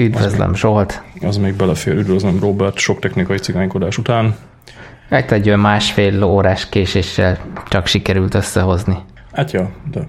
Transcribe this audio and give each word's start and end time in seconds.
Üdvözlöm, 0.00 0.54
Zsolt. 0.54 1.02
Az 1.20 1.36
még 1.36 1.54
belefér, 1.54 1.94
üdvözlöm 1.94 2.40
Robert, 2.40 2.76
sok 2.76 2.98
technikai 2.98 3.38
cigánykodás 3.38 3.98
után. 3.98 4.36
Hát 5.10 5.32
egy 5.32 5.46
olyan 5.46 5.60
másfél 5.60 6.22
órás 6.22 6.68
késéssel 6.68 7.38
csak 7.68 7.86
sikerült 7.86 8.34
összehozni. 8.34 8.96
Hát 9.32 9.50
ja, 9.50 9.70
de 9.90 10.08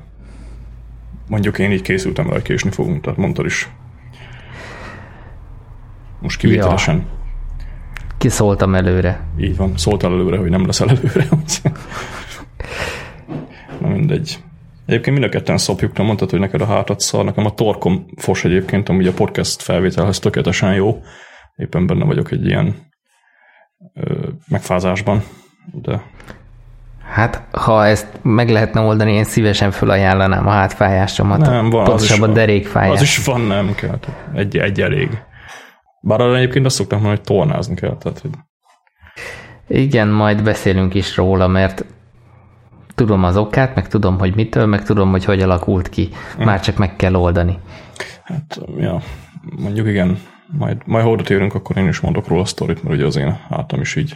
mondjuk 1.27 1.59
én 1.59 1.71
így 1.71 1.81
készültem 1.81 2.29
rá, 2.29 2.41
késni 2.41 2.71
fogunk, 2.71 3.01
tehát 3.01 3.17
mondtad 3.17 3.45
is. 3.45 3.69
Most 6.21 6.39
kivételesen. 6.39 6.95
Ja. 6.95 7.03
Kiszóltam 8.17 8.75
előre. 8.75 9.19
Így 9.39 9.55
van, 9.57 9.77
szóltál 9.77 10.11
előre, 10.11 10.37
hogy 10.37 10.49
nem 10.49 10.65
leszel 10.65 10.89
előre. 10.89 11.27
Na 13.81 13.87
mindegy. 13.87 14.39
Egyébként 14.91 15.17
mind 15.17 15.29
a 15.31 15.37
ketten 15.37 15.57
szopjuk, 15.57 15.97
nem 15.97 16.05
mondtad, 16.05 16.29
hogy 16.29 16.39
neked 16.39 16.61
a 16.61 16.65
hátat 16.65 16.99
szar, 16.99 17.25
nekem 17.25 17.45
a 17.45 17.53
torkom 17.53 18.05
fos 18.15 18.43
egyébként, 18.43 18.89
ami 18.89 19.07
a 19.07 19.13
podcast 19.13 19.61
felvételhez 19.61 20.19
tökéletesen 20.19 20.73
jó. 20.73 21.01
Éppen 21.55 21.87
benne 21.87 22.05
vagyok 22.05 22.31
egy 22.31 22.45
ilyen 22.45 22.75
ö, 23.93 24.13
megfázásban, 24.47 25.23
de... 25.71 26.01
Hát, 27.03 27.47
ha 27.51 27.85
ezt 27.85 28.07
meg 28.21 28.49
lehetne 28.49 28.81
oldani, 28.81 29.13
én 29.13 29.23
szívesen 29.23 29.71
felajánlanám 29.71 30.47
a 30.47 30.51
hátfájásomat. 30.51 31.39
Nem, 31.39 31.69
van, 31.69 31.83
Pontosabban 31.83 32.29
a 32.29 32.33
derékfájás. 32.33 32.95
Az 32.95 33.01
is 33.01 33.25
van, 33.25 33.41
nem 33.41 33.75
kell. 33.75 33.99
Egy, 34.33 34.57
egy 34.57 34.81
elég. 34.81 35.09
Bár 36.01 36.21
arra 36.21 36.37
egyébként 36.37 36.65
azt 36.65 36.75
szoktam 36.75 36.99
mondani, 36.99 37.21
hogy 37.25 37.35
tornázni 37.35 37.75
kell. 37.75 37.97
Tehát, 37.97 38.19
hogy... 38.19 38.31
Igen, 39.67 40.07
majd 40.07 40.43
beszélünk 40.43 40.93
is 40.93 41.15
róla, 41.15 41.47
mert 41.47 41.85
tudom 42.95 43.23
az 43.23 43.37
okát, 43.37 43.75
meg 43.75 43.87
tudom, 43.87 44.19
hogy 44.19 44.35
mitől, 44.35 44.65
meg 44.65 44.83
tudom, 44.83 45.11
hogy 45.11 45.25
hogy 45.25 45.41
alakult 45.41 45.89
ki. 45.89 46.09
Már 46.37 46.59
csak 46.59 46.77
meg 46.77 46.95
kell 46.95 47.15
oldani. 47.15 47.59
Hát, 48.23 48.61
ja, 48.77 49.01
mondjuk 49.57 49.87
igen, 49.87 50.17
majd, 50.57 50.77
majd 50.85 51.05
ha 51.05 51.15
térünk, 51.15 51.53
akkor 51.53 51.77
én 51.77 51.87
is 51.87 51.99
mondok 51.99 52.27
róla 52.27 52.41
a 52.41 52.45
sztorit, 52.45 52.83
mert 52.83 52.95
ugye 52.95 53.05
az 53.05 53.15
én 53.15 53.39
hátam 53.49 53.81
is 53.81 53.95
így 53.95 54.15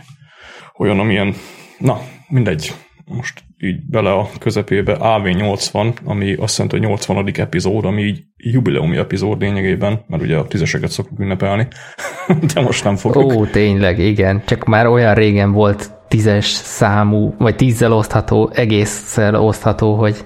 olyan, 0.77 0.99
amilyen, 0.99 1.33
na, 1.77 1.99
mindegy, 2.27 2.73
most 3.05 3.43
így 3.57 3.85
bele 3.89 4.11
a 4.11 4.29
közepébe 4.39 4.97
AV80, 4.99 5.93
ami 6.03 6.33
azt 6.33 6.57
jelenti, 6.57 6.77
hogy 6.77 6.87
80. 6.87 7.31
epizód, 7.35 7.85
ami 7.85 8.01
így 8.01 8.23
jubileumi 8.37 8.97
epizód 8.97 9.41
lényegében, 9.41 10.03
mert 10.07 10.23
ugye 10.23 10.37
a 10.37 10.47
tízeseket 10.47 10.89
szoktuk 10.89 11.19
ünnepelni, 11.19 11.67
de 12.53 12.61
most 12.61 12.83
nem 12.83 12.95
fogjuk. 12.95 13.33
Ó, 13.33 13.45
tényleg, 13.45 13.99
igen, 13.99 14.41
csak 14.45 14.65
már 14.65 14.87
olyan 14.87 15.13
régen 15.13 15.51
volt 15.51 15.94
tízes 16.07 16.45
számú, 16.45 17.35
vagy 17.37 17.55
tízzel 17.55 17.93
osztható, 17.93 18.51
egészszer 18.53 19.35
osztható, 19.35 19.95
hogy 19.95 20.25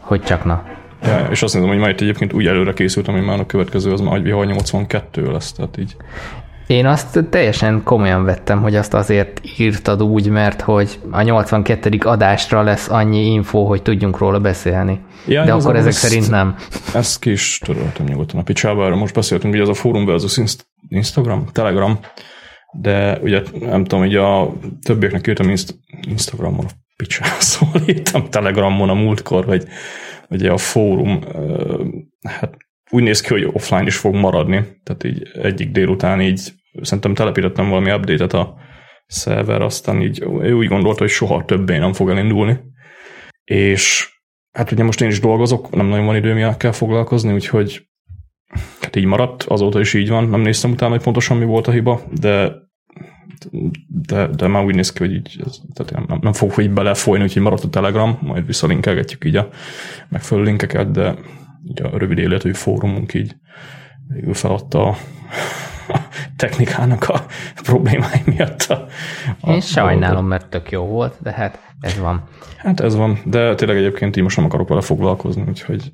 hogy 0.00 0.22
csak 0.22 0.44
na. 0.44 0.62
Ja, 1.02 1.28
és 1.30 1.42
azt 1.42 1.54
mondom, 1.54 1.72
hogy 1.72 1.80
majd 1.80 2.00
egyébként 2.00 2.32
úgy 2.32 2.46
előre 2.46 2.72
készültem, 2.72 3.14
hogy 3.14 3.24
már 3.24 3.40
a 3.40 3.46
következő 3.46 3.92
az 3.92 4.00
már 4.00 4.14
agyvihar 4.14 4.46
82 4.46 5.30
lesz, 5.30 5.52
tehát 5.52 5.76
így. 5.78 5.96
Én 6.66 6.86
azt 6.86 7.24
teljesen 7.30 7.82
komolyan 7.84 8.24
vettem, 8.24 8.62
hogy 8.62 8.76
azt 8.76 8.94
azért 8.94 9.40
írtad 9.58 10.02
úgy, 10.02 10.28
mert 10.28 10.60
hogy 10.60 10.98
a 11.10 11.22
82. 11.22 11.98
adásra 12.02 12.62
lesz 12.62 12.88
annyi 12.88 13.32
info, 13.32 13.64
hogy 13.64 13.82
tudjunk 13.82 14.18
róla 14.18 14.38
beszélni. 14.40 15.00
Ja, 15.26 15.44
De 15.44 15.52
akkor 15.52 15.76
ezek 15.76 15.90
ezt, 15.90 15.98
szerint 15.98 16.30
nem. 16.30 16.54
Ezt 16.94 17.18
ki 17.18 17.30
is 17.30 17.60
töröltem 17.64 18.06
nyugodtan 18.06 18.40
a 18.40 18.42
picsába, 18.42 18.96
most 18.96 19.14
beszéltünk, 19.14 19.52
hogy 19.52 19.62
az 19.62 19.68
a 19.68 19.74
fórum 19.74 20.04
versus 20.04 20.40
Instagram, 20.88 21.46
Telegram, 21.52 21.98
de 22.72 23.18
ugye 23.22 23.42
nem 23.60 23.84
tudom, 23.84 24.00
hogy 24.00 24.16
a 24.16 24.52
többieknek 24.82 25.26
írtam 25.26 25.48
Inst- 25.48 25.78
Instagramon, 26.08 26.64
a 26.64 26.70
picsába 26.96 27.40
szóval 27.50 27.82
írtam 27.88 28.30
Telegramon 28.30 28.88
a 28.88 28.94
múltkor, 28.94 29.44
hogy 29.44 29.66
ugye 30.28 30.50
a 30.50 30.56
fórum 30.56 31.20
hát 32.28 32.56
úgy 32.90 33.02
néz 33.02 33.20
ki, 33.20 33.28
hogy 33.28 33.48
offline 33.52 33.86
is 33.86 33.96
fog 33.96 34.14
maradni, 34.14 34.64
tehát 34.82 35.04
így 35.04 35.22
egyik 35.42 35.70
délután 35.70 36.20
így 36.20 36.52
szerintem 36.82 37.14
telepítettem 37.14 37.68
valami 37.68 37.92
update-et 37.92 38.32
a 38.32 38.54
szerver, 39.06 39.62
aztán 39.62 40.02
így 40.02 40.22
ő 40.22 40.52
úgy 40.52 40.66
gondolta, 40.66 41.00
hogy 41.00 41.10
soha 41.10 41.44
többé 41.44 41.78
nem 41.78 41.92
fog 41.92 42.10
elindulni. 42.10 42.60
És 43.44 44.10
hát 44.52 44.72
ugye 44.72 44.84
most 44.84 45.00
én 45.00 45.08
is 45.08 45.20
dolgozok, 45.20 45.70
nem 45.70 45.86
nagyon 45.86 46.06
van 46.06 46.16
időm 46.16 46.56
kell 46.56 46.72
foglalkozni, 46.72 47.32
úgyhogy 47.32 47.86
hát 48.80 48.96
így 48.96 49.04
maradt, 49.04 49.42
azóta 49.42 49.80
is 49.80 49.94
így 49.94 50.08
van, 50.08 50.28
nem 50.28 50.40
néztem 50.40 50.70
utána, 50.70 50.92
hogy 50.92 51.02
pontosan 51.02 51.36
mi 51.36 51.44
volt 51.44 51.66
a 51.66 51.70
hiba, 51.70 52.00
de 52.20 52.60
de, 53.86 54.26
de 54.26 54.46
már 54.46 54.64
úgy 54.64 54.74
néz 54.74 54.92
ki, 54.92 54.98
hogy 54.98 55.12
így, 55.14 55.40
tehát 55.74 56.08
nem, 56.08 56.18
nem 56.20 56.32
fog 56.32 56.52
így 56.58 56.70
belefolyni, 56.70 57.24
úgyhogy 57.24 57.42
maradt 57.42 57.64
a 57.64 57.68
Telegram, 57.68 58.18
majd 58.20 58.46
visszalinkelgetjük 58.46 59.24
így 59.24 59.36
a 59.36 59.48
megfelelő 60.08 60.46
linkeket, 60.46 60.90
de 60.90 61.14
így 61.64 61.82
a 61.82 61.98
rövid 61.98 62.18
életű 62.18 62.52
fórumunk 62.52 63.14
így 63.14 63.36
végül 64.08 64.34
feladta 64.34 64.86
a, 64.86 64.96
a 65.88 65.98
technikának 66.36 67.08
a 67.08 67.24
problémái 67.62 68.22
miatt. 68.24 68.62
A, 68.62 68.86
a 69.40 69.50
Én 69.50 69.60
sajnálom, 69.60 70.26
mert 70.26 70.50
tök 70.50 70.70
jó 70.70 70.84
volt, 70.84 71.14
de 71.22 71.32
hát 71.32 71.58
ez 71.80 71.98
van. 71.98 72.22
Hát 72.56 72.80
ez 72.80 72.94
van, 72.94 73.18
de 73.24 73.54
tényleg 73.54 73.76
egyébként 73.76 74.16
így 74.16 74.22
most 74.22 74.36
nem 74.36 74.44
akarok 74.44 74.68
vele 74.68 74.80
foglalkozni, 74.80 75.44
úgyhogy 75.48 75.92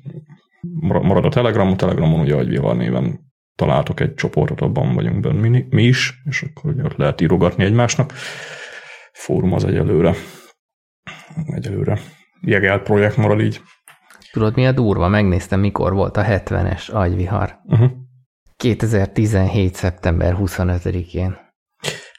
marad 0.81 1.25
a 1.25 1.29
Telegram, 1.29 1.71
a 1.71 1.75
Telegramon 1.75 2.19
ugye 2.19 2.35
Agyvivar 2.35 2.75
néven 2.75 3.19
találtok 3.55 3.99
egy 3.99 4.13
csoportot, 4.13 4.61
abban 4.61 4.93
vagyunk 4.93 5.19
benne 5.19 5.49
mi, 5.49 5.65
mi 5.69 5.83
is, 5.83 6.21
és 6.25 6.41
akkor 6.41 6.71
ugye 6.71 6.83
ott 6.83 6.95
lehet 6.95 7.21
írogatni 7.21 7.63
egymásnak. 7.63 8.13
Fórum 9.11 9.53
az 9.53 9.65
egyelőre 9.65 10.15
egyelőre 11.45 11.99
jegelt 12.41 12.83
projekt 12.83 13.17
marad 13.17 13.41
így. 13.41 13.61
Tudod, 14.31 14.55
mi 14.55 14.67
a 14.67 14.71
durva? 14.71 15.07
Megnéztem, 15.07 15.59
mikor 15.59 15.93
volt 15.93 16.17
a 16.17 16.23
70-es 16.23 16.91
agyvihar. 16.91 17.59
Uh-huh. 17.63 17.91
2017. 18.57 19.75
szeptember 19.75 20.35
25-én. 20.39 21.37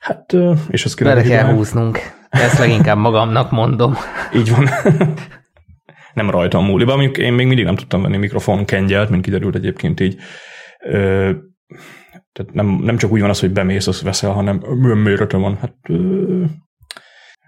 Hát, 0.00 0.36
és 0.68 0.84
ezt 0.84 1.02
Bele 1.02 1.22
kell 1.22 1.54
húznunk. 1.54 1.98
Ezt 2.28 2.58
leginkább 2.58 2.98
magamnak 2.98 3.50
mondom. 3.50 3.94
Így 4.34 4.50
van. 4.50 4.68
nem 6.14 6.30
rajtam 6.30 6.64
múlik. 6.64 6.86
Mondjuk 6.86 7.18
én 7.18 7.32
még 7.32 7.46
mindig 7.46 7.64
nem 7.64 7.76
tudtam 7.76 8.02
venni 8.02 8.16
mikrofon 8.16 8.64
kengyelt, 8.64 9.10
mint 9.10 9.24
kiderült 9.24 9.54
egyébként 9.54 10.00
így. 10.00 10.16
Ö, 10.84 11.30
tehát 12.32 12.52
nem, 12.52 12.66
nem 12.66 12.96
csak 12.96 13.10
úgy 13.10 13.20
van 13.20 13.30
az, 13.30 13.40
hogy 13.40 13.50
bemész, 13.50 13.86
azt 13.86 14.02
veszel, 14.02 14.32
hanem 14.32 14.56
méretre 15.02 15.38
van. 15.38 15.56
Hát 15.56 15.76
ö, 15.88 16.44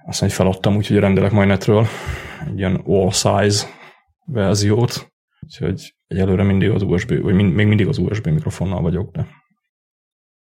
azt 0.06 0.20
hogy 0.20 0.32
feladtam, 0.32 0.76
úgyhogy 0.76 0.98
rendelek 0.98 1.32
majd 1.32 1.48
netről 1.48 1.86
egy 2.46 2.58
ilyen 2.58 2.82
all 2.86 3.10
size 3.10 3.66
verziót. 4.24 5.12
Úgyhogy 5.40 5.94
egyelőre 6.06 6.42
mindig 6.42 6.70
az 6.70 6.82
USB, 6.82 7.22
vagy 7.22 7.34
mind, 7.34 7.54
még 7.54 7.66
mindig 7.66 7.88
az 7.88 7.98
USB 7.98 8.26
mikrofonnal 8.26 8.82
vagyok, 8.82 9.10
de 9.10 9.26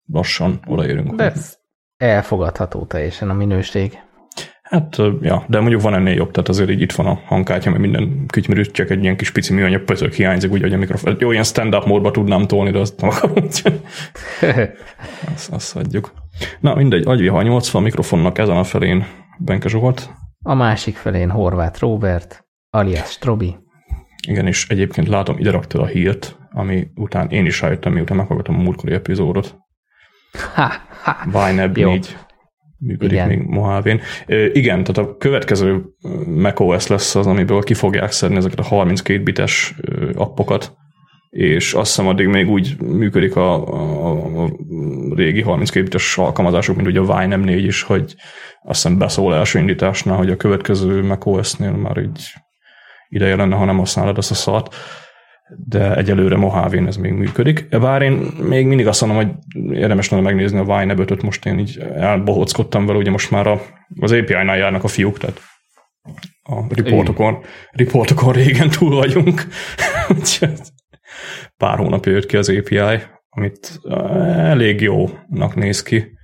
lassan 0.07 0.61
odaérünk. 0.67 1.15
De 1.15 1.25
ez 1.25 1.59
elfogadható 1.97 2.85
teljesen 2.85 3.31
a 3.31 3.35
minőség. 3.35 3.99
Hát, 4.71 4.97
ja, 5.21 5.45
de 5.47 5.61
mondjuk 5.61 5.83
van 5.83 5.95
ennél 5.95 6.15
jobb, 6.15 6.31
tehát 6.31 6.49
azért 6.49 6.71
így 6.71 6.81
itt 6.81 6.93
van 6.93 7.07
a 7.07 7.21
hangkártya, 7.25 7.71
mert 7.71 7.83
minden 7.83 8.27
kütymerűt 8.27 8.73
csak 8.73 8.91
egy 8.91 9.03
ilyen 9.03 9.17
kis 9.17 9.31
pici 9.31 9.53
műanyag 9.53 9.83
pötök 9.83 10.13
hiányzik, 10.13 10.53
úgy, 10.53 10.61
hogy 10.61 10.73
a 10.73 10.77
mikrofon. 10.77 11.17
Jó, 11.19 11.31
ilyen 11.31 11.45
stand-up 11.45 11.85
módba 11.85 12.11
tudnám 12.11 12.47
tolni, 12.47 12.71
de 12.71 12.79
azt 12.79 13.03
akarom, 13.03 13.45
azt, 15.35 15.51
azt 15.51 15.73
hagyjuk. 15.73 16.13
Na, 16.61 16.75
mindegy, 16.75 17.07
agyviha 17.07 17.43
80 17.43 17.83
mikrofonnak 17.83 18.39
ezen 18.39 18.57
a 18.57 18.65
felén 18.65 19.07
Benke 19.39 19.69
Zsolt. 19.69 20.11
A 20.43 20.55
másik 20.55 20.97
felén 20.97 21.31
Horváth 21.31 21.81
Robert, 21.81 22.45
alias 22.71 23.11
Strobi. 23.11 23.57
Igen, 24.29 24.47
és 24.47 24.69
egyébként 24.69 25.09
látom, 25.09 25.39
ide 25.39 25.51
raktad 25.51 25.81
a 25.81 25.87
hírt, 25.87 26.37
ami 26.51 26.87
után 26.95 27.29
én 27.29 27.47
is 27.47 27.61
rájöttem, 27.61 27.93
miután 27.93 28.17
meghallgattam 28.17 28.59
a 28.59 28.63
múltkori 28.63 28.93
epizódot. 28.93 29.57
Ha, 30.55 30.73
ha. 31.03 31.51
4 31.51 32.17
működik 32.81 33.13
igen. 33.13 33.29
még 33.29 33.43
Mojave-n. 33.43 34.01
Igen, 34.53 34.85
tehát 34.85 35.11
a 35.11 35.17
következő 35.17 35.83
macOS 36.27 36.87
lesz 36.87 37.15
az, 37.15 37.27
amiből 37.27 37.63
ki 37.63 37.75
fogják 37.75 38.13
szedni 38.13 38.37
ezeket 38.37 38.59
a 38.59 38.63
32 38.63 39.23
bites 39.23 39.75
appokat, 40.15 40.73
és 41.31 41.75
azt 41.75 41.87
hiszem 41.87 42.07
addig 42.07 42.27
még 42.27 42.49
úgy 42.49 42.77
működik 42.81 43.37
a, 43.37 43.67
a, 43.73 44.45
a 44.45 44.51
régi 45.15 45.43
32 45.43 45.85
bites 45.85 46.19
alkalmazások, 46.19 46.77
mint 46.77 46.89
ugye 46.89 47.01
a 47.01 47.19
Vine 47.19 47.37
M4 47.37 47.63
is, 47.67 47.83
hogy 47.83 48.15
azt 48.63 48.83
hiszem 48.83 48.99
beszól 48.99 49.35
első 49.35 49.59
indításnál, 49.59 50.17
hogy 50.17 50.31
a 50.31 50.37
következő 50.37 51.03
macOS-nél 51.03 51.73
már 51.73 51.99
így 51.99 52.33
ideje 53.09 53.37
lenne, 53.37 53.57
ha 53.57 53.65
nem 53.65 53.79
használod 53.79 54.19
azt 54.19 54.31
a 54.31 54.35
szart 54.35 54.75
de 55.57 55.97
egyelőre 55.97 56.37
Mojave-n 56.37 56.87
ez 56.87 56.97
még 56.97 57.13
működik. 57.13 57.69
Bár 57.69 58.03
én 58.03 58.13
még 58.49 58.67
mindig 58.67 58.87
azt 58.87 59.01
mondom, 59.05 59.19
hogy 59.19 59.35
érdemes 59.77 60.09
lenne 60.09 60.23
megnézni 60.23 60.59
a 60.59 60.65
Vine 60.65 60.95
öt 60.97 61.23
most 61.23 61.47
én 61.47 61.59
így 61.59 61.79
elbohockodtam 61.95 62.87
vele, 62.87 62.99
ugye 62.99 63.11
most 63.11 63.31
már 63.31 63.47
a, 63.47 63.61
az 64.01 64.13
API-nál 64.13 64.57
járnak 64.57 64.85
a 64.85 64.89
fiúk, 64.89 65.19
tehát 65.19 65.41
a 66.43 66.75
riportokon, 66.75 67.39
riportokon 67.71 68.33
régen 68.33 68.71
túl 68.71 68.95
vagyunk. 68.95 69.47
Pár 71.57 71.79
hónapja 71.79 72.13
jött 72.13 72.27
ki 72.27 72.37
az 72.37 72.49
API, 72.49 73.03
amit 73.29 73.81
elég 74.37 74.81
jónak 74.81 75.55
néz 75.55 75.83
ki. 75.83 76.19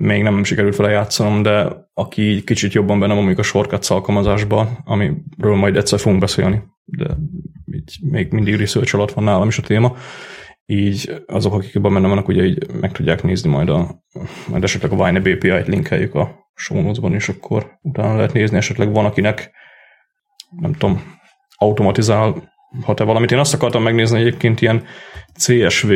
Még 0.00 0.22
nem 0.22 0.44
sikerült 0.44 0.76
vele 0.76 0.90
játszanom, 0.90 1.42
de 1.42 1.68
aki 1.94 2.42
kicsit 2.44 2.72
jobban 2.72 3.00
benne 3.00 3.14
van, 3.14 3.34
a 3.36 3.42
shortcuts 3.42 3.90
alkalmazásban, 3.90 4.78
amiről 4.84 5.54
majd 5.54 5.76
egyszer 5.76 5.98
fogunk 5.98 6.20
beszélni, 6.20 6.62
de 6.84 7.16
így 7.72 7.98
még 8.02 8.32
mindig 8.32 8.56
research 8.56 8.94
alatt 8.94 9.12
van 9.12 9.24
nálam 9.24 9.48
is 9.48 9.58
a 9.58 9.62
téma, 9.62 9.96
így 10.66 11.22
azok, 11.26 11.52
akik 11.52 11.72
jobban 11.72 11.94
benne 11.94 12.08
vannak, 12.08 12.28
ugye 12.28 12.44
így 12.44 12.66
meg 12.80 12.92
tudják 12.92 13.22
nézni 13.22 13.50
majd, 13.50 13.68
a, 13.68 14.04
majd 14.48 14.62
esetleg 14.62 14.92
a 14.92 15.04
Vine 15.04 15.18
API-t 15.18 15.66
linkeljük 15.66 16.14
a 16.14 16.48
show 16.54 17.14
és 17.14 17.28
akkor 17.28 17.78
utána 17.82 18.14
lehet 18.14 18.32
nézni, 18.32 18.56
esetleg 18.56 18.92
van, 18.92 19.04
akinek 19.04 19.50
nem 20.60 20.72
tudom, 20.72 21.02
automatizálhat-e 21.56 23.04
valamit. 23.04 23.30
Én 23.30 23.38
azt 23.38 23.54
akartam 23.54 23.82
megnézni 23.82 24.20
egyébként 24.20 24.60
ilyen 24.60 24.84
CSV 25.34 25.92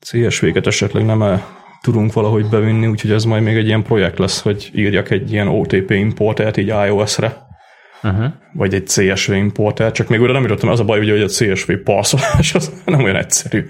CSV-ket 0.00 0.66
esetleg 0.66 1.04
nem 1.04 1.22
-e 1.22 1.58
tudunk 1.80 2.12
valahogy 2.12 2.48
bevinni, 2.48 2.86
úgyhogy 2.86 3.10
ez 3.10 3.24
majd 3.24 3.42
még 3.42 3.56
egy 3.56 3.66
ilyen 3.66 3.82
projekt 3.82 4.18
lesz, 4.18 4.42
hogy 4.42 4.70
írjak 4.74 5.10
egy 5.10 5.32
ilyen 5.32 5.48
OTP 5.48 5.90
importert 5.90 6.56
így 6.56 6.66
iOS-re, 6.66 7.46
uh-huh. 8.02 8.32
vagy 8.52 8.74
egy 8.74 8.86
CSV 8.86 9.32
importert, 9.32 9.94
csak 9.94 10.08
még 10.08 10.20
oda 10.20 10.32
nem 10.32 10.42
jutottam, 10.42 10.68
az 10.68 10.80
a 10.80 10.84
baj, 10.84 10.98
ugye, 10.98 11.12
hogy 11.12 11.22
a 11.22 11.28
CSV 11.28 11.72
parszolás 11.84 12.54
az 12.54 12.82
nem 12.84 13.02
olyan 13.02 13.16
egyszerű 13.16 13.66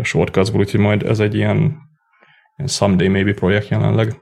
a 0.00 0.04
shortcutsból, 0.04 0.60
úgyhogy 0.60 0.80
majd 0.80 1.02
ez 1.02 1.20
egy 1.20 1.34
ilyen, 1.34 1.56
ilyen 2.56 2.68
someday 2.68 3.08
maybe 3.08 3.32
projekt 3.32 3.68
jelenleg. 3.68 4.14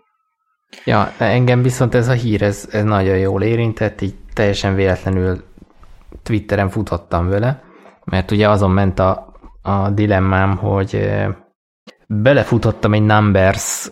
Ja, 0.85 1.13
engem 1.19 1.63
viszont 1.63 1.95
ez 1.95 2.09
a 2.09 2.13
hír, 2.13 2.43
ez, 2.43 2.69
ez 2.73 2.85
nagyon 2.85 3.19
jól 3.19 3.43
érintett, 3.43 4.01
így 4.01 4.15
teljesen 4.33 4.75
véletlenül 4.75 5.45
Twitteren 6.23 6.69
futottam 6.69 7.29
vele, 7.29 7.63
mert 8.05 8.31
ugye 8.31 8.49
azon 8.49 8.71
ment 8.71 8.99
a, 8.99 9.33
a 9.63 9.91
dilemmám, 9.91 10.57
hogy 10.57 11.09
belefutottam 12.07 12.93
egy 12.93 13.03
Numbers 13.03 13.91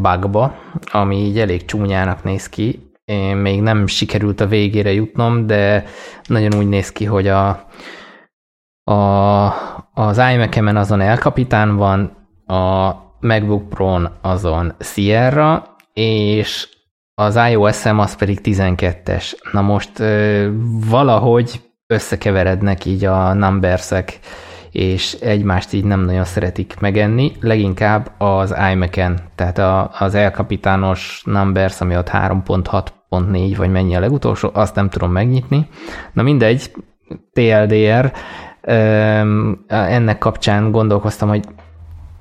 bugba, 0.00 0.54
ami 0.92 1.16
így 1.16 1.38
elég 1.38 1.64
csúnyának 1.64 2.24
néz 2.24 2.48
ki. 2.48 2.92
Én 3.04 3.36
még 3.36 3.60
nem 3.60 3.86
sikerült 3.86 4.40
a 4.40 4.46
végére 4.46 4.92
jutnom, 4.92 5.46
de 5.46 5.84
nagyon 6.26 6.54
úgy 6.54 6.68
néz 6.68 6.92
ki, 6.92 7.04
hogy 7.04 7.28
a, 7.28 7.48
a, 8.90 8.94
az 9.94 10.22
imac 10.32 10.76
azon 10.76 11.00
El 11.00 11.16
Capitán 11.16 11.76
van, 11.76 12.22
a 12.46 12.92
MacBook 13.20 13.68
Pro-n 13.68 14.10
azon 14.20 14.74
Sierra, 14.78 15.76
és 15.92 16.68
az 17.14 17.40
iOS-em 17.50 17.98
az 17.98 18.16
pedig 18.16 18.40
12-es. 18.42 19.32
Na 19.52 19.60
most 19.60 20.02
valahogy 20.88 21.60
összekeverednek 21.86 22.84
így 22.84 23.04
a 23.04 23.32
numbersek 23.32 24.18
és 24.74 25.12
egymást 25.12 25.72
így 25.72 25.84
nem 25.84 26.00
nagyon 26.00 26.24
szeretik 26.24 26.74
megenni, 26.80 27.32
leginkább 27.40 28.10
az 28.18 28.54
iMac-en, 28.72 29.18
tehát 29.34 29.58
a, 29.58 29.90
az 29.98 30.14
elkapitános 30.14 31.22
Numbers, 31.24 31.80
ami 31.80 31.96
ott 31.96 32.10
3.6.4, 32.10 33.54
vagy 33.56 33.70
mennyi 33.70 33.96
a 33.96 34.00
legutolsó, 34.00 34.50
azt 34.52 34.74
nem 34.74 34.88
tudom 34.88 35.12
megnyitni. 35.12 35.68
Na 36.12 36.22
mindegy, 36.22 36.70
TLDR, 37.32 38.12
ennek 39.66 40.18
kapcsán 40.18 40.70
gondolkoztam, 40.70 41.28
hogy 41.28 41.44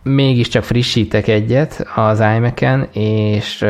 mégiscsak 0.04 0.64
frissítek 0.64 1.28
egyet 1.28 1.88
az 1.96 2.20
iMac-en, 2.20 2.88
és 2.92 3.66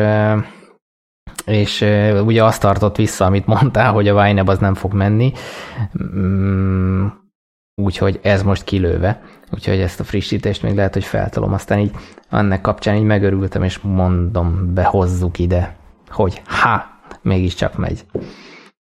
és 1.46 1.84
ugye 2.24 2.44
azt 2.44 2.60
tartott 2.60 2.96
vissza, 2.96 3.24
amit 3.24 3.46
mondtál, 3.46 3.92
hogy 3.92 4.08
a 4.08 4.14
Wineb 4.14 4.48
az 4.48 4.58
nem 4.58 4.74
fog 4.74 4.92
menni. 4.92 5.32
Úgyhogy 7.74 8.20
ez 8.22 8.42
most 8.42 8.64
kilőve, 8.64 9.20
úgyhogy 9.52 9.80
ezt 9.80 10.00
a 10.00 10.04
frissítést 10.04 10.62
még 10.62 10.74
lehet, 10.74 10.92
hogy 10.92 11.04
feltolom, 11.04 11.52
aztán 11.52 11.78
így 11.78 11.92
annak 12.30 12.62
kapcsán 12.62 12.96
így 12.96 13.02
megörültem, 13.02 13.62
és 13.62 13.78
mondom, 13.78 14.74
behozzuk 14.74 15.38
ide, 15.38 15.76
hogy 16.08 16.42
ha, 16.46 16.84
mégiscsak 17.22 17.76
megy. 17.76 18.04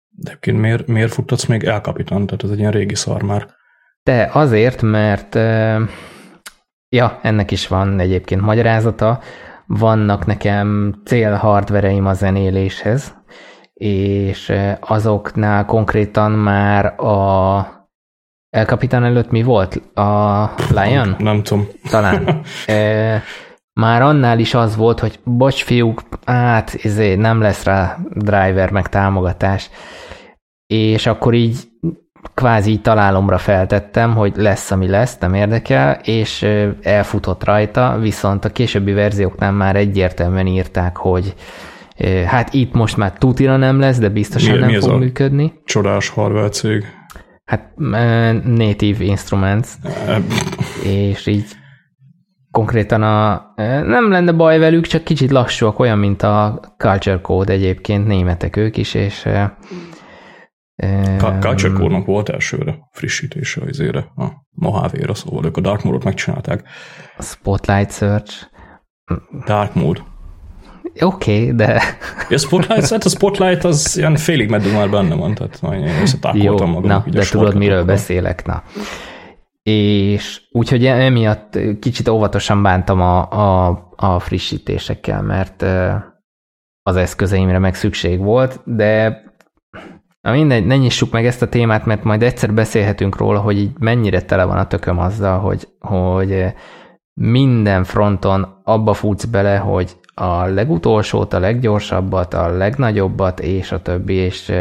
De 0.09 0.29
egyébként 0.29 0.59
miért, 0.59 0.87
miért 0.87 1.13
futtatsz 1.13 1.45
még 1.45 1.63
elkapitan? 1.63 2.25
Tehát 2.25 2.43
ez 2.43 2.49
egy 2.49 2.59
ilyen 2.59 2.71
régi 2.71 2.95
szar 2.95 3.21
már. 3.21 3.47
De 4.03 4.29
azért, 4.33 4.81
mert 4.81 5.35
ja, 6.89 7.19
ennek 7.21 7.51
is 7.51 7.67
van 7.67 7.99
egyébként 7.99 8.41
magyarázata, 8.41 9.19
vannak 9.65 10.25
nekem 10.25 10.95
célhardvereim 11.05 12.05
a 12.05 12.13
zenéléshez, 12.13 13.15
és 13.73 14.53
azoknál 14.79 15.65
konkrétan 15.65 16.31
már 16.31 16.85
a 16.99 17.74
El 18.55 18.65
Capitan 18.65 19.03
előtt 19.03 19.31
mi 19.31 19.43
volt? 19.43 19.75
A 19.93 20.49
Lion? 20.69 21.07
Nem, 21.07 21.15
nem 21.17 21.43
tudom. 21.43 21.67
Talán. 21.89 22.41
e, 22.65 23.23
már 23.73 24.01
annál 24.01 24.39
is 24.39 24.53
az 24.53 24.75
volt, 24.75 24.99
hogy 24.99 25.19
bocs 25.23 25.63
fiúk, 25.63 26.01
hát 26.25 26.73
izé, 26.73 27.15
nem 27.15 27.41
lesz 27.41 27.63
rá 27.63 27.97
driver 28.13 28.71
meg 28.71 28.89
támogatás. 28.89 29.69
És 30.67 31.05
akkor 31.05 31.33
így 31.33 31.57
kvázi 32.33 32.71
így 32.71 32.81
találomra 32.81 33.37
feltettem, 33.37 34.15
hogy 34.15 34.33
lesz, 34.35 34.71
ami 34.71 34.87
lesz, 34.87 35.17
nem 35.17 35.33
érdekel, 35.33 35.99
és 36.03 36.45
elfutott 36.81 37.43
rajta, 37.43 37.97
viszont 38.01 38.45
a 38.45 38.49
későbbi 38.49 38.91
verzióknál 38.91 39.51
már 39.51 39.75
egyértelműen 39.75 40.47
írták, 40.47 40.97
hogy 40.97 41.35
hát 42.25 42.53
itt 42.53 42.73
most 42.73 42.97
már 42.97 43.13
tutira 43.17 43.57
nem 43.57 43.79
lesz, 43.79 43.97
de 43.97 44.09
biztosan 44.09 44.53
mi, 44.53 44.59
nem 44.59 44.69
mi 44.69 44.79
fog 44.79 44.99
működni. 44.99 45.53
Csodás 45.65 46.09
hardware 46.09 46.49
cég. 46.49 46.85
Hát 47.45 47.71
Native 48.45 49.03
Instruments, 49.03 49.67
és 50.83 51.25
így 51.25 51.45
konkrétan 52.51 53.03
a, 53.03 53.53
nem 53.83 54.11
lenne 54.11 54.31
baj 54.31 54.59
velük, 54.59 54.85
csak 54.85 55.03
kicsit 55.03 55.31
lassúak, 55.31 55.79
olyan, 55.79 55.97
mint 55.97 56.21
a 56.21 56.59
Culture 56.77 57.21
Code 57.21 57.53
egyébként, 57.53 58.07
németek 58.07 58.55
ők 58.55 58.77
is, 58.77 58.93
és 58.93 59.27
Culture 61.39 61.73
Core-nak 61.73 62.05
volt 62.05 62.29
elsőre 62.29 62.79
frissítése 62.91 63.61
az 63.61 63.79
ére, 63.79 63.99
a 64.15 64.27
Mojave-ra, 64.49 65.13
szóval 65.13 65.45
ők 65.45 65.57
a 65.57 65.61
Dark 65.61 65.83
Mode-ot 65.83 66.03
megcsinálták. 66.03 66.67
A 67.17 67.23
Spotlight 67.23 67.91
Search. 67.91 68.47
Dark 69.45 69.73
Mode. 69.73 70.01
Oké, 70.99 71.41
okay, 71.41 71.55
de... 71.55 71.81
A 72.29 72.37
Spotlight, 72.37 72.89
hát 72.89 73.03
a 73.03 73.09
Spotlight 73.09 73.63
az 73.63 73.97
ilyen 73.97 74.15
félig 74.15 74.49
meddig 74.49 74.73
már 74.73 74.89
benne 74.89 75.15
van, 75.15 75.33
tehát 75.33 75.59
én 75.73 76.01
összetákoltam 76.01 76.69
magam. 76.69 76.89
Na, 76.89 77.03
de 77.07 77.25
tudod, 77.29 77.55
miről 77.55 77.75
akkor. 77.75 77.87
beszélek, 77.87 78.45
na. 78.45 78.63
És 79.63 80.41
úgyhogy 80.51 80.85
emiatt 80.85 81.59
kicsit 81.79 82.07
óvatosan 82.07 82.61
bántam 82.61 83.01
a, 83.01 83.31
a, 83.31 83.89
a 83.95 84.19
frissítésekkel, 84.19 85.21
mert 85.21 85.65
az 86.83 86.95
eszközeimre 86.95 87.59
meg 87.59 87.75
szükség 87.75 88.19
volt, 88.19 88.59
de 88.65 89.23
Na 90.25 90.31
mindegy, 90.31 90.65
ne 90.65 90.75
nyissuk 90.75 91.11
meg 91.11 91.25
ezt 91.25 91.41
a 91.41 91.49
témát, 91.49 91.85
mert 91.85 92.03
majd 92.03 92.23
egyszer 92.23 92.53
beszélhetünk 92.53 93.17
róla, 93.17 93.39
hogy 93.39 93.57
így 93.57 93.71
mennyire 93.79 94.21
tele 94.21 94.43
van 94.43 94.57
a 94.57 94.67
tököm 94.67 94.99
azzal, 94.99 95.39
hogy, 95.39 95.67
hogy 95.79 96.45
minden 97.13 97.83
fronton 97.83 98.61
abba 98.63 98.93
futsz 98.93 99.25
bele, 99.25 99.57
hogy 99.57 99.97
a 100.15 100.45
legutolsót, 100.45 101.33
a 101.33 101.39
leggyorsabbat, 101.39 102.33
a 102.33 102.49
legnagyobbat, 102.49 103.39
és 103.39 103.71
a 103.71 103.81
többi, 103.81 104.13
és 104.13 104.51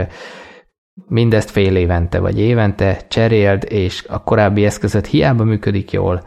mindezt 1.08 1.50
fél 1.50 1.76
évente 1.76 2.18
vagy 2.18 2.40
évente 2.40 2.96
cseréld, 3.08 3.64
és 3.68 4.04
a 4.08 4.22
korábbi 4.22 4.64
eszközöt 4.64 5.06
hiába 5.06 5.44
működik 5.44 5.90
jól, 5.90 6.22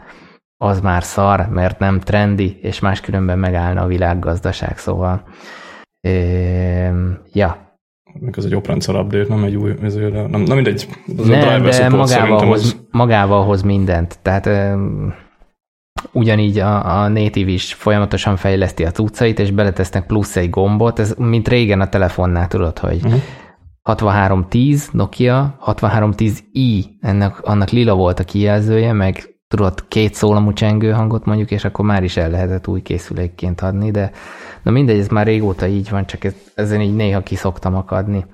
az 0.56 0.80
már 0.80 1.02
szar, 1.02 1.48
mert 1.48 1.78
nem 1.78 2.00
trendi, 2.00 2.58
és 2.62 2.80
máskülönben 2.80 3.38
megállna 3.38 3.82
a 3.82 3.86
világgazdaság, 3.86 4.78
szóval 4.78 5.22
ja, 7.32 7.68
meg 8.20 8.34
ez 8.36 8.44
egy 8.44 8.54
oprendszer 8.54 8.94
update, 8.94 9.34
nem 9.34 9.44
egy 9.44 9.56
új, 9.56 9.74
ezért, 9.82 10.12
nem, 10.12 10.40
nem 10.40 10.54
mindegy. 10.54 10.88
Az 11.18 11.26
nem, 11.26 11.64
a 11.64 11.68
de 11.68 11.88
magával 11.88 12.46
hoz, 12.46 12.62
az... 12.62 12.76
magával 12.90 13.44
hoz 13.44 13.62
mindent. 13.62 14.18
Tehát 14.22 14.76
ugyanígy 16.12 16.58
a, 16.58 17.00
a 17.02 17.08
native 17.08 17.50
is 17.50 17.74
folyamatosan 17.74 18.36
fejleszti 18.36 18.84
a 18.84 18.90
cuccait, 18.90 19.38
és 19.38 19.50
beletesznek 19.50 20.06
plusz 20.06 20.36
egy 20.36 20.50
gombot, 20.50 20.98
ez 20.98 21.14
mint 21.18 21.48
régen 21.48 21.80
a 21.80 21.88
telefonnál, 21.88 22.48
tudod, 22.48 22.78
hogy 22.78 23.00
uh-huh. 23.04 23.20
6310 23.82 24.88
Nokia, 24.92 25.58
6310i, 25.66 26.84
ennek, 27.00 27.40
annak 27.42 27.70
lila 27.70 27.94
volt 27.94 28.18
a 28.18 28.24
kijelzője, 28.24 28.92
meg 28.92 29.38
tudod, 29.48 29.88
két 29.88 30.14
szólamú 30.14 30.52
csengő 30.52 30.90
hangot 30.90 31.24
mondjuk, 31.24 31.50
és 31.50 31.64
akkor 31.64 31.84
már 31.84 32.02
is 32.02 32.16
el 32.16 32.30
lehetett 32.30 32.68
új 32.68 32.82
készülékként 32.82 33.60
adni, 33.60 33.90
de 33.90 34.10
na 34.62 34.70
mindegy, 34.70 34.98
ez 34.98 35.08
már 35.08 35.26
régóta 35.26 35.66
így 35.66 35.90
van, 35.90 36.06
csak 36.06 36.24
ez, 36.24 36.34
ezen 36.54 36.80
így 36.80 36.94
néha 36.94 37.20
kiszoktam 37.22 37.74
akadni. 37.74 38.24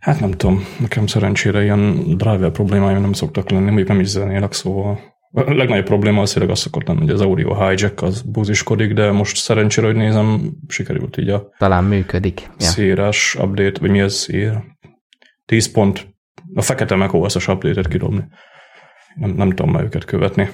Hát 0.00 0.20
nem 0.20 0.30
tudom, 0.30 0.64
nekem 0.80 1.06
szerencsére 1.06 1.62
ilyen 1.62 2.16
driver 2.16 2.50
problémáim 2.50 3.00
nem 3.00 3.12
szoktak 3.12 3.50
lenni, 3.50 3.64
mondjuk 3.64 3.88
nem 3.88 4.00
is 4.00 4.06
zenélek, 4.06 4.52
szóval 4.52 4.98
a 5.32 5.52
legnagyobb 5.54 5.84
probléma 5.84 6.20
az 6.20 6.32
tényleg 6.32 6.50
az 6.50 6.58
szokott 6.58 6.86
lenni, 6.86 7.00
hogy 7.00 7.10
az 7.10 7.20
audio 7.20 7.54
hijack 7.54 8.02
az 8.02 8.22
búziskodik, 8.22 8.92
de 8.92 9.10
most 9.10 9.36
szerencsére, 9.36 9.86
hogy 9.86 9.96
nézem, 9.96 10.52
sikerült 10.68 11.16
így 11.16 11.28
a 11.28 11.48
talán 11.58 11.84
működik. 11.84 12.40
Ja. 12.40 12.66
Széres 12.66 13.36
update, 13.40 13.80
vagy 13.80 13.90
mi 13.90 14.00
ez 14.00 14.14
szér? 14.14 14.62
10 15.44 15.72
pont, 15.72 16.16
a 16.54 16.62
fekete 16.62 16.94
macOS-os 16.94 17.48
update-et 17.48 17.88
kidobni 17.88 18.24
nem, 19.18 19.30
nem 19.30 19.50
tudom 19.50 19.72
már 19.72 19.82
őket 19.82 20.04
követni. 20.04 20.50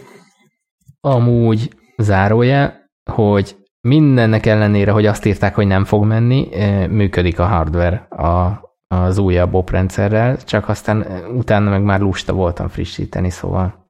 Amúgy 1.01 1.75
zárója, 1.97 2.91
hogy 3.11 3.57
mindennek 3.81 4.47
ellenére, 4.47 4.91
hogy 4.91 5.07
azt 5.07 5.25
írták, 5.25 5.55
hogy 5.55 5.67
nem 5.67 5.85
fog 5.85 6.05
menni, 6.05 6.49
működik 6.89 7.39
a 7.39 7.47
hardware 7.47 7.97
a, 7.97 8.61
az 8.87 9.19
újabb 9.19 9.55
oprendszerrel, 9.55 10.37
csak 10.37 10.69
aztán 10.69 11.07
utána 11.37 11.71
meg 11.71 11.83
már 11.83 12.01
lusta 12.01 12.33
voltam 12.33 12.69
frissíteni, 12.69 13.31
szóval 13.31 13.84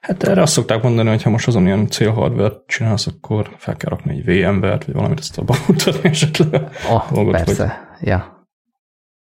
Hát 0.00 0.22
erre 0.22 0.42
azt 0.42 0.52
szokták 0.52 0.82
mondani, 0.82 1.08
hogy 1.08 1.22
ha 1.22 1.30
most 1.30 1.46
azon 1.46 1.66
ilyen 1.66 1.88
célhardware 1.88 2.54
csinálsz, 2.66 3.06
akkor 3.06 3.54
fel 3.56 3.76
kell 3.76 3.90
rakni 3.90 4.12
egy 4.12 4.24
VMware-t, 4.24 4.84
vagy 4.84 4.94
valamit 4.94 5.18
ezt 5.18 5.38
abban 5.38 5.56
mutatni 5.66 6.08
esetleg. 6.08 6.62
Oh, 6.90 7.30
persze, 7.30 7.88
hogy... 7.98 8.08
ja. 8.08 8.46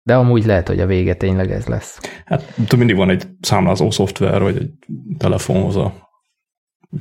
De 0.02 0.16
amúgy 0.16 0.44
lehet, 0.44 0.68
hogy 0.68 0.80
a 0.80 0.86
vége 0.86 1.14
tényleg 1.14 1.50
ez 1.50 1.66
lesz. 1.66 2.00
Hát 2.24 2.54
mindig 2.76 2.96
van 2.96 3.10
egy 3.10 3.26
számlázó 3.40 3.90
szoftver, 3.90 4.42
vagy 4.42 4.56
egy 4.56 4.70
telefonhoz 5.18 5.76
a, 5.76 6.08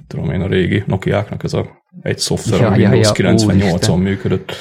tudom 0.07 0.31
én, 0.31 0.41
a 0.41 0.47
régi 0.47 0.83
Nokia-knak 0.87 1.43
ez 1.43 1.53
a 1.53 1.83
egy 2.01 2.19
szoftver, 2.19 2.59
ja, 2.59 2.67
a 2.67 2.75
Windows 2.75 3.11
ja, 3.17 3.29
ja, 3.29 3.35
98-on 3.35 4.01
működött. 4.01 4.51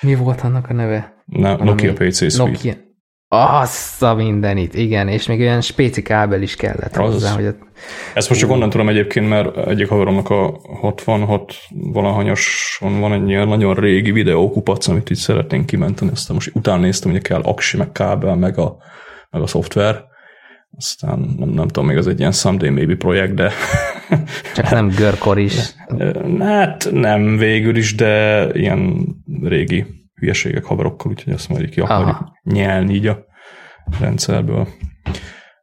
Mi 0.00 0.14
volt 0.14 0.40
annak 0.40 0.68
a 0.68 0.72
neve? 0.72 1.22
Na, 1.24 1.64
Nokia 1.64 1.92
PC 1.92 2.16
Suite. 2.16 2.42
Nokia, 2.44 2.74
azt 3.28 4.02
a 4.02 4.14
mindenit, 4.14 4.74
igen, 4.74 5.08
és 5.08 5.26
még 5.26 5.40
olyan 5.40 5.60
spéci 5.60 6.02
kábel 6.02 6.42
is 6.42 6.56
kellett 6.56 6.96
az, 6.96 7.12
hozzá, 7.12 7.34
hogy... 7.34 7.46
Ott... 7.46 7.66
Ezt 8.14 8.28
most 8.28 8.40
csak 8.40 8.50
onnan 8.50 8.70
tudom 8.70 8.88
egyébként, 8.88 9.28
mert 9.28 9.56
egyik 9.56 9.88
haveromnak 9.88 10.30
a 10.30 10.60
66 10.80 11.54
valahanyason 11.70 13.00
van 13.00 13.12
egy 13.12 13.28
ilyen 13.28 13.48
nagyon 13.48 13.74
régi 13.74 14.12
videókupac, 14.12 14.88
amit 14.88 15.10
így 15.10 15.16
szeretnénk 15.16 15.66
kimenteni, 15.66 16.10
aztán 16.10 16.34
most 16.34 16.50
utána 16.54 16.80
néztem, 16.80 17.10
hogy 17.10 17.22
kell 17.22 17.40
aksi, 17.40 17.76
meg 17.76 17.92
kábel, 17.92 18.36
meg 18.36 18.58
a, 18.58 18.76
meg 19.30 19.42
a 19.42 19.46
szoftver, 19.46 20.04
aztán 20.76 21.34
nem, 21.38 21.48
nem 21.48 21.68
tudom, 21.68 21.86
még 21.86 21.96
az 21.96 22.06
egy 22.06 22.18
ilyen 22.18 22.32
someday 22.32 22.70
maybe 22.70 22.94
projekt, 22.94 23.34
de... 23.34 23.52
Csak 24.54 24.70
nem 24.70 24.88
görkor 24.88 25.38
is. 25.38 25.54
Hát 26.38 26.88
nem 26.92 27.36
végül 27.36 27.76
is, 27.76 27.94
de 27.94 28.46
ilyen 28.52 29.06
régi 29.42 29.86
hülyeségek 30.14 30.64
haverokkal, 30.64 31.10
úgyhogy 31.10 31.32
azt 31.32 31.48
majd 31.48 31.68
ki 31.68 31.80
akarjuk 31.80 32.32
nyelni 32.42 32.94
így 32.94 33.06
a 33.06 33.26
rendszerből. 34.00 34.68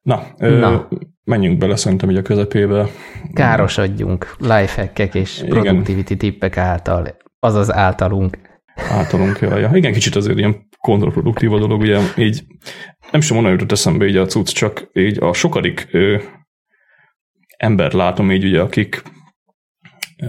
Na, 0.01 0.23
Na. 0.37 0.87
Ö, 0.89 0.95
menjünk 1.25 1.57
bele 1.57 1.75
szerintem 1.75 2.09
így 2.09 2.17
a 2.17 2.21
közepébe. 2.21 2.87
Károsodjunk 3.33 4.35
lifehackek 4.39 5.15
és 5.15 5.43
productivity 5.47 6.11
Igen. 6.11 6.17
tippek 6.17 6.57
által, 6.57 7.17
azaz 7.39 7.73
általunk. 7.73 8.37
Általunk, 8.75 9.39
ja, 9.39 9.57
ja. 9.57 9.69
Igen, 9.73 9.93
kicsit 9.93 10.15
azért 10.15 10.37
ilyen 10.37 10.67
kontraproduktív 10.79 11.53
a 11.53 11.59
dolog, 11.59 11.81
ugye 11.81 11.99
így 12.17 12.43
nem 13.11 13.21
sem 13.21 13.37
onnan 13.37 13.51
jutott 13.51 13.71
eszembe 13.71 14.05
így 14.05 14.17
a 14.17 14.25
cucc, 14.25 14.47
csak 14.47 14.89
így 14.93 15.17
a 15.23 15.33
sokadik 15.33 15.87
ö, 15.91 16.17
ember 17.57 17.93
látom 17.93 18.31
így 18.31 18.45
ugye, 18.45 18.61
akik 18.61 19.01
ö, 20.17 20.27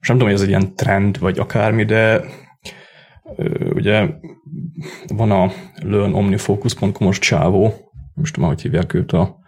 most 0.00 0.08
nem 0.08 0.18
tudom, 0.18 0.26
hogy 0.26 0.32
ez 0.32 0.42
egy 0.42 0.48
ilyen 0.48 0.74
trend, 0.74 1.18
vagy 1.18 1.38
akármi, 1.38 1.84
de 1.84 2.24
ugye 3.74 4.08
van 5.06 5.30
a 5.30 5.50
learnomnifocus.com-os 5.82 7.18
csávó, 7.18 7.92
most 8.14 8.34
tudom, 8.34 8.48
hogy 8.48 8.62
hívják 8.62 8.94
őt 8.94 9.12
a 9.12 9.39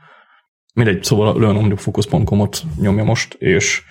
mindegy, 0.73 1.03
szóval 1.03 1.29
a 1.29 1.39
learnomnifocus.com-ot 1.39 2.63
nyomja 2.81 3.05
most, 3.05 3.35
és 3.35 3.83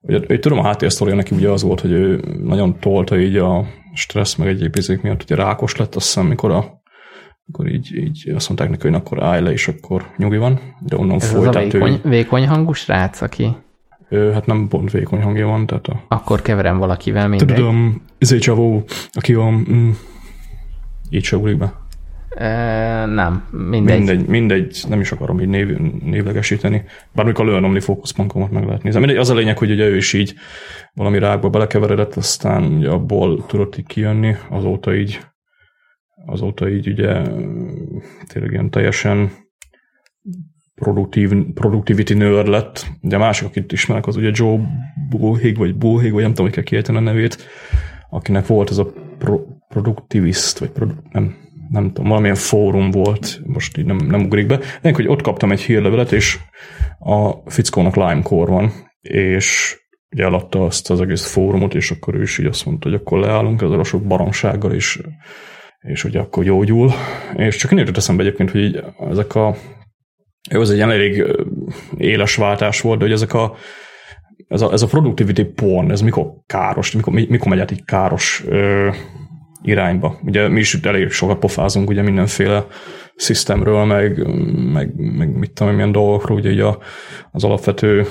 ugye, 0.00 0.18
én 0.18 0.40
tudom 0.40 0.58
a 0.58 0.62
háttérsztoria 0.62 1.14
neki 1.14 1.34
ugye 1.34 1.50
az 1.50 1.62
volt, 1.62 1.80
hogy 1.80 1.92
ő 1.92 2.24
nagyon 2.42 2.78
tolta 2.78 3.18
így 3.18 3.36
a 3.36 3.64
stressz 3.94 4.34
meg 4.34 4.48
egyéb 4.48 4.76
izék 4.76 5.02
miatt, 5.02 5.22
ugye 5.22 5.34
rákos 5.34 5.76
lett, 5.76 5.94
azt 5.94 6.06
hiszem, 6.06 6.26
mikor 6.26 6.50
a 6.50 6.78
akkor 7.52 7.68
így, 7.68 7.96
így 7.96 8.28
azt 8.34 8.48
mondták 8.48 8.70
neki, 8.70 8.82
hogy 8.88 8.96
akkor 8.96 9.22
állj 9.22 9.42
le, 9.42 9.52
és 9.52 9.68
akkor 9.68 10.06
nyugi 10.16 10.36
van, 10.36 10.60
de 10.80 10.96
onnan 10.96 11.16
Ez 11.16 11.30
folytat 11.30 11.54
az 11.56 11.62
a 11.62 11.64
vékony, 11.64 12.00
ő... 12.04 12.08
vékony 12.08 12.46
hangú 12.46 12.72
srác, 12.72 13.20
aki 13.20 13.56
ő, 14.08 14.32
hát 14.32 14.46
nem 14.46 14.68
pont 14.68 14.90
vékony 14.90 15.22
hangja 15.22 15.46
van, 15.46 15.66
tehát 15.66 15.86
a... 15.86 16.04
Akkor 16.08 16.42
keverem 16.42 16.78
valakivel 16.78 17.28
mindegy. 17.28 17.56
Tudom, 17.56 18.02
ez 18.18 18.32
egy 18.32 18.40
csavó, 18.40 18.84
aki 19.12 19.34
a... 19.34 19.50
Mm, 19.50 19.90
így 21.10 21.24
se 21.24 21.36
be. 21.36 21.72
Nem, 22.36 23.48
mindegy. 23.50 23.96
mindegy. 23.96 24.26
Mindegy, 24.26 24.84
nem 24.88 25.00
is 25.00 25.12
akarom 25.12 25.40
így 25.40 25.48
név, 25.48 25.78
névlegesíteni. 26.04 26.84
Bármikor 27.12 27.46
a 27.46 27.50
learnomnifocus.com-ot 27.50 28.50
meg 28.50 28.64
lehet 28.64 28.82
nézni. 28.82 28.98
Mindegy, 28.98 29.18
az 29.18 29.30
a 29.30 29.34
lényeg, 29.34 29.58
hogy 29.58 29.70
ugye 29.70 29.84
ő 29.84 29.96
is 29.96 30.12
így 30.12 30.34
valami 30.94 31.18
rákba 31.18 31.50
belekeveredett, 31.50 32.14
aztán 32.14 32.62
ugye 32.62 32.88
abból 32.88 33.46
tudott 33.46 33.78
így 33.78 33.86
kijönni, 33.86 34.34
azóta 34.48 34.94
így 34.94 35.20
azóta 36.26 36.68
így 36.68 36.88
ugye 36.88 37.22
tényleg 38.26 38.50
ilyen 38.50 38.70
teljesen 38.70 39.30
produktív, 40.74 41.32
productivity 41.54 42.14
nerd 42.14 42.48
lett. 42.48 42.86
Ugye 43.02 43.16
a 43.16 43.18
másik, 43.18 43.46
akit 43.46 43.72
ismerek, 43.72 44.06
az 44.06 44.16
ugye 44.16 44.30
Joe 44.32 44.60
Bullhig, 45.08 45.56
vagy 45.56 45.76
Bullhig, 45.76 46.12
vagy 46.12 46.22
nem 46.22 46.30
tudom, 46.30 46.46
hogy 46.46 46.54
kell 46.54 46.64
kiejteni 46.64 46.98
a 46.98 47.00
nevét, 47.00 47.36
akinek 48.10 48.46
volt 48.46 48.70
ez 48.70 48.78
a 48.78 48.92
pro, 49.18 49.40
produktivist, 49.68 50.58
vagy 50.58 50.70
produ, 50.70 50.92
nem, 51.10 51.36
nem 51.70 51.86
tudom, 51.86 52.08
valamilyen 52.08 52.36
fórum 52.36 52.90
volt, 52.90 53.40
most 53.46 53.76
így 53.76 53.84
nem, 53.84 53.96
nem 53.96 54.22
ugrik 54.24 54.46
be. 54.46 54.60
De 54.82 54.92
hogy 54.94 55.08
ott 55.08 55.22
kaptam 55.22 55.52
egy 55.52 55.60
hírlevelet, 55.60 56.12
és 56.12 56.38
a 56.98 57.50
fickónak 57.50 57.96
Limecore 57.96 58.50
van, 58.50 58.72
és 59.00 59.78
ugye 60.10 60.24
eladta 60.24 60.64
azt 60.64 60.90
az 60.90 61.00
egész 61.00 61.32
fórumot, 61.32 61.74
és 61.74 61.90
akkor 61.90 62.14
ő 62.14 62.22
is 62.22 62.38
így 62.38 62.46
azt 62.46 62.66
mondta, 62.66 62.88
hogy 62.88 62.98
akkor 62.98 63.18
leállunk 63.18 63.62
ezzel 63.62 63.78
a 63.78 63.84
sok 63.84 64.06
baromsággal, 64.06 64.72
és, 64.72 65.00
és 65.80 66.04
ugye 66.04 66.18
akkor 66.18 66.44
gyógyul. 66.44 66.90
És 67.36 67.56
csak 67.56 67.72
én 67.72 67.78
jutott 67.78 67.96
eszembe 67.96 68.22
egyébként, 68.22 68.50
hogy 68.50 68.60
így 68.60 68.84
ezek 69.10 69.34
a 69.34 69.54
jó, 70.50 70.60
ez 70.60 70.70
egy 70.70 70.80
elég 70.80 71.24
éles 71.96 72.36
váltás 72.36 72.80
volt, 72.80 72.98
de 72.98 73.04
hogy 73.04 73.12
ezek 73.12 73.34
a, 73.34 73.54
ez 74.48 74.60
a, 74.60 74.72
ez 74.72 74.82
a 74.82 74.86
productivity 74.86 75.42
porn, 75.42 75.90
ez 75.90 76.00
mikor 76.00 76.32
káros, 76.46 76.92
mikor, 76.92 77.12
mikor 77.12 77.48
megy 77.48 77.60
át 77.60 77.70
így 77.70 77.84
káros 77.84 78.42
ö, 78.46 78.90
irányba. 79.62 80.18
Ugye 80.24 80.48
mi 80.48 80.58
is 80.58 80.74
elég 80.74 81.10
sokat 81.10 81.38
pofázunk 81.38 81.88
ugye 81.88 82.02
mindenféle 82.02 82.66
systemről, 83.16 83.84
meg, 83.84 84.26
meg, 84.72 84.94
meg 84.94 85.36
mit 85.36 85.52
tudom, 85.52 85.74
milyen 85.74 85.92
dolgokról, 85.92 86.38
ugye, 86.38 86.50
ugye 86.50 86.64
az 87.30 87.44
alapvető 87.44 88.06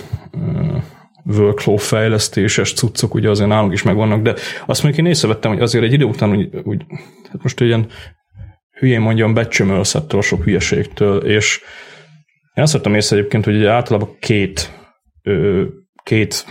workflow 1.26 1.78
fejlesztéses 1.78 2.74
cuccok 2.74 3.14
ugye 3.14 3.30
azért 3.30 3.50
nálunk 3.50 3.74
is 3.74 3.84
megvannak, 3.84 4.22
de 4.22 4.36
azt 4.66 4.84
mondjuk 4.84 5.06
én 5.06 5.12
észrevettem, 5.12 5.52
hogy 5.52 5.62
azért 5.62 5.84
egy 5.84 5.94
idő 5.94 6.06
után 6.06 6.32
úgy, 6.32 6.50
úgy 6.64 6.86
hát 7.32 7.44
most 7.44 7.60
ilyen 7.60 7.88
hülyén 8.72 9.02
mondjam, 9.02 9.34
becsömölsz 9.34 9.96
ettől 9.96 10.20
a 10.20 10.24
sok 10.24 10.44
hülyeségtől, 10.44 11.18
és 11.18 11.62
én 12.54 12.64
azt 12.64 12.74
vettem 12.74 12.96
észre 12.96 13.18
egyébként, 13.18 13.46
hogy 13.46 13.66
általában 13.66 14.16
két, 14.20 14.74
ö, 15.24 15.64
két 16.04 16.46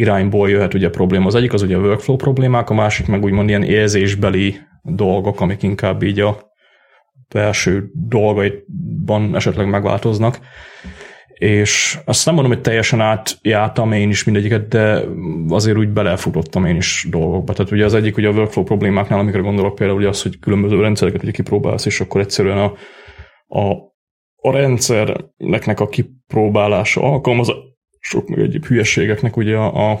irányból 0.00 0.50
jöhet 0.50 0.74
ugye 0.74 0.90
probléma. 0.90 1.26
Az 1.26 1.34
egyik 1.34 1.52
az 1.52 1.62
ugye 1.62 1.76
a 1.76 1.80
workflow 1.80 2.16
problémák, 2.16 2.70
a 2.70 2.74
másik 2.74 3.06
meg 3.06 3.24
úgymond 3.24 3.48
ilyen 3.48 3.62
érzésbeli 3.62 4.60
dolgok, 4.82 5.40
amik 5.40 5.62
inkább 5.62 6.02
így 6.02 6.20
a 6.20 6.52
belső 7.34 7.90
dolgaitban 8.08 9.36
esetleg 9.36 9.68
megváltoznak. 9.68 10.38
És 11.34 11.98
azt 12.04 12.26
nem 12.26 12.34
mondom, 12.34 12.52
hogy 12.52 12.62
teljesen 12.62 13.00
átjártam 13.00 13.92
én 13.92 14.08
is 14.08 14.24
mindegyiket, 14.24 14.68
de 14.68 15.02
azért 15.48 15.78
úgy 15.78 15.88
belefutottam 15.88 16.64
én 16.64 16.76
is 16.76 17.06
dolgokba. 17.10 17.52
Tehát 17.52 17.72
ugye 17.72 17.84
az 17.84 17.94
egyik 17.94 18.16
ugye 18.16 18.28
a 18.28 18.32
workflow 18.32 18.64
problémáknál, 18.64 19.18
amikor 19.18 19.42
gondolok 19.42 19.74
például 19.74 19.98
ugye 19.98 20.08
az, 20.08 20.22
hogy 20.22 20.38
különböző 20.38 20.80
rendszereket 20.80 21.22
ugye 21.22 21.30
kipróbálsz, 21.30 21.86
és 21.86 22.00
akkor 22.00 22.20
egyszerűen 22.20 22.58
a, 22.58 22.72
a 23.60 23.88
a 24.42 24.50
rendszernek 24.52 25.80
a 25.80 25.88
kipróbálása, 25.88 27.20
alkalmazások, 28.00 28.28
meg 28.28 28.38
egyéb 28.38 28.64
hülyességeknek 28.64 29.36
ugye 29.36 29.56
a, 29.56 29.90
a 29.90 30.00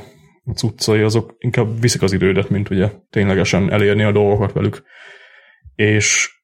cuccai, 0.54 1.00
azok 1.00 1.34
inkább 1.38 1.80
viszik 1.80 2.02
az 2.02 2.12
idődet, 2.12 2.48
mint 2.48 2.70
ugye 2.70 2.90
ténylegesen 3.10 3.72
elérni 3.72 4.02
a 4.02 4.12
dolgokat 4.12 4.52
velük. 4.52 4.82
És 5.74 6.38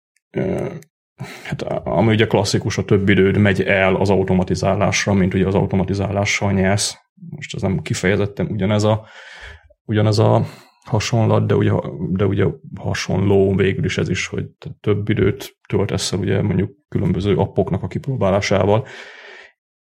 hát 1.45 1.63
ami 1.85 2.13
ugye 2.13 2.27
klasszikus, 2.27 2.79
a 2.79 2.85
több 2.85 3.09
időd 3.09 3.37
megy 3.39 3.63
el 3.63 3.95
az 3.95 4.11
automatizálásra, 4.11 5.13
mint 5.13 5.35
ugye 5.35 5.47
az 5.47 5.55
automatizálással 5.55 6.53
nyelsz. 6.53 6.97
Most 7.31 7.55
ez 7.55 7.63
nem 7.63 7.83
kifejezetten 7.83 8.47
ugyanez 8.47 8.85
a, 8.85 9.07
ugyanez 9.85 10.19
a 10.19 10.47
hasonlat, 10.85 11.47
de 11.47 11.55
ugye, 11.55 11.73
de 12.11 12.27
ugye 12.27 12.47
hasonló 12.81 13.55
végül 13.55 13.85
is 13.85 13.99
ez 13.99 14.09
is, 14.09 14.27
hogy 14.27 14.45
több 14.81 15.09
időt 15.09 15.57
töltesz 15.69 16.13
el 16.13 16.19
ugye 16.19 16.43
mondjuk 16.43 16.71
különböző 16.89 17.37
appoknak 17.37 17.83
a 17.83 17.87
kipróbálásával. 17.87 18.87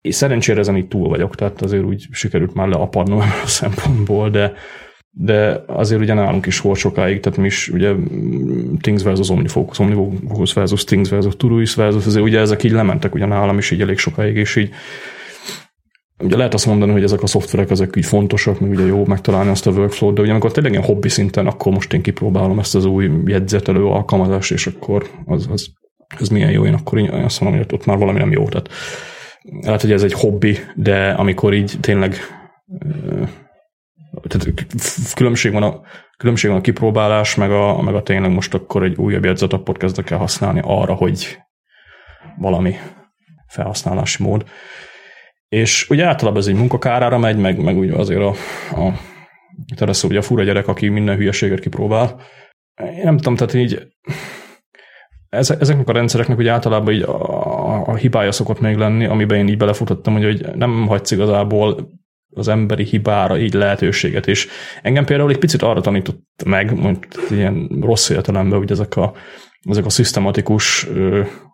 És 0.05 0.15
szerencsére 0.15 0.59
ezen 0.59 0.75
itt 0.75 0.89
túl 0.89 1.09
vagyok, 1.09 1.35
tehát 1.35 1.61
azért 1.61 1.83
úgy 1.83 2.07
sikerült 2.11 2.53
már 2.53 2.67
leapadnom 2.67 3.21
ebből 3.21 3.41
a 3.43 3.47
szempontból, 3.47 4.29
de, 4.29 4.53
de 5.09 5.63
azért 5.67 6.01
ugye 6.01 6.13
nálunk 6.13 6.45
is 6.45 6.59
volt 6.59 6.77
sokáig, 6.77 7.19
tehát 7.19 7.37
mi 7.37 7.45
is 7.45 7.69
ugye 7.69 7.93
Things 8.81 9.03
versus 9.03 9.29
Omnifocus, 9.29 9.79
Omnifocus 9.79 10.53
versus 10.53 10.83
Things 10.83 11.09
versus 11.09 11.35
Todoist 11.35 11.75
versus, 11.75 12.05
azért 12.05 12.23
ugye 12.23 12.39
ezek 12.39 12.63
így 12.63 12.71
lementek 12.71 13.13
ugye 13.13 13.25
nálam 13.25 13.57
is 13.57 13.71
így 13.71 13.81
elég 13.81 13.97
sokáig, 13.97 14.35
és 14.35 14.55
így 14.55 14.69
Ugye 16.23 16.35
lehet 16.35 16.53
azt 16.53 16.65
mondani, 16.65 16.91
hogy 16.91 17.03
ezek 17.03 17.23
a 17.23 17.27
szoftverek 17.27 17.69
ezek 17.69 17.95
így 17.95 18.05
fontosak, 18.05 18.59
meg 18.59 18.69
ugye 18.69 18.85
jó 18.85 19.05
megtalálni 19.05 19.49
azt 19.49 19.67
a 19.67 19.71
workflow-t, 19.71 20.15
de 20.15 20.21
ugye 20.21 20.31
amikor 20.31 20.51
tényleg 20.51 20.71
ilyen 20.71 20.83
hobbi 20.83 21.09
szinten, 21.09 21.47
akkor 21.47 21.73
most 21.73 21.93
én 21.93 22.01
kipróbálom 22.01 22.59
ezt 22.59 22.75
az 22.75 22.85
új 22.85 23.11
jegyzetelő 23.25 23.85
alkalmazást, 23.85 24.51
és 24.51 24.67
akkor 24.67 25.09
az, 25.25 25.47
az, 25.51 25.67
az 26.19 26.27
milyen 26.27 26.51
jó, 26.51 26.65
én 26.65 26.73
akkor 26.73 26.97
én 26.97 27.09
azt 27.09 27.41
mondom, 27.41 27.59
hogy 27.59 27.73
ott 27.73 27.85
már 27.85 27.97
valami 27.97 28.19
nem 28.19 28.31
jó. 28.31 28.47
Tehát 28.47 28.69
lehet, 29.61 29.81
hogy 29.81 29.91
ez 29.91 30.03
egy 30.03 30.13
hobbi, 30.13 30.57
de 30.75 31.09
amikor 31.09 31.53
így 31.53 31.77
tényleg 31.81 32.15
tehát 34.27 34.65
különbség 35.13 35.51
van 35.51 35.63
a, 35.63 35.81
különbség 36.17 36.49
van 36.49 36.59
a 36.59 36.63
kipróbálás, 36.63 37.35
meg 37.35 37.51
a, 37.51 37.81
meg 37.81 37.95
a 37.95 38.03
tényleg 38.03 38.31
most 38.31 38.53
akkor 38.53 38.83
egy 38.83 38.97
újabb 38.97 39.25
jegyzetapot 39.25 39.77
kezdek 39.77 40.09
el 40.09 40.17
használni 40.17 40.61
arra, 40.63 40.93
hogy 40.93 41.37
valami 42.37 42.75
felhasználási 43.47 44.23
mód. 44.23 44.45
És 45.47 45.89
ugye 45.89 46.05
általában 46.05 46.41
ez 46.41 46.47
egy 46.47 46.55
munkakárára 46.55 47.17
megy, 47.17 47.37
meg, 47.37 47.61
meg 47.61 47.77
ugye 47.77 47.95
azért 47.95 48.21
a, 48.21 48.29
a 48.71 48.93
tehát 49.75 50.03
ugye 50.03 50.17
a 50.17 50.21
fura 50.21 50.43
gyerek, 50.43 50.67
aki 50.67 50.87
minden 50.87 51.15
hülyeséget 51.15 51.59
kipróbál. 51.59 52.21
Én 52.75 53.03
nem 53.03 53.17
tudom, 53.17 53.35
tehát 53.35 53.53
így 53.53 53.87
ezeknek 55.29 55.89
a 55.89 55.91
rendszereknek 55.91 56.37
ugye 56.37 56.51
általában 56.51 56.93
így 56.93 57.05
a 57.85 57.95
hibája 57.95 58.31
szokott 58.31 58.59
még 58.59 58.75
lenni, 58.75 59.05
amiben 59.05 59.37
én 59.37 59.47
így 59.47 59.57
belefutottam, 59.57 60.13
hogy, 60.13 60.23
hogy 60.23 60.55
nem 60.55 60.87
hagysz 60.87 61.11
igazából 61.11 61.89
az 62.35 62.47
emberi 62.47 62.83
hibára 62.83 63.37
így 63.37 63.53
lehetőséget, 63.53 64.27
és 64.27 64.47
engem 64.81 65.05
például 65.05 65.29
egy 65.29 65.37
picit 65.37 65.61
arra 65.61 65.81
tanított 65.81 66.43
meg, 66.45 66.79
mondjuk 66.79 67.05
ilyen 67.29 67.69
rossz 67.81 68.09
értelemben, 68.09 68.57
hogy 68.57 68.71
ezek 68.71 68.95
a, 68.95 69.13
ezek 69.69 69.85
a 69.85 69.89
szisztematikus 69.89 70.87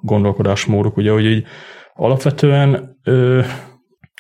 gondolkodásmódok, 0.02 0.98
ugye, 0.98 1.12
hogy 1.12 1.26
így 1.26 1.46
alapvetően 1.94 3.00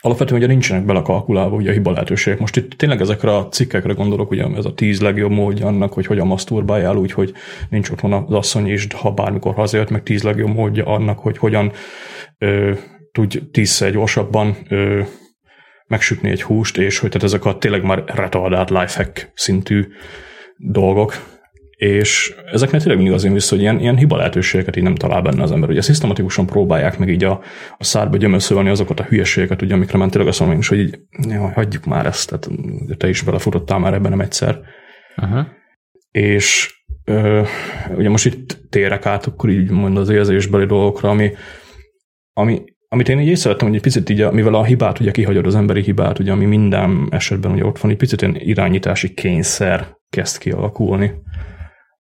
alapvetően 0.01 0.39
ugye 0.39 0.49
nincsenek 0.49 0.85
belekalkulálva 0.85 1.55
ugye 1.55 1.69
a 1.69 1.73
hiba 1.73 1.91
lehetőségek. 1.91 2.39
Most 2.39 2.57
itt 2.57 2.73
tényleg 2.73 3.01
ezekre 3.01 3.35
a 3.35 3.47
cikkekre 3.47 3.93
gondolok, 3.93 4.31
ugye 4.31 4.45
ez 4.55 4.65
a 4.65 4.73
tíz 4.73 5.01
legjobb 5.01 5.31
módja 5.31 5.67
annak, 5.67 5.93
hogy 5.93 6.05
hogyan 6.05 6.27
maszturbáljál 6.27 6.95
úgy, 6.95 7.11
hogy 7.11 7.33
nincs 7.69 7.89
otthon 7.89 8.13
az 8.13 8.33
asszony 8.33 8.67
is, 8.67 8.87
ha 8.95 9.11
bármikor 9.11 9.53
hazajött, 9.53 9.89
meg 9.89 10.03
tíz 10.03 10.23
legjobb 10.23 10.53
módja 10.53 10.85
annak, 10.85 11.19
hogy 11.19 11.37
hogyan 11.37 11.71
ö, 12.37 12.73
tudj 13.11 13.39
tízszer 13.51 13.91
gyorsabban 13.91 14.55
ö, 14.69 15.01
megsütni 15.87 16.29
egy 16.29 16.43
húst, 16.43 16.77
és 16.77 16.99
hogy 16.99 17.09
tehát 17.09 17.27
ezek 17.27 17.45
a 17.45 17.57
tényleg 17.57 17.83
már 17.83 18.03
retardált 18.05 18.69
lifehack 18.69 19.31
szintű 19.33 19.87
dolgok, 20.57 21.39
és 21.81 22.35
ezeknek 22.51 22.79
tényleg 22.79 22.97
mindig 22.97 23.15
azért 23.15 23.33
vissza, 23.33 23.55
hogy 23.55 23.63
ilyen, 23.63 23.79
ilyen 23.79 23.97
hiba 23.97 24.17
lehetőségeket 24.17 24.75
így 24.75 24.83
nem 24.83 24.95
talál 24.95 25.21
benne 25.21 25.43
az 25.43 25.51
ember. 25.51 25.69
Ugye 25.69 25.81
szisztematikusan 25.81 26.45
próbálják 26.45 26.97
meg 26.97 27.09
így 27.09 27.23
a, 27.23 27.41
a 27.77 27.83
szádba 27.83 28.17
gyömöszölni 28.17 28.69
azokat 28.69 28.99
a 28.99 29.03
hülyeségeket, 29.03 29.61
ugye, 29.61 29.73
amikre 29.73 29.97
már 29.97 30.09
tényleg 30.09 30.29
azt 30.29 30.39
mondom 30.39 30.59
hogy 30.67 30.79
így, 30.79 30.99
jaj, 31.29 31.51
hagyjuk 31.53 31.85
már 31.85 32.05
ezt, 32.05 32.29
tehát 32.29 32.49
te 32.97 33.09
is 33.09 33.21
belefutottál 33.21 33.79
már 33.79 33.93
ebben 33.93 34.11
nem 34.11 34.19
egyszer. 34.19 34.59
Uh-huh. 35.17 35.45
És 36.11 36.75
ö, 37.05 37.41
ugye 37.95 38.09
most 38.09 38.25
itt 38.25 38.59
térek 38.69 39.05
át 39.05 39.25
akkor 39.25 39.49
így 39.49 39.69
mond 39.69 39.97
az 39.97 40.09
érzésbeli 40.09 40.65
dolgokra, 40.65 41.09
ami, 41.09 41.31
ami 42.33 42.63
amit 42.87 43.09
én 43.09 43.19
így 43.19 43.27
észrevettem, 43.27 43.67
hogy 43.67 43.75
egy 43.75 43.83
picit 43.83 44.09
így, 44.09 44.31
mivel 44.31 44.53
a 44.53 44.63
hibát 44.63 44.99
ugye 44.99 45.11
kihagyod 45.11 45.45
az 45.45 45.55
emberi 45.55 45.81
hibát, 45.81 46.19
ugye, 46.19 46.31
ami 46.31 46.45
minden 46.45 47.07
esetben 47.11 47.51
ugye 47.51 47.65
ott 47.65 47.79
van, 47.79 47.91
egy 47.91 47.97
picit 47.97 48.21
ilyen 48.21 48.35
irányítási 48.35 49.13
kényszer 49.13 49.97
kezd 50.09 50.37
kialakulni 50.37 51.13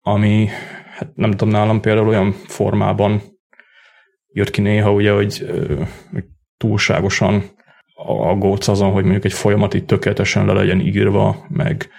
ami 0.05 0.47
hát 0.97 1.15
nem 1.15 1.31
tudom, 1.31 1.49
nálam 1.49 1.81
például 1.81 2.07
olyan 2.07 2.31
formában 2.31 3.21
jött 4.27 4.49
ki 4.49 4.61
néha, 4.61 4.91
ugye, 4.91 5.11
hogy, 5.11 5.45
hogy 6.11 6.23
túlságosan 6.57 7.43
aggódsz 8.05 8.67
azon, 8.67 8.91
hogy 8.91 9.03
mondjuk 9.03 9.25
egy 9.25 9.33
folyamat 9.33 9.73
itt 9.73 9.87
tökéletesen 9.87 10.45
le 10.45 10.53
legyen 10.53 10.79
írva, 10.79 11.45
meg 11.49 11.89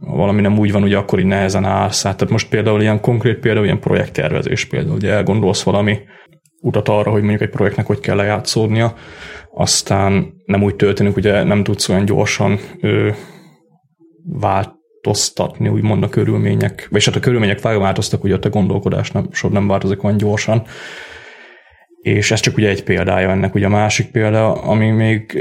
valami 0.00 0.40
nem 0.40 0.58
úgy 0.58 0.72
van, 0.72 0.82
ugye 0.82 0.96
akkor 0.96 1.18
így 1.18 1.24
nehezen 1.24 1.64
állsz 1.64 2.04
át. 2.04 2.16
Tehát 2.16 2.32
most 2.32 2.48
például 2.48 2.80
ilyen 2.80 3.00
konkrét 3.00 3.38
például 3.38 3.64
ilyen 3.64 3.80
projekttervezés 3.80 4.64
például, 4.64 4.94
ugye 4.94 5.12
elgondolsz 5.12 5.62
valami 5.62 5.98
utat 6.60 6.88
arra, 6.88 7.10
hogy 7.10 7.20
mondjuk 7.20 7.42
egy 7.42 7.50
projektnek 7.50 7.86
hogy 7.86 8.00
kell 8.00 8.16
lejátszódnia, 8.16 8.94
aztán 9.54 10.34
nem 10.44 10.62
úgy 10.62 10.76
történik, 10.76 11.16
ugye 11.16 11.42
nem 11.42 11.62
tudsz 11.62 11.88
olyan 11.88 12.04
gyorsan 12.04 12.58
ö, 12.80 13.10
vált, 14.22 14.75
változtatni, 15.06 15.68
úgymond 15.68 16.02
a 16.02 16.08
körülmények, 16.08 16.88
vagy 16.90 17.04
hát 17.04 17.16
a 17.16 17.20
körülmények 17.20 17.60
változtak, 17.60 18.24
ugye 18.24 18.34
ott 18.34 18.44
a 18.44 18.50
gondolkodás 18.50 19.10
nem, 19.10 19.28
sor 19.32 19.50
nem 19.50 19.66
változik 19.66 20.04
olyan 20.04 20.16
gyorsan. 20.16 20.62
És 22.02 22.30
ez 22.30 22.40
csak 22.40 22.56
ugye 22.56 22.68
egy 22.68 22.82
példája 22.82 23.30
ennek. 23.30 23.54
Ugye 23.54 23.66
a 23.66 23.68
másik 23.68 24.10
példa, 24.10 24.52
ami 24.52 24.90
még 24.90 25.32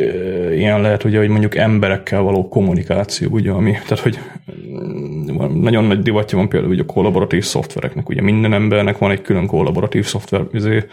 ilyen 0.52 0.82
lehet, 0.82 1.04
ugye, 1.04 1.18
hogy 1.18 1.28
mondjuk 1.28 1.56
emberekkel 1.56 2.22
való 2.22 2.48
kommunikáció, 2.48 3.30
ugye, 3.32 3.52
ami, 3.52 3.72
tehát 3.72 4.00
hogy 4.00 4.20
mm, 4.62 5.62
nagyon 5.62 5.84
nagy 5.84 6.02
divatja 6.02 6.38
van 6.38 6.50
például 6.50 6.72
ugye 6.72 6.82
a 6.82 6.94
kollaboratív 6.94 7.44
szoftvereknek. 7.44 8.10
Ugye 8.10 8.22
minden 8.22 8.54
embernek 8.54 8.98
van 8.98 9.12
egy 9.12 9.22
külön 9.22 9.48
kollaboratív 9.48 10.06
szoftver 10.06 10.42
izé, 10.52 10.86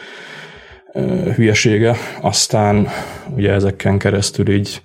hülyesége, 1.34 1.96
aztán 2.20 2.88
ugye 3.36 3.52
ezeken 3.52 3.98
keresztül 3.98 4.50
így 4.50 4.82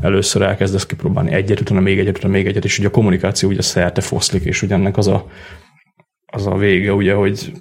először 0.00 0.42
elkezdesz 0.42 0.86
kipróbálni 0.86 1.32
egyet, 1.32 1.60
utána 1.60 1.80
még 1.80 1.98
egyet, 1.98 2.16
utána 2.16 2.32
még 2.32 2.46
egyet, 2.46 2.64
és 2.64 2.78
ugye 2.78 2.88
a 2.88 2.90
kommunikáció 2.90 3.48
ugye 3.48 3.62
szerte 3.62 4.00
foszlik, 4.00 4.44
és 4.44 4.62
ugye 4.62 4.74
ennek 4.74 4.96
az 4.96 5.06
a, 5.06 5.26
az 6.26 6.46
a 6.46 6.56
vége, 6.56 6.92
ugye, 6.92 7.14
hogy 7.14 7.52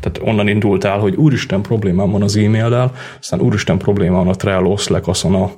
tehát 0.00 0.18
onnan 0.22 0.48
indultál, 0.48 0.98
hogy 0.98 1.14
úristen 1.14 1.62
problémám 1.62 2.10
van 2.10 2.22
az 2.22 2.36
e-maillel, 2.36 2.92
aztán 3.18 3.40
úristen 3.40 3.78
problémám 3.78 4.24
van 4.24 4.28
a 4.28 4.36
Trello, 4.36 4.76
Slack, 4.76 5.08
azon 5.08 5.34
a 5.34 5.50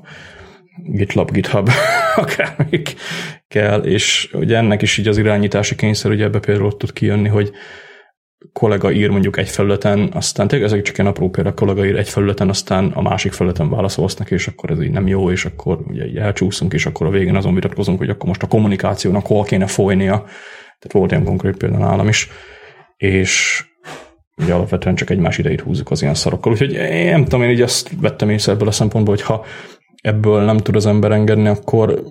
GitLab, 0.77 1.31
GitHub, 1.31 1.71
akármik 2.17 2.95
kell, 3.49 3.81
és 3.81 4.31
ugye 4.33 4.57
ennek 4.57 4.83
is 4.83 4.99
így 4.99 5.09
az 5.09 5.19
irányítási 5.19 5.75
kényszer, 5.75 6.11
ugye 6.11 6.25
ebbe 6.25 6.39
például 6.39 6.67
ott 6.67 6.79
tud 6.79 6.93
kijönni, 6.93 7.29
hogy 7.29 7.51
kollega 8.53 8.93
ír 8.93 9.11
mondjuk 9.11 9.39
egy 9.39 9.49
felületen, 9.49 10.11
aztán 10.13 10.49
tényleg 10.49 10.69
ezek 10.69 10.83
csak 10.83 10.99
ilyen 10.99 11.11
apró 11.11 11.31
példa, 11.31 11.55
kollega 11.55 11.87
ír 11.87 11.97
egy 11.97 12.09
felületen, 12.09 12.49
aztán 12.49 12.91
a 12.95 13.03
másik 13.03 13.33
felületen 13.33 13.71
válaszolsz 13.71 14.17
neki, 14.17 14.35
és 14.35 14.47
akkor 14.47 14.71
ez 14.71 14.83
így 14.83 14.91
nem 14.91 15.07
jó, 15.07 15.31
és 15.31 15.45
akkor 15.45 15.79
ugye 15.87 16.07
így 16.07 16.17
elcsúszunk, 16.17 16.73
és 16.73 16.87
akkor 16.87 17.07
a 17.07 17.11
végén 17.11 17.37
azon 17.37 17.55
vitatkozunk, 17.55 17.99
hogy 17.99 18.09
akkor 18.09 18.29
most 18.29 18.43
a 18.43 18.47
kommunikációnak 18.47 19.27
hol 19.27 19.45
kéne 19.45 19.67
folynia. 19.67 20.17
Tehát 20.79 20.93
volt 20.93 21.11
ilyen 21.11 21.25
konkrét 21.25 21.57
példa 21.57 21.79
nálam 21.79 22.09
is. 22.09 22.29
És 22.97 23.65
ugye 24.37 24.55
alapvetően 24.55 24.95
csak 24.95 25.11
egymás 25.11 25.39
idejét 25.39 25.61
húzzuk 25.61 25.91
az 25.91 26.03
ilyen 26.03 26.15
szarokkal. 26.15 26.53
Úgyhogy 26.53 26.73
én 26.73 27.11
nem 27.11 27.25
tudom, 27.25 27.43
én 27.43 27.51
így 27.51 27.61
azt 27.61 27.91
vettem 28.01 28.31
észre 28.31 28.53
ebből 28.53 28.69
a 28.69 28.71
szempontból, 28.71 29.15
hogy 29.15 29.25
ha 29.25 29.45
ebből 30.03 30.45
nem 30.45 30.57
tud 30.57 30.77
az 30.77 30.87
ember 30.87 31.13
engedni, 31.13 31.49
akkor 31.49 32.03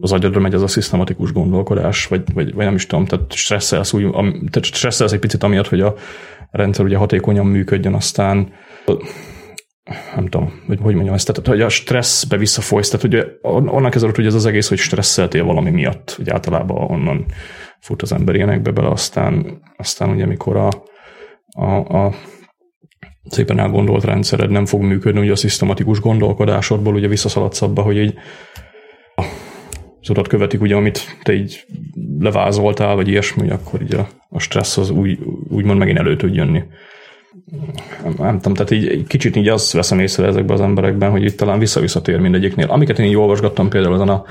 az 0.00 0.12
agyadra 0.12 0.40
megy 0.40 0.54
az 0.54 0.62
a 0.62 0.66
szisztematikus 0.66 1.32
gondolkodás, 1.32 2.06
vagy, 2.06 2.22
vagy, 2.34 2.54
vagy 2.54 2.64
nem 2.64 2.74
is 2.74 2.86
tudom, 2.86 3.04
tehát 3.04 3.32
stresszelsz, 3.32 3.92
úgy, 3.92 4.10
tehát 4.10 4.64
stresszelsz 4.64 5.12
egy 5.12 5.18
picit 5.18 5.42
amiatt, 5.42 5.68
hogy 5.68 5.80
a 5.80 5.94
rendszer 6.50 6.84
ugye 6.84 6.96
hatékonyan 6.96 7.46
működjön, 7.46 7.94
aztán 7.94 8.52
nem 10.14 10.28
tudom, 10.28 10.62
hogy 10.66 10.78
hogy 10.82 10.94
mondjam 10.94 11.14
ezt, 11.14 11.26
tehát 11.26 11.46
hogy 11.46 11.60
a 11.60 11.68
stresszbe 11.68 12.36
visszafolysz, 12.36 12.88
tehát 12.88 13.06
ugye 13.06 13.24
onnan 13.42 13.90
kezdődött, 13.90 14.16
hogy 14.16 14.26
ez 14.26 14.34
az 14.34 14.46
egész, 14.46 14.68
hogy 14.68 14.78
stresszeltél 14.78 15.44
valami 15.44 15.70
miatt, 15.70 16.10
hogy 16.16 16.30
általában 16.30 16.90
onnan 16.90 17.26
fut 17.80 18.02
az 18.02 18.12
ember 18.12 18.34
ilyenekbe 18.34 18.70
bele, 18.70 18.88
aztán, 18.88 19.62
aztán 19.76 20.10
ugye 20.10 20.26
mikor 20.26 20.56
a, 20.56 20.68
a, 21.48 22.04
a 22.04 22.14
szépen 23.28 23.58
elgondolt 23.58 24.04
rendszered 24.04 24.50
nem 24.50 24.66
fog 24.66 24.82
működni, 24.82 25.20
ugye 25.20 25.32
a 25.32 25.36
szisztematikus 25.36 26.00
gondolkodásodból 26.00 26.94
ugye 26.94 27.08
visszaszaladsz 27.08 27.62
abba, 27.62 27.82
hogy 27.82 27.98
egy 27.98 28.14
az 30.00 30.10
utat 30.10 30.28
követik, 30.28 30.60
ugye, 30.60 30.74
amit 30.74 31.16
te 31.22 31.32
így 31.32 31.64
levázoltál, 32.18 32.94
vagy 32.94 33.08
ilyesmi, 33.08 33.50
akkor 33.50 33.82
így 33.82 33.94
a, 33.94 34.08
a 34.28 34.38
stressz 34.38 34.76
az 34.76 34.90
úgy, 34.90 35.18
úgymond 35.48 35.78
megint 35.78 35.98
elő 35.98 36.16
tud 36.16 36.34
jönni. 36.34 36.62
Nem, 38.18 38.36
tudom, 38.36 38.54
tehát 38.54 38.70
így 38.70 39.06
kicsit 39.06 39.36
így 39.36 39.48
azt 39.48 39.72
veszem 39.72 39.98
észre 39.98 40.26
ezekben 40.26 40.56
az 40.56 40.62
emberekben, 40.62 41.10
hogy 41.10 41.24
itt 41.24 41.36
talán 41.36 41.58
vissza-visszatér 41.58 42.18
mindegyiknél. 42.18 42.66
Amiket 42.66 42.98
én 42.98 43.06
így 43.06 43.16
olvasgattam 43.16 43.68
például 43.68 43.94
ezen 43.94 44.08
a 44.08 44.24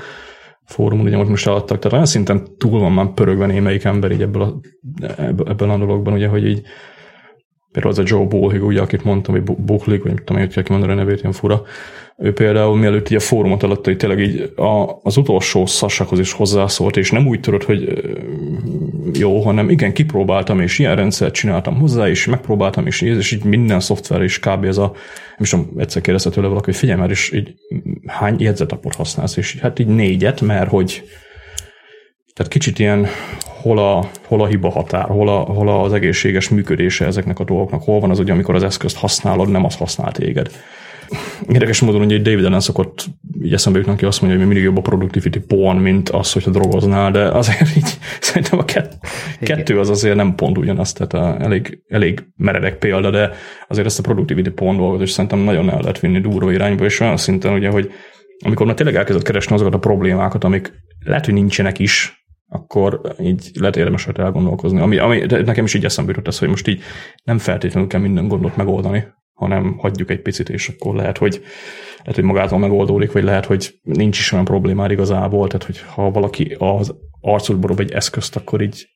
fórumon, 0.64 1.06
ugye 1.06 1.16
most 1.16 1.28
most 1.28 1.46
eladtak, 1.46 1.78
tehát 1.78 1.92
olyan 1.92 2.06
szinten 2.06 2.46
túl 2.58 2.80
van 2.80 2.92
már 2.92 3.14
pörögve 3.14 3.46
némelyik 3.46 3.84
ember 3.84 4.10
így 4.10 4.22
ebből 4.22 4.42
a, 4.42 4.60
ebből 5.26 5.70
a 5.70 5.78
dologban, 5.78 6.12
ugye, 6.12 6.28
hogy 6.28 6.46
így 6.46 6.62
például 7.80 8.04
az 8.04 8.12
a 8.12 8.16
Joe 8.16 8.26
Bullhig, 8.26 8.64
ugye, 8.64 8.80
akit 8.80 9.04
mondtam, 9.04 9.34
hogy 9.34 9.42
Buchlik, 9.42 10.02
vagy 10.02 10.12
nem 10.12 10.24
tudom, 10.24 10.42
hogy 10.42 10.52
kell 10.52 10.62
kimondani 10.62 10.92
a 10.92 10.94
nevét, 10.94 11.20
ilyen 11.20 11.32
fura, 11.32 11.62
ő 12.16 12.32
például 12.32 12.76
mielőtt 12.76 13.10
így 13.10 13.16
a 13.16 13.20
fórumot 13.20 13.62
alatt, 13.62 13.84
hogy 13.84 13.96
tényleg 13.96 14.20
így 14.20 14.52
a, 14.56 15.00
az 15.02 15.16
utolsó 15.16 15.66
szasakhoz 15.66 16.18
is 16.18 16.32
hozzászólt, 16.32 16.96
és 16.96 17.10
nem 17.10 17.26
úgy 17.26 17.40
tudod, 17.40 17.62
hogy 17.62 18.02
jó, 19.12 19.40
hanem 19.40 19.70
igen, 19.70 19.92
kipróbáltam, 19.92 20.60
és 20.60 20.78
ilyen 20.78 20.96
rendszert 20.96 21.34
csináltam 21.34 21.78
hozzá, 21.78 22.08
és 22.08 22.26
megpróbáltam, 22.26 22.86
és, 22.86 23.00
és 23.00 23.32
így 23.32 23.44
minden 23.44 23.80
szoftver 23.80 24.22
is 24.22 24.38
kb. 24.38 24.64
ez 24.64 24.76
a, 24.76 24.92
nem 24.92 25.38
is 25.38 25.50
tudom, 25.50 25.70
egyszer 25.76 26.02
kérdezte 26.02 26.30
tőle 26.30 26.48
valaki, 26.48 26.66
hogy 26.66 26.76
figyelj 26.76 26.98
már, 26.98 27.10
és 27.10 27.32
így 27.32 27.54
hány 28.06 28.36
jegyzetapot 28.38 28.94
használsz, 28.94 29.36
és 29.36 29.58
hát 29.60 29.78
így 29.78 29.86
négyet, 29.86 30.40
mert 30.40 30.70
hogy 30.70 31.02
tehát 32.38 32.52
kicsit 32.52 32.78
ilyen 32.78 33.06
hol 33.62 33.78
a, 33.78 34.10
hol 34.26 34.42
a 34.42 34.46
hiba 34.46 34.70
határ, 34.70 35.04
hol, 35.04 35.28
a, 35.28 35.38
hol 35.38 35.68
az 35.68 35.92
egészséges 35.92 36.48
működése 36.48 37.06
ezeknek 37.06 37.38
a 37.38 37.44
dolgoknak, 37.44 37.82
hol 37.82 38.00
van 38.00 38.10
az, 38.10 38.16
hogy 38.16 38.30
amikor 38.30 38.54
az 38.54 38.62
eszközt 38.62 38.96
használod, 38.96 39.48
nem 39.48 39.64
az 39.64 39.76
használ 39.76 40.12
téged. 40.12 40.50
Érdekes 41.48 41.80
módon, 41.80 42.04
hogy 42.04 42.22
David 42.22 42.44
Allen 42.44 42.60
szokott 42.60 43.06
így 43.42 43.52
eszembe 43.52 43.78
jutni, 43.78 43.92
aki 43.92 44.04
azt 44.04 44.20
mondja, 44.20 44.38
hogy 44.38 44.48
mindig 44.48 44.64
jobb 44.64 44.76
a 44.76 44.80
productivity 44.80 45.38
porn, 45.38 45.76
mint 45.78 46.08
az, 46.08 46.32
hogyha 46.32 46.50
drogoznál, 46.50 47.10
de 47.10 47.28
azért 47.28 47.76
így 47.76 47.98
szerintem 48.20 48.58
a 48.58 48.64
kett, 48.64 48.92
kettő 49.40 49.78
az 49.78 49.90
azért 49.90 50.16
nem 50.16 50.34
pont 50.34 50.58
ugyanaz, 50.58 50.92
tehát 50.92 51.12
a, 51.12 51.44
elég, 51.44 51.82
elég 51.88 52.26
meredek 52.36 52.78
példa, 52.78 53.10
de 53.10 53.30
azért 53.68 53.86
ezt 53.86 53.98
a 53.98 54.02
productivity 54.02 54.50
porn 54.50 54.76
dolgot 54.76 55.02
is 55.02 55.10
szerintem 55.10 55.38
nagyon 55.38 55.70
el 55.70 55.80
lehet 55.80 56.00
vinni 56.00 56.20
durva 56.20 56.52
irányba, 56.52 56.84
és 56.84 57.00
olyan 57.00 57.16
szinten 57.16 57.52
ugye, 57.52 57.68
hogy 57.68 57.90
amikor 58.44 58.66
már 58.66 58.74
tényleg 58.74 58.96
elkezdett 58.96 59.24
keresni 59.24 59.54
azokat 59.54 59.74
a 59.74 59.78
problémákat, 59.78 60.44
amik 60.44 60.72
lehet, 61.04 61.24
hogy 61.24 61.34
nincsenek 61.34 61.78
is, 61.78 62.17
akkor 62.48 63.00
így 63.20 63.50
lehet 63.54 63.76
érdemes 63.76 64.04
rajta 64.04 64.22
elgondolkozni. 64.22 64.80
Ami, 64.80 64.98
ami 64.98 65.18
nekem 65.26 65.64
is 65.64 65.74
így 65.74 65.84
eszembe 65.84 66.10
jutott 66.10 66.26
ez, 66.26 66.38
hogy 66.38 66.48
most 66.48 66.68
így 66.68 66.82
nem 67.24 67.38
feltétlenül 67.38 67.88
kell 67.88 68.00
minden 68.00 68.28
gondot 68.28 68.56
megoldani, 68.56 69.04
hanem 69.32 69.76
hagyjuk 69.78 70.10
egy 70.10 70.22
picit, 70.22 70.48
és 70.48 70.68
akkor 70.68 70.94
lehet, 70.94 71.18
hogy, 71.18 71.42
lehet, 71.98 72.14
hogy 72.14 72.24
magától 72.24 72.58
megoldódik, 72.58 73.12
vagy 73.12 73.24
lehet, 73.24 73.46
hogy 73.46 73.74
nincs 73.82 74.18
is 74.18 74.32
olyan 74.32 74.44
problémád 74.44 74.90
igazából, 74.90 75.46
tehát 75.46 75.64
hogy 75.64 75.80
ha 75.80 76.10
valaki 76.10 76.56
az 76.58 76.94
arcodba 77.20 77.74
egy 77.76 77.92
eszközt, 77.92 78.36
akkor 78.36 78.60
így 78.60 78.88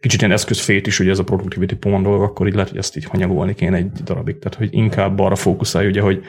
kicsit 0.00 0.20
ilyen 0.20 0.32
eszközfét 0.32 0.86
is, 0.86 1.00
ugye 1.00 1.10
ez 1.10 1.18
a 1.18 1.24
productivity 1.24 1.74
pont 1.74 2.04
dolog, 2.04 2.22
akkor 2.22 2.46
így 2.46 2.52
lehet, 2.54 2.68
hogy 2.68 2.78
ezt 2.78 2.96
így 2.96 3.04
hanyagolni 3.04 3.54
kéne 3.54 3.76
egy 3.76 3.90
darabig. 3.90 4.38
Tehát, 4.38 4.58
hogy 4.58 4.68
inkább 4.70 5.18
arra 5.18 5.34
fókuszálj, 5.34 5.86
ugye, 5.86 6.00
hogy 6.00 6.24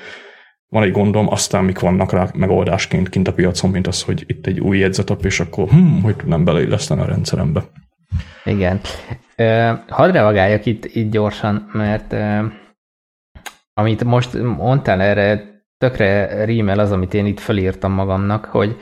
van 0.69 0.83
egy 0.83 0.91
gondom, 0.91 1.27
aztán 1.29 1.63
mik 1.63 1.79
vannak 1.79 2.11
rá 2.11 2.27
megoldásként 2.33 3.09
kint 3.09 3.27
a 3.27 3.33
piacon, 3.33 3.71
mint 3.71 3.87
az, 3.87 4.03
hogy 4.03 4.23
itt 4.27 4.47
egy 4.47 4.59
új 4.59 4.77
jegyzetap, 4.77 5.25
és 5.25 5.39
akkor 5.39 5.69
hm, 5.69 6.01
hogy 6.01 6.15
tudnám 6.15 6.43
beleilleszteni 6.43 7.01
a 7.01 7.05
rendszerembe. 7.05 7.63
Igen. 8.45 8.79
Hadd 9.87 10.11
reagáljak 10.11 10.65
itt, 10.65 10.85
itt 10.85 11.11
gyorsan, 11.11 11.69
mert 11.73 12.15
amit 13.73 14.03
most 14.03 14.43
mondtál 14.43 15.01
erre, 15.01 15.55
tökre 15.77 16.43
rímel 16.45 16.79
az, 16.79 16.91
amit 16.91 17.13
én 17.13 17.25
itt 17.25 17.39
felírtam 17.39 17.91
magamnak, 17.91 18.45
hogy 18.45 18.77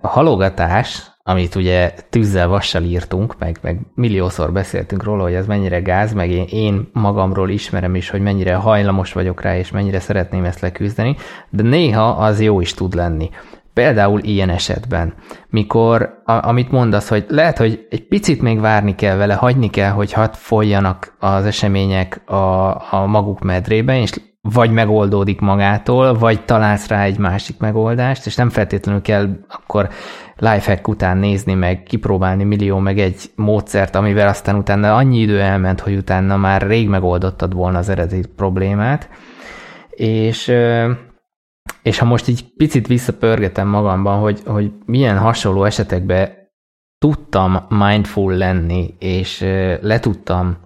a 0.00 0.08
halogatás, 0.08 1.10
amit 1.24 1.54
ugye 1.54 1.94
tűzzel 2.10 2.48
vassal 2.48 2.82
írtunk, 2.82 3.34
meg, 3.38 3.58
meg 3.62 3.80
milliószor 3.94 4.52
beszéltünk 4.52 5.02
róla, 5.02 5.22
hogy 5.22 5.34
ez 5.34 5.46
mennyire 5.46 5.80
gáz, 5.80 6.12
meg 6.12 6.30
én, 6.30 6.44
én 6.50 6.88
magamról 6.92 7.50
ismerem 7.50 7.94
is, 7.94 8.10
hogy 8.10 8.20
mennyire 8.20 8.54
hajlamos 8.54 9.12
vagyok 9.12 9.40
rá, 9.40 9.56
és 9.56 9.70
mennyire 9.70 10.00
szeretném 10.00 10.44
ezt 10.44 10.60
leküzdeni, 10.60 11.16
de 11.50 11.62
néha 11.62 12.08
az 12.08 12.40
jó 12.40 12.60
is 12.60 12.74
tud 12.74 12.94
lenni. 12.94 13.30
Például 13.72 14.20
ilyen 14.22 14.48
esetben, 14.48 15.14
mikor, 15.48 16.22
a, 16.24 16.48
amit 16.48 16.70
mondasz, 16.70 17.08
hogy 17.08 17.24
lehet, 17.28 17.58
hogy 17.58 17.86
egy 17.90 18.06
picit 18.06 18.42
még 18.42 18.60
várni 18.60 18.94
kell 18.94 19.16
vele, 19.16 19.34
hagyni 19.34 19.70
kell, 19.70 19.90
hogy 19.90 20.12
hadd 20.12 20.32
folyjanak 20.32 21.16
az 21.18 21.44
események 21.44 22.30
a, 22.30 22.68
a 22.94 23.06
maguk 23.06 23.40
medrében, 23.40 23.96
és 23.96 24.12
vagy 24.40 24.70
megoldódik 24.70 25.40
magától, 25.40 26.14
vagy 26.14 26.44
találsz 26.44 26.88
rá 26.88 27.02
egy 27.02 27.18
másik 27.18 27.58
megoldást, 27.58 28.26
és 28.26 28.34
nem 28.34 28.50
feltétlenül 28.50 29.02
kell 29.02 29.28
akkor 29.48 29.88
lifehack 30.42 30.88
után 30.88 31.16
nézni, 31.16 31.54
meg 31.54 31.82
kipróbálni 31.82 32.44
millió, 32.44 32.78
meg 32.78 32.98
egy 32.98 33.30
módszert, 33.34 33.94
amivel 33.94 34.28
aztán 34.28 34.56
utána 34.56 34.96
annyi 34.96 35.18
idő 35.18 35.40
elment, 35.40 35.80
hogy 35.80 35.96
utána 35.96 36.36
már 36.36 36.62
rég 36.66 36.88
megoldottad 36.88 37.54
volna 37.54 37.78
az 37.78 37.88
eredeti 37.88 38.28
problémát. 38.36 39.08
És, 39.90 40.52
és 41.82 41.98
ha 41.98 42.04
most 42.04 42.28
így 42.28 42.54
picit 42.56 42.86
visszapörgetem 42.86 43.68
magamban, 43.68 44.20
hogy, 44.20 44.40
hogy 44.46 44.72
milyen 44.84 45.18
hasonló 45.18 45.64
esetekben 45.64 46.30
tudtam 46.98 47.66
mindful 47.68 48.34
lenni, 48.34 48.94
és 48.98 49.40
le 49.80 50.00
tudtam 50.00 50.56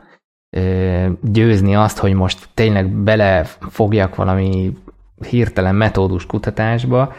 győzni 1.22 1.74
azt, 1.74 1.98
hogy 1.98 2.12
most 2.12 2.48
tényleg 2.54 2.88
belefogjak 2.88 4.14
valami 4.14 4.76
hirtelen 5.28 5.74
metódus 5.74 6.26
kutatásba, 6.26 7.12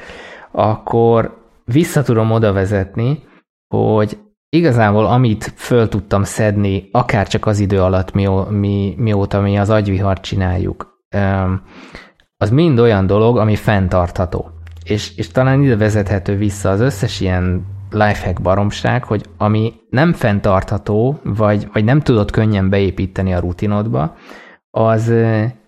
akkor 0.51 1.45
vissza 1.71 2.01
tudom 2.01 2.32
oda 2.32 2.53
vezetni, 2.53 3.23
hogy 3.67 4.17
igazából 4.49 5.06
amit 5.06 5.53
föl 5.56 5.89
tudtam 5.89 6.23
szedni, 6.23 6.89
akár 6.91 7.27
csak 7.27 7.45
az 7.45 7.60
idő 7.60 7.82
alatt, 7.82 8.13
mi, 8.13 8.27
mi, 8.49 8.93
mióta 8.97 9.41
mi 9.41 9.58
az 9.58 9.69
agyvihart 9.69 10.21
csináljuk, 10.21 11.06
az 12.38 12.49
mind 12.49 12.80
olyan 12.80 13.08
dolog, 13.08 13.38
ami 13.38 13.56
fenntartható. 13.56 14.49
És, 14.84 15.17
és 15.17 15.27
talán 15.27 15.63
ide 15.63 15.77
vezethető 15.77 16.36
vissza 16.36 16.69
az 16.69 16.80
összes 16.80 17.19
ilyen 17.19 17.65
lifehack 17.89 18.41
baromság, 18.41 19.03
hogy 19.03 19.25
ami 19.38 19.73
nem 19.89 20.13
fenntartható, 20.13 21.19
vagy, 21.23 21.67
vagy 21.73 21.84
nem 21.84 21.99
tudod 21.99 22.32
könnyen 22.32 22.69
beépíteni 22.69 23.34
a 23.34 23.39
rutinodba, 23.39 24.15
az, 24.69 25.13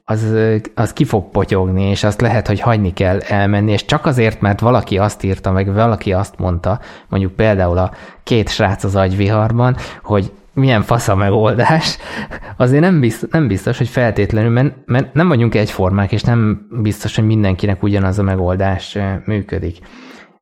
az, 0.10 0.36
az 0.76 0.94
ki 0.94 1.04
fog 1.04 1.30
potyogni, 1.32 1.90
és 1.90 2.04
azt 2.04 2.22
lehet, 2.22 2.48
hogy 2.48 2.60
hagyni 2.60 2.94
kell 2.94 3.20
elmenni, 3.20 3.72
és 3.72 3.86
csak 3.86 4.06
azért, 4.06 4.42
mert 4.42 4.60
valaki 4.60 4.98
azt 4.98 5.24
írta, 5.24 5.52
meg 5.52 5.74
valaki 5.74 6.14
azt 6.14 6.38
mondta, 6.38 6.80
mondjuk 7.10 7.32
például 7.32 7.78
a 7.78 7.92
két 8.24 8.50
srác 8.50 8.84
az 8.84 8.96
agyviharban, 8.96 9.76
hogy 10.04 10.32
milyen 10.54 10.82
fasz 10.82 11.08
a 11.08 11.16
megoldás, 11.16 11.98
azért 12.58 12.82
nem 12.82 13.00
biztos, 13.00 13.30
nem 13.32 13.48
biztos 13.48 13.78
hogy 13.78 13.88
feltétlenül, 13.88 14.52
mert, 14.52 14.76
mert 14.86 15.14
nem 15.14 15.28
vagyunk 15.28 15.56
egyformák, 15.56 16.12
és 16.12 16.22
nem 16.22 16.68
biztos, 16.72 17.16
hogy 17.16 17.26
mindenkinek 17.26 17.84
ugyanaz 17.84 18.20
a 18.20 18.24
megoldás 18.24 18.98
működik. 19.26 19.78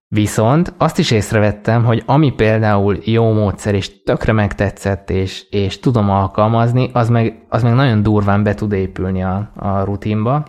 Viszont 0.09 0.73
azt 0.77 0.99
is 0.99 1.11
észrevettem, 1.11 1.83
hogy 1.85 2.03
ami 2.05 2.31
például 2.31 2.97
jó 3.03 3.33
módszer, 3.33 3.75
és 3.75 4.03
tökre 4.03 4.31
megtetszett, 4.31 5.09
és, 5.09 5.49
és 5.49 5.79
tudom 5.79 6.09
alkalmazni, 6.09 6.89
az 6.93 7.09
meg, 7.09 7.45
az 7.49 7.63
meg 7.63 7.73
nagyon 7.73 8.03
durván 8.03 8.43
be 8.43 8.53
tud 8.53 8.71
épülni 8.71 9.23
a, 9.23 9.51
a 9.55 9.83
rutinba. 9.83 10.45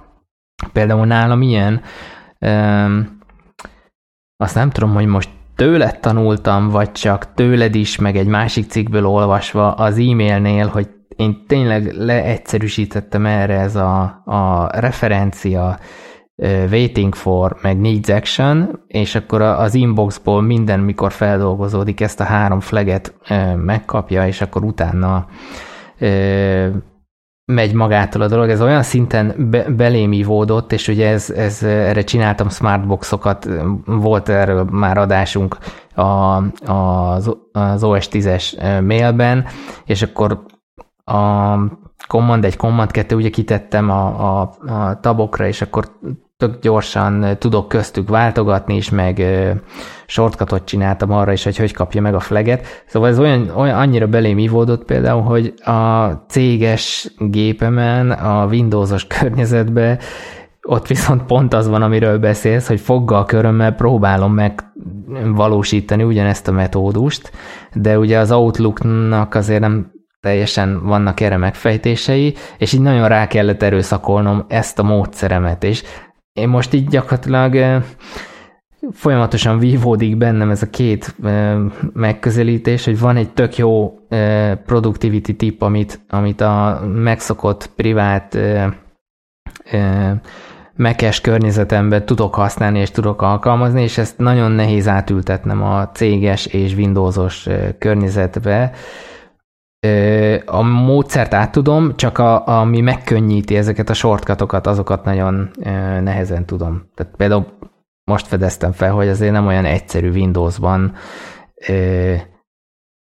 Például 0.72 1.06
nálam 1.06 1.42
ilyen, 1.42 1.80
um, 2.40 3.18
azt 4.36 4.54
nem 4.54 4.70
tudom, 4.70 4.94
hogy 4.94 5.06
most 5.06 5.30
tőled 5.54 6.00
tanultam, 6.00 6.68
vagy 6.68 6.92
csak 6.92 7.34
tőled 7.34 7.74
is, 7.74 7.98
meg 7.98 8.16
egy 8.16 8.26
másik 8.26 8.70
cikkből 8.70 9.06
olvasva 9.06 9.72
az 9.72 9.98
e-mailnél, 9.98 10.66
hogy 10.66 10.88
én 11.16 11.46
tényleg 11.46 11.92
leegyszerűsítettem 11.92 13.26
erre 13.26 13.60
ez 13.60 13.76
a, 13.76 14.22
a 14.24 14.68
referencia, 14.80 15.78
waiting 16.42 17.14
for, 17.14 17.56
meg 17.62 17.80
needs 17.80 18.08
action, 18.08 18.80
és 18.86 19.14
akkor 19.14 19.42
az 19.42 19.74
inboxból 19.74 20.42
minden, 20.42 20.80
mikor 20.80 21.12
feldolgozódik, 21.12 22.00
ezt 22.00 22.20
a 22.20 22.24
három 22.24 22.60
flaget 22.60 23.14
megkapja, 23.56 24.26
és 24.26 24.40
akkor 24.40 24.64
utána 24.64 25.26
megy 27.44 27.74
magától 27.74 28.22
a 28.22 28.26
dolog. 28.28 28.48
Ez 28.48 28.60
olyan 28.60 28.82
szinten 28.82 29.34
be, 29.50 29.70
belém 29.70 30.12
ivódott, 30.12 30.72
és 30.72 30.88
ugye 30.88 31.08
ez, 31.08 31.30
ez, 31.30 31.62
erre 31.62 32.02
csináltam 32.02 32.48
smartboxokat, 32.48 33.48
volt 33.84 34.28
erről 34.28 34.64
már 34.64 34.98
adásunk 34.98 35.58
a, 35.94 36.36
az, 36.72 37.36
az 37.52 37.84
OS 37.84 38.08
10-es 38.10 38.80
mailben, 38.86 39.44
és 39.84 40.02
akkor 40.02 40.42
a 41.04 41.56
Command 42.08 42.44
1, 42.44 42.56
Command 42.56 42.90
2 42.90 43.16
ugye 43.16 43.30
kitettem 43.30 43.90
a, 43.90 44.40
a, 44.40 44.50
a 44.66 45.00
tabokra, 45.00 45.46
és 45.46 45.62
akkor 45.62 45.98
tök 46.38 46.58
gyorsan 46.60 47.38
tudok 47.38 47.68
köztük 47.68 48.08
váltogatni 48.08 48.76
is, 48.76 48.90
meg 48.90 49.22
shortcutot 50.06 50.64
csináltam 50.64 51.10
arra 51.10 51.32
is, 51.32 51.44
hogy 51.44 51.56
hogy 51.56 51.72
kapja 51.72 52.00
meg 52.00 52.14
a 52.14 52.20
flaget. 52.20 52.84
Szóval 52.86 53.08
ez 53.08 53.18
olyan, 53.18 53.50
olyan 53.56 53.78
annyira 53.78 54.06
belém 54.06 54.38
ivódott 54.38 54.84
például, 54.84 55.22
hogy 55.22 55.54
a 55.64 56.06
céges 56.28 57.12
gépemen, 57.18 58.10
a 58.10 58.46
Windowsos 58.46 59.06
környezetben 59.18 59.98
ott 60.62 60.86
viszont 60.86 61.22
pont 61.22 61.54
az 61.54 61.68
van, 61.68 61.82
amiről 61.82 62.18
beszélsz, 62.18 62.68
hogy 62.68 62.80
foggal 62.80 63.24
körömmel 63.24 63.72
próbálom 63.74 64.40
megvalósítani 65.06 66.02
ugyanezt 66.02 66.48
a 66.48 66.52
metódust, 66.52 67.30
de 67.72 67.98
ugye 67.98 68.18
az 68.18 68.32
Outlooknak 68.32 69.34
azért 69.34 69.60
nem 69.60 69.92
teljesen 70.20 70.86
vannak 70.86 71.20
erre 71.20 71.36
megfejtései, 71.36 72.34
és 72.58 72.72
így 72.72 72.80
nagyon 72.80 73.08
rá 73.08 73.26
kellett 73.26 73.62
erőszakolnom 73.62 74.44
ezt 74.48 74.78
a 74.78 74.82
módszeremet, 74.82 75.64
és 75.64 75.82
én 76.38 76.48
most 76.48 76.74
így 76.74 76.88
gyakorlatilag 76.88 77.82
folyamatosan 78.92 79.58
vívódik 79.58 80.16
bennem 80.16 80.50
ez 80.50 80.62
a 80.62 80.70
két 80.70 81.14
megközelítés, 81.92 82.84
hogy 82.84 82.98
van 82.98 83.16
egy 83.16 83.30
tök 83.30 83.56
jó 83.56 83.98
productivity 84.66 85.32
tip, 85.36 85.62
amit, 85.62 86.00
amit 86.08 86.40
a 86.40 86.82
megszokott 86.94 87.70
privát 87.76 88.38
mekes 90.76 91.20
környezetemben 91.20 92.06
tudok 92.06 92.34
használni 92.34 92.78
és 92.78 92.90
tudok 92.90 93.22
alkalmazni, 93.22 93.82
és 93.82 93.98
ezt 93.98 94.18
nagyon 94.18 94.50
nehéz 94.50 94.88
átültetnem 94.88 95.62
a 95.62 95.88
céges 95.88 96.46
és 96.46 96.74
Windowsos 96.74 97.48
környezetbe, 97.78 98.72
a 100.46 100.62
módszert 100.62 101.34
át 101.34 101.52
tudom, 101.52 101.96
csak 101.96 102.18
a, 102.18 102.46
ami 102.46 102.80
megkönnyíti 102.80 103.56
ezeket 103.56 103.88
a 103.88 103.94
shortcutokat, 103.94 104.66
azokat 104.66 105.04
nagyon 105.04 105.50
nehezen 106.02 106.46
tudom. 106.46 106.90
Tehát 106.94 107.16
például 107.16 107.58
most 108.04 108.26
fedeztem 108.26 108.72
fel, 108.72 108.92
hogy 108.92 109.08
azért 109.08 109.32
nem 109.32 109.46
olyan 109.46 109.64
egyszerű 109.64 110.10
Windowsban 110.10 110.94
ö, 111.68 112.14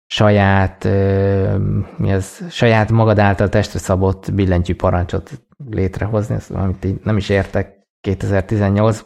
saját, 0.06 0.86
ö, 0.86 1.58
mi 1.98 2.14
az, 2.14 2.46
saját 2.50 2.92
magad 2.92 3.20
által 3.20 3.50
testre 3.50 3.80
szabott 3.80 4.34
billentyű 4.34 4.76
parancsot 4.76 5.42
létrehozni, 5.70 6.36
ezt, 6.36 6.52
amit 6.52 6.86
így 6.86 7.00
nem 7.04 7.18
is 7.18 7.30
értek 7.30 7.88
2018 8.02 9.04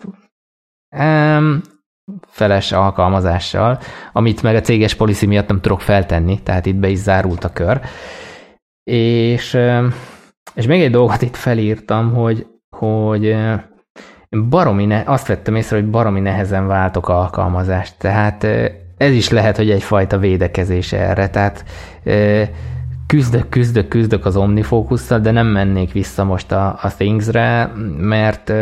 um, 0.98 1.62
feles 2.28 2.72
alkalmazással, 2.72 3.80
amit 4.14 4.44
meg 4.44 4.56
a 4.56 4.62
céges 4.62 4.96
policy 4.96 5.26
miatt 5.26 5.48
nem 5.48 5.62
tudok 5.62 5.82
feltenni, 5.82 6.42
tehát 6.44 6.66
itt 6.66 6.76
be 6.76 6.88
is 6.88 6.98
zárult 6.98 7.44
a 7.44 7.54
kör. 7.54 7.82
És, 8.84 9.58
és 10.54 10.66
még 10.66 10.82
egy 10.82 10.92
dolgot 10.92 11.22
itt 11.22 11.36
felírtam, 11.36 12.14
hogy, 12.14 12.48
hogy 12.70 13.36
baromi 14.50 14.86
ne, 14.86 15.04
azt 15.06 15.28
vettem 15.28 15.56
észre, 15.56 15.76
hogy 15.76 15.90
baromi 15.90 16.20
nehezen 16.20 16.68
váltok 16.68 17.10
alkalmazást, 17.10 17.96
tehát 17.98 18.44
ez 18.98 19.12
is 19.12 19.30
lehet, 19.30 19.58
hogy 19.58 19.70
egyfajta 19.70 20.18
védekezés 20.18 20.94
erre, 20.94 21.30
tehát 21.30 21.66
küzdök, 23.08 23.50
küzdök, 23.50 23.88
küzdök 23.88 24.26
az 24.26 24.36
omnifókusszal, 24.36 25.20
de 25.20 25.32
nem 25.32 25.48
mennék 25.48 25.92
vissza 25.92 26.24
most 26.24 26.52
a, 26.52 26.68
a 26.82 26.94
Things-re, 26.98 27.72
mert 27.98 28.54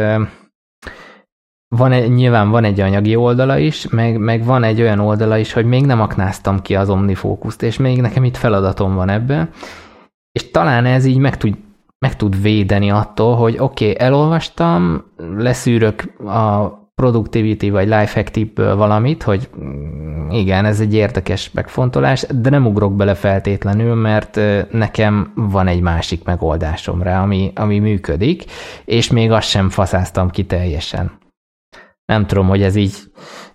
van 1.76 1.92
egy, 1.92 2.14
nyilván 2.14 2.50
van 2.50 2.64
egy 2.64 2.80
anyagi 2.80 3.16
oldala 3.16 3.58
is, 3.58 3.88
meg, 3.90 4.18
meg 4.18 4.44
van 4.44 4.64
egy 4.64 4.82
olyan 4.82 5.00
oldala 5.00 5.38
is, 5.38 5.54
hogy 5.54 5.66
még 5.66 5.86
nem 5.86 6.02
aknáztam 6.02 6.62
ki 6.62 6.76
az 6.76 6.90
omnifókuszt, 6.90 7.64
és 7.64 7.78
még 7.78 8.02
nekem 8.02 8.24
itt 8.24 8.38
feladatom 8.38 8.96
van 8.96 9.10
ebbe, 9.10 9.50
és 10.32 10.52
talán 10.52 10.86
ez 10.86 11.06
így 11.06 11.18
meg 11.18 11.38
tud, 11.38 11.58
meg 12.00 12.16
tud 12.16 12.42
védeni 12.42 12.92
attól, 12.92 13.36
hogy 13.36 13.56
oké, 13.60 13.92
okay, 13.92 14.06
elolvastam, 14.06 15.04
leszűrök 15.38 16.20
a 16.26 16.78
productivity 16.96 17.70
vagy 17.70 17.88
lifehack 17.88 18.30
tipből 18.32 18.76
valamit, 18.76 19.24
hogy 19.24 19.50
igen, 20.30 20.66
ez 20.66 20.80
egy 20.80 20.94
érdekes 20.94 21.52
megfontolás, 21.52 22.26
de 22.36 22.50
nem 22.50 22.66
ugrok 22.66 22.96
bele 22.96 23.14
feltétlenül, 23.14 23.96
mert 23.96 24.40
nekem 24.72 25.32
van 25.36 25.68
egy 25.68 25.82
másik 25.82 26.24
megoldásom 26.24 27.02
rá, 27.02 27.22
ami, 27.22 27.52
ami 27.56 27.80
működik, 27.80 28.44
és 28.86 29.12
még 29.12 29.32
azt 29.32 29.48
sem 29.48 29.70
faszáztam 29.70 30.30
ki 30.30 30.46
teljesen. 30.46 31.12
Nem 32.10 32.26
tudom, 32.26 32.48
hogy 32.48 32.62
ez 32.62 32.76
így, 32.76 32.96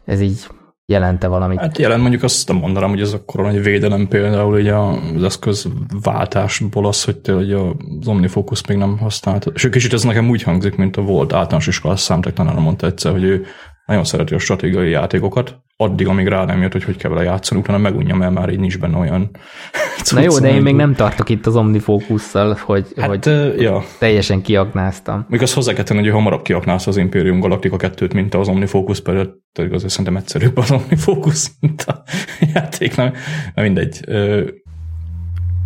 ez 0.05 0.21
így 0.21 0.47
jelente 0.87 1.27
valamit. 1.27 1.61
Hát 1.61 1.79
jelent 1.79 2.01
mondjuk 2.01 2.23
azt 2.23 2.49
nem 2.49 2.57
mondanám, 2.57 2.91
hogy 2.91 3.01
ez 3.01 3.13
akkor 3.13 3.45
nagy 3.45 3.63
védelem 3.63 4.09
például 4.09 4.55
ugye 4.55 4.75
az 4.75 5.23
eszközváltásból 5.23 6.87
az, 6.87 7.05
hogy 7.05 7.17
tényleg 7.17 7.59
az 8.01 8.07
OmniFocus 8.07 8.67
még 8.67 8.77
nem 8.77 8.99
használt. 8.99 9.51
És 9.55 9.69
kicsit 9.69 9.93
ez 9.93 10.03
nekem 10.03 10.29
úgy 10.29 10.43
hangzik, 10.43 10.77
mint 10.77 10.97
a 10.97 11.03
volt 11.03 11.33
általános 11.33 11.67
iskolás 11.67 12.01
számtechtanára 12.01 12.61
mondta 12.61 12.87
egyszer, 12.87 13.13
hogy 13.13 13.25
ő 13.25 13.45
nagyon 13.87 14.05
szereti 14.05 14.35
a 14.35 14.39
stratégiai 14.39 14.91
játékokat, 14.91 15.59
addig, 15.77 16.09
amíg 16.09 16.27
rá 16.27 16.45
nem 16.45 16.63
jött, 16.63 16.73
hogy 16.73 16.85
hogy 16.85 16.97
kell 16.97 17.11
vele 17.11 17.23
játszani, 17.23 17.61
utána 17.61 17.79
megunja, 17.79 18.15
mert 18.15 18.33
már 18.33 18.49
így 18.49 18.59
nincs 18.59 18.79
benne 18.79 18.97
olyan 18.97 19.31
Na 20.11 20.21
jó, 20.21 20.39
de 20.39 20.55
én 20.55 20.63
még 20.63 20.75
nem 20.75 20.95
tartok 20.95 21.29
itt 21.29 21.47
az 21.47 21.57
omnifókusszal, 21.57 22.59
hogy, 22.61 22.87
hát, 22.97 23.09
hogy 23.09 23.27
ja. 23.61 23.85
teljesen 23.99 24.43
kiaknáztam. 24.43 25.27
Még 25.29 25.43
az 25.43 25.55
hozzá 25.55 25.73
kell 25.73 25.85
tenni, 25.85 26.01
hogy 26.01 26.11
hamarabb 26.11 26.43
kiaknázta 26.43 26.91
az 26.91 26.97
Imperium 26.97 27.41
Galactica 27.41 27.77
2-t, 27.79 28.15
mint 28.15 28.35
az 28.35 28.49
omnifókusz, 28.49 29.01
pedig 29.01 29.73
azért 29.73 29.89
szerintem 29.89 30.17
egyszerűbb 30.17 30.57
az 30.57 30.71
omnifókusz, 30.71 31.51
mint 31.61 31.83
a 31.83 32.03
játék, 32.55 32.97
nem, 32.97 33.13
nem 33.55 33.65
mindegy. 33.65 34.01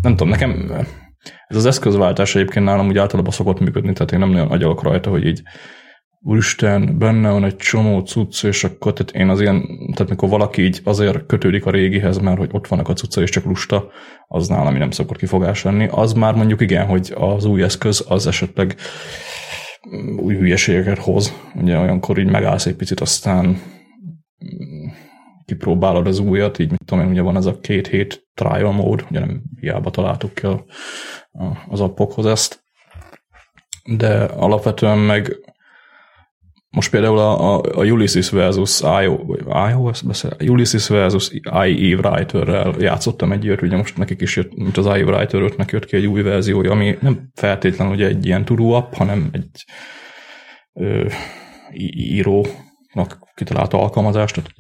Nem 0.03 0.17
tudom, 0.17 0.29
nekem 0.29 0.73
ez 1.47 1.57
az 1.57 1.67
eszközváltás 1.67 2.35
egyébként 2.35 2.65
nálam 2.65 2.89
úgy 2.89 2.99
általában 2.99 3.33
szokott 3.33 3.61
működni, 3.61 3.93
tehát 3.93 4.13
én 4.13 4.19
nem 4.19 4.31
nagyon 4.31 4.51
agyalok 4.51 4.83
rajta, 4.83 5.11
hogy 5.11 5.27
így 5.27 5.43
úristen, 6.21 6.99
benne 6.99 7.31
van 7.31 7.45
egy 7.45 7.57
csomó 7.57 8.01
cucc, 8.01 8.45
és 8.45 8.65
akkor 8.65 8.93
tehát 8.93 9.13
én 9.13 9.29
az 9.29 9.41
ilyen, 9.41 9.67
tehát 9.95 10.09
mikor 10.09 10.29
valaki 10.29 10.63
így 10.63 10.81
azért 10.85 11.27
kötődik 11.27 11.67
a 11.67 11.71
régihez, 11.71 12.19
mert 12.19 12.39
hogy 12.39 12.51
ott 12.53 12.67
vannak 12.67 12.89
a 12.89 12.93
cucca, 12.93 13.21
és 13.21 13.31
csak 13.31 13.45
lusta, 13.45 13.89
az 14.27 14.49
nálam 14.49 14.77
nem 14.77 14.91
szokott 14.91 15.19
kifogás 15.19 15.63
lenni. 15.63 15.89
Az 15.91 16.13
már 16.13 16.35
mondjuk 16.35 16.61
igen, 16.61 16.87
hogy 16.87 17.13
az 17.17 17.45
új 17.45 17.63
eszköz 17.63 18.05
az 18.09 18.27
esetleg 18.27 18.77
új 20.17 20.37
hülyeségeket 20.37 20.99
hoz. 20.99 21.33
Ugye 21.55 21.79
olyankor 21.79 22.19
így 22.19 22.31
megállsz 22.31 22.67
egy 22.67 22.77
picit, 22.77 23.01
aztán 23.01 23.63
kipróbálod 25.45 26.07
az 26.07 26.19
újat, 26.19 26.59
így 26.59 26.71
mit 26.71 26.85
tudom 26.85 27.05
én, 27.05 27.11
ugye 27.11 27.23
van 27.23 27.37
ez 27.37 27.47
a 27.47 27.59
két 27.61 27.87
hét 27.87 28.29
trial 28.35 28.73
mode, 28.73 29.05
ugye 29.11 29.21
nem 29.21 29.43
hiába 29.61 29.91
találtuk 29.91 30.35
ki 30.35 30.47
az 31.69 31.81
appokhoz 31.81 32.27
ezt, 32.27 32.65
de 33.97 34.23
alapvetően 34.23 34.99
meg 34.99 35.37
most 36.71 36.91
például 36.91 37.19
a, 37.19 37.55
a, 37.55 37.63
a 37.75 37.85
Ulysses 37.85 38.31
versus 38.31 38.81
IO, 38.81 39.37
IOS 39.71 40.03
beszél, 40.03 40.37
Ulysses 40.49 40.89
versus 40.89 41.31
IE 41.67 41.97
Writer-rel 41.97 42.75
játszottam 42.79 43.33
egy 43.33 43.45
ilyet, 43.45 43.63
ugye 43.63 43.77
most 43.77 43.97
nekik 43.97 44.21
is 44.21 44.37
jött, 44.37 44.55
mint 44.55 44.77
az 44.77 44.87
IE 44.87 45.05
Writer 45.05 45.41
5 45.41 45.71
jött 45.71 45.85
ki 45.85 45.97
egy 45.97 46.07
új 46.07 46.23
verziója, 46.23 46.71
ami 46.71 46.97
nem 47.01 47.31
feltétlenül 47.35 47.95
ugye 47.95 48.07
egy 48.07 48.27
ilyen 48.27 48.45
to 48.45 48.73
app, 48.73 48.95
hanem 48.95 49.29
egy 49.33 49.65
ö, 50.73 51.07
írónak 51.73 53.19
kitalált 53.35 53.73
alkalmazás, 53.73 54.31
tehát 54.31 54.51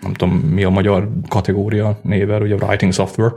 nem 0.00 0.12
tudom 0.12 0.36
mi 0.36 0.64
a 0.64 0.70
magyar 0.70 1.08
kategória 1.28 1.98
néver, 2.02 2.42
ugye 2.42 2.54
writing 2.54 2.92
software, 2.92 3.32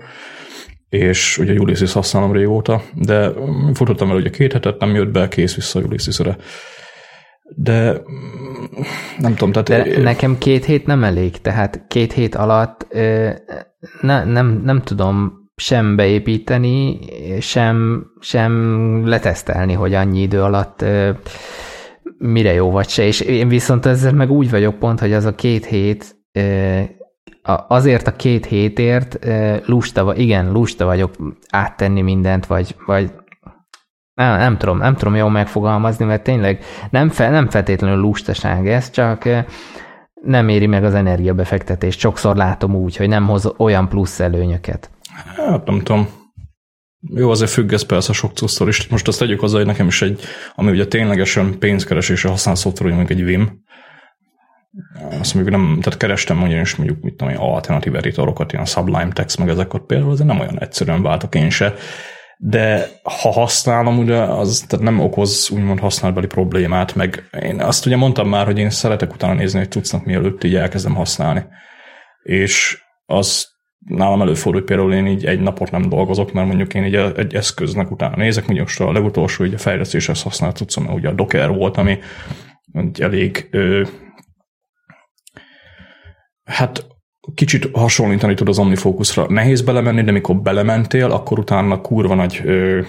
és 0.89 1.37
ugye 1.37 1.53
Ulysses 1.53 1.93
használom 1.93 2.31
régóta, 2.31 2.81
de 2.93 3.31
futottam 3.73 4.09
el 4.09 4.15
ugye 4.15 4.29
két 4.29 4.53
hetet, 4.53 4.79
nem 4.79 4.95
jött 4.95 5.11
be, 5.11 5.27
kész 5.27 5.55
vissza 5.55 5.79
Ulysses-re 5.79 6.37
de 7.55 8.01
nem 9.17 9.35
tudom, 9.35 9.63
tehát... 9.63 9.87
De 9.87 10.01
nekem 10.01 10.37
két 10.37 10.65
hét 10.65 10.85
nem 10.85 11.03
elég, 11.03 11.41
tehát 11.41 11.85
két 11.87 12.13
hét 12.13 12.35
alatt 12.35 12.87
ne, 14.01 14.23
nem, 14.23 14.61
nem 14.63 14.81
tudom 14.81 15.41
sem 15.55 15.95
beépíteni, 15.95 16.99
sem, 17.39 18.05
sem 18.19 19.07
letesztelni, 19.07 19.73
hogy 19.73 19.93
annyi 19.93 20.21
idő 20.21 20.41
alatt 20.41 20.85
mire 22.17 22.53
jó 22.53 22.71
vagy 22.71 22.89
se, 22.89 23.03
és 23.03 23.19
én 23.19 23.47
viszont 23.47 23.85
ezzel 23.85 24.13
meg 24.13 24.31
úgy 24.31 24.49
vagyok 24.49 24.79
pont, 24.79 24.99
hogy 24.99 25.13
az 25.13 25.25
a 25.25 25.35
két 25.35 25.65
hét 25.65 26.15
azért 27.67 28.07
a 28.07 28.15
két 28.15 28.45
hétért 28.45 29.19
lusta, 29.65 30.15
igen, 30.15 30.51
lusta 30.51 30.85
vagyok 30.85 31.11
áttenni 31.49 32.01
mindent, 32.01 32.45
vagy, 32.45 32.75
vagy 32.85 33.11
nem, 34.29 34.39
nem 34.39 34.57
tudom, 34.57 34.77
nem 34.77 34.95
tudom 34.95 35.15
jól 35.15 35.29
megfogalmazni, 35.29 36.05
mert 36.05 36.23
tényleg 36.23 36.63
nem, 36.89 37.09
fe, 37.09 37.29
nem 37.29 37.49
feltétlenül 37.49 37.99
lustaság 37.99 38.67
ez, 38.67 38.89
csak 38.89 39.29
nem 40.21 40.49
éri 40.49 40.67
meg 40.67 40.83
az 40.83 40.93
energiabefektetést. 40.93 41.99
Sokszor 41.99 42.35
látom 42.35 42.75
úgy, 42.75 42.95
hogy 42.95 43.07
nem 43.07 43.27
hoz 43.27 43.53
olyan 43.57 43.89
plusz 43.89 44.19
előnyöket. 44.19 44.89
Hát 45.35 45.65
nem 45.65 45.79
tudom. 45.79 46.07
Jó, 47.15 47.29
azért 47.29 47.51
függ 47.51 47.71
ez 47.71 47.85
persze 47.85 48.13
sok 48.13 48.33
cusztól 48.33 48.67
is. 48.67 48.87
Most 48.87 49.07
azt 49.07 49.19
tegyük 49.19 49.39
hozzá, 49.39 49.57
hogy 49.57 49.65
nekem 49.65 49.87
is 49.87 50.01
egy, 50.01 50.21
ami 50.55 50.71
ugye 50.71 50.87
ténylegesen 50.87 51.59
pénzkeresésre 51.59 52.29
használ 52.29 52.55
szoftver, 52.55 52.87
hogy 52.87 52.97
mondjuk 52.97 53.19
egy 53.19 53.25
Vim, 53.25 53.61
azt 55.19 55.33
mondjuk 55.33 55.55
nem, 55.55 55.79
tehát 55.81 55.99
kerestem 55.99 56.37
mondjuk 56.37 56.61
is 56.61 56.75
mondjuk, 56.75 57.01
mit 57.01 57.15
tudom 57.15 57.33
én, 57.33 57.39
alternatív 57.39 57.95
editorokat, 57.95 58.53
ilyen 58.53 58.65
Sublime 58.65 59.11
Text, 59.11 59.37
meg 59.37 59.49
ezeket 59.49 59.81
például, 59.81 60.11
azért 60.11 60.27
nem 60.27 60.39
olyan 60.39 60.59
egyszerűen 60.59 61.01
váltok 61.01 61.35
én 61.35 61.49
se 61.49 61.73
de 62.37 62.87
ha 63.03 63.31
használom, 63.31 63.97
ugye 63.97 64.17
az 64.17 64.65
tehát 64.67 64.85
nem 64.85 64.99
okoz 64.99 65.49
úgymond 65.53 65.79
használbeli 65.79 66.27
problémát, 66.27 66.95
meg 66.95 67.29
én 67.41 67.61
azt 67.61 67.85
ugye 67.85 67.95
mondtam 67.95 68.29
már, 68.29 68.45
hogy 68.45 68.57
én 68.57 68.69
szeretek 68.69 69.13
utána 69.13 69.33
nézni 69.33 69.59
egy 69.59 69.69
tudsznak, 69.69 70.05
mielőtt 70.05 70.43
így 70.43 70.55
elkezdem 70.55 70.95
használni. 70.95 71.45
És 72.23 72.81
az 73.05 73.47
nálam 73.79 74.21
előfordul, 74.21 74.59
hogy 74.59 74.69
például 74.69 74.93
én 74.93 75.07
így 75.07 75.25
egy 75.25 75.39
napot 75.39 75.71
nem 75.71 75.89
dolgozok, 75.89 76.33
mert 76.33 76.47
mondjuk 76.47 76.73
én 76.73 76.85
így 76.85 76.95
egy 76.95 77.35
eszköznek 77.35 77.91
utána 77.91 78.15
nézek, 78.15 78.45
mondjuk 78.45 78.67
most 78.67 78.79
a 78.79 78.91
legutolsó 78.91 79.45
így 79.45 79.53
a 79.53 79.57
fejlesztéshez 79.57 80.21
használt 80.21 80.57
tudszom, 80.57 80.93
ugye 80.93 81.09
a 81.09 81.13
Docker 81.13 81.49
volt, 81.49 81.77
ami 81.77 81.99
elég 82.99 83.47
ö, 83.51 83.83
hát 86.43 86.85
kicsit 87.33 87.77
hasonlítani 87.77 88.33
tud 88.33 88.47
az 88.47 88.59
OmniFocusra. 88.59 89.25
Nehéz 89.29 89.61
belemenni, 89.61 90.03
de 90.03 90.11
mikor 90.11 90.35
belementél, 90.35 91.11
akkor 91.11 91.39
utána 91.39 91.81
kurva 91.81 92.15
nagy 92.15 92.41
ö, 92.43 92.81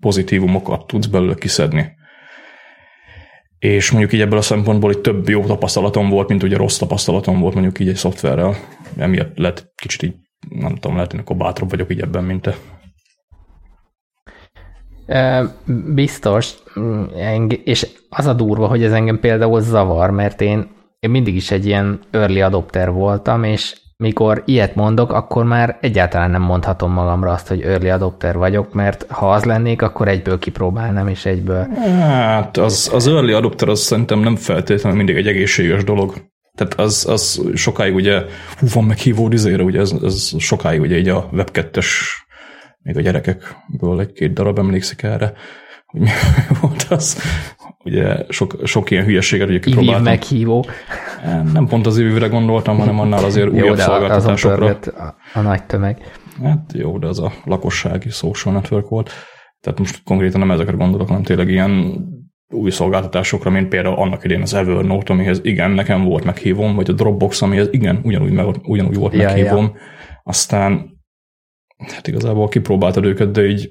pozitívumokat 0.00 0.86
tudsz 0.86 1.06
belőle 1.06 1.34
kiszedni. 1.34 1.94
És 3.58 3.90
mondjuk 3.90 4.12
így 4.12 4.20
ebből 4.20 4.38
a 4.38 4.42
szempontból 4.42 4.92
hogy 4.92 5.00
több 5.00 5.28
jó 5.28 5.44
tapasztalatom 5.44 6.08
volt, 6.08 6.28
mint 6.28 6.42
ugye 6.42 6.56
rossz 6.56 6.78
tapasztalatom 6.78 7.40
volt 7.40 7.54
mondjuk 7.54 7.78
így 7.78 7.88
egy 7.88 7.96
szoftverrel. 7.96 8.56
Emiatt 8.96 9.36
lehet 9.36 9.72
kicsit 9.74 10.02
így, 10.02 10.14
nem 10.48 10.74
tudom, 10.74 10.94
lehet, 10.96 11.10
hogy 11.10 11.20
akkor 11.20 11.36
bátrabb 11.36 11.70
vagyok 11.70 11.92
így 11.92 12.00
ebben, 12.00 12.24
mint 12.24 12.42
te. 12.42 12.56
Biztos, 15.94 16.54
és 17.64 17.88
az 18.08 18.26
a 18.26 18.32
durva, 18.32 18.66
hogy 18.66 18.82
ez 18.82 18.92
engem 18.92 19.20
például 19.20 19.60
zavar, 19.60 20.10
mert 20.10 20.40
én 20.40 20.75
én 20.98 21.10
mindig 21.10 21.34
is 21.34 21.50
egy 21.50 21.66
ilyen 21.66 22.00
early 22.10 22.40
adopter 22.40 22.90
voltam, 22.90 23.44
és 23.44 23.74
mikor 23.96 24.42
ilyet 24.44 24.74
mondok, 24.74 25.12
akkor 25.12 25.44
már 25.44 25.78
egyáltalán 25.80 26.30
nem 26.30 26.42
mondhatom 26.42 26.92
magamra 26.92 27.32
azt, 27.32 27.48
hogy 27.48 27.62
early 27.62 27.90
adopter 27.90 28.36
vagyok, 28.36 28.72
mert 28.72 29.06
ha 29.08 29.32
az 29.32 29.44
lennék, 29.44 29.82
akkor 29.82 30.08
egyből 30.08 30.38
kipróbálnám, 30.38 31.08
és 31.08 31.26
egyből... 31.26 31.66
Hát 32.00 32.56
az, 32.56 32.90
az 32.94 33.06
early 33.06 33.32
adopter 33.32 33.68
az 33.68 33.80
szerintem 33.80 34.18
nem 34.18 34.36
feltétlenül 34.36 34.96
mindig 34.96 35.16
egy 35.16 35.26
egészséges 35.26 35.84
dolog. 35.84 36.14
Tehát 36.54 36.74
az, 36.74 37.06
az 37.08 37.42
sokáig 37.54 37.94
ugye, 37.94 38.24
hú, 38.58 38.66
van 38.72 38.84
meghívó 38.84 39.28
izére, 39.32 39.62
ugye 39.62 39.80
ez, 39.80 39.94
ez 40.02 40.32
sokáig 40.38 40.80
ugye 40.80 40.96
így 40.96 41.08
a 41.08 41.28
web 41.32 41.50
még 42.82 42.96
a 42.96 43.00
gyerekekből 43.00 44.00
egy-két 44.00 44.32
darab 44.32 44.58
emlékszik 44.58 45.02
erre, 45.02 45.32
hogy 45.86 46.00
mi 46.00 46.08
volt 46.60 46.86
az, 46.88 47.22
ugye 47.84 48.24
sok, 48.28 48.56
sok 48.64 48.90
ilyen 48.90 49.04
hülyeséget 49.04 49.48
ugye 49.48 49.58
kipróbáltam. 49.58 49.94
Iviv 49.94 50.04
meghívó. 50.04 50.66
Nem 51.52 51.66
pont 51.66 51.86
az 51.86 51.98
ivivre 51.98 52.26
gondoltam, 52.26 52.78
hanem 52.78 53.00
annál 53.00 53.24
azért 53.24 53.52
jó, 53.52 53.62
újabb 53.62 53.78
szolgáltatásokra. 53.78 54.78
A, 54.96 55.14
a 55.34 55.40
nagy 55.40 55.64
tömeg. 55.64 56.02
Hát 56.42 56.72
jó, 56.72 56.98
de 56.98 57.06
az 57.06 57.20
a 57.20 57.32
lakossági 57.44 58.10
social 58.10 58.54
network 58.54 58.88
volt. 58.88 59.10
Tehát 59.60 59.78
most 59.78 60.02
konkrétan 60.04 60.40
nem 60.40 60.50
ezekre 60.50 60.76
gondolok, 60.76 61.08
hanem 61.08 61.22
tényleg 61.22 61.48
ilyen 61.48 62.04
új 62.48 62.70
szolgáltatásokra, 62.70 63.50
mint 63.50 63.68
például 63.68 63.94
annak 63.94 64.24
idén 64.24 64.42
az 64.42 64.54
Evernote, 64.54 65.12
amihez 65.12 65.40
igen, 65.42 65.70
nekem 65.70 66.04
volt 66.04 66.24
meghívom, 66.24 66.74
vagy 66.74 66.90
a 66.90 66.92
Dropbox, 66.92 67.42
amihez 67.42 67.68
igen, 67.70 68.00
ugyanúgy, 68.02 68.32
meg, 68.32 68.46
ugyanúgy 68.62 68.96
volt 68.96 69.14
ja, 69.14 69.24
meghívom. 69.24 69.64
Ja. 69.64 69.80
Aztán 70.22 71.00
hát 71.94 72.06
igazából 72.06 72.48
kipróbáltad 72.48 73.04
őket, 73.04 73.30
de 73.30 73.46
így 73.46 73.70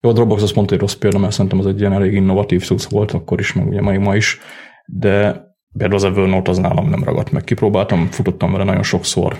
jó, 0.00 0.10
a 0.10 0.12
Dropbox 0.12 0.42
azt 0.42 0.54
mondta, 0.54 0.72
hogy 0.72 0.82
rossz 0.82 0.94
példa, 0.94 1.18
mert 1.18 1.32
szerintem 1.32 1.58
az 1.58 1.66
egy 1.66 1.80
ilyen 1.80 1.92
elég 1.92 2.12
innovatív 2.12 2.62
szusz 2.62 2.88
volt 2.88 3.12
akkor 3.12 3.40
is, 3.40 3.52
meg 3.52 3.66
ugye 3.66 3.80
mai 3.80 3.96
ma 3.96 4.16
is, 4.16 4.38
de 4.86 5.44
például 5.72 5.94
az 5.94 6.04
Evernote 6.04 6.50
az 6.50 6.58
nálam 6.58 6.88
nem 6.88 7.04
ragadt 7.04 7.30
meg. 7.30 7.44
Kipróbáltam, 7.44 8.06
futottam 8.06 8.52
vele 8.52 8.64
nagyon 8.64 8.82
sokszor, 8.82 9.38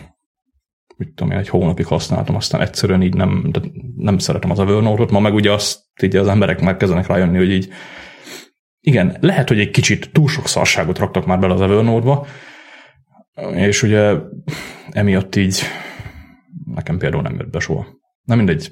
mit 0.96 1.14
tudom 1.14 1.32
én, 1.32 1.38
egy 1.38 1.48
hónapig 1.48 1.86
használtam, 1.86 2.34
aztán 2.34 2.60
egyszerűen 2.60 3.02
így 3.02 3.14
nem, 3.14 3.48
de 3.50 3.60
nem 3.96 4.18
szeretem 4.18 4.50
az 4.50 4.58
Evernote-ot, 4.58 5.10
ma 5.10 5.20
meg 5.20 5.34
ugye 5.34 5.52
azt 5.52 5.82
így 6.02 6.16
az 6.16 6.28
emberek 6.28 6.60
már 6.60 6.76
kezdenek 6.76 7.06
rájönni, 7.06 7.36
hogy 7.36 7.50
így 7.50 7.68
igen, 8.80 9.16
lehet, 9.20 9.48
hogy 9.48 9.60
egy 9.60 9.70
kicsit 9.70 10.12
túl 10.12 10.28
sok 10.28 10.46
szarságot 10.46 10.98
raktak 10.98 11.26
már 11.26 11.38
bele 11.38 11.52
az 11.52 11.60
Evernote-ba, 11.60 12.26
és 13.54 13.82
ugye 13.82 14.14
emiatt 14.90 15.36
így 15.36 15.60
nekem 16.74 16.98
például 16.98 17.22
nem 17.22 17.36
jött 17.38 17.50
be 17.50 17.58
soha. 17.58 17.86
Nem 18.22 18.36
mindegy. 18.36 18.70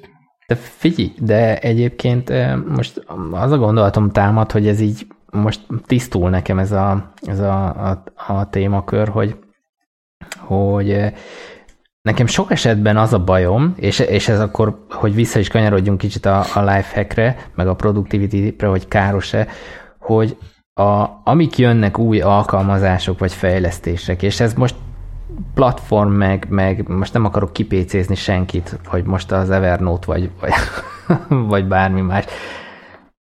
De 0.49 0.55
figyelj, 0.55 1.13
de 1.19 1.57
egyébként 1.59 2.31
most 2.75 3.05
az 3.31 3.51
a 3.51 3.57
gondolatom 3.57 4.09
támad, 4.09 4.51
hogy 4.51 4.67
ez 4.67 4.79
így 4.79 5.07
most 5.31 5.59
tisztul 5.85 6.29
nekem 6.29 6.59
ez 6.59 6.71
a, 6.71 7.11
ez 7.21 7.39
a, 7.39 7.63
a, 7.65 8.03
a 8.27 8.49
témakör, 8.49 9.07
hogy, 9.07 9.35
hogy 10.37 11.13
nekem 12.01 12.25
sok 12.25 12.51
esetben 12.51 12.97
az 12.97 13.13
a 13.13 13.23
bajom, 13.23 13.73
és, 13.75 13.99
és 13.99 14.27
ez 14.27 14.39
akkor, 14.39 14.85
hogy 14.89 15.15
vissza 15.15 15.39
is 15.39 15.47
kanyarodjunk 15.47 15.97
kicsit 15.97 16.25
a, 16.25 16.45
a 16.53 16.59
lifehackre, 16.59 17.37
meg 17.55 17.67
a 17.67 17.75
productivity-re, 17.75 18.67
hogy 18.67 18.87
káros-e, 18.87 19.47
hogy 19.99 20.37
a, 20.73 21.05
amik 21.23 21.57
jönnek 21.57 21.97
új 21.97 22.21
alkalmazások 22.21 23.19
vagy 23.19 23.33
fejlesztések, 23.33 24.23
és 24.23 24.39
ez 24.39 24.53
most 24.53 24.75
platform, 25.53 26.11
meg, 26.11 26.45
meg 26.49 26.87
most 26.87 27.13
nem 27.13 27.25
akarok 27.25 27.53
kipécézni 27.53 28.15
senkit, 28.15 28.79
hogy 28.85 29.03
most 29.03 29.31
az 29.31 29.49
Evernote 29.49 30.05
vagy, 30.05 30.31
vagy, 30.39 30.51
vagy 31.51 31.67
bármi 31.67 32.01
más. 32.01 32.25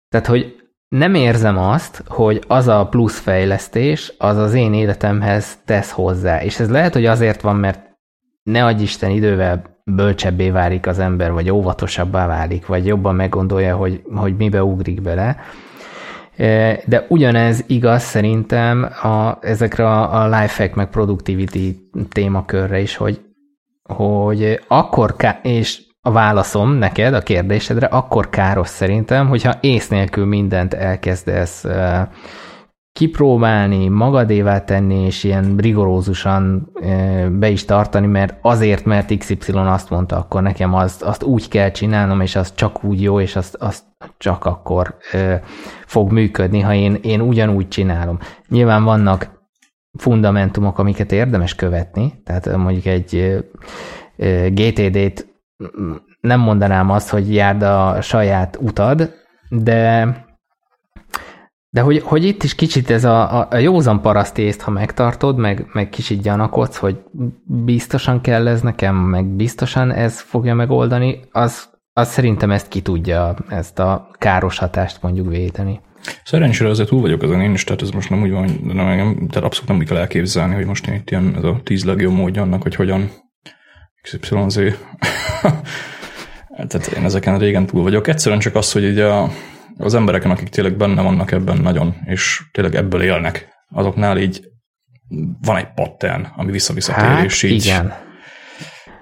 Tehát, 0.09 0.27
hogy 0.27 0.55
nem 0.88 1.14
érzem 1.14 1.59
azt, 1.59 2.03
hogy 2.09 2.45
az 2.47 2.69
a 2.69 2.87
plusz 2.87 3.19
fejlesztés, 3.19 4.12
az 4.19 4.37
az 4.37 4.55
én 4.55 4.75
életemhez 4.75 5.59
tesz 5.64 5.90
hozzá. 5.90 6.43
És 6.43 6.61
ez 6.61 6.71
lehet, 6.71 6.93
hogy 6.93 7.07
azért 7.07 7.40
van, 7.40 7.57
mert 7.57 7.81
ne 8.43 8.64
adj 8.64 8.83
Isten 8.83 9.11
idővel 9.11 9.62
bölcsebbé 9.85 10.51
válik 10.51 10.87
az 10.87 10.99
ember, 10.99 11.33
vagy 11.33 11.51
óvatosabbá 11.51 12.27
válik, 12.27 12.67
vagy 12.67 12.87
jobban 12.87 13.14
meggondolja, 13.14 13.77
hogy, 13.77 14.03
hogy 14.14 14.37
mibe 14.37 14.64
ugrik 14.64 15.03
bele. 15.03 15.37
E, 16.37 16.81
de 16.87 17.07
ugyanez 17.09 17.64
igaz 17.66 18.03
szerintem 18.03 18.83
a, 19.03 19.38
ezekre 19.40 19.87
a, 19.87 20.23
a 20.23 20.29
lifehack 20.29 20.75
meg 20.75 20.88
productivity 20.88 21.90
témakörre 22.09 22.81
is, 22.81 22.97
hogy, 22.97 23.20
hogy 23.83 24.61
akkor, 24.68 25.16
ká- 25.16 25.44
és 25.44 25.83
a 26.01 26.11
válaszom 26.11 26.70
neked 26.70 27.14
a 27.14 27.20
kérdésedre, 27.20 27.87
akkor 27.87 28.29
káros 28.29 28.68
szerintem, 28.68 29.29
hogyha 29.29 29.59
ész 29.61 29.88
nélkül 29.88 30.27
mindent 30.27 30.75
elkezdesz 30.75 31.64
e, 31.64 32.09
kipróbálni, 32.94 33.88
magadévá 33.88 34.64
tenni, 34.64 35.04
és 35.04 35.24
ilyen 35.24 35.57
rigorózusan 35.57 36.70
be 37.30 37.48
is 37.48 37.64
tartani, 37.64 38.07
mert 38.07 38.38
azért, 38.42 38.85
mert 38.85 39.16
XY 39.18 39.52
azt 39.52 39.90
mondta, 39.90 40.16
akkor 40.16 40.42
nekem 40.42 40.74
azt, 40.74 41.02
azt 41.02 41.22
úgy 41.22 41.48
kell 41.48 41.70
csinálnom, 41.70 42.20
és 42.20 42.37
az 42.37 42.54
csak 42.54 42.85
úgy 42.85 43.02
jó, 43.02 43.20
és 43.20 43.37
azt, 43.37 43.54
azt 43.54 43.85
csak 44.18 44.44
akkor 44.44 44.96
fog 45.87 46.12
működni, 46.12 46.61
ha 46.61 46.74
én, 46.74 46.98
én 47.02 47.20
ugyanúgy 47.20 47.68
csinálom. 47.68 48.18
Nyilván 48.48 48.85
vannak 48.85 49.30
fundamentumok, 49.98 50.78
amiket 50.78 51.12
érdemes 51.12 51.54
követni, 51.54 52.22
tehát 52.24 52.57
mondjuk 52.57 52.87
egy 52.87 53.44
GTD-t 54.48 55.26
nem 56.20 56.40
mondanám 56.40 56.90
azt, 56.90 57.11
hogy 57.11 57.35
járd 57.35 57.62
a 57.62 58.00
saját 58.00 58.59
utad, 58.61 59.14
de 59.48 60.09
de 61.75 61.81
hogy, 61.81 62.03
hogy 62.03 62.25
itt 62.25 62.43
is 62.43 62.55
kicsit 62.55 62.91
ez 62.91 63.05
a, 63.05 63.39
a, 63.41 63.49
a 63.51 63.57
józan 63.57 64.01
parasztészt, 64.01 64.61
ha 64.61 64.71
megtartod, 64.71 65.37
meg, 65.37 65.67
meg 65.73 65.89
kicsit 65.89 66.23
gyanakodsz, 66.23 66.77
hogy 66.77 66.97
biztosan 67.45 68.21
kell 68.21 68.49
ez 68.49 68.61
nekem, 68.61 68.97
meg 68.97 69.25
biztosan 69.27 69.93
ez 69.93 70.21
fogja 70.21 70.55
megoldani, 70.55 71.21
az, 71.31 71.69
az 71.93 72.09
szerintem 72.09 72.51
ezt 72.51 72.69
ki 72.69 72.81
tudja, 72.81 73.35
ezt 73.49 73.79
a 73.79 74.11
káros 74.19 74.59
hatást 74.59 75.03
mondjuk 75.03 75.29
védeni. 75.29 75.81
Szerencsére 76.25 76.71
azért 76.71 76.89
túl 76.89 77.01
vagyok 77.01 77.23
ezen 77.23 77.41
én 77.41 77.53
is, 77.53 77.65
tehát 77.65 77.83
ez 77.83 77.91
most 77.91 78.11
nem 78.11 78.23
úgy 78.23 78.31
van, 78.31 78.61
nem, 78.63 78.77
nem, 78.77 79.15
tehát 79.29 79.45
abszolút 79.45 79.69
nem 79.69 79.79
úgy 79.79 79.87
kell 79.87 79.97
elképzelni, 79.97 80.55
hogy 80.55 80.67
most 80.67 80.87
itt 80.87 81.11
ilyen 81.11 81.35
ez 81.37 81.45
a 81.45 81.61
tíz 81.65 81.85
legjobb 81.85 82.13
módja 82.13 82.43
annak, 82.43 82.63
hogy 82.63 82.75
hogyan 82.75 83.11
XYZ. 84.03 84.55
tehát 86.69 86.87
én 86.97 87.05
ezeken 87.05 87.39
régen 87.39 87.67
túl 87.67 87.83
vagyok. 87.83 88.07
Egyszerűen 88.07 88.41
csak 88.41 88.55
az, 88.55 88.73
hogy 88.73 88.85
így 88.85 88.99
a, 88.99 89.31
az 89.79 89.95
embereken, 89.95 90.31
akik 90.31 90.49
tényleg 90.49 90.77
benne 90.77 91.03
vannak 91.03 91.33
ebben 91.33 91.59
nagyon, 91.59 91.95
és 92.05 92.43
tényleg 92.53 92.75
ebből 92.75 93.03
élnek, 93.03 93.49
azoknál 93.71 94.19
így 94.19 94.53
van 95.43 95.57
egy 95.57 95.73
pattern, 95.75 96.27
ami 96.37 96.51
vissza-visszatér, 96.51 97.05
hát, 97.05 97.25
és 97.25 97.43
így... 97.43 97.65
igen. 97.65 97.93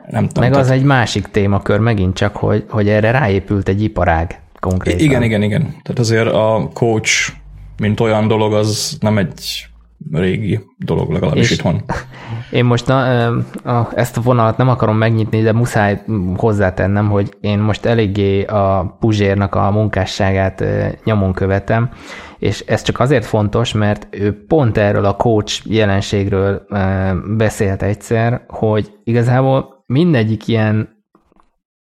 Nem 0.08 0.26
tudom, 0.28 0.50
Meg 0.50 0.58
az 0.58 0.66
tehát... 0.66 0.80
egy 0.80 0.86
másik 0.86 1.26
témakör 1.26 1.78
megint 1.78 2.16
csak, 2.16 2.36
hogy, 2.36 2.64
hogy 2.68 2.88
erre 2.88 3.10
ráépült 3.10 3.68
egy 3.68 3.82
iparág 3.82 4.40
konkrétan. 4.60 5.00
Igen, 5.00 5.22
igen, 5.22 5.42
igen. 5.42 5.62
Tehát 5.62 5.98
azért 5.98 6.26
a 6.26 6.70
coach, 6.72 7.32
mint 7.76 8.00
olyan 8.00 8.28
dolog, 8.28 8.54
az 8.54 8.96
nem 9.00 9.18
egy 9.18 9.66
régi 10.10 10.60
dolog 10.78 11.10
legalábbis 11.10 11.50
és 11.50 11.56
itthon. 11.56 11.82
Én 12.50 12.64
most 12.64 12.86
na, 12.86 13.26
a, 13.64 13.88
ezt 13.94 14.16
a 14.16 14.20
vonalat 14.20 14.56
nem 14.56 14.68
akarom 14.68 14.96
megnyitni, 14.96 15.40
de 15.40 15.52
muszáj 15.52 16.02
hozzátennem, 16.36 17.08
hogy 17.08 17.36
én 17.40 17.58
most 17.58 17.84
eléggé 17.84 18.44
a 18.44 18.96
Puzsérnak 19.00 19.54
a 19.54 19.70
munkásságát 19.70 20.64
nyomon 21.04 21.32
követem, 21.32 21.90
és 22.38 22.60
ez 22.60 22.82
csak 22.82 23.00
azért 23.00 23.24
fontos, 23.24 23.72
mert 23.72 24.06
ő 24.10 24.44
pont 24.46 24.78
erről 24.78 25.04
a 25.04 25.16
coach 25.16 25.60
jelenségről 25.64 26.66
beszélt 27.36 27.82
egyszer, 27.82 28.44
hogy 28.48 28.92
igazából 29.04 29.84
mindegyik 29.86 30.48
ilyen 30.48 31.04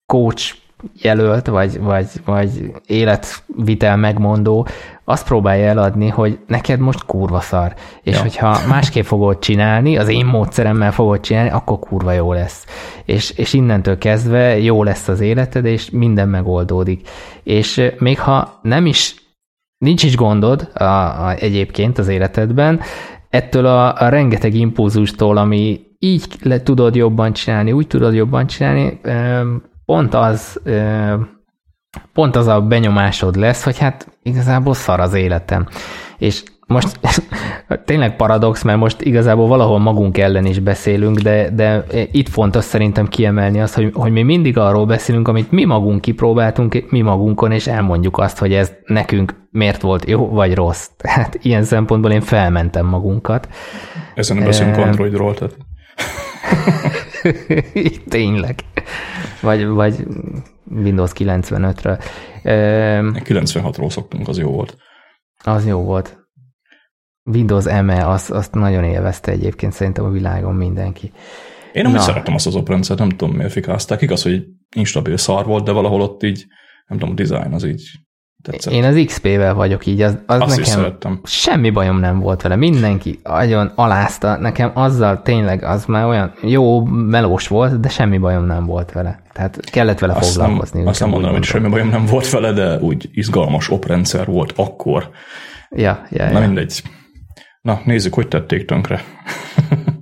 coach 0.07 0.55
jelölt, 0.95 1.47
vagy, 1.47 1.81
vagy, 1.81 2.07
vagy 2.25 2.73
életvitel 2.87 3.97
megmondó, 3.97 4.67
azt 5.05 5.27
próbálja 5.27 5.67
eladni, 5.67 6.09
hogy 6.09 6.39
neked 6.47 6.81
most 6.81 7.05
kurva 7.05 7.41
szar. 7.41 7.75
És 8.03 8.15
ja. 8.15 8.21
hogyha 8.21 8.59
másképp 8.69 9.05
fogod 9.05 9.39
csinálni, 9.39 9.97
az 9.97 10.09
én 10.09 10.27
módszeremmel 10.27 10.93
fogod 10.93 11.21
csinálni, 11.21 11.51
akkor 11.51 11.79
kurva 11.79 12.13
jó 12.13 12.33
lesz. 12.33 12.67
És, 13.05 13.31
és 13.31 13.53
innentől 13.53 13.99
kezdve 13.99 14.59
jó 14.59 14.83
lesz 14.83 15.09
az 15.09 15.21
életed, 15.21 15.65
és 15.65 15.91
minden 15.91 16.29
megoldódik. 16.29 17.09
És 17.43 17.91
még 17.99 18.21
ha 18.21 18.59
nem 18.63 18.87
is, 18.87 19.15
nincs 19.79 20.03
is 20.03 20.17
gondod 20.17 20.71
a, 20.75 20.85
a, 20.85 21.35
egyébként 21.39 21.99
az 21.99 22.09
életedben, 22.09 22.81
ettől 23.31 23.67
a, 23.67 24.01
a 24.01 24.09
rengeteg 24.09 24.55
impulzustól, 24.55 25.37
ami 25.37 25.81
így 25.99 26.27
le 26.43 26.63
tudod 26.63 26.95
jobban 26.95 27.33
csinálni, 27.33 27.73
úgy 27.73 27.87
tudod 27.87 28.15
jobban 28.15 28.47
csinálni, 28.47 29.01
pont 29.85 30.15
az, 30.15 30.61
pont 32.13 32.37
az 32.37 32.47
a 32.47 32.61
benyomásod 32.61 33.37
lesz, 33.37 33.65
hogy 33.65 33.79
hát 33.79 34.09
igazából 34.23 34.75
szar 34.75 35.01
az 35.01 35.15
életem. 35.15 35.67
És 36.19 36.43
most 36.67 36.99
tényleg 37.85 38.17
paradox, 38.17 38.63
mert 38.63 38.79
most 38.79 39.01
igazából 39.01 39.47
valahol 39.47 39.79
magunk 39.79 40.19
ellen 40.19 40.47
is 40.47 40.59
beszélünk, 40.59 41.19
de, 41.19 41.51
de 41.51 41.85
itt 42.13 42.29
fontos 42.29 42.65
szerintem 42.65 43.09
kiemelni 43.09 43.61
azt, 43.61 43.75
hogy, 43.75 43.91
hogy 43.95 44.13
mi 44.13 44.23
mindig 44.23 44.59
arról 44.59 44.87
beszélünk, 44.87 45.29
amit 45.29 45.51
mi 45.51 45.65
magunk 45.65 46.01
kipróbáltunk, 46.01 46.91
mi 46.91 47.01
magunkon, 47.01 47.53
és 47.53 47.67
elmondjuk 47.67 48.19
azt, 48.19 48.39
hogy 48.39 48.53
ez 48.53 48.73
nekünk 48.85 49.35
miért 49.51 49.81
volt 49.81 50.09
jó 50.09 50.29
vagy 50.29 50.55
rossz. 50.55 50.89
Tehát 50.97 51.39
ilyen 51.43 51.63
szempontból 51.63 52.11
én 52.11 52.21
felmentem 52.21 52.87
magunkat. 52.87 53.49
Ezen 54.15 54.37
nem 54.37 54.47
beszélünk 54.47 54.77
Androidról, 54.77 55.35
tehát. 55.35 55.57
Tényleg. 58.09 58.55
Vagy, 59.43 59.67
vagy 59.67 60.07
Windows 60.71 61.11
95-ről. 61.15 62.03
96-ról 62.45 63.91
szoktunk, 63.91 64.29
az 64.29 64.39
jó 64.39 64.51
volt. 64.51 64.77
Az 65.45 65.67
jó 65.67 65.81
volt. 65.81 66.21
Windows 67.25 67.65
ME, 67.65 68.09
azt, 68.09 68.31
azt 68.31 68.55
nagyon 68.55 68.85
élvezte 68.85 69.31
egyébként 69.31 69.73
szerintem 69.73 70.05
a 70.05 70.11
világon 70.11 70.55
mindenki. 70.55 71.13
Én 71.73 71.83
nem 71.83 71.99
szeretem 71.99 72.35
azt 72.35 72.47
az 72.47 72.57
operendszert, 72.57 72.99
nem 72.99 73.09
tudom 73.09 73.35
miért 73.35 73.53
fikázták. 73.53 74.03
Igaz, 74.03 74.23
hogy 74.23 74.45
instabil 74.77 75.17
szar 75.17 75.45
volt, 75.47 75.65
de 75.65 75.73
valahol 75.73 76.01
ott 76.01 76.23
így, 76.23 76.47
nem 76.87 76.99
tudom, 76.99 77.15
a 77.15 77.23
design 77.23 77.53
az 77.53 77.65
így 77.65 77.91
tetszett. 78.43 78.73
Én 78.73 78.85
az 78.85 79.03
XP-vel 79.07 79.55
vagyok 79.55 79.87
így, 79.87 80.01
az, 80.01 80.19
az 80.27 80.41
Azt 80.41 80.57
nekem 80.57 81.21
semmi 81.25 81.71
bajom 81.71 81.99
nem 81.99 82.21
volt 82.21 82.43
vele. 82.43 82.57
Mindenki 82.57 83.21
nagyon 83.23 83.73
alázta. 83.75 84.37
Nekem 84.37 84.71
azzal 84.75 85.23
tényleg 85.23 85.63
az 85.63 85.85
már 85.85 86.05
olyan 86.07 86.33
jó 86.43 86.85
melós 86.85 87.49
volt, 87.49 87.81
de 87.81 87.89
semmi 87.89 88.19
bajom 88.19 88.45
nem 88.45 88.67
volt 88.67 88.93
vele. 88.93 89.23
Tehát 89.33 89.61
kellett 89.71 89.99
vele 89.99 90.13
Azt 90.13 90.37
nem, 90.37 90.47
foglalkozni. 90.47 90.87
azt 90.87 91.01
nem 91.01 91.09
mondanám, 91.09 91.35
hogy 91.35 91.45
semmi 91.45 91.69
bajom 91.69 91.89
nem 91.89 92.07
volt 92.07 92.31
vele, 92.31 92.53
de 92.53 92.79
úgy 92.79 93.09
izgalmas 93.13 93.71
oprendszer 93.71 94.27
volt 94.27 94.53
akkor. 94.57 95.11
Ja, 95.71 96.03
ja, 96.11 96.31
Na 96.33 96.41
ja. 96.41 96.47
mindegy. 96.47 96.83
Na, 97.63 97.81
nézzük, 97.85 98.15
hogy 98.15 98.29
tették 98.29 98.65
tönkre. 98.65 99.01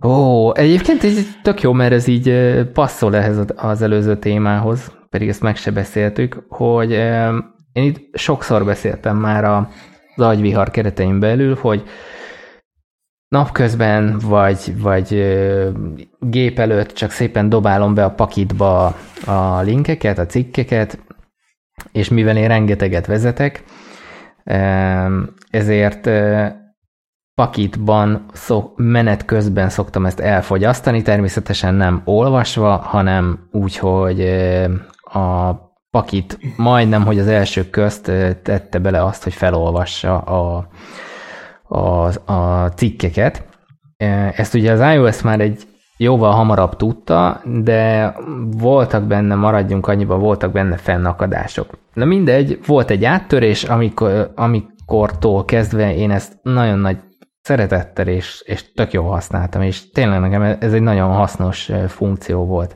Ó, 0.06 0.54
egyébként 0.54 1.04
ez 1.04 1.26
tök 1.42 1.60
jó, 1.62 1.72
mert 1.72 1.92
ez 1.92 2.06
így 2.06 2.34
passzol 2.72 3.16
ehhez 3.16 3.38
az- 3.56 3.82
előző 3.82 4.16
témához, 4.18 4.92
pedig 5.10 5.28
ezt 5.28 5.42
meg 5.42 5.56
se 5.56 5.70
beszéltük, 5.70 6.44
hogy 6.48 6.98
én 7.72 7.82
itt 7.84 8.16
sokszor 8.16 8.64
beszéltem 8.64 9.16
már 9.16 9.44
a- 9.44 9.68
az 10.16 10.24
agyvihar 10.24 10.70
keretein 10.70 11.20
belül, 11.20 11.54
hogy 11.60 11.82
napközben 13.28 14.18
vagy, 14.18 14.80
vagy 14.82 15.08
gép 16.18 16.58
előtt 16.58 16.92
csak 16.92 17.10
szépen 17.10 17.48
dobálom 17.48 17.94
be 17.94 18.04
a 18.04 18.10
pakitba 18.14 18.86
a 19.26 19.60
linkeket, 19.60 20.18
a 20.18 20.26
cikkeket, 20.26 20.98
és 21.92 22.08
mivel 22.08 22.36
én 22.36 22.48
rengeteget 22.48 23.06
vezetek, 23.06 23.64
ezért 25.50 26.10
pakitban 27.34 28.26
szok, 28.32 28.72
menet 28.76 29.24
közben 29.24 29.68
szoktam 29.68 30.06
ezt 30.06 30.20
elfogyasztani, 30.20 31.02
természetesen 31.02 31.74
nem 31.74 32.02
olvasva, 32.04 32.76
hanem 32.76 33.48
úgy, 33.50 33.76
hogy 33.76 34.20
a 35.02 35.54
pakit 35.90 36.38
majdnem, 36.56 37.04
hogy 37.04 37.18
az 37.18 37.26
első 37.26 37.70
közt 37.70 38.02
tette 38.42 38.78
bele 38.78 39.04
azt, 39.04 39.22
hogy 39.22 39.34
felolvassa 39.34 40.18
a, 40.18 40.68
a, 41.62 42.32
a 42.32 42.68
cikkeket. 42.68 43.44
Ezt 44.36 44.54
ugye 44.54 44.72
az 44.72 44.94
iOS 44.94 45.22
már 45.22 45.40
egy 45.40 45.62
jóval 45.96 46.32
hamarabb 46.32 46.76
tudta, 46.76 47.40
de 47.62 48.14
voltak 48.56 49.04
benne, 49.04 49.34
maradjunk 49.34 49.86
annyiba, 49.86 50.18
voltak 50.18 50.52
benne 50.52 50.76
fennakadások. 50.76 51.78
Na 51.94 52.04
mindegy, 52.04 52.58
volt 52.66 52.90
egy 52.90 53.04
áttörés, 53.04 53.64
amikor, 53.64 54.32
amikortól 54.34 55.44
kezdve 55.44 55.94
én 55.94 56.10
ezt 56.10 56.38
nagyon 56.42 56.78
nagy 56.78 56.98
szeretettel 57.42 58.06
és, 58.06 58.42
és 58.46 58.72
tök 58.72 58.92
jól 58.92 59.10
használtam, 59.10 59.62
és 59.62 59.90
tényleg 59.90 60.20
nekem 60.20 60.42
ez 60.60 60.72
egy 60.72 60.82
nagyon 60.82 61.12
hasznos 61.12 61.70
funkció 61.86 62.44
volt. 62.44 62.74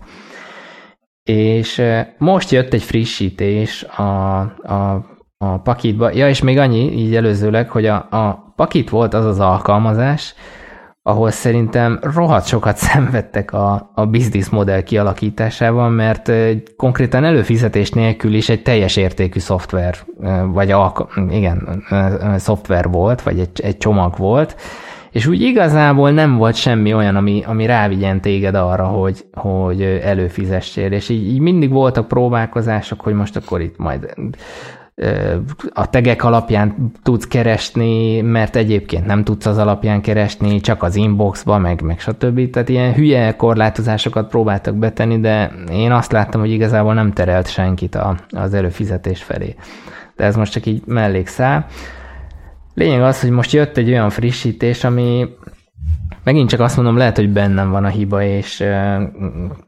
És 1.24 1.82
most 2.18 2.50
jött 2.50 2.72
egy 2.72 2.82
frissítés 2.82 3.82
a, 3.82 4.38
a, 4.62 5.06
a 5.38 5.58
pakitba. 5.58 6.10
Ja, 6.10 6.28
és 6.28 6.42
még 6.42 6.58
annyi, 6.58 6.92
így 6.92 7.16
előzőleg, 7.16 7.70
hogy 7.70 7.86
a, 7.86 7.94
a 7.94 8.52
pakit 8.56 8.90
volt 8.90 9.14
az 9.14 9.24
az 9.24 9.40
alkalmazás, 9.40 10.34
ahol 11.02 11.30
szerintem 11.30 11.98
rohadt 12.02 12.46
sokat 12.46 12.76
szenvedtek 12.86 13.52
a, 13.52 13.90
a 13.94 14.06
business 14.06 14.48
modell 14.48 14.82
kialakításával, 14.82 15.88
mert 15.88 16.32
konkrétan 16.76 17.24
előfizetés 17.24 17.90
nélkül 17.90 18.34
is 18.34 18.48
egy 18.48 18.62
teljes 18.62 18.96
értékű 18.96 19.38
szoftver, 19.38 19.96
vagy 20.46 20.70
alka, 20.70 21.08
igen, 21.30 21.84
szoftver 22.36 22.88
volt, 22.88 23.22
vagy 23.22 23.38
egy, 23.38 23.60
egy 23.60 23.76
csomag 23.76 24.16
volt, 24.16 24.56
és 25.14 25.26
úgy 25.26 25.40
igazából 25.40 26.10
nem 26.10 26.36
volt 26.36 26.54
semmi 26.54 26.94
olyan, 26.94 27.16
ami, 27.16 27.42
ami 27.46 27.66
rávigyen 27.66 28.20
téged 28.20 28.54
arra, 28.54 28.84
hogy, 28.84 29.24
hogy 29.32 29.82
előfizessél, 29.82 30.92
és 30.92 31.08
így, 31.08 31.26
így 31.26 31.38
mindig 31.38 31.70
voltak 31.70 32.08
próbálkozások, 32.08 33.00
hogy 33.00 33.14
most 33.14 33.36
akkor 33.36 33.60
itt 33.60 33.76
majd 33.78 34.14
a 35.72 35.90
tegek 35.90 36.24
alapján 36.24 36.92
tudsz 37.02 37.26
keresni, 37.26 38.20
mert 38.20 38.56
egyébként 38.56 39.06
nem 39.06 39.24
tudsz 39.24 39.46
az 39.46 39.58
alapján 39.58 40.00
keresni, 40.00 40.60
csak 40.60 40.82
az 40.82 40.96
inboxba, 40.96 41.58
meg, 41.58 41.82
meg 41.82 42.00
stb. 42.00 42.50
Tehát 42.50 42.68
ilyen 42.68 42.94
hülye 42.94 43.36
korlátozásokat 43.36 44.28
próbáltak 44.28 44.74
betenni, 44.74 45.20
de 45.20 45.52
én 45.72 45.92
azt 45.92 46.12
láttam, 46.12 46.40
hogy 46.40 46.50
igazából 46.50 46.94
nem 46.94 47.12
terelt 47.12 47.50
senkit 47.50 47.94
a, 47.94 48.16
az 48.30 48.54
előfizetés 48.54 49.22
felé. 49.22 49.54
De 50.16 50.24
ez 50.24 50.36
most 50.36 50.52
csak 50.52 50.66
így 50.66 50.82
mellékszál. 50.86 51.66
Lényeg 52.74 53.02
az, 53.02 53.20
hogy 53.20 53.30
most 53.30 53.52
jött 53.52 53.76
egy 53.76 53.88
olyan 53.88 54.10
frissítés, 54.10 54.84
ami 54.84 55.28
megint 56.24 56.48
csak 56.48 56.60
azt 56.60 56.76
mondom, 56.76 56.96
lehet, 56.96 57.16
hogy 57.16 57.32
bennem 57.32 57.70
van 57.70 57.84
a 57.84 57.88
hiba, 57.88 58.22
és 58.22 58.64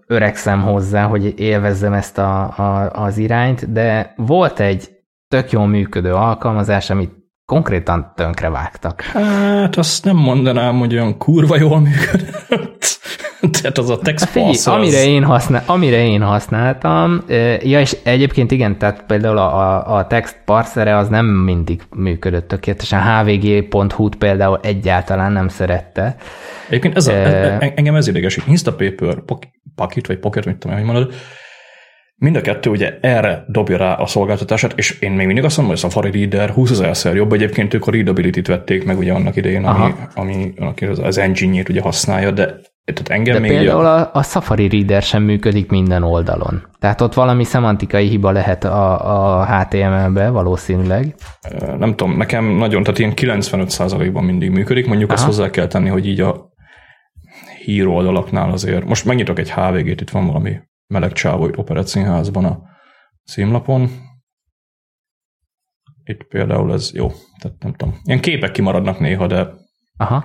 öregszem 0.07 0.63
hozzá, 0.63 1.05
hogy 1.07 1.41
élvezzem 1.41 1.93
ezt 1.93 2.19
a, 2.19 2.43
a, 2.43 2.91
az 2.93 3.19
irányt, 3.19 3.73
de 3.73 4.15
volt 4.17 4.61
egy 4.61 4.91
tök 5.29 5.51
jól 5.51 5.67
működő 5.67 6.13
alkalmazás, 6.13 6.91
amit 6.91 7.15
konkrétan 7.45 8.13
tönkre 8.15 8.51
vágtak. 8.51 9.01
Hát 9.01 9.77
azt 9.77 10.05
nem 10.05 10.17
mondanám, 10.17 10.79
hogy 10.79 10.95
olyan 10.95 11.19
kurva 11.19 11.57
jól 11.57 11.81
működött. 11.81 12.66
Tehát 13.61 13.79
az 13.79 13.91
a 13.91 13.99
text 13.99 14.25
Hát 14.25 14.33
Figyelj, 14.33 14.53
parser, 14.53 14.75
amire, 14.75 14.99
az... 14.99 15.05
én 15.05 15.25
használ, 15.25 15.63
amire 15.67 16.05
én 16.05 16.23
használtam, 16.23 17.23
ja, 17.63 17.81
és 17.81 17.97
egyébként 18.03 18.51
igen, 18.51 18.79
tehát 18.79 19.05
például 19.07 19.39
a, 19.39 19.97
a 19.97 20.07
text 20.07 20.37
parsere 20.45 20.97
az 20.97 21.09
nem 21.09 21.27
mindig 21.27 21.83
működött 21.97 22.49
tökéletesen. 22.49 23.01
hvg.hu-t 23.03 24.17
például 24.17 24.61
egyáltalán 24.63 25.33
nem 25.33 25.49
szerette. 25.49 26.17
Egyébként 26.69 26.97
ez 26.97 27.07
a, 27.07 27.13
ez, 27.13 27.71
engem 27.75 27.95
ez 27.95 28.09
idegesít. 28.09 28.47
Instapaper, 28.47 29.23
Pocket, 29.75 30.07
vagy 30.07 30.19
Pocket, 30.19 30.45
mit 30.45 30.57
tudom, 30.57 30.77
én, 30.77 30.85
hogy 30.85 30.95
mondod, 30.95 31.15
mind 32.19 32.37
a 32.37 32.41
kettő 32.41 32.71
ugye 32.71 32.99
erre 33.01 33.45
dobja 33.49 33.77
rá 33.77 33.95
a 33.95 34.07
szolgáltatását, 34.07 34.73
és 34.77 34.99
én 35.01 35.11
még 35.11 35.27
mindig 35.27 35.45
azt 35.45 35.57
mondom, 35.57 35.75
hogy 35.75 35.85
a 35.85 35.89
Safari 35.89 36.11
Reader 36.11 36.51
20 36.51 36.71
ezerszer 36.71 37.15
jobb. 37.15 37.33
Egyébként 37.33 37.75
ők 37.75 37.87
a 37.87 37.91
readability-t 37.91 38.47
vették 38.47 38.85
meg 38.85 38.99
ugye 38.99 39.13
annak 39.13 39.37
idején, 39.37 39.65
ami, 39.65 39.79
Aha. 39.79 40.09
ami, 40.15 40.53
ami 40.59 40.87
az, 40.87 40.99
az 40.99 41.19
engine-jét 41.19 41.69
ugye 41.69 41.81
használja, 41.81 42.31
de 42.31 42.61
tehát 42.93 43.09
engem 43.09 43.35
De 43.35 43.41
még 43.41 43.51
például 43.51 43.87
a, 43.87 44.11
a 44.13 44.23
Safari 44.23 44.69
Reader 44.69 45.03
sem 45.03 45.23
működik 45.23 45.71
minden 45.71 46.03
oldalon. 46.03 46.67
Tehát 46.79 47.01
ott 47.01 47.15
valami 47.15 47.45
szemantikai 47.45 48.09
hiba 48.09 48.31
lehet 48.31 48.65
a, 48.65 49.41
a 49.41 49.47
HTML-be 49.47 50.29
valószínűleg. 50.29 51.15
nem 51.79 51.95
tudom, 51.95 52.17
nekem 52.17 52.45
nagyon, 52.45 52.83
tehát 52.83 52.99
ilyen 52.99 53.13
95%-ban 53.17 54.25
mindig 54.25 54.51
működik, 54.51 54.87
mondjuk 54.87 55.13
azt 55.13 55.23
Aha. 55.23 55.31
hozzá 55.31 55.51
kell 55.51 55.67
tenni, 55.67 55.89
hogy 55.89 56.07
így 56.07 56.21
a 56.21 56.51
híroldalaknál 57.65 58.51
azért, 58.51 58.85
most 58.85 59.05
megnyitok 59.05 59.39
egy 59.39 59.53
HVG-t, 59.53 60.01
itt 60.01 60.11
van 60.11 60.27
valami 60.27 60.61
meleg 60.87 61.13
csávó 61.13 61.47
itt 61.47 61.59
Operettszínházban 61.59 62.45
a 62.45 62.61
címlapon. 63.25 63.91
Itt 66.05 66.25
például 66.29 66.73
ez 66.73 66.91
jó, 66.95 67.09
tehát 67.39 67.63
nem 67.63 67.73
tudom. 67.73 67.95
Ilyen 68.05 68.21
képek 68.21 68.51
kimaradnak 68.51 68.99
néha, 68.99 69.27
de, 69.27 69.49
Aha. 69.97 70.25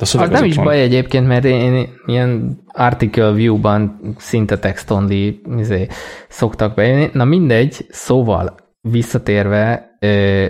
De 0.00 0.22
Az 0.22 0.30
nem 0.30 0.44
is 0.44 0.56
van. 0.56 0.64
baj 0.64 0.80
egyébként, 0.80 1.26
mert 1.26 1.44
én, 1.44 1.74
én 1.74 1.88
ilyen 2.06 2.58
article 2.66 3.30
view-ban 3.32 4.00
szinte 4.16 4.58
text 4.58 4.90
only 4.90 5.40
izé, 5.58 5.86
szoktak 6.28 6.74
bejönni. 6.74 7.10
Na 7.12 7.24
mindegy, 7.24 7.86
szóval 7.88 8.54
visszatérve, 8.80 9.96
ö, 10.00 10.44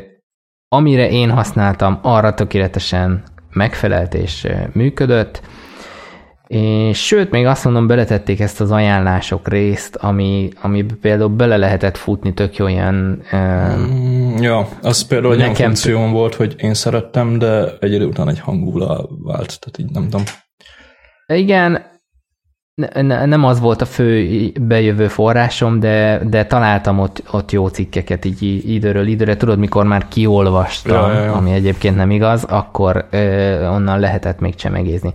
amire 0.69 1.11
én 1.11 1.31
használtam, 1.31 1.99
arra 2.03 2.35
tökéletesen 2.35 3.23
megfelelt 3.53 4.15
és 4.15 4.47
működött, 4.73 5.43
és 6.51 7.05
sőt, 7.07 7.31
még 7.31 7.47
azt 7.47 7.65
mondom, 7.65 7.87
beletették 7.87 8.41
ezt 8.41 8.61
az 8.61 8.71
ajánlások 8.71 9.49
részt, 9.49 9.97
ami, 9.97 10.49
ami 10.63 10.85
például 11.01 11.29
bele 11.29 11.57
lehetett 11.57 11.97
futni 11.97 12.35
tök 12.35 12.57
jó 12.57 12.67
ilyen 12.67 13.23
Mm, 13.37 14.37
Ja, 14.43 14.69
az 14.83 15.03
például 15.07 15.33
egy 15.33 15.39
olyan 15.39 15.51
Nekem- 15.51 15.67
funkción 15.67 16.13
volt, 16.13 16.35
hogy 16.35 16.55
én 16.59 16.75
szerettem, 16.75 17.39
de 17.39 17.77
egy 17.81 17.93
idő 17.93 18.05
után 18.07 18.29
egy 18.29 18.41
hangulá 18.41 18.97
vált, 19.25 19.59
tehát 19.61 19.79
így 19.79 19.91
nem 19.91 20.03
tudom. 20.03 20.23
Igen, 21.27 21.83
ne, 22.75 23.03
ne, 23.03 23.27
nem 23.27 23.45
az 23.45 23.61
volt 23.61 23.81
a 23.81 23.85
fő 23.87 24.27
bejövő 24.61 25.09
forrásom, 25.09 25.81
de, 25.81 26.21
de 26.29 26.47
találtam 26.47 26.99
ott, 26.99 27.23
ott 27.31 27.51
jó 27.53 27.67
cikkeket 27.69 28.25
így 28.25 28.71
időről 28.71 29.07
időre. 29.07 29.37
Tudod, 29.37 29.59
mikor 29.59 29.85
már 29.85 30.09
kiolvastam, 30.09 31.11
Ja, 31.11 31.13
ja, 31.19 31.25
ja. 31.25 31.33
ami 31.33 31.53
egyébként 31.53 31.97
nem 31.97 32.11
igaz, 32.11 32.45
akkor 32.45 33.07
ö, 33.11 33.67
onnan 33.69 34.01
lehetett 34.01 34.41
még 34.41 34.55
csemegézni. 34.55 35.13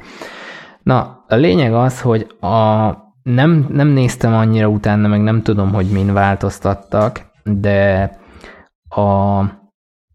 Na, 0.85 1.23
a 1.27 1.35
lényeg 1.35 1.73
az, 1.73 2.01
hogy 2.01 2.27
a, 2.39 2.89
nem, 3.23 3.67
nem 3.69 3.87
néztem 3.87 4.33
annyira 4.33 4.67
utána, 4.67 5.07
meg 5.07 5.21
nem 5.21 5.41
tudom, 5.41 5.73
hogy 5.73 5.85
min 5.85 6.13
változtattak, 6.13 7.25
de 7.43 8.11
a 8.89 9.41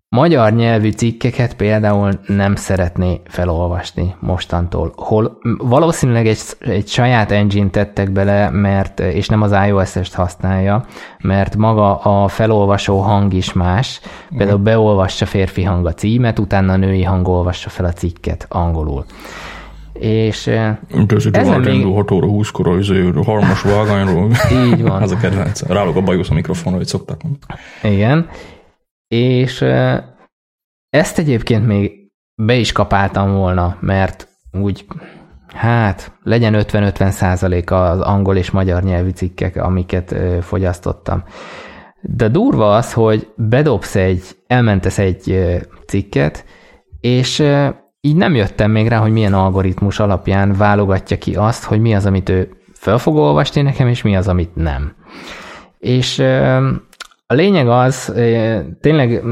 magyar 0.08 0.52
nyelvű 0.52 0.90
cikkeket 0.90 1.54
például 1.54 2.12
nem 2.26 2.54
szeretné 2.54 3.20
felolvasni 3.24 4.14
mostantól. 4.20 4.92
Hol 4.96 5.38
valószínűleg 5.58 6.26
egy, 6.26 6.40
egy 6.58 6.88
saját 6.88 7.30
engine 7.30 7.70
tettek 7.70 8.10
bele, 8.10 8.50
mert, 8.50 9.00
és 9.00 9.28
nem 9.28 9.42
az 9.42 9.56
iOS-est 9.66 10.14
használja, 10.14 10.84
mert 11.18 11.56
maga 11.56 11.98
a 11.98 12.28
felolvasó 12.28 12.98
hang 13.00 13.32
is 13.32 13.52
más. 13.52 14.00
Például 14.36 14.58
beolvassa 14.58 15.26
férfi 15.26 15.62
hang 15.62 15.86
a 15.86 15.94
címet, 15.94 16.38
utána 16.38 16.72
a 16.72 16.76
női 16.76 17.02
hang 17.02 17.28
olvassa 17.28 17.70
fel 17.70 17.84
a 17.84 17.92
cikket 17.92 18.46
angolul. 18.48 19.04
És 20.00 20.46
ez 20.46 20.76
Ezen 21.32 21.60
még- 21.60 21.84
6 21.84 22.10
óra 22.10 22.26
20-kor 22.30 22.68
az 22.68 22.92
harmas 23.24 23.62
vágányról. 23.62 24.30
így 24.66 24.82
van. 24.82 25.02
Ez 25.02 25.10
a 25.10 25.16
kedvenc. 25.16 25.62
Rálok 25.62 25.96
a 25.96 26.00
bajusz 26.02 26.30
a 26.30 26.34
mikrofonra, 26.34 26.78
hogy 26.78 26.86
szokták 26.86 27.22
mondani. 27.22 27.52
Igen. 27.96 28.28
És 29.08 29.64
ezt 30.90 31.18
egyébként 31.18 31.66
még 31.66 31.92
be 32.42 32.54
is 32.54 32.72
kapáltam 32.72 33.32
volna, 33.32 33.76
mert 33.80 34.28
úgy, 34.52 34.86
hát 35.54 36.12
legyen 36.22 36.54
50-50 36.56 37.10
százalék 37.10 37.70
az 37.70 38.00
angol 38.00 38.36
és 38.36 38.50
magyar 38.50 38.82
nyelvű 38.82 39.10
cikkek, 39.10 39.56
amiket 39.56 40.14
fogyasztottam. 40.40 41.24
De 42.02 42.28
durva 42.28 42.74
az, 42.74 42.92
hogy 42.92 43.28
bedobsz 43.36 43.96
egy, 43.96 44.22
elmentesz 44.46 44.98
egy 44.98 45.38
cikket, 45.86 46.44
és 47.00 47.42
így 48.00 48.16
nem 48.16 48.34
jöttem 48.34 48.70
még 48.70 48.88
rá, 48.88 48.98
hogy 48.98 49.12
milyen 49.12 49.34
algoritmus 49.34 49.98
alapján 50.00 50.52
válogatja 50.52 51.18
ki 51.18 51.34
azt, 51.34 51.64
hogy 51.64 51.80
mi 51.80 51.94
az, 51.94 52.06
amit 52.06 52.28
ő 52.28 52.48
fel 52.72 52.98
fog 52.98 53.16
olvasni 53.16 53.62
nekem, 53.62 53.88
és 53.88 54.02
mi 54.02 54.16
az, 54.16 54.28
amit 54.28 54.54
nem. 54.54 54.94
És 55.78 56.18
a 57.26 57.34
lényeg 57.34 57.68
az, 57.68 58.14
tényleg 58.80 59.22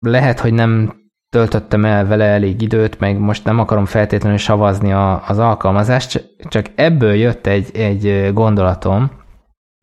lehet, 0.00 0.40
hogy 0.40 0.52
nem 0.52 0.98
töltöttem 1.30 1.84
el 1.84 2.06
vele 2.06 2.24
elég 2.24 2.62
időt, 2.62 3.00
meg 3.00 3.18
most 3.18 3.44
nem 3.44 3.58
akarom 3.58 3.84
feltétlenül 3.84 4.38
savazni 4.38 4.92
a, 4.92 5.28
az 5.28 5.38
alkalmazást, 5.38 6.34
csak 6.48 6.66
ebből 6.74 7.14
jött 7.14 7.46
egy, 7.46 7.76
egy 7.76 8.30
gondolatom, 8.32 9.10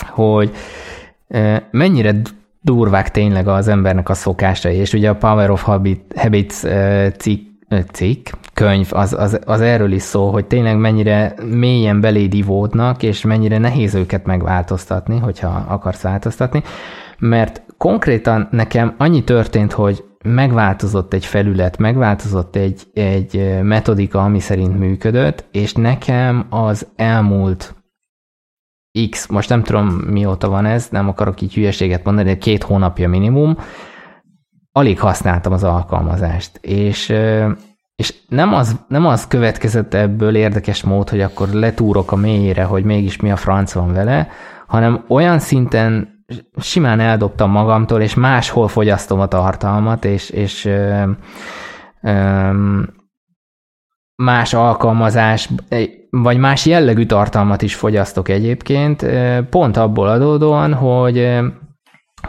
hogy 0.07 0.51
mennyire 1.71 2.13
durvák 2.61 3.11
tényleg 3.11 3.47
az 3.47 3.67
embernek 3.67 4.09
a 4.09 4.13
szokásai, 4.13 4.75
és 4.75 4.93
ugye 4.93 5.09
a 5.09 5.15
Power 5.15 5.49
of 5.49 5.63
Habit, 5.63 6.13
Habits 6.15 6.53
cikk, 7.17 7.46
cikk, 7.91 8.27
könyv, 8.53 8.87
az, 8.91 9.13
az, 9.13 9.39
az 9.45 9.61
erről 9.61 9.91
is 9.91 10.01
szól, 10.01 10.31
hogy 10.31 10.45
tényleg 10.45 10.77
mennyire 10.77 11.33
mélyen 11.45 12.01
beléd 12.01 12.33
ivódnak, 12.33 13.03
és 13.03 13.21
mennyire 13.21 13.57
nehéz 13.57 13.95
őket 13.95 14.25
megváltoztatni, 14.25 15.17
hogyha 15.17 15.65
akarsz 15.67 16.01
változtatni, 16.01 16.63
mert 17.19 17.61
konkrétan 17.77 18.47
nekem 18.51 18.95
annyi 18.97 19.23
történt, 19.23 19.71
hogy 19.71 20.03
megváltozott 20.23 21.13
egy 21.13 21.25
felület, 21.25 21.77
megváltozott 21.77 22.55
egy, 22.55 22.81
egy 22.93 23.61
metodika, 23.61 24.23
ami 24.23 24.39
szerint 24.39 24.79
működött, 24.79 25.45
és 25.51 25.73
nekem 25.73 26.45
az 26.49 26.87
elmúlt 26.95 27.75
X, 29.09 29.27
most 29.27 29.49
nem 29.49 29.63
tudom 29.63 29.87
mióta 29.87 30.49
van 30.49 30.65
ez, 30.65 30.87
nem 30.89 31.07
akarok 31.07 31.41
így 31.41 31.53
hülyeséget 31.53 32.03
mondani, 32.03 32.29
de 32.29 32.37
két 32.37 32.63
hónapja 32.63 33.09
minimum, 33.09 33.57
alig 34.77 34.99
használtam 34.99 35.53
az 35.53 35.63
alkalmazást, 35.63 36.57
és, 36.61 37.13
és 37.95 38.13
nem, 38.27 38.53
az, 38.53 38.79
nem 38.87 39.05
az 39.05 39.27
következett 39.27 39.93
ebből 39.93 40.35
érdekes 40.35 40.83
mód, 40.83 41.09
hogy 41.09 41.21
akkor 41.21 41.47
letúrok 41.47 42.11
a 42.11 42.15
mélyére, 42.15 42.63
hogy 42.63 42.83
mégis 42.83 43.19
mi 43.19 43.31
a 43.31 43.35
franc 43.35 43.73
van 43.73 43.93
vele, 43.93 44.27
hanem 44.67 45.03
olyan 45.07 45.39
szinten 45.39 46.15
simán 46.59 46.99
eldobtam 46.99 47.51
magamtól, 47.51 48.01
és 48.01 48.13
máshol 48.13 48.67
fogyasztom 48.67 49.19
a 49.19 49.27
tartalmat, 49.27 50.05
és, 50.05 50.29
és 50.29 50.69
más 54.15 54.53
alkalmazás, 54.53 55.49
vagy 56.09 56.37
más 56.37 56.65
jellegű 56.65 57.05
tartalmat 57.05 57.61
is 57.61 57.75
fogyasztok 57.75 58.29
egyébként, 58.29 59.05
pont 59.49 59.77
abból 59.77 60.07
adódóan, 60.07 60.73
hogy 60.73 61.39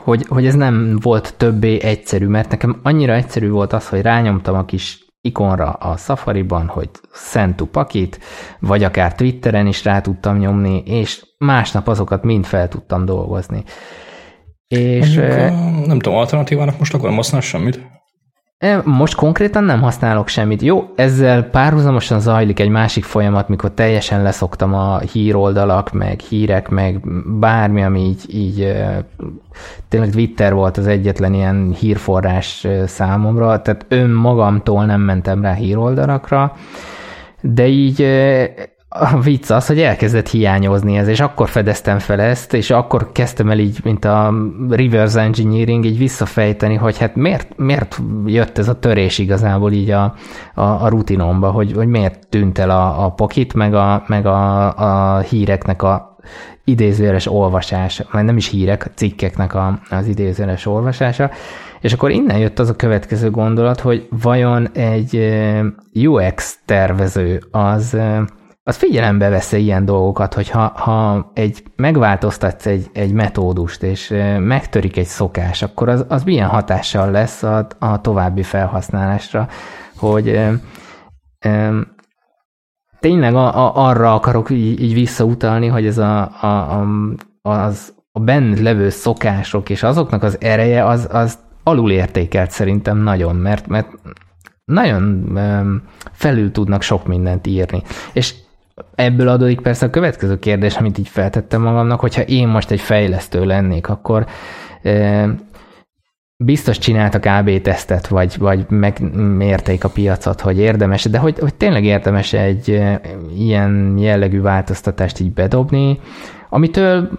hogy, 0.05 0.27
hogy 0.29 0.47
ez 0.47 0.55
nem 0.55 0.99
volt 1.03 1.35
többé 1.37 1.83
egyszerű, 1.83 2.27
mert 2.27 2.51
nekem 2.51 2.81
annyira 2.83 3.13
egyszerű 3.13 3.49
volt 3.51 3.73
az, 3.73 3.89
hogy 3.89 4.03
rányomtam 4.03 4.55
a 4.55 4.65
kis 4.65 5.07
ikonra 5.21 5.71
a 5.71 5.97
Safari-ban, 5.97 6.67
hogy 6.67 6.91
send 7.13 7.55
to 7.55 7.67
pakit, 7.67 8.19
vagy 8.61 8.85
akár 8.85 9.15
Twitteren 9.15 9.67
is 9.67 9.85
rá 9.85 10.01
tudtam 10.01 10.39
nyomni, 10.39 10.83
és 10.87 11.25
másnap 11.39 11.89
azokat 11.89 12.25
mind 12.25 12.45
fel 12.45 12.69
tudtam 12.69 13.05
dolgozni. 13.05 13.65
És, 14.69 15.15
Mondjuk, 15.17 15.87
nem 15.87 15.99
tudom, 15.99 16.19
alternatívának 16.19 16.79
most 16.79 16.95
akkor 16.95 17.09
nem 17.09 17.17
használ 17.17 17.41
semmit? 17.41 17.98
Most 18.85 19.15
konkrétan 19.15 19.65
nem 19.65 19.81
használok 19.81 20.29
semmit. 20.29 20.63
Jó, 20.63 20.93
ezzel 20.97 21.43
párhuzamosan 21.43 22.21
zajlik 22.21 22.61
egy 22.61 22.69
másik 22.69 23.05
folyamat, 23.05 23.49
mikor 23.49 23.71
teljesen 23.71 24.23
leszoktam 24.23 24.75
a 24.75 24.99
híroldalak, 24.99 25.93
meg 25.93 26.21
hírek, 26.21 26.69
meg 26.69 27.01
bármi, 27.39 27.83
ami 27.83 28.01
így, 28.01 28.35
így 28.35 28.77
tényleg 29.89 30.11
Twitter 30.11 30.55
volt 30.55 30.77
az 30.77 30.87
egyetlen 30.87 31.35
ilyen 31.35 31.73
hírforrás 31.79 32.67
számomra, 32.87 33.63
tehát 33.63 33.87
önmagamtól 33.89 34.85
nem 34.85 35.01
mentem 35.01 35.43
rá 35.43 35.53
híroldalakra, 35.53 36.57
de 37.41 37.67
így 37.67 38.07
a 38.89 39.21
vicc 39.21 39.51
az, 39.51 39.67
hogy 39.67 39.81
elkezdett 39.81 40.29
hiányozni 40.29 40.97
ez, 40.97 41.09
és 41.09 41.21
akkor 41.21 41.49
fedeztem 41.49 41.99
fel 41.99 42.21
ezt, 42.21 42.55
és 42.55 42.71
akkor 42.71 43.13
kezdtem 43.13 43.51
el 43.51 43.59
így, 43.59 43.81
mint 43.83 44.05
a 44.05 44.35
reverse 44.69 45.21
engineering, 45.21 45.85
így 45.85 45.99
visszafejteni, 45.99 46.75
hogy 46.75 46.99
hát 46.99 47.15
miért, 47.15 47.57
miért 47.57 48.01
jött 48.27 48.59
ez 48.59 48.69
a 48.69 48.79
törés 48.79 49.19
igazából 49.19 49.73
így 49.73 49.91
a, 49.91 50.15
a, 50.55 50.63
a 50.63 50.89
rutinomba, 50.89 51.51
hogy, 51.51 51.73
hogy 51.73 51.87
miért 51.87 52.27
tűnt 52.29 52.59
el 52.59 52.71
a, 52.71 53.05
a 53.05 53.11
pokit, 53.11 53.55
meg 53.55 53.75
a, 53.75 54.05
meg 54.07 54.27
a, 54.27 54.67
a 55.17 55.19
híreknek 55.19 55.83
a 55.83 56.17
idézőjeles 56.65 57.27
olvasása, 57.27 58.05
vagy 58.13 58.25
nem 58.25 58.37
is 58.37 58.49
hírek, 58.49 58.91
cikkeknek 58.95 59.55
a, 59.55 59.79
az 59.91 60.07
idézőjeles 60.07 60.67
olvasása, 60.67 61.31
és 61.81 61.93
akkor 61.93 62.11
innen 62.11 62.39
jött 62.39 62.59
az 62.59 62.69
a 62.69 62.77
következő 62.77 63.31
gondolat, 63.31 63.81
hogy 63.81 64.09
vajon 64.23 64.69
egy 64.73 65.33
UX 65.95 66.59
tervező 66.65 67.43
az 67.51 67.97
az 68.69 68.77
figyelembe 68.77 69.29
vesz 69.29 69.53
ilyen 69.53 69.85
dolgokat, 69.85 70.35
hogy 70.35 70.51
ha, 70.51 70.73
ha 70.77 71.31
egy, 71.35 71.63
megváltoztatsz 71.77 72.67
egy, 72.67 72.87
egy 72.93 73.13
metódust, 73.13 73.83
és 73.83 74.15
megtörik 74.39 74.97
egy 74.97 75.07
szokás, 75.07 75.63
akkor 75.63 75.89
az, 75.89 76.05
az 76.09 76.25
milyen 76.25 76.49
hatással 76.49 77.11
lesz 77.11 77.43
a, 77.43 77.67
a 77.79 78.01
további 78.01 78.43
felhasználásra, 78.43 79.49
hogy 79.97 80.29
e, 80.29 80.53
e, 81.39 81.73
tényleg 83.01 83.35
a, 83.35 83.67
a, 83.67 83.89
arra 83.89 84.15
akarok 84.15 84.51
így, 84.51 84.81
így 84.81 84.95
visszautalni, 84.95 85.67
hogy 85.67 85.87
ez 85.87 85.99
a, 85.99 86.31
a, 86.41 86.47
a, 86.47 86.87
az, 87.43 87.95
a 88.13 88.21
benned 88.21 88.59
levő 88.59 88.89
szokások 88.89 89.71
és 89.71 89.83
azoknak 89.83 90.23
az 90.23 90.37
ereje 90.41 90.85
az, 90.85 91.09
az 91.11 91.39
alulértékelt 91.63 92.51
szerintem 92.51 92.99
nagyon, 92.99 93.37
mert, 93.37 93.67
mert 93.67 93.89
nagyon 94.65 95.33
felül 96.13 96.51
tudnak 96.51 96.83
sok 96.83 97.07
mindent 97.07 97.47
írni. 97.47 97.83
És 98.13 98.35
ebből 98.95 99.29
adódik 99.29 99.61
persze 99.61 99.87
a 99.87 99.91
következő 99.91 100.39
kérdés, 100.39 100.77
amit 100.77 100.99
így 100.99 101.09
feltettem 101.09 101.63
magamnak, 101.63 102.01
hogyha 102.01 102.23
én 102.23 102.49
most 102.49 102.71
egy 102.71 102.81
fejlesztő 102.81 103.45
lennék, 103.45 103.89
akkor 103.89 104.27
e, 104.83 105.29
biztos 106.37 106.79
csináltak 106.79 107.25
AB 107.25 107.61
tesztet, 107.61 108.07
vagy, 108.07 108.39
vagy 108.39 108.71
megmérték 108.71 109.85
a 109.85 109.89
piacot, 109.89 110.41
hogy 110.41 110.59
érdemes, 110.59 111.05
de 111.05 111.19
hogy, 111.19 111.39
hogy 111.39 111.55
tényleg 111.55 111.85
érdemes 111.85 112.33
egy 112.33 112.71
e, 112.71 113.01
ilyen 113.37 113.95
jellegű 113.99 114.41
változtatást 114.41 115.21
így 115.21 115.33
bedobni, 115.33 116.01
amitől 116.49 117.11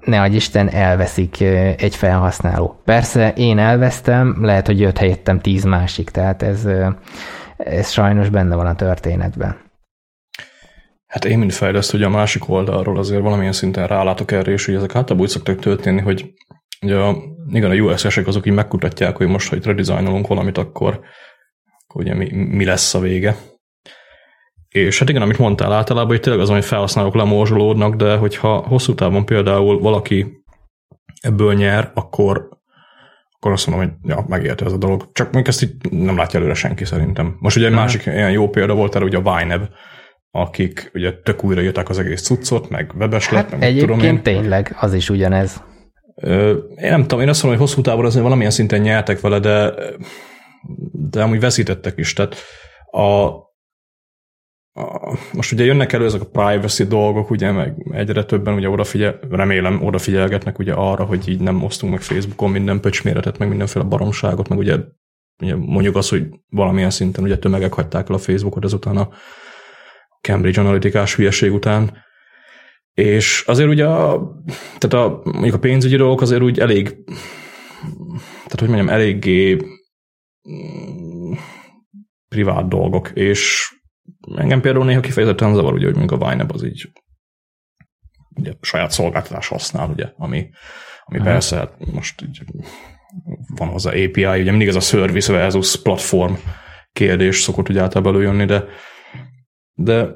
ne 0.00 0.20
adj 0.20 0.34
Isten 0.34 0.68
elveszik 0.68 1.40
egy 1.76 1.96
felhasználó. 1.96 2.80
Persze 2.84 3.32
én 3.32 3.58
elvesztem, 3.58 4.36
lehet, 4.40 4.66
hogy 4.66 4.80
jött 4.80 4.98
helyettem 4.98 5.40
tíz 5.40 5.64
másik, 5.64 6.10
tehát 6.10 6.42
ez, 6.42 6.68
ez 7.56 7.90
sajnos 7.90 8.28
benne 8.28 8.54
van 8.54 8.66
a 8.66 8.74
történetben. 8.74 9.63
Hát 11.14 11.24
én, 11.24 11.38
mint 11.38 11.54
fejlesztő, 11.54 11.96
ugye 11.96 12.06
a 12.06 12.10
másik 12.10 12.48
oldalról 12.48 12.98
azért 12.98 13.22
valamilyen 13.22 13.52
szinten 13.52 13.86
rálátok 13.86 14.30
erre, 14.30 14.52
és 14.52 14.64
hogy 14.64 14.74
ezek 14.74 14.94
általában 14.94 15.20
úgy 15.20 15.28
szoktak 15.28 15.58
történni, 15.58 16.00
hogy 16.00 16.32
ugye 16.82 16.96
a, 16.96 17.16
igen, 17.52 17.70
a 17.70 17.74
UX-esek 17.74 18.26
azok 18.26 18.46
így 18.46 18.52
megkutatják, 18.52 19.16
hogy 19.16 19.26
most, 19.26 19.48
ha 19.48 19.56
itt 19.56 19.64
redesignolunk 19.64 20.26
valamit, 20.26 20.58
akkor, 20.58 21.00
akkor 21.86 22.02
ugye 22.02 22.14
mi, 22.14 22.32
mi 22.32 22.64
lesz 22.64 22.94
a 22.94 23.00
vége. 23.00 23.36
És 24.68 24.98
hát 24.98 25.08
igen, 25.08 25.22
amit 25.22 25.38
mondtál 25.38 25.72
általában, 25.72 26.08
hogy 26.08 26.20
tényleg 26.20 26.42
az, 26.42 26.48
hogy 26.48 26.64
felhasználók 26.64 27.14
lemorzsolódnak, 27.14 27.94
de 27.94 28.16
hogyha 28.16 28.56
hosszú 28.56 28.94
távon 28.94 29.24
például 29.24 29.78
valaki 29.78 30.44
ebből 31.20 31.54
nyer, 31.54 31.90
akkor, 31.94 32.48
akkor 33.30 33.52
azt 33.52 33.66
mondom, 33.66 33.86
hogy 33.86 34.10
ja, 34.10 34.24
megérte 34.28 34.64
ez 34.64 34.72
a 34.72 34.78
dolog. 34.78 35.08
Csak 35.12 35.24
mondjuk 35.24 35.48
ezt 35.48 35.62
itt 35.62 35.90
nem 35.90 36.16
látja 36.16 36.38
előre 36.38 36.54
senki 36.54 36.84
szerintem. 36.84 37.36
Most 37.38 37.56
ugye 37.56 37.66
egy 37.66 37.74
másik 37.74 38.06
ilyen 38.06 38.30
jó 38.30 38.48
példa 38.48 38.74
volt 38.74 38.94
erre, 38.94 39.04
ugye 39.04 39.18
a 39.22 39.36
Vine 39.36 39.68
akik 40.36 40.90
ugye 40.94 41.12
tök 41.22 41.44
újra 41.44 41.60
jöttek 41.60 41.88
az 41.88 41.98
egész 41.98 42.22
cuccot, 42.22 42.68
meg 42.68 42.92
webes 42.98 43.30
lett, 43.30 43.42
hát 43.42 43.50
meg 43.50 43.62
egyébként 43.62 43.90
tudom 43.90 44.14
én. 44.14 44.22
tényleg, 44.22 44.76
az 44.80 44.94
is 44.94 45.10
ugyanez. 45.10 45.62
Én 46.76 46.90
nem 46.90 47.00
tudom, 47.00 47.20
én 47.20 47.28
azt 47.28 47.42
mondom, 47.42 47.60
hogy 47.60 47.68
hosszú 47.68 47.82
távon 47.82 48.04
azért 48.04 48.22
valamilyen 48.22 48.50
szinten 48.50 48.80
nyertek 48.80 49.20
vele, 49.20 49.38
de, 49.38 49.74
de 50.92 51.22
amúgy 51.22 51.40
veszítettek 51.40 51.98
is. 51.98 52.12
Tehát 52.12 52.36
a, 52.90 53.26
a, 54.80 55.18
most 55.32 55.52
ugye 55.52 55.64
jönnek 55.64 55.92
elő 55.92 56.04
ezek 56.04 56.20
a 56.20 56.28
privacy 56.32 56.84
dolgok, 56.84 57.30
ugye, 57.30 57.52
meg 57.52 57.74
egyre 57.90 58.24
többen 58.24 58.54
ugye 58.54 58.68
odafigyel, 58.68 59.18
remélem 59.30 59.84
odafigyelgetnek 59.84 60.58
ugye 60.58 60.72
arra, 60.72 61.04
hogy 61.04 61.28
így 61.28 61.40
nem 61.40 61.62
osztunk 61.62 61.92
meg 61.92 62.02
Facebookon 62.02 62.50
minden 62.50 62.80
pöcsméretet, 62.80 63.38
meg 63.38 63.48
mindenféle 63.48 63.84
baromságot, 63.84 64.48
meg 64.48 64.58
ugye, 64.58 64.76
ugye 65.42 65.56
mondjuk 65.56 65.96
az, 65.96 66.08
hogy 66.08 66.28
valamilyen 66.48 66.90
szinten 66.90 67.24
ugye 67.24 67.38
tömegek 67.38 67.72
hagyták 67.72 68.08
el 68.08 68.14
a 68.14 68.18
Facebookot 68.18 68.64
ezután 68.64 68.96
a 68.96 69.08
Cambridge 70.24 70.60
analitikás 70.60 71.14
hülyeség 71.14 71.52
után. 71.52 72.02
És 72.94 73.44
azért 73.46 73.68
ugye 73.68 73.86
a, 73.86 74.32
tehát 74.78 75.06
a, 75.06 75.20
mondjuk 75.24 75.54
a 75.54 75.58
pénzügyi 75.58 75.96
dolgok 75.96 76.20
azért 76.20 76.42
úgy 76.42 76.58
elég 76.58 76.96
tehát 78.24 78.60
hogy 78.60 78.68
mondjam, 78.68 78.88
eléggé 78.88 79.56
mm, 80.48 81.32
privát 82.28 82.68
dolgok, 82.68 83.10
és 83.14 83.72
engem 84.36 84.60
például 84.60 84.84
néha 84.84 85.00
kifejezetten 85.00 85.54
zavar, 85.54 85.72
ugye, 85.72 85.84
hogy 85.86 85.96
mondjuk 85.96 86.20
a 86.20 86.26
Wineb 86.26 86.52
az 86.52 86.64
így 86.64 86.92
ugye, 88.34 88.52
saját 88.60 88.90
szolgáltatás 88.90 89.48
használ, 89.48 89.88
ugye, 89.88 90.12
ami, 90.16 90.50
ami 91.04 91.18
uh-huh. 91.18 91.32
persze 91.32 91.56
hát 91.56 91.92
most 91.92 92.22
így 92.22 92.42
van 93.54 93.68
hozzá 93.68 93.90
API, 93.90 94.24
ugye 94.24 94.50
mindig 94.50 94.68
ez 94.68 94.74
a 94.74 94.80
service 94.80 95.32
versus 95.32 95.82
platform 95.82 96.34
kérdés 96.92 97.40
szokott 97.40 97.68
ugye 97.68 97.80
általában 97.80 98.14
előjönni, 98.14 98.44
de 98.44 98.64
de 99.74 100.08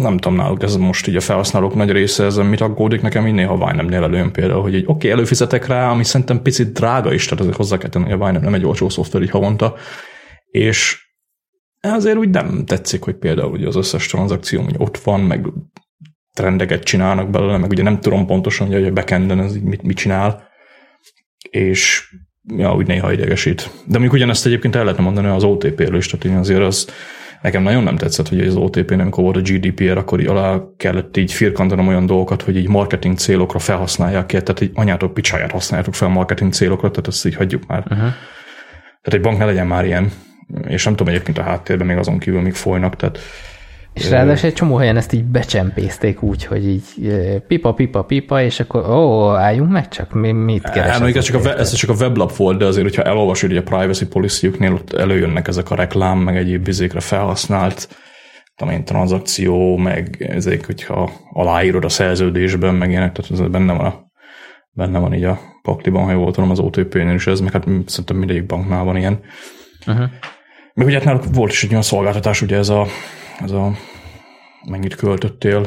nem 0.00 0.16
tudom 0.16 0.36
náluk, 0.36 0.62
ez 0.62 0.76
most 0.76 1.06
így 1.06 1.16
a 1.16 1.20
felhasználók 1.20 1.74
nagy 1.74 1.90
része 1.90 2.24
ezen 2.24 2.46
mit 2.46 2.60
aggódik 2.60 3.02
nekem, 3.02 3.26
így 3.26 3.34
néha 3.34 3.66
Vine-nél 3.66 4.02
előjön 4.02 4.32
például, 4.32 4.62
hogy 4.62 4.74
egy 4.74 4.82
oké, 4.82 4.92
okay, 4.92 5.10
előfizetek 5.10 5.66
rá, 5.66 5.90
ami 5.90 6.04
szerintem 6.04 6.42
picit 6.42 6.72
drága 6.72 7.12
is, 7.12 7.24
tehát 7.24 7.40
azért 7.40 7.56
hozzá 7.56 7.78
kell 7.78 7.90
tenni, 7.90 8.04
hogy 8.04 8.20
a 8.20 8.26
Vine 8.26 8.38
nem 8.38 8.54
egy 8.54 8.64
olcsó 8.64 8.88
szoftver 8.88 9.22
így 9.22 9.30
havonta, 9.30 9.74
és 10.50 11.02
azért 11.80 12.16
úgy 12.16 12.30
nem 12.30 12.64
tetszik, 12.66 13.02
hogy 13.02 13.14
például 13.14 13.50
ugye 13.50 13.66
az 13.66 13.76
összes 13.76 14.06
tranzakció 14.06 14.62
hogy 14.62 14.74
ott 14.78 14.98
van, 14.98 15.20
meg 15.20 15.46
trendeket 16.32 16.82
csinálnak 16.82 17.30
belőle, 17.30 17.56
meg 17.56 17.70
ugye 17.70 17.82
nem 17.82 18.00
tudom 18.00 18.26
pontosan, 18.26 18.66
hogy 18.66 18.84
a 18.84 18.92
backenden 18.92 19.40
ez 19.40 19.56
mit, 19.56 19.82
mit 19.82 19.96
csinál, 19.96 20.48
és 21.50 22.12
ja, 22.56 22.74
úgy 22.74 22.86
néha 22.86 23.12
idegesít. 23.12 23.70
De 23.86 23.92
mondjuk 23.92 24.12
ugyanezt 24.12 24.46
egyébként 24.46 24.76
el 24.76 24.82
lehetne 24.82 25.04
mondani 25.04 25.28
az 25.28 25.44
OTP-ről 25.44 25.96
is, 25.96 26.06
tehát 26.06 26.38
azért 26.38 26.62
az 26.62 26.88
nekem 27.44 27.62
nagyon 27.62 27.82
nem 27.82 27.96
tetszett, 27.96 28.28
hogy 28.28 28.40
az 28.40 28.56
OTP-n, 28.56 29.00
amikor 29.00 29.24
volt 29.24 29.36
a 29.36 29.40
GDPR, 29.40 29.96
akkor 29.96 30.26
alá 30.28 30.60
kellett 30.76 31.16
így 31.16 31.32
firkantanom 31.32 31.88
olyan 31.88 32.06
dolgokat, 32.06 32.42
hogy 32.42 32.56
így 32.56 32.68
marketing 32.68 33.16
célokra 33.16 33.58
felhasználják 33.58 34.26
ki, 34.26 34.42
tehát 34.42 34.60
egy 34.60 34.70
anyátok 34.74 35.14
picsáját 35.14 35.50
használjátok 35.50 35.94
fel 35.94 36.08
marketing 36.08 36.52
célokra, 36.52 36.90
tehát 36.90 37.06
ezt 37.06 37.26
így 37.26 37.34
hagyjuk 37.34 37.66
már. 37.66 37.78
Uh-huh. 37.78 37.98
Tehát 39.02 39.12
egy 39.12 39.20
bank 39.20 39.38
ne 39.38 39.44
legyen 39.44 39.66
már 39.66 39.84
ilyen, 39.84 40.12
és 40.68 40.84
nem 40.84 40.96
tudom 40.96 41.12
egyébként 41.12 41.38
a 41.38 41.42
háttérben 41.42 41.86
még 41.86 41.96
azon 41.96 42.18
kívül 42.18 42.40
még 42.40 42.54
folynak, 42.54 42.96
tehát 42.96 43.18
és 43.94 44.10
ráadásul 44.10 44.48
egy 44.48 44.54
csomó 44.54 44.76
helyen 44.76 44.96
ezt 44.96 45.12
így 45.12 45.24
becsempészték 45.24 46.22
úgy, 46.22 46.44
hogy 46.44 46.68
így 46.68 46.84
pipa, 47.46 47.72
pipa, 47.72 48.02
pipa, 48.02 48.42
és 48.42 48.60
akkor 48.60 48.88
ó, 48.88 49.30
álljunk 49.34 49.70
meg 49.70 49.88
csak, 49.88 50.12
mi, 50.12 50.32
mit 50.32 50.70
keres? 50.70 50.90
Hát, 50.90 51.16
ez, 51.16 51.24
csak 51.24 51.44
a, 51.44 51.58
ez 51.58 51.72
csak 51.72 51.90
a 51.90 51.94
weblap 51.94 52.36
volt, 52.36 52.58
de 52.58 52.64
azért, 52.64 52.86
hogyha 52.86 53.02
elolvasod, 53.02 53.48
hogy 53.48 53.58
a 53.58 53.62
privacy 53.62 54.06
policy-juknél 54.06 54.72
ott 54.72 54.92
előjönnek 54.92 55.48
ezek 55.48 55.70
a 55.70 55.74
reklám, 55.74 56.18
meg 56.18 56.36
egyéb 56.36 56.64
bizékre 56.64 57.00
felhasznált 57.00 57.88
talán 58.56 58.84
tranzakció, 58.84 59.76
meg 59.76 60.16
ezek, 60.28 60.66
hogyha 60.66 61.10
aláírod 61.32 61.84
a 61.84 61.88
szerződésben, 61.88 62.74
meg 62.74 62.90
ilyenek, 62.90 63.12
tehát 63.12 63.30
ez 63.30 63.50
benne 63.50 63.72
van, 63.72 63.86
a, 63.86 64.10
benne 64.70 64.98
van 64.98 65.14
így 65.14 65.24
a 65.24 65.38
pakliban, 65.62 66.04
ha 66.04 66.12
jól 66.12 66.32
tudom, 66.32 66.50
az 66.50 66.58
OTP-nél 66.58 67.14
is 67.14 67.26
ez, 67.26 67.40
meg 67.40 67.52
hát 67.52 67.64
szerintem 67.86 68.16
mindegyik 68.16 68.46
banknál 68.46 68.84
van 68.84 68.96
ilyen. 68.96 69.20
Uh-huh. 69.86 70.04
Meg 70.74 70.86
ugye 70.86 70.96
hát 70.96 71.04
náluk 71.04 71.24
volt 71.32 71.50
is 71.50 71.64
egy 71.64 71.70
olyan 71.70 71.82
szolgáltatás, 71.82 72.42
ugye 72.42 72.56
ez 72.56 72.68
a 72.68 72.86
ez 73.40 73.50
a 73.50 73.72
mennyit 74.68 74.94
költöttél. 74.94 75.66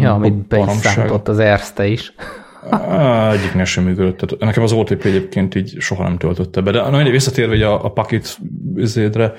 Ja, 0.00 0.14
amit 0.14 0.46
be 0.48 0.58
is 0.58 0.96
az 1.24 1.38
Erste 1.38 1.86
is. 1.86 2.12
Egyiknél 3.32 3.64
sem 3.64 3.84
működött. 3.84 4.16
Tehát 4.16 4.44
nekem 4.44 4.62
az 4.62 4.72
OTP 4.72 5.04
egyébként 5.04 5.54
így 5.54 5.76
soha 5.78 6.02
nem 6.02 6.18
töltötte 6.18 6.60
be. 6.60 6.70
De 6.70 6.80
na, 6.80 6.90
mindegy, 6.90 7.10
visszatérve 7.10 7.68
a, 7.68 7.84
a 7.84 7.92
Packet 7.92 8.38
üzédre, 8.74 9.32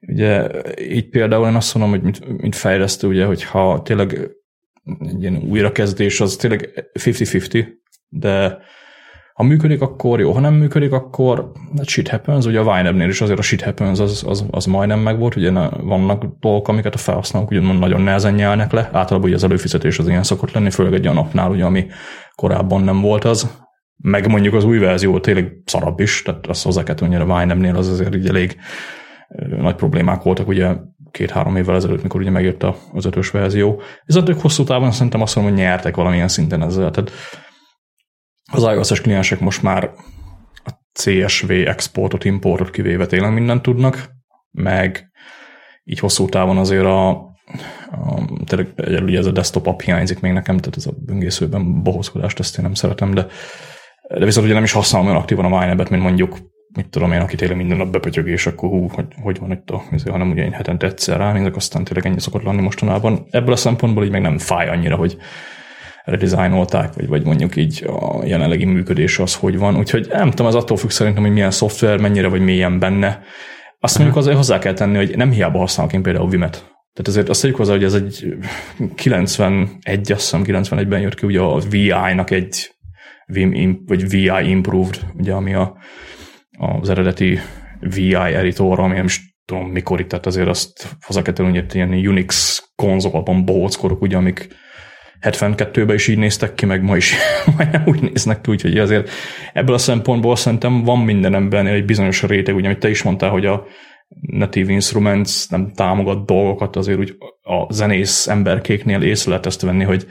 ugye 0.00 0.48
így 0.80 1.08
például 1.08 1.46
én 1.48 1.54
azt 1.54 1.74
mondom, 1.74 1.92
hogy 1.92 2.02
mint, 2.02 2.40
mint 2.40 2.56
fejlesztő, 2.56 3.08
ugye, 3.08 3.24
hogyha 3.24 3.82
tényleg 3.82 4.30
egy 5.00 5.20
ilyen 5.20 5.36
újrakezdés, 5.36 6.20
az 6.20 6.36
tényleg 6.36 6.90
50-50, 6.98 7.66
de 8.08 8.58
ha 9.40 9.46
működik, 9.46 9.80
akkor 9.80 10.20
jó, 10.20 10.32
ha 10.32 10.40
nem 10.40 10.54
működik, 10.54 10.92
akkor 10.92 11.52
shit 11.82 12.08
happens, 12.08 12.46
ugye 12.46 12.60
a 12.60 12.62
Winebnél 12.62 13.08
is 13.08 13.20
azért 13.20 13.38
a 13.38 13.42
shit 13.42 13.62
happens 13.62 13.98
az, 13.98 14.24
az, 14.26 14.44
az 14.50 14.64
majdnem 14.64 14.98
megvolt, 14.98 15.36
ugye 15.36 15.50
vannak 15.82 16.24
dolgok, 16.40 16.68
amiket 16.68 16.94
a 16.94 16.98
felhasználók 16.98 17.50
ugye 17.50 17.60
nagyon 17.60 18.00
nehezen 18.00 18.34
nyelnek 18.34 18.72
le, 18.72 18.80
általában 18.92 19.22
ugye 19.22 19.34
az 19.34 19.44
előfizetés 19.44 19.98
az 19.98 20.08
ilyen 20.08 20.22
szokott 20.22 20.52
lenni, 20.52 20.70
főleg 20.70 20.92
egy 20.92 21.02
olyan 21.02 21.14
napnál, 21.14 21.50
ugye, 21.50 21.64
ami 21.64 21.86
korábban 22.34 22.82
nem 22.82 23.00
volt 23.00 23.24
az, 23.24 23.58
meg 23.96 24.28
mondjuk 24.28 24.54
az 24.54 24.64
új 24.64 24.78
verzió 24.78 25.20
tényleg 25.20 25.62
szarabb 25.64 26.00
is, 26.00 26.22
tehát 26.22 26.46
azt 26.46 26.64
hozzá 26.64 26.82
kell 26.82 26.96
hogy 26.98 27.14
a 27.14 27.24
Winebnél 27.24 27.76
az 27.76 27.88
azért 27.88 28.14
így 28.14 28.28
elég 28.28 28.56
nagy 29.60 29.74
problémák 29.74 30.22
voltak, 30.22 30.48
ugye 30.48 30.76
két-három 31.10 31.56
évvel 31.56 31.74
ezelőtt, 31.74 32.02
mikor 32.02 32.20
ugye 32.20 32.30
megjött 32.30 32.66
az 32.92 33.04
ötös 33.04 33.30
verzió. 33.30 33.80
Ez 34.04 34.16
ők 34.16 34.40
hosszú 34.40 34.64
távon 34.64 34.90
szerintem 34.90 35.20
azt 35.20 35.36
mondom, 35.36 35.54
hogy 35.54 35.62
nyertek 35.62 35.96
valamilyen 35.96 36.28
szinten 36.28 36.62
ezzel. 36.62 36.90
Tehát 36.90 37.12
az 38.50 38.62
iOS-es 38.62 39.00
kliensek 39.00 39.40
most 39.40 39.62
már 39.62 39.90
a 40.64 40.70
CSV 40.92 41.50
exportot, 41.50 42.24
importot 42.24 42.70
kivéve 42.70 43.06
tényleg 43.06 43.32
mindent 43.32 43.62
tudnak, 43.62 44.10
meg 44.50 45.10
így 45.84 45.98
hosszú 45.98 46.28
távon 46.28 46.56
azért 46.56 46.84
a, 46.84 47.08
a 47.10 48.24
tényleg 48.44 48.72
egyelőre 48.76 49.18
ez 49.18 49.26
a 49.26 49.30
desktop 49.30 49.66
app 49.66 49.80
hiányzik 49.80 50.20
még 50.20 50.32
nekem, 50.32 50.56
tehát 50.56 50.76
ez 50.76 50.86
a 50.86 50.92
böngészőben 51.04 51.82
bohózkodást 51.82 52.38
ezt 52.38 52.58
én 52.58 52.64
nem 52.64 52.74
szeretem, 52.74 53.14
de, 53.14 53.26
de 54.18 54.24
viszont 54.24 54.46
ugye 54.46 54.54
nem 54.54 54.64
is 54.64 54.72
használom 54.72 55.06
olyan 55.06 55.20
aktívan 55.20 55.52
a 55.52 55.58
Winebet, 55.58 55.90
mint 55.90 56.02
mondjuk 56.02 56.38
mit 56.72 56.88
tudom 56.88 57.12
én, 57.12 57.20
aki 57.20 57.36
tényleg 57.36 57.56
minden 57.56 57.76
nap 57.76 57.90
bepötyög, 57.90 58.28
és 58.28 58.46
akkor 58.46 58.68
hú, 58.68 58.88
hogy, 58.88 59.06
hogy 59.22 59.38
van 59.38 59.50
itt 59.50 59.70
a, 59.70 59.82
hanem 60.10 60.30
ugye 60.30 60.44
én 60.44 60.52
hetente 60.52 60.86
egyszer 60.86 61.16
ránézek, 61.16 61.56
aztán 61.56 61.84
tényleg 61.84 62.06
ennyi 62.06 62.20
szokott 62.20 62.42
lenni 62.42 62.60
mostanában. 62.60 63.26
Ebből 63.30 63.52
a 63.52 63.56
szempontból 63.56 64.04
így 64.04 64.10
meg 64.10 64.20
nem 64.20 64.38
fáj 64.38 64.68
annyira, 64.68 64.96
hogy 64.96 65.16
redesignolták, 66.04 66.94
vagy, 66.94 67.06
vagy 67.06 67.24
mondjuk 67.24 67.56
így 67.56 67.84
a 67.86 68.24
jelenlegi 68.24 68.64
működés 68.64 69.18
az 69.18 69.34
hogy 69.34 69.58
van. 69.58 69.76
Úgyhogy 69.76 70.06
nem 70.08 70.30
tudom, 70.30 70.46
ez 70.46 70.54
attól 70.54 70.76
függ 70.76 70.90
szerintem, 70.90 71.22
hogy 71.22 71.32
milyen 71.32 71.50
szoftver, 71.50 71.98
mennyire 71.98 72.28
vagy 72.28 72.40
milyen 72.40 72.78
benne. 72.78 73.22
Azt 73.78 73.96
mondjuk 73.96 74.18
azért 74.18 74.36
hozzá 74.36 74.58
kell 74.58 74.72
tenni, 74.72 74.96
hogy 74.96 75.16
nem 75.16 75.30
hiába 75.30 75.58
használok 75.58 75.92
én 75.92 76.02
például 76.02 76.28
Vimet. 76.28 76.52
Tehát 76.92 77.08
azért 77.08 77.28
azt 77.28 77.40
tegyük 77.40 77.56
hozzá, 77.56 77.72
hogy 77.72 77.84
ez 77.84 77.94
egy 77.94 78.34
91, 78.94 80.12
azt 80.12 80.20
hiszem 80.20 80.42
91-ben 80.44 81.00
jött 81.00 81.14
ki 81.14 81.26
ugye 81.26 81.40
a 81.40 81.58
VI-nak 81.58 82.30
egy 82.30 82.70
Vim, 83.26 83.82
vagy 83.86 84.08
VI 84.08 84.48
Improved, 84.48 85.00
ugye, 85.18 85.32
ami 85.32 85.54
a, 85.54 85.76
az 86.58 86.88
eredeti 86.88 87.38
VI 87.80 88.14
editor, 88.14 88.80
ami 88.80 88.94
nem 88.94 89.04
is 89.04 89.36
tudom 89.44 89.66
mikor 89.66 90.00
itt, 90.00 90.08
tehát 90.08 90.26
azért 90.26 90.48
azt 90.48 90.96
hozzá 91.06 91.22
kell 91.22 91.32
tenni, 91.32 91.58
hogy 91.58 91.74
ilyen 91.74 91.92
Unix 91.92 92.62
konzolban 92.74 93.44
bohóckorok, 93.44 94.00
ugye, 94.02 94.16
amik 94.16 94.48
72-ben 95.20 95.94
is 95.94 96.08
így 96.08 96.18
néztek 96.18 96.54
ki, 96.54 96.66
meg 96.66 96.82
ma 96.82 96.96
is. 96.96 97.14
Majdnem 97.56 97.82
úgy 97.86 98.02
néznek 98.02 98.40
ki, 98.40 98.50
úgyhogy 98.50 98.78
azért 98.78 99.10
ebből 99.52 99.74
a 99.74 99.78
szempontból 99.78 100.36
szerintem 100.36 100.82
van 100.82 100.98
minden 100.98 101.34
embernél 101.34 101.72
egy 101.72 101.84
bizonyos 101.84 102.22
réteg, 102.22 102.54
ugye, 102.54 102.66
amit 102.66 102.78
te 102.78 102.90
is 102.90 103.02
mondtál, 103.02 103.30
hogy 103.30 103.46
a 103.46 103.64
Native 104.20 104.72
Instruments 104.72 105.48
nem 105.48 105.72
támogat 105.74 106.26
dolgokat, 106.26 106.76
azért 106.76 106.98
úgy 106.98 107.16
a 107.42 107.72
zenész 107.72 108.26
emberkéknél 108.26 109.02
észre 109.02 109.30
lehet 109.30 109.46
ezt 109.46 109.60
venni, 109.60 109.84
hogy 109.84 110.06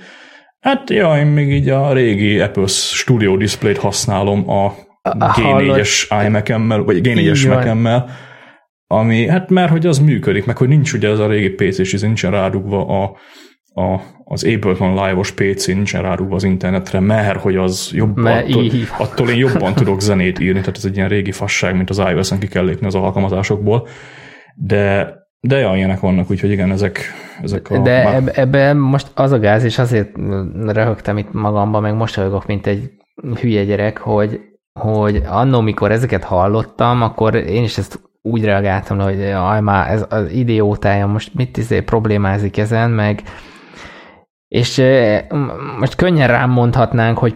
hát 0.59 0.89
ja, 0.89 1.17
én 1.17 1.25
még 1.25 1.51
így 1.51 1.69
a 1.69 1.93
régi 1.93 2.39
Apple 2.39 2.67
Studio 2.67 3.37
Display-t 3.37 3.77
használom 3.77 4.49
a 4.49 4.73
G4-es 5.03 6.23
iMac-emmel, 6.25 6.83
vagy 6.83 6.99
G4-es 7.03 7.47
Mac-emmel, 7.47 8.09
ami, 8.87 9.27
hát 9.27 9.49
mert 9.49 9.71
hogy 9.71 9.85
az 9.85 9.99
működik, 9.99 10.45
meg 10.45 10.57
hogy 10.57 10.67
nincs 10.67 10.93
ugye 10.93 11.09
ez 11.09 11.19
a 11.19 11.27
régi 11.27 11.49
PC, 11.49 11.77
és 11.77 11.91
nincsen 11.91 12.31
rádugva 12.31 13.03
a, 13.03 13.17
a, 13.79 14.01
az 14.23 14.43
Ableton 14.43 14.89
Live-os 14.89 15.31
PC 15.31 15.67
nincsen 15.67 16.01
rárúgva 16.01 16.35
az 16.35 16.43
internetre, 16.43 16.99
mert 16.99 17.41
hogy 17.41 17.55
az 17.55 17.89
jobban, 17.93 18.25
attól, 18.25 18.63
attól 18.97 19.29
én 19.29 19.37
jobban 19.37 19.73
tudok 19.73 20.01
zenét 20.01 20.39
írni, 20.39 20.59
tehát 20.59 20.77
ez 20.77 20.85
egy 20.85 20.95
ilyen 20.95 21.09
régi 21.09 21.31
fasság, 21.31 21.75
mint 21.75 21.89
az 21.89 21.97
iOS-en 21.97 22.39
ki 22.39 22.47
kell 22.47 22.65
lépni 22.65 22.87
az 22.87 22.95
alkalmazásokból, 22.95 23.87
de 24.55 25.17
de 25.41 25.57
ja, 25.57 25.75
ilyenek 25.75 25.99
vannak, 25.99 26.31
úgyhogy 26.31 26.51
igen, 26.51 26.71
ezek, 26.71 26.99
ezek 27.41 27.69
a... 27.69 27.77
De 27.77 28.03
már... 28.03 28.31
ebben 28.33 28.77
most 28.77 29.11
az 29.13 29.31
a 29.31 29.39
gáz, 29.39 29.63
és 29.63 29.77
azért 29.77 30.09
röhögtem 30.65 31.17
itt 31.17 31.33
magamban, 31.33 31.81
meg 31.81 31.95
most 31.95 32.15
röhögök, 32.15 32.45
mint 32.45 32.67
egy 32.67 32.89
hülye 33.41 33.63
gyerek, 33.63 33.97
hogy, 33.97 34.39
hogy 34.79 35.21
annó, 35.27 35.61
mikor 35.61 35.91
ezeket 35.91 36.23
hallottam, 36.23 37.01
akkor 37.01 37.35
én 37.35 37.63
is 37.63 37.77
ezt 37.77 37.99
úgy 38.21 38.43
reagáltam, 38.43 38.99
hogy 38.99 39.21
aj, 39.23 39.61
már 39.61 39.91
ez 39.91 40.05
az 40.09 40.31
idiótája 40.31 41.07
most 41.07 41.33
mit 41.33 41.57
izé 41.57 41.81
problémázik 41.81 42.57
ezen, 42.57 42.91
meg 42.91 43.21
és 44.49 44.81
most 45.79 45.95
könnyen 45.95 46.27
rám 46.27 46.49
mondhatnánk, 46.49 47.17
hogy 47.17 47.35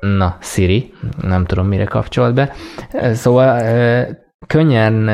na, 0.00 0.36
Siri, 0.40 0.92
nem 1.20 1.44
tudom 1.44 1.66
mire 1.66 1.84
kapcsolt 1.84 2.34
be, 2.34 2.52
szóval 3.12 3.62
könnyen 4.46 5.08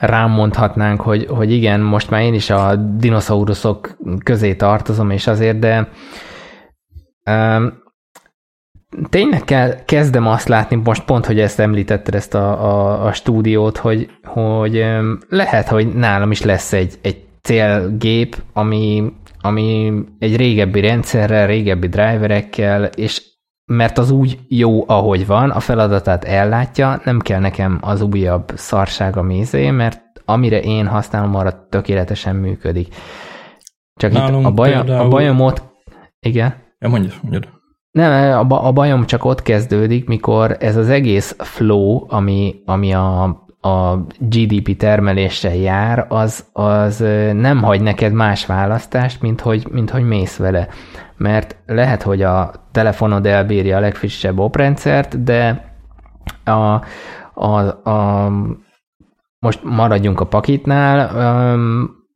rám 0.00 0.30
mondhatnánk, 0.30 1.00
hogy, 1.00 1.26
hogy 1.26 1.52
igen, 1.52 1.80
most 1.80 2.10
már 2.10 2.22
én 2.22 2.34
is 2.34 2.50
a 2.50 2.76
dinoszauruszok 2.76 3.96
közé 4.24 4.54
tartozom, 4.54 5.10
és 5.10 5.26
azért, 5.26 5.58
de 5.58 5.88
um, 7.30 7.82
tényleg 9.08 9.44
kell, 9.44 9.84
kezdem 9.84 10.26
azt 10.26 10.48
látni, 10.48 10.76
most 10.76 11.04
pont, 11.04 11.26
hogy 11.26 11.40
ezt 11.40 11.60
említetted, 11.60 12.14
ezt 12.14 12.34
a, 12.34 12.64
a, 12.64 13.04
a 13.06 13.12
stúdiót, 13.12 13.76
hogy, 13.76 14.10
hogy 14.24 14.86
lehet, 15.28 15.68
hogy 15.68 15.94
nálam 15.94 16.30
is 16.30 16.42
lesz 16.42 16.72
egy, 16.72 16.94
egy 17.02 17.24
célgép, 17.42 18.36
ami 18.52 19.12
ami 19.42 19.92
egy 20.18 20.36
régebbi 20.36 20.80
rendszerrel, 20.80 21.46
régebbi 21.46 21.88
driverekkel, 21.88 22.84
és 22.84 23.22
mert 23.64 23.98
az 23.98 24.10
úgy 24.10 24.38
jó, 24.48 24.84
ahogy 24.88 25.26
van, 25.26 25.50
a 25.50 25.60
feladatát 25.60 26.24
ellátja, 26.24 27.00
nem 27.04 27.18
kell 27.18 27.40
nekem 27.40 27.78
az 27.80 28.00
újabb 28.00 28.52
szarság 28.54 29.16
a 29.16 29.22
mézé, 29.22 29.70
mert 29.70 30.00
amire 30.24 30.60
én 30.60 30.86
használom, 30.86 31.34
arra 31.34 31.68
tökéletesen 31.68 32.36
működik. 32.36 32.94
Csak 33.94 34.12
Nálunk 34.12 34.40
itt 34.40 34.50
a, 34.50 34.54
bajom, 34.54 34.84
például... 34.84 35.06
a 35.06 35.08
bajom 35.08 35.40
ott... 35.40 35.62
Igen? 36.20 36.54
Ja, 36.78 36.88
mondja, 36.88 37.10
mondja. 37.22 37.60
Nem, 37.90 38.50
a, 38.50 38.66
a 38.66 38.72
bajom 38.72 39.06
csak 39.06 39.24
ott 39.24 39.42
kezdődik, 39.42 40.06
mikor 40.06 40.56
ez 40.60 40.76
az 40.76 40.88
egész 40.88 41.36
flow, 41.38 42.04
ami, 42.08 42.62
ami 42.64 42.92
a, 42.92 43.44
a 43.64 43.96
GDP 44.18 44.76
termeléssel 44.76 45.54
jár, 45.54 46.06
az, 46.08 46.46
az 46.52 46.98
nem 47.32 47.62
hagy 47.62 47.80
neked 47.80 48.12
más 48.12 48.46
választást, 48.46 49.20
mint 49.20 49.40
hogy, 49.40 49.66
mint 49.70 49.90
hogy 49.90 50.04
mész 50.04 50.36
vele. 50.36 50.68
Mert 51.16 51.56
lehet, 51.66 52.02
hogy 52.02 52.22
a 52.22 52.52
telefonod 52.72 53.26
elbírja 53.26 53.76
a 53.76 53.80
legfrissebb 53.80 54.38
oprendszert, 54.38 55.22
de 55.22 55.72
a, 56.44 56.80
a, 57.34 57.88
a, 57.90 58.30
most 59.38 59.60
maradjunk 59.62 60.20
a 60.20 60.26
pakitnál, 60.26 61.16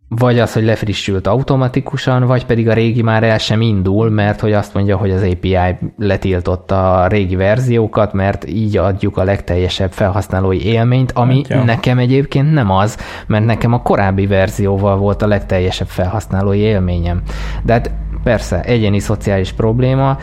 vagy 0.08 0.38
az, 0.38 0.52
hogy 0.52 0.64
lefrissült 0.64 1.26
automatikusan, 1.26 2.24
vagy 2.26 2.46
pedig 2.46 2.68
a 2.68 2.72
régi 2.72 3.02
már 3.02 3.22
el 3.22 3.38
sem 3.38 3.60
indul, 3.60 4.10
mert 4.10 4.40
hogy 4.40 4.52
azt 4.52 4.74
mondja, 4.74 4.96
hogy 4.96 5.10
az 5.10 5.22
API 5.22 5.56
letiltotta 5.98 6.94
a 6.94 7.06
régi 7.06 7.36
verziókat, 7.36 8.12
mert 8.12 8.48
így 8.48 8.76
adjuk 8.76 9.16
a 9.16 9.24
legteljesebb 9.24 9.92
felhasználói 9.92 10.64
élményt, 10.64 11.12
ami 11.12 11.34
hát, 11.34 11.48
ja. 11.48 11.64
nekem 11.64 11.98
egyébként 11.98 12.52
nem 12.52 12.70
az, 12.70 12.98
mert 13.26 13.44
nekem 13.44 13.72
a 13.72 13.82
korábbi 13.82 14.26
verzióval 14.26 14.96
volt 14.96 15.22
a 15.22 15.26
legteljesebb 15.26 15.88
felhasználói 15.88 16.58
élményem. 16.58 17.22
De 17.62 17.72
hát 17.72 17.90
persze, 18.22 18.60
egyéni 18.62 18.98
szociális 18.98 19.52
probléma, 19.52 20.18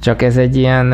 csak 0.00 0.22
ez 0.22 0.36
egy 0.36 0.56
ilyen 0.56 0.92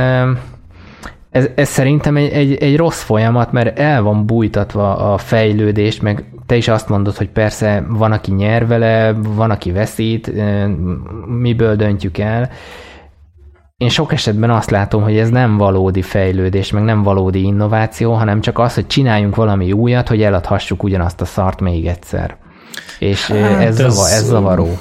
ez, 1.30 1.49
ez 1.55 1.68
szerintem 1.68 2.16
egy, 2.16 2.32
egy, 2.32 2.55
egy 2.55 2.76
rossz 2.76 3.03
folyamat, 3.03 3.53
mert 3.53 3.78
el 3.78 4.03
van 4.03 4.26
bújtatva 4.26 5.12
a 5.12 5.18
fejlődés, 5.18 6.01
meg 6.01 6.24
te 6.51 6.57
is 6.57 6.68
azt 6.68 6.88
mondod, 6.88 7.16
hogy 7.16 7.28
persze 7.28 7.84
van, 7.88 8.12
aki 8.12 8.32
nyer 8.32 8.66
vele, 8.66 9.12
van, 9.12 9.51
aki 9.51 9.72
veszít, 9.72 10.32
miből 11.26 11.76
döntjük 11.76 12.18
el. 12.18 12.51
Én 13.76 13.88
sok 13.88 14.12
esetben 14.12 14.51
azt 14.51 14.70
látom, 14.70 15.03
hogy 15.03 15.16
ez 15.16 15.28
nem 15.28 15.57
valódi 15.57 16.03
fejlődés, 16.03 16.70
meg 16.70 16.82
nem 16.82 17.03
valódi 17.03 17.42
innováció, 17.42 18.12
hanem 18.12 18.40
csak 18.40 18.59
az, 18.59 18.74
hogy 18.74 18.86
csináljunk 18.86 19.34
valami 19.36 19.72
újat, 19.72 20.09
hogy 20.09 20.22
eladhassuk 20.22 20.82
ugyanazt 20.82 21.20
a 21.20 21.24
szart 21.24 21.61
még 21.61 21.86
egyszer. 21.86 22.36
És 22.98 23.26
hát 23.26 23.61
ez, 23.61 23.80
ez, 23.80 23.92
zavar, 23.92 24.11
ez 24.11 24.24
zavaró. 24.24 24.78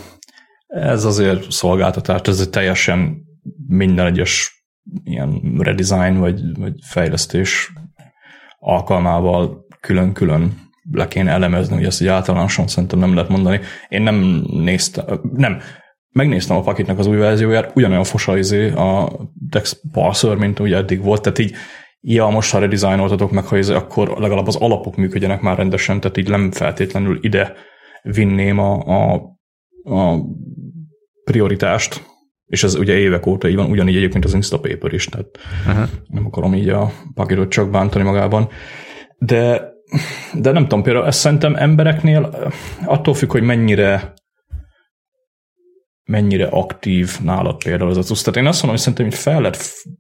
Ez 0.68 1.04
azért 1.04 1.52
szolgáltatás, 1.52 2.22
ez 2.24 2.40
egy 2.40 2.50
teljesen 2.50 3.18
minden 3.68 4.06
egyes 4.06 4.64
ilyen 5.04 5.42
redesign 5.58 6.18
vagy, 6.18 6.42
vagy 6.60 6.74
fejlesztés 6.86 7.74
alkalmával 8.60 9.66
külön-külön 9.80 10.68
le 10.92 11.08
kéne 11.08 11.32
elemezni, 11.32 11.76
hogy 11.76 11.86
ezt 11.86 12.02
egy 12.02 12.08
általánosan 12.08 12.68
szerintem 12.68 13.00
nem 13.00 13.14
lehet 13.14 13.30
mondani. 13.30 13.60
Én 13.90 14.02
nem 14.02 14.44
néztem, 14.52 15.06
nem, 15.36 15.60
megnéztem 16.12 16.58
a 16.58 16.62
pakitnak 16.62 17.00
az 17.00 17.08
új 17.08 17.18
verzióját, 17.18 17.72
ugyanolyan 17.76 18.04
fosa 18.04 18.38
izé 18.38 18.70
a 18.70 19.12
text 19.50 19.82
parser, 19.92 20.36
mint 20.36 20.60
ugye 20.60 20.78
eddig 20.78 21.02
volt, 21.02 21.22
tehát 21.22 21.40
így 21.40 21.56
ja, 22.02 22.28
most 22.28 22.52
ha 22.52 22.60
redesignoltatok 22.60 23.32
meg, 23.32 23.46
ha 23.46 23.58
ez, 23.58 23.70
akkor 23.70 24.18
legalább 24.18 24.48
az 24.48 24.56
alapok 24.56 24.96
működjenek 24.96 25.42
már 25.42 25.58
rendesen, 25.58 26.00
tehát 26.00 26.18
így 26.18 26.30
nem 26.30 26.52
feltétlenül 26.52 27.20
ide 27.22 27.54
vinném 28.02 28.60
a, 28.60 28.80
a, 28.80 29.14
a 29.84 30.20
prioritást, 31.24 32.04
és 32.46 32.64
ez 32.64 32.76
ugye 32.76 32.94
évek 32.94 33.26
óta 33.26 33.48
így 33.48 33.56
van, 33.56 33.72
ugyanígy 33.72 33.96
egyébként 33.96 34.26
az 34.26 34.34
Instapaper 34.34 34.94
is, 34.94 35.06
tehát 35.06 35.40
uh-huh. 35.68 35.90
nem 36.08 36.26
akarom 36.26 36.54
így 36.54 36.70
a 36.70 36.92
pakitot 37.14 37.50
csak 37.50 37.70
bántani 37.70 38.04
magában. 38.04 38.48
De, 39.18 39.72
de 40.34 40.52
nem 40.52 40.64
tudom, 40.64 40.84
például 40.84 41.06
ezt 41.06 41.20
szerintem 41.20 41.56
embereknél 41.56 42.52
attól 42.86 43.14
függ, 43.14 43.32
hogy 43.32 43.44
mennyire 43.44 44.14
mennyire 46.04 46.46
aktív 46.46 47.20
nálad 47.24 47.64
például 47.64 47.90
az 47.90 48.12
a. 48.12 48.14
Tehát 48.14 48.40
én 48.40 48.46
azt 48.46 48.64
mondom, 48.64 48.70
hogy 48.70 48.80
szerintem 48.80 49.06
hogy 49.06 49.16
fel 49.16 49.42
lehet, 49.42 49.58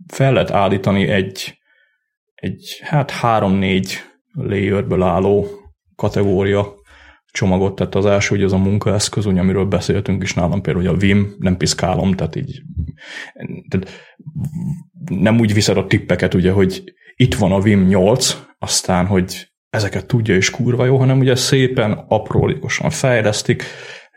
fel 0.08 0.34
lehet 0.34 0.52
állítani 0.52 1.08
egy, 1.08 1.58
egy 2.36 2.80
hát 2.82 3.12
három-négy 3.12 4.00
layerből 4.32 5.02
álló 5.02 5.48
kategória 5.96 6.74
csomagot, 7.32 7.76
tehát 7.76 7.96
az 7.96 8.06
első, 8.06 8.36
hogy 8.36 8.44
az 8.44 8.54
a 8.54 8.58
munkaeszköz, 8.58 9.26
ugye, 9.26 9.40
amiről 9.40 9.66
beszéltünk 9.66 10.24
is 10.24 10.34
nálam, 10.34 10.62
például, 10.62 10.86
hogy 10.86 10.96
a 10.96 11.00
Vim, 11.00 11.36
nem 11.38 11.58
piszkálom, 11.58 12.14
tehát 12.14 12.36
így 12.36 12.62
tehát 13.68 13.90
nem 15.10 15.40
úgy 15.40 15.54
viszed 15.54 15.78
a 15.78 15.88
tippeket, 15.88 16.34
ugye, 16.34 16.52
hogy 16.52 16.84
itt 17.16 17.36
van 17.36 17.52
a 17.52 17.60
Vim 17.60 17.86
8, 17.86 18.38
aztán, 18.60 19.06
hogy 19.06 19.49
ezeket 19.70 20.06
tudja 20.06 20.36
és 20.36 20.50
kurva 20.50 20.86
jó, 20.86 20.98
hanem 20.98 21.20
ugye 21.20 21.36
szépen 21.36 22.06
aprólékosan 22.08 22.90
fejlesztik, 22.90 23.64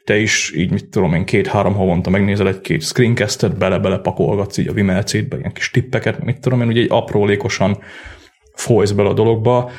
te 0.04 0.18
is 0.18 0.52
így, 0.56 0.70
mit 0.70 0.88
tudom 0.88 1.14
én, 1.14 1.24
két-három 1.24 1.74
havonta 1.74 2.10
megnézel 2.10 2.48
egy-két 2.48 2.82
screencastet, 2.82 3.58
bele-bele 3.58 3.98
pakolgatsz 3.98 4.58
így 4.58 4.68
a 4.68 4.72
Vimelcétbe 4.72 5.36
ilyen 5.36 5.52
kis 5.52 5.70
tippeket, 5.70 6.24
mit 6.24 6.40
tudom 6.40 6.60
én, 6.60 6.68
ugye 6.68 6.80
egy 6.80 6.90
aprólékosan 6.90 7.78
folysz 8.54 8.90
bele 8.90 9.08
a 9.08 9.14
dologba, 9.14 9.70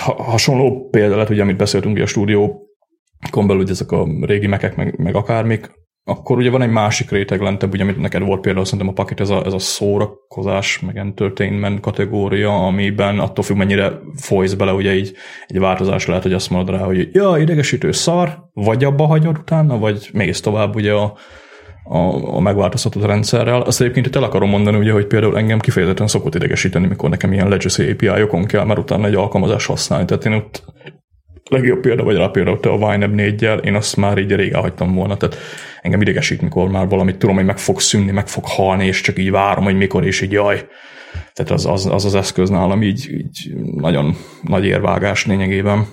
hasonló 0.00 0.88
példa 0.90 1.14
lehet, 1.14 1.30
ugye, 1.30 1.42
amit 1.42 1.56
beszéltünk 1.56 1.94
ugye 1.94 2.02
a 2.02 2.06
stúdió, 2.06 2.66
belül, 3.32 3.56
hogy 3.56 3.70
ezek 3.70 3.90
a 3.90 4.06
régi 4.20 4.46
mekek, 4.46 4.76
meg, 4.76 4.98
meg 4.98 5.14
akármik, 5.14 5.70
akkor 6.08 6.36
ugye 6.36 6.50
van 6.50 6.62
egy 6.62 6.70
másik 6.70 7.10
réteg 7.10 7.40
lentebb, 7.40 7.72
ugye, 7.72 7.82
amit 7.82 8.00
neked 8.00 8.22
volt 8.22 8.40
például 8.40 8.64
szerintem 8.64 8.88
a 8.88 8.92
paket, 8.92 9.20
ez 9.20 9.30
a, 9.30 9.44
ez 9.44 9.52
a 9.52 9.58
szórakozás, 9.58 10.80
meg 10.80 10.96
entertainment 10.96 11.80
kategória, 11.80 12.66
amiben 12.66 13.18
attól 13.18 13.44
függ, 13.44 13.56
mennyire 13.56 13.92
folysz 14.16 14.54
bele, 14.54 14.72
ugye 14.72 14.94
így 14.94 15.12
egy 15.46 15.58
változás 15.58 16.06
lehet, 16.06 16.22
hogy 16.22 16.32
azt 16.32 16.50
mondod 16.50 16.74
rá, 16.74 16.84
hogy 16.84 17.08
ja, 17.12 17.36
idegesítő 17.38 17.92
szar, 17.92 18.38
vagy 18.52 18.84
abba 18.84 19.06
hagyod 19.06 19.38
utána, 19.38 19.78
vagy 19.78 20.10
mész 20.12 20.40
tovább 20.40 20.74
ugye 20.74 20.92
a, 20.92 21.16
a, 21.84 21.98
a 22.36 22.40
megváltoztatott 22.40 23.04
rendszerrel. 23.04 23.60
Azt 23.60 23.80
egyébként 23.80 24.16
el 24.16 24.22
akarom 24.22 24.48
mondani, 24.48 24.76
ugye, 24.76 24.92
hogy 24.92 25.06
például 25.06 25.38
engem 25.38 25.58
kifejezetten 25.58 26.06
szokott 26.06 26.34
idegesíteni, 26.34 26.86
mikor 26.86 27.10
nekem 27.10 27.32
ilyen 27.32 27.48
legacy 27.48 27.90
API-okon 27.90 28.44
kell, 28.44 28.64
mert 28.64 28.78
utána 28.78 29.06
egy 29.06 29.14
alkalmazás 29.14 29.66
használni. 29.66 30.04
Tehát 30.04 30.24
én 30.24 30.32
ott 30.32 30.64
legjobb 31.48 31.80
példa, 31.80 32.02
vagy 32.02 32.16
rá 32.16 32.26
például 32.26 32.60
te 32.60 32.68
a 32.68 32.94
YNAB 32.94 33.14
4 33.14 33.48
én 33.62 33.74
azt 33.74 33.96
már 33.96 34.18
így 34.18 34.34
rég 34.34 34.54
hagytam 34.54 34.94
volna. 34.94 35.16
Tehát 35.16 35.36
engem 35.80 36.00
idegesít, 36.00 36.42
mikor 36.42 36.68
már 36.68 36.88
valamit 36.88 37.16
tudom, 37.16 37.34
hogy 37.34 37.44
meg 37.44 37.58
fog 37.58 37.80
szűnni, 37.80 38.10
meg 38.10 38.28
fog 38.28 38.44
halni, 38.46 38.86
és 38.86 39.00
csak 39.00 39.18
így 39.18 39.30
várom, 39.30 39.64
hogy 39.64 39.76
mikor, 39.76 40.06
és 40.06 40.20
így 40.20 40.32
jaj. 40.32 40.66
Tehát 41.32 41.50
az 41.50 41.66
az, 41.66 41.86
az, 41.86 42.04
az 42.04 42.14
eszköz 42.14 42.50
nálam 42.50 42.82
így, 42.82 43.10
így 43.10 43.54
nagyon 43.74 44.16
nagy 44.42 44.64
érvágás 44.64 45.26
lényegében. 45.26 45.86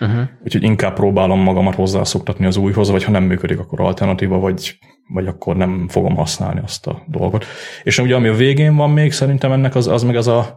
Uh-huh. 0.00 0.22
Úgyhogy 0.44 0.62
inkább 0.62 0.94
próbálom 0.94 1.40
magamat 1.40 1.74
hozzászoktatni 1.74 2.46
az 2.46 2.56
újhoz, 2.56 2.90
vagy 2.90 3.04
ha 3.04 3.10
nem 3.10 3.22
működik, 3.22 3.58
akkor 3.58 3.80
alternatíva, 3.80 4.38
vagy, 4.38 4.78
vagy 5.08 5.26
akkor 5.26 5.56
nem 5.56 5.88
fogom 5.88 6.16
használni 6.16 6.60
azt 6.64 6.86
a 6.86 7.02
dolgot. 7.06 7.44
És 7.82 7.98
ugye 7.98 8.14
ami 8.14 8.28
a 8.28 8.34
végén 8.34 8.76
van 8.76 8.90
még, 8.90 9.12
szerintem 9.12 9.52
ennek 9.52 9.74
az, 9.74 9.86
az 9.86 10.02
meg 10.02 10.16
az 10.16 10.26
a 10.28 10.56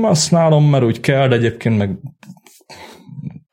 használom, 0.00 0.70
mert 0.70 0.84
úgy 0.84 1.00
kell, 1.00 1.28
de 1.28 1.34
egyébként 1.34 1.78
meg 1.78 1.90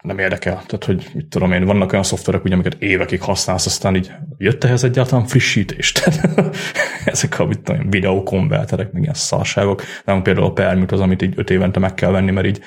nem 0.08 0.20
érdekel. 0.20 0.54
Tehát, 0.54 0.84
hogy 0.86 1.10
mit 1.14 1.26
tudom 1.26 1.52
én, 1.52 1.66
vannak 1.66 1.92
olyan 1.92 2.04
szoftverek, 2.04 2.44
ugye, 2.44 2.54
amiket 2.54 2.76
évekig 2.80 3.22
használsz, 3.22 3.66
aztán 3.66 3.96
így 3.96 4.12
jött 4.38 4.64
ehhez 4.64 4.84
egyáltalán 4.84 5.26
frissítés. 5.26 5.94
Ezek 7.06 7.40
a 7.40 7.46
mit 7.46 7.60
tudom, 7.60 7.90
videókonverterek, 7.90 8.92
meg 8.92 9.02
ilyen 9.02 9.14
szarságok. 9.14 9.84
Nem 10.06 10.22
például 10.22 10.46
a 10.46 10.52
Permute 10.52 10.96
az, 10.96 11.02
amit 11.02 11.22
így 11.22 11.34
öt 11.36 11.50
évente 11.50 11.80
meg 11.80 11.94
kell 11.94 12.12
venni, 12.12 12.32
mert 12.32 12.48
így 12.48 12.60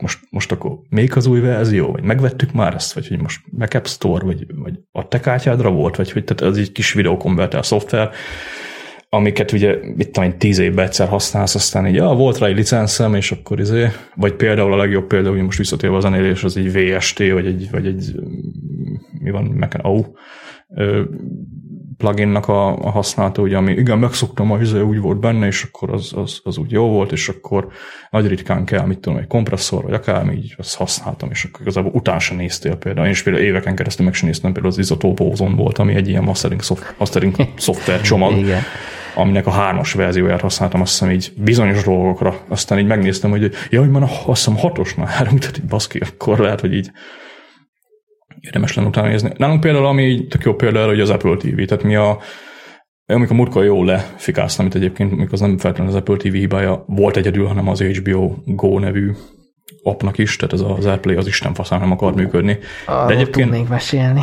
most, 0.00 0.18
most 0.30 0.52
akkor 0.52 0.78
még 0.88 1.16
az 1.16 1.26
új 1.26 1.40
verzió, 1.40 1.92
vagy 1.92 2.02
megvettük 2.02 2.52
már 2.52 2.74
ezt, 2.74 2.92
vagy 2.92 3.08
hogy 3.08 3.20
most 3.20 3.40
Mac 3.50 3.74
App 3.74 3.84
Store, 3.84 4.24
vagy, 4.24 4.46
vagy 4.54 4.78
a 4.92 5.08
te 5.08 5.20
kártyádra 5.20 5.70
volt, 5.70 5.96
vagy 5.96 6.12
hogy 6.12 6.24
tehát 6.24 6.54
ez 6.54 6.60
egy 6.60 6.72
kis 6.72 6.92
videokonverter 6.92 7.66
szoftver, 7.66 8.10
amiket 9.08 9.52
ugye, 9.52 9.76
mit 9.96 10.10
tudom 10.10 10.30
én, 10.30 10.38
tíz 10.38 10.58
évben 10.58 10.84
egyszer 10.84 11.08
használsz, 11.08 11.54
aztán 11.54 11.86
így, 11.86 11.94
ja, 11.94 12.06
volt 12.06 12.38
rá 12.38 12.46
egy 12.46 12.56
licenszem, 12.56 13.14
és 13.14 13.30
akkor 13.30 13.60
izé, 13.60 13.86
vagy 14.14 14.32
például 14.32 14.72
a 14.72 14.76
legjobb 14.76 15.06
példa, 15.06 15.30
hogy 15.30 15.42
most 15.42 15.58
visszatérve 15.58 15.96
a 15.96 16.00
zenélés, 16.00 16.44
az 16.44 16.56
egy 16.56 16.72
VST, 16.72 17.18
vagy 17.18 17.46
egy, 17.46 17.68
vagy 17.70 17.86
egy 17.86 18.14
mi 19.20 19.30
van, 19.30 19.44
Mac, 19.44 19.74
oh, 19.82 20.06
pluginnak 21.96 22.48
a, 22.48 22.76
a 22.76 22.90
használata, 22.90 23.42
ugye, 23.42 23.56
ami 23.56 23.72
igen, 23.72 23.98
megszoktam, 23.98 24.48
hogy 24.48 24.60
izé 24.60 24.80
úgy 24.80 25.00
volt 25.00 25.20
benne, 25.20 25.46
és 25.46 25.62
akkor 25.62 25.92
az, 25.92 26.12
az, 26.14 26.40
az 26.44 26.58
úgy 26.58 26.70
jó 26.70 26.88
volt, 26.88 27.12
és 27.12 27.28
akkor 27.28 27.68
nagy 28.10 28.26
ritkán 28.26 28.64
kell, 28.64 28.86
mit 28.86 28.98
tudom, 28.98 29.18
egy 29.18 29.26
kompresszor, 29.26 29.82
vagy 29.82 29.92
akármi, 29.92 30.34
így 30.34 30.54
azt 30.58 30.76
használtam, 30.76 31.30
és 31.30 31.44
akkor 31.44 31.60
igazából 31.60 31.90
után 31.94 32.18
sem 32.18 32.36
néztél 32.36 32.76
például. 32.76 33.06
Én 33.06 33.12
is 33.12 33.22
például 33.22 33.44
éveken 33.44 33.74
keresztül 33.74 34.04
meg 34.04 34.14
sem 34.14 34.28
néztem, 34.28 34.52
például 34.52 34.72
az 34.72 34.78
Isotope 34.78 35.24
Ozone 35.24 35.54
volt, 35.54 35.78
ami 35.78 35.94
egy 35.94 36.08
ilyen 36.08 36.22
mastering, 36.22 36.62
szoft, 36.62 36.94
mastering 36.98 37.34
szoftver 37.56 38.00
csomag, 38.00 38.36
igen. 38.36 38.62
Aminek 39.16 39.46
a 39.46 39.50
hármas 39.50 39.92
verzióját 39.92 40.40
használtam, 40.40 40.80
azt 40.80 40.90
hiszem 40.90 41.10
így 41.10 41.32
bizonyos 41.36 41.82
dolgokra. 41.82 42.40
Aztán 42.48 42.78
így 42.78 42.86
megnéztem, 42.86 43.30
hogy 43.30 43.50
jaj, 43.70 43.86
már 43.86 44.02
azt 44.02 44.24
hiszem 44.26 44.56
hatosnál 44.56 45.06
három, 45.06 45.36
tehát 45.36 45.58
így 45.58 45.64
baszki, 45.64 45.98
akkor 45.98 46.38
lehet, 46.38 46.60
hogy 46.60 46.74
így 46.74 46.90
érdemes 48.40 48.74
lenne 48.74 48.88
utána 48.88 49.08
nézni. 49.08 49.32
Nálunk 49.36 49.60
például, 49.60 49.86
ami 49.86 50.26
tök 50.26 50.42
jó 50.42 50.54
példa, 50.54 50.86
hogy 50.86 51.00
az 51.00 51.10
Apple 51.10 51.36
TV, 51.36 51.62
tehát 51.62 51.84
mi 51.84 51.94
a 51.94 52.18
amikor 53.06 53.36
Murka 53.36 53.62
jól 53.62 53.86
lefikáztam, 53.86 54.64
amit 54.64 54.76
egyébként 54.76 55.12
amikor 55.12 55.32
az 55.32 55.40
nem 55.40 55.58
feltétlenül 55.58 55.94
az 55.94 56.00
Apple 56.00 56.16
TV 56.16 56.34
hibája 56.34 56.84
volt 56.86 57.16
egyedül, 57.16 57.46
hanem 57.46 57.68
az 57.68 57.80
HBO 57.80 58.34
Go 58.44 58.78
nevű 58.78 59.12
appnak 59.82 60.18
is, 60.18 60.36
tehát 60.36 60.54
ez 60.54 60.60
az 60.60 60.86
AirPlay 60.86 61.16
az 61.16 61.26
Isten 61.26 61.54
faszán 61.54 61.80
nem 61.80 61.90
akar 61.90 62.14
működni. 62.14 62.58
Arról 62.86 63.06
de 63.06 63.14
egyébként, 63.14 63.50
tudnék 63.50 63.68
mesélni. 63.68 64.20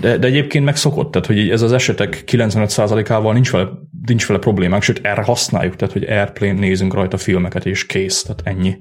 De, 0.00 0.18
de 0.18 0.26
egyébként 0.26 0.64
meg 0.64 0.76
szokott, 0.76 1.10
tehát 1.10 1.26
hogy 1.26 1.50
ez 1.50 1.62
az 1.62 1.72
esetek 1.72 2.24
95%-ával 2.26 3.32
nincs 3.32 3.50
vele, 3.50 3.68
nincs 4.06 4.26
vele 4.26 4.38
problémánk, 4.38 4.82
sőt 4.82 5.06
erre 5.06 5.22
használjuk, 5.22 5.76
tehát 5.76 5.92
hogy 5.94 6.04
Airplane 6.04 6.52
nézünk 6.52 6.94
rajta 6.94 7.16
filmeket, 7.16 7.66
és 7.66 7.86
kész, 7.86 8.22
tehát 8.22 8.40
ennyi. 8.44 8.76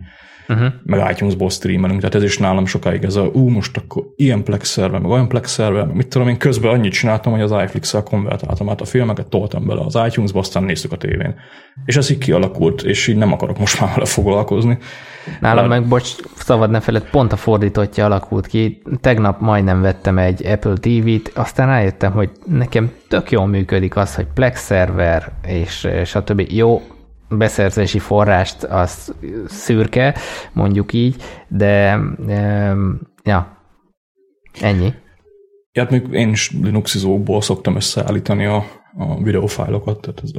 Uh-huh. 0.47 0.73
Meg 0.83 1.11
iTunes-ból 1.11 1.49
streamelünk, 1.49 1.99
tehát 1.99 2.15
ez 2.15 2.23
is 2.23 2.37
nálam 2.37 2.65
sokáig 2.65 3.03
ez 3.03 3.15
a, 3.15 3.23
ú, 3.33 3.47
most 3.47 3.77
akkor 3.77 4.03
ilyen 4.15 4.43
Plex 4.43 4.69
szerver, 4.69 4.99
meg 4.99 5.11
olyan 5.11 5.27
Plex 5.27 5.51
szerver, 5.51 5.85
meg 5.85 5.95
mit 5.95 6.07
tudom 6.07 6.27
én, 6.27 6.37
közben 6.37 6.71
annyit 6.71 6.91
csináltam, 6.91 7.31
hogy 7.31 7.41
az 7.41 7.51
iFlix-el 7.63 8.03
konvertáltam 8.03 8.69
át 8.69 8.81
a 8.81 8.85
filmeket, 8.85 9.27
toltam 9.27 9.65
bele 9.65 9.81
az 9.81 9.99
iTunes-ba, 10.07 10.39
aztán 10.39 10.63
néztük 10.63 10.91
a 10.91 10.97
tévén. 10.97 11.35
És 11.85 11.97
ez 11.97 12.09
így 12.09 12.17
kialakult, 12.17 12.81
és 12.81 13.07
így 13.07 13.17
nem 13.17 13.33
akarok 13.33 13.59
most 13.59 13.81
már 13.81 13.89
vele 13.93 14.05
foglalkozni. 14.05 14.77
Nálam 15.39 15.67
meg, 15.67 15.87
bocs, 15.87 16.15
szabad 16.35 16.69
ne 16.69 16.79
feled, 16.79 17.09
pont 17.09 17.31
a 17.31 17.35
fordítottja 17.35 18.05
alakult 18.05 18.47
ki. 18.47 18.81
Tegnap 19.01 19.39
majdnem 19.39 19.81
vettem 19.81 20.17
egy 20.17 20.45
Apple 20.45 20.73
TV-t, 20.73 21.31
aztán 21.35 21.67
rájöttem, 21.67 22.11
hogy 22.11 22.29
nekem 22.45 22.91
tök 23.07 23.31
jól 23.31 23.47
működik 23.47 23.95
az, 23.95 24.15
hogy 24.15 24.25
Plex 24.33 24.61
szerver 24.61 25.31
és 25.47 25.87
stb. 26.05 26.45
Jó, 26.49 26.81
beszerzési 27.37 27.99
forrást 27.99 28.63
az 28.63 29.13
szürke, 29.47 30.15
mondjuk 30.53 30.93
így, 30.93 31.15
de 31.47 31.99
ja, 33.23 33.57
ennyi. 34.61 34.93
Ja, 35.71 35.81
hát 35.81 35.91
még 35.91 36.07
én 36.11 36.29
is 36.29 36.51
Linuxizókból 36.61 37.41
szoktam 37.41 37.75
összeállítani 37.75 38.45
a, 38.45 38.65
a 38.97 39.23
videófájlokat, 39.23 40.01
tehát 40.01 40.21
ez 40.23 40.31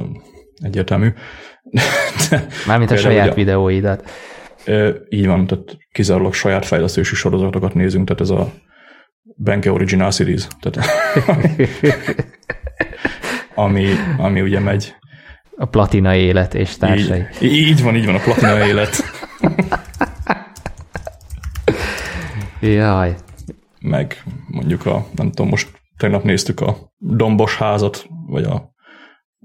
egyértelmű. 0.61 1.13
Mármint 2.67 2.91
a 2.91 2.97
saját 2.97 3.25
ugye, 3.25 3.35
videóidat. 3.35 4.09
Így 5.09 5.27
van, 5.27 5.47
tehát 5.47 5.77
kizárólag 5.91 6.33
saját 6.33 6.65
fejlesztési 6.65 7.15
sorozatokat 7.15 7.73
nézünk, 7.73 8.07
tehát 8.07 8.21
ez 8.21 8.29
a 8.29 8.51
Bank 9.37 9.65
Original 9.65 10.11
Series, 10.11 10.47
tehát 10.59 10.89
ami, 13.55 13.87
ami 14.17 14.41
ugye 14.41 14.59
megy. 14.59 14.95
A 15.57 15.65
platina 15.65 16.15
élet 16.15 16.53
és 16.53 16.77
társai. 16.77 17.23
Így, 17.41 17.53
így 17.53 17.83
van, 17.83 17.95
így 17.95 18.05
van, 18.05 18.15
a 18.15 18.19
platina 18.19 18.65
élet. 18.67 19.03
Jaj. 22.59 23.15
Meg 23.79 24.23
mondjuk 24.47 24.85
a, 24.85 25.05
nem 25.15 25.31
tudom, 25.31 25.49
most 25.49 25.81
tegnap 25.97 26.23
néztük 26.23 26.59
a 26.59 26.77
Dombos 26.97 27.57
házat, 27.57 28.05
vagy 28.27 28.43
a 28.43 28.73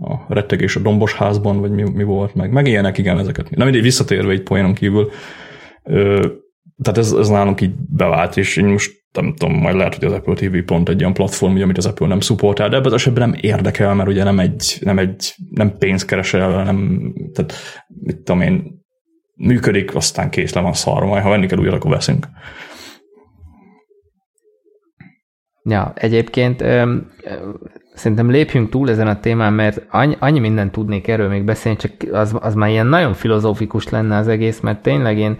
a 0.00 0.34
rettegés 0.34 0.76
a 0.76 0.80
dombos 0.80 1.14
házban, 1.14 1.60
vagy 1.60 1.70
mi, 1.70 1.82
mi 1.82 2.02
volt 2.02 2.34
meg. 2.34 2.50
Meg 2.50 2.66
ilyenek, 2.66 2.98
igen, 2.98 3.18
ezeket. 3.18 3.50
Na 3.50 3.64
mindegy, 3.64 3.82
visszatérve 3.82 4.32
egy 4.32 4.42
poénon 4.42 4.74
kívül. 4.74 5.10
Ö, 5.82 6.26
tehát 6.82 6.98
ez, 6.98 7.12
ez 7.12 7.28
nálunk 7.28 7.60
így 7.60 7.74
bevált, 7.74 8.36
és 8.36 8.56
én 8.56 8.64
most 8.64 8.97
nem 9.12 9.34
tudom, 9.34 9.56
majd 9.56 9.76
lehet, 9.76 9.94
hogy 9.94 10.04
az 10.04 10.12
Apple 10.12 10.34
TV 10.34 10.56
pont 10.64 10.88
egy 10.88 11.00
olyan 11.00 11.14
platform, 11.14 11.62
amit 11.62 11.78
az 11.78 11.86
Apple 11.86 12.06
nem 12.06 12.20
szupportál, 12.20 12.68
de 12.68 12.76
ebben 12.76 12.86
az 12.86 12.92
esetben 12.92 13.28
nem 13.28 13.38
érdekel, 13.42 13.94
mert 13.94 14.08
ugye 14.08 14.24
nem 14.24 14.38
egy, 14.38 14.78
nem 14.80 14.98
egy, 14.98 15.34
nem 15.50 15.76
pénzt 15.78 16.06
keresel, 16.06 16.64
nem, 16.64 17.12
tehát 17.32 17.54
mit 17.88 18.16
tudom 18.16 18.40
én, 18.40 18.86
működik, 19.34 19.94
aztán 19.94 20.30
kész 20.30 20.54
le 20.54 20.60
van 20.60 20.72
szarva, 20.72 21.06
majd 21.06 21.22
ha 21.22 21.28
venni 21.28 21.46
kell 21.46 21.58
újra, 21.58 21.74
akkor 21.76 21.90
veszünk. 21.90 22.26
Ja, 25.62 25.92
egyébként 25.94 26.60
ö, 26.60 26.96
szerintem 27.94 28.30
lépjünk 28.30 28.70
túl 28.70 28.90
ezen 28.90 29.06
a 29.06 29.20
témán, 29.20 29.52
mert 29.52 29.86
annyi, 29.90 30.16
annyi 30.18 30.38
mindent 30.38 30.72
tudnék 30.72 31.08
erről 31.08 31.28
még 31.28 31.44
beszélni, 31.44 31.78
csak 31.78 31.92
az, 32.12 32.36
az 32.40 32.54
már 32.54 32.70
ilyen 32.70 32.86
nagyon 32.86 33.14
filozófikus 33.14 33.88
lenne 33.88 34.16
az 34.16 34.28
egész, 34.28 34.60
mert 34.60 34.82
tényleg 34.82 35.18
én 35.18 35.36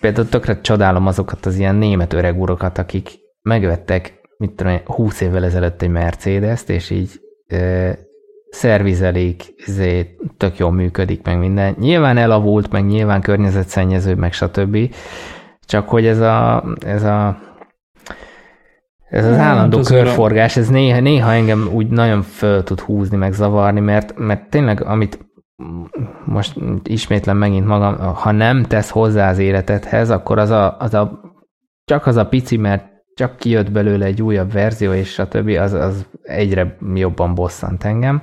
például 0.00 0.28
tökre 0.28 0.60
csodálom 0.60 1.06
azokat 1.06 1.46
az 1.46 1.58
ilyen 1.58 1.74
német 1.74 2.12
öreg 2.12 2.40
urokat, 2.40 2.78
akik 2.78 3.08
megvettek, 3.42 4.20
mit 4.36 4.50
tudom, 4.50 4.80
20 4.84 5.20
évvel 5.20 5.44
ezelőtt 5.44 5.82
egy 5.82 5.88
Mercedes-t, 5.88 6.68
és 6.68 6.90
így 6.90 7.20
ö, 7.46 7.90
szervizelik, 8.50 9.54
ezért 9.66 10.08
tök 10.36 10.58
jól 10.58 10.72
működik, 10.72 11.24
meg 11.24 11.38
minden. 11.38 11.74
Nyilván 11.78 12.16
elavult, 12.16 12.72
meg 12.72 12.86
nyilván 12.86 13.20
környezetszennyező, 13.20 14.14
meg 14.14 14.32
stb. 14.32 14.94
Csak 15.60 15.88
hogy 15.88 16.06
ez 16.06 16.20
a, 16.20 16.64
ez 16.80 17.02
a 17.02 17.38
ez 19.12 19.24
az 19.24 19.36
állandó 19.36 19.76
hát 19.76 19.86
körforgás, 19.86 20.56
ez 20.56 20.68
néha, 20.68 21.00
néha 21.00 21.32
engem 21.32 21.68
úgy 21.72 21.88
nagyon 21.88 22.22
föl 22.22 22.62
tud 22.62 22.80
húzni, 22.80 23.16
meg 23.16 23.32
zavarni, 23.32 23.80
mert, 23.80 24.18
mert 24.18 24.50
tényleg, 24.50 24.84
amit 24.84 25.18
most 26.24 26.56
ismétlen 26.82 27.36
megint 27.36 27.66
magam, 27.66 28.14
ha 28.14 28.30
nem 28.30 28.62
tesz 28.62 28.90
hozzá 28.90 29.30
az 29.30 29.38
életedhez, 29.38 30.10
akkor 30.10 30.38
az 30.38 30.50
a, 30.50 30.76
az 30.78 30.94
a 30.94 31.20
csak 31.84 32.06
az 32.06 32.16
a 32.16 32.26
pici, 32.26 32.56
mert 32.56 32.84
csak 33.14 33.36
kijött 33.36 33.70
belőle 33.70 34.04
egy 34.04 34.22
újabb 34.22 34.52
verzió, 34.52 34.92
és 34.92 35.18
a 35.18 35.28
többi, 35.28 35.56
az, 35.56 35.72
az 35.72 36.06
egyre 36.22 36.76
jobban 36.94 37.34
bosszant 37.34 37.84
engem. 37.84 38.22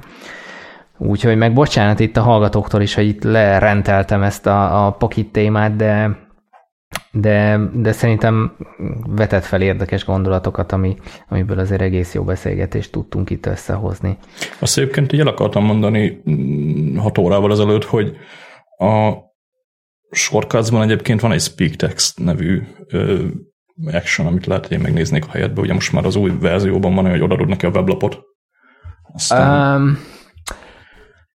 Úgyhogy 0.98 1.38
meg 1.38 1.54
bocsánat 1.54 2.00
itt 2.00 2.18
a 2.18 2.22
hallgatóktól 2.22 2.82
is, 2.82 2.94
hogy 2.94 3.08
itt 3.08 3.24
lerenteltem 3.24 4.24
ezt 4.24 4.48
a, 4.48 4.86
a 4.86 4.92
Pocket 4.92 5.28
témát, 5.28 5.76
de 5.76 6.18
de, 7.12 7.60
de 7.74 7.92
szerintem 7.92 8.56
vetett 9.06 9.44
fel 9.44 9.62
érdekes 9.62 10.06
gondolatokat, 10.06 10.72
ami, 10.72 10.98
amiből 11.30 11.60
azért 11.60 11.82
egész 11.82 12.14
jó 12.14 12.24
beszélgetést 12.24 12.92
tudtunk 12.92 13.30
itt 13.30 13.46
összehozni. 13.46 14.18
Azt 14.60 14.78
egyébként 14.78 15.14
így 15.14 15.20
el 15.20 15.28
akartam 15.28 15.66
mondani 15.66 16.22
mm, 16.30 16.98
hat 16.98 17.18
órával 17.18 17.52
ezelőtt, 17.52 17.84
hogy 17.84 18.18
a 18.78 19.14
shortcutsban 20.12 20.82
egyébként 20.82 21.22
van 21.22 21.32
egy 21.32 21.42
speak 21.42 21.72
text 21.72 22.20
nevű 22.20 22.62
ö, 22.88 23.26
action, 23.92 24.28
amit 24.28 24.46
lehet, 24.46 24.68
hogy 24.68 24.78
én 24.78 24.84
megnéznék 24.84 25.26
a 25.26 25.32
helyetbe. 25.32 25.62
Ugye 25.62 25.74
most 25.74 25.94
már 25.94 26.06
az 26.06 26.16
új 26.16 26.32
verzióban 26.40 26.96
van, 26.96 27.10
hogy 27.10 27.22
odaadod 27.22 27.48
neki 27.48 27.66
a 27.66 27.70
weblapot. 27.70 28.20
Aztán... 29.14 29.82
Um, 29.82 30.00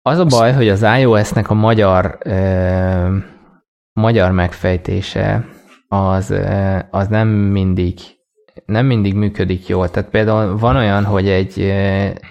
az 0.01 0.17
a 0.17 0.25
baj, 0.25 0.53
hogy 0.53 0.69
az 0.69 0.85
iOS-nek 0.99 1.49
a 1.49 1.53
magyar 1.53 2.17
ö, 2.19 3.17
magyar 3.93 4.31
megfejtése 4.31 5.45
az, 5.93 6.33
az 6.91 7.07
nem 7.07 7.27
mindig 7.27 7.99
nem 8.65 8.85
mindig 8.85 9.13
működik 9.13 9.67
jól. 9.67 9.89
Tehát 9.89 10.09
például 10.09 10.57
van 10.57 10.75
olyan, 10.75 11.03
hogy 11.03 11.29
egy, 11.29 11.73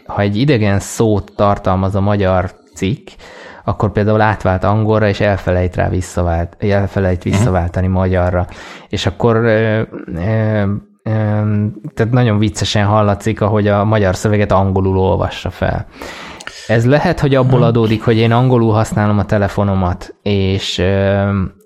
ha 0.06 0.20
egy 0.20 0.36
idegen 0.36 0.78
szót 0.78 1.32
tartalmaz 1.36 1.94
a 1.94 2.00
magyar 2.00 2.50
cikk, 2.74 3.08
akkor 3.64 3.92
például 3.92 4.20
átvált 4.20 4.64
angolra, 4.64 5.08
és 5.08 5.20
elfelejt 5.20 5.76
rá 5.76 5.88
visszavált, 5.88 6.56
elfelejt 6.58 7.24
mhm. 7.24 7.34
visszaváltani 7.34 7.86
uh-huh. 7.86 8.02
magyarra. 8.02 8.46
És 8.88 9.06
akkor 9.06 9.36
ö, 9.36 9.82
ö, 10.14 10.62
ö, 11.02 11.12
tehát 11.94 12.12
nagyon 12.12 12.38
viccesen 12.38 12.86
hallatszik, 12.86 13.40
ahogy 13.40 13.68
a 13.68 13.84
magyar 13.84 14.16
szöveget 14.16 14.52
angolul 14.52 14.98
olvassa 14.98 15.50
fel. 15.50 15.86
Ez 16.70 16.86
lehet, 16.86 17.20
hogy 17.20 17.34
abból 17.34 17.62
adódik, 17.62 18.04
hogy 18.04 18.16
én 18.16 18.32
angolul 18.32 18.72
használom 18.72 19.18
a 19.18 19.24
telefonomat, 19.24 20.14
és, 20.22 20.82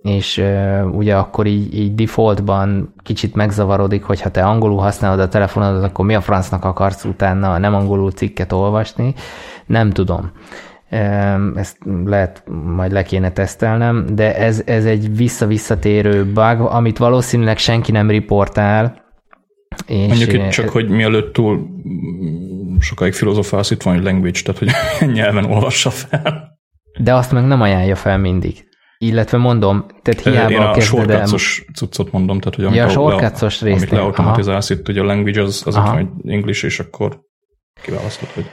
és 0.03 0.45
ugye 0.93 1.17
akkor 1.17 1.47
így, 1.47 1.79
így 1.79 1.95
defaultban 1.95 2.95
kicsit 3.03 3.35
megzavarodik, 3.35 4.05
hogy 4.05 4.21
ha 4.21 4.29
te 4.29 4.45
angolul 4.45 4.79
használod 4.79 5.21
a 5.21 5.29
telefonodat, 5.29 5.85
akkor 5.85 6.05
mi 6.05 6.15
a 6.15 6.21
francnak 6.21 6.65
akarsz 6.65 7.05
utána 7.05 7.59
nem 7.59 7.75
angolul 7.75 8.11
cikket 8.11 8.53
olvasni. 8.53 9.15
Nem 9.67 9.91
tudom. 9.91 10.31
Ezt 11.55 11.77
lehet, 12.05 12.43
majd 12.77 12.93
le 12.93 13.03
kéne 13.03 13.31
tesztelnem, 13.31 14.07
de 14.13 14.37
ez, 14.37 14.63
ez 14.67 14.85
egy 14.85 15.17
vissza-visszatérő 15.17 16.25
bug, 16.25 16.61
amit 16.61 16.99
valószínűleg 16.99 17.59
senki 17.59 17.93
nem 17.93 18.11
riportál, 18.11 19.04
és 19.87 20.07
Mondjuk 20.07 20.33
itt 20.33 20.49
csak, 20.49 20.69
hogy 20.69 20.89
mielőtt 20.89 21.33
túl 21.33 21.69
sokáig 22.81 23.13
filozofálsz, 23.13 23.71
itt 23.71 23.83
van 23.83 23.95
egy 23.95 24.03
language, 24.03 24.41
tehát 24.43 24.59
hogy 24.59 24.71
nyelven 25.17 25.45
olvassa 25.45 25.91
fel. 25.91 26.59
De 26.99 27.15
azt 27.15 27.33
meg 27.33 27.45
nem 27.45 27.61
ajánlja 27.61 27.97
fel 27.97 28.19
mindig. 28.19 28.65
Illetve 28.99 29.39
mondom, 29.39 29.87
tehát 30.03 30.21
hiába 30.21 30.51
Én 30.51 30.61
a 30.61 30.81
sorkacos 30.81 31.65
cuccot 31.75 32.13
mondom, 32.13 32.39
tehát 32.39 32.55
hogy 32.55 32.65
amit, 32.65 32.77
ja, 32.77 32.85
a 32.85 32.89
sorkacos 32.89 33.61
le, 33.61 33.73
amit 33.73 33.91
leautomatizálsz 33.91 34.71
itt, 34.71 34.89
ugye 34.89 35.01
a 35.01 35.05
language 35.05 35.43
az, 35.43 35.63
az 35.67 35.77
ott 35.77 35.85
van 35.85 36.23
English, 36.27 36.65
és 36.65 36.81
akkor 36.81 37.21
kiválasztod, 37.83 38.29
hogy 38.29 38.47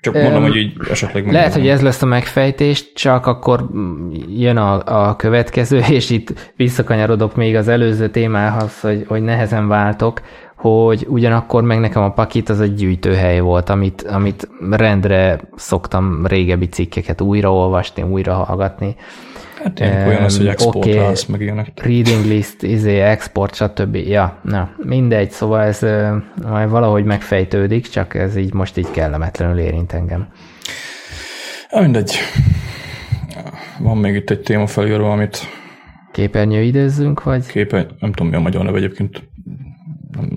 csak 0.00 0.14
mondom, 0.14 0.42
hogy 0.42 0.56
így 0.56 0.72
esetleg... 0.90 1.32
Lehet, 1.32 1.52
hogy 1.52 1.68
ez 1.68 1.82
lesz 1.82 2.02
a 2.02 2.06
megfejtés, 2.06 2.92
csak 2.92 3.26
akkor 3.26 3.68
jön 4.28 4.56
a, 4.56 5.08
a 5.08 5.16
következő, 5.16 5.80
és 5.98 6.10
itt 6.10 6.52
visszakanyarodok 6.56 7.36
még 7.36 7.56
az 7.56 7.68
előző 7.68 8.08
témához, 8.08 8.80
hogy, 8.80 9.04
hogy 9.08 9.22
nehezen 9.22 9.68
váltok, 9.68 10.20
hogy 10.56 11.06
ugyanakkor 11.08 11.62
meg 11.62 11.80
nekem 11.80 12.02
a 12.02 12.12
pakit 12.12 12.48
az 12.48 12.60
egy 12.60 12.74
gyűjtőhely 12.74 13.40
volt, 13.40 13.68
amit, 13.68 14.02
amit 14.02 14.48
rendre 14.70 15.40
szoktam 15.56 16.26
régebbi 16.26 16.66
cikkeket 16.66 17.20
újraolvasni, 17.20 18.02
újra 18.02 18.34
hallgatni. 18.34 18.96
Hát 19.62 19.80
ilyen 19.80 20.06
olyan 20.06 20.22
az, 20.22 20.36
hogy 20.36 20.46
exportálsz, 20.46 21.22
okay. 21.22 21.32
meg 21.32 21.40
ilyenek. 21.40 21.82
Reading 21.82 22.24
list, 22.24 22.62
izé, 22.62 23.00
export, 23.00 23.54
stb. 23.54 23.94
Ja, 23.94 24.40
na, 24.42 24.70
mindegy, 24.76 25.30
szóval 25.30 25.62
ez 25.62 25.80
majd 26.42 26.70
valahogy 26.70 27.04
megfejtődik, 27.04 27.88
csak 27.88 28.14
ez 28.14 28.36
így 28.36 28.52
most 28.52 28.76
így 28.76 28.90
kellemetlenül 28.90 29.58
érint 29.58 29.92
engem. 29.92 30.28
Ja, 31.70 31.80
mindegy. 31.80 32.14
Van 33.78 33.96
még 33.96 34.14
itt 34.14 34.30
egy 34.30 34.40
téma 34.40 34.66
felírva, 34.66 35.12
amit 35.12 35.38
Képernyő 36.12 36.62
idézzünk, 36.62 37.22
vagy? 37.22 37.46
Képen, 37.46 37.96
nem 37.98 38.12
tudom 38.12 38.30
mi 38.30 38.36
a 38.36 38.40
magyar 38.40 38.64
neve 38.64 38.76
egyébként, 38.76 39.28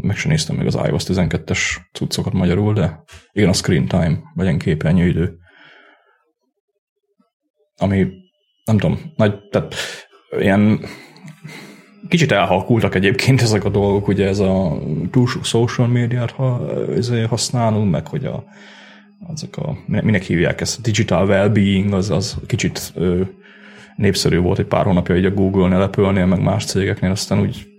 meg 0.02 0.16
sem 0.16 0.32
néztem 0.32 0.56
meg 0.56 0.66
az 0.66 0.80
iOS 0.88 1.04
12-es 1.08 1.60
cuccokat 1.94 2.34
magyarul, 2.34 2.74
de 2.74 3.04
igen, 3.32 3.50
a 3.50 3.54
screen 3.54 3.88
time, 3.88 4.20
legyen 4.36 4.58
képernyőidő. 4.58 5.38
Ami, 7.78 8.08
nem 8.66 8.78
tudom, 8.78 9.00
nagy, 9.16 9.40
tehát 9.50 9.76
ilyen 10.40 10.80
kicsit 12.08 12.32
elhalkultak 12.32 12.96
egyébként 12.96 13.42
ezek 13.42 13.64
a 13.66 13.70
dolgok, 13.70 14.08
ugye 14.08 14.28
ez 14.28 14.40
a 14.40 14.78
túl 15.12 15.28
sok 15.28 15.46
social 15.46 15.88
médiát 15.88 16.32
ha, 16.32 16.62
használunk, 17.28 17.92
meg 17.92 18.08
hogy 18.08 18.26
a, 18.26 18.44
azok 19.28 19.58
a, 19.58 19.78
minek 19.86 20.24
hívják 20.24 20.62
ezt, 20.62 20.78
a 20.78 20.82
digital 20.82 21.28
well-being, 21.28 21.94
az, 21.94 22.10
az 22.10 22.38
kicsit 22.48 22.92
ö, 22.96 23.22
népszerű 23.96 24.38
volt 24.38 24.60
egy 24.60 24.66
pár 24.66 24.86
hónapja 24.86 25.18
így 25.18 25.26
a 25.26 25.34
Google-nél, 25.34 25.82
Apple-nél, 25.82 26.26
meg 26.26 26.42
más 26.42 26.66
cégeknél, 26.66 27.12
aztán 27.12 27.40
úgy 27.40 27.73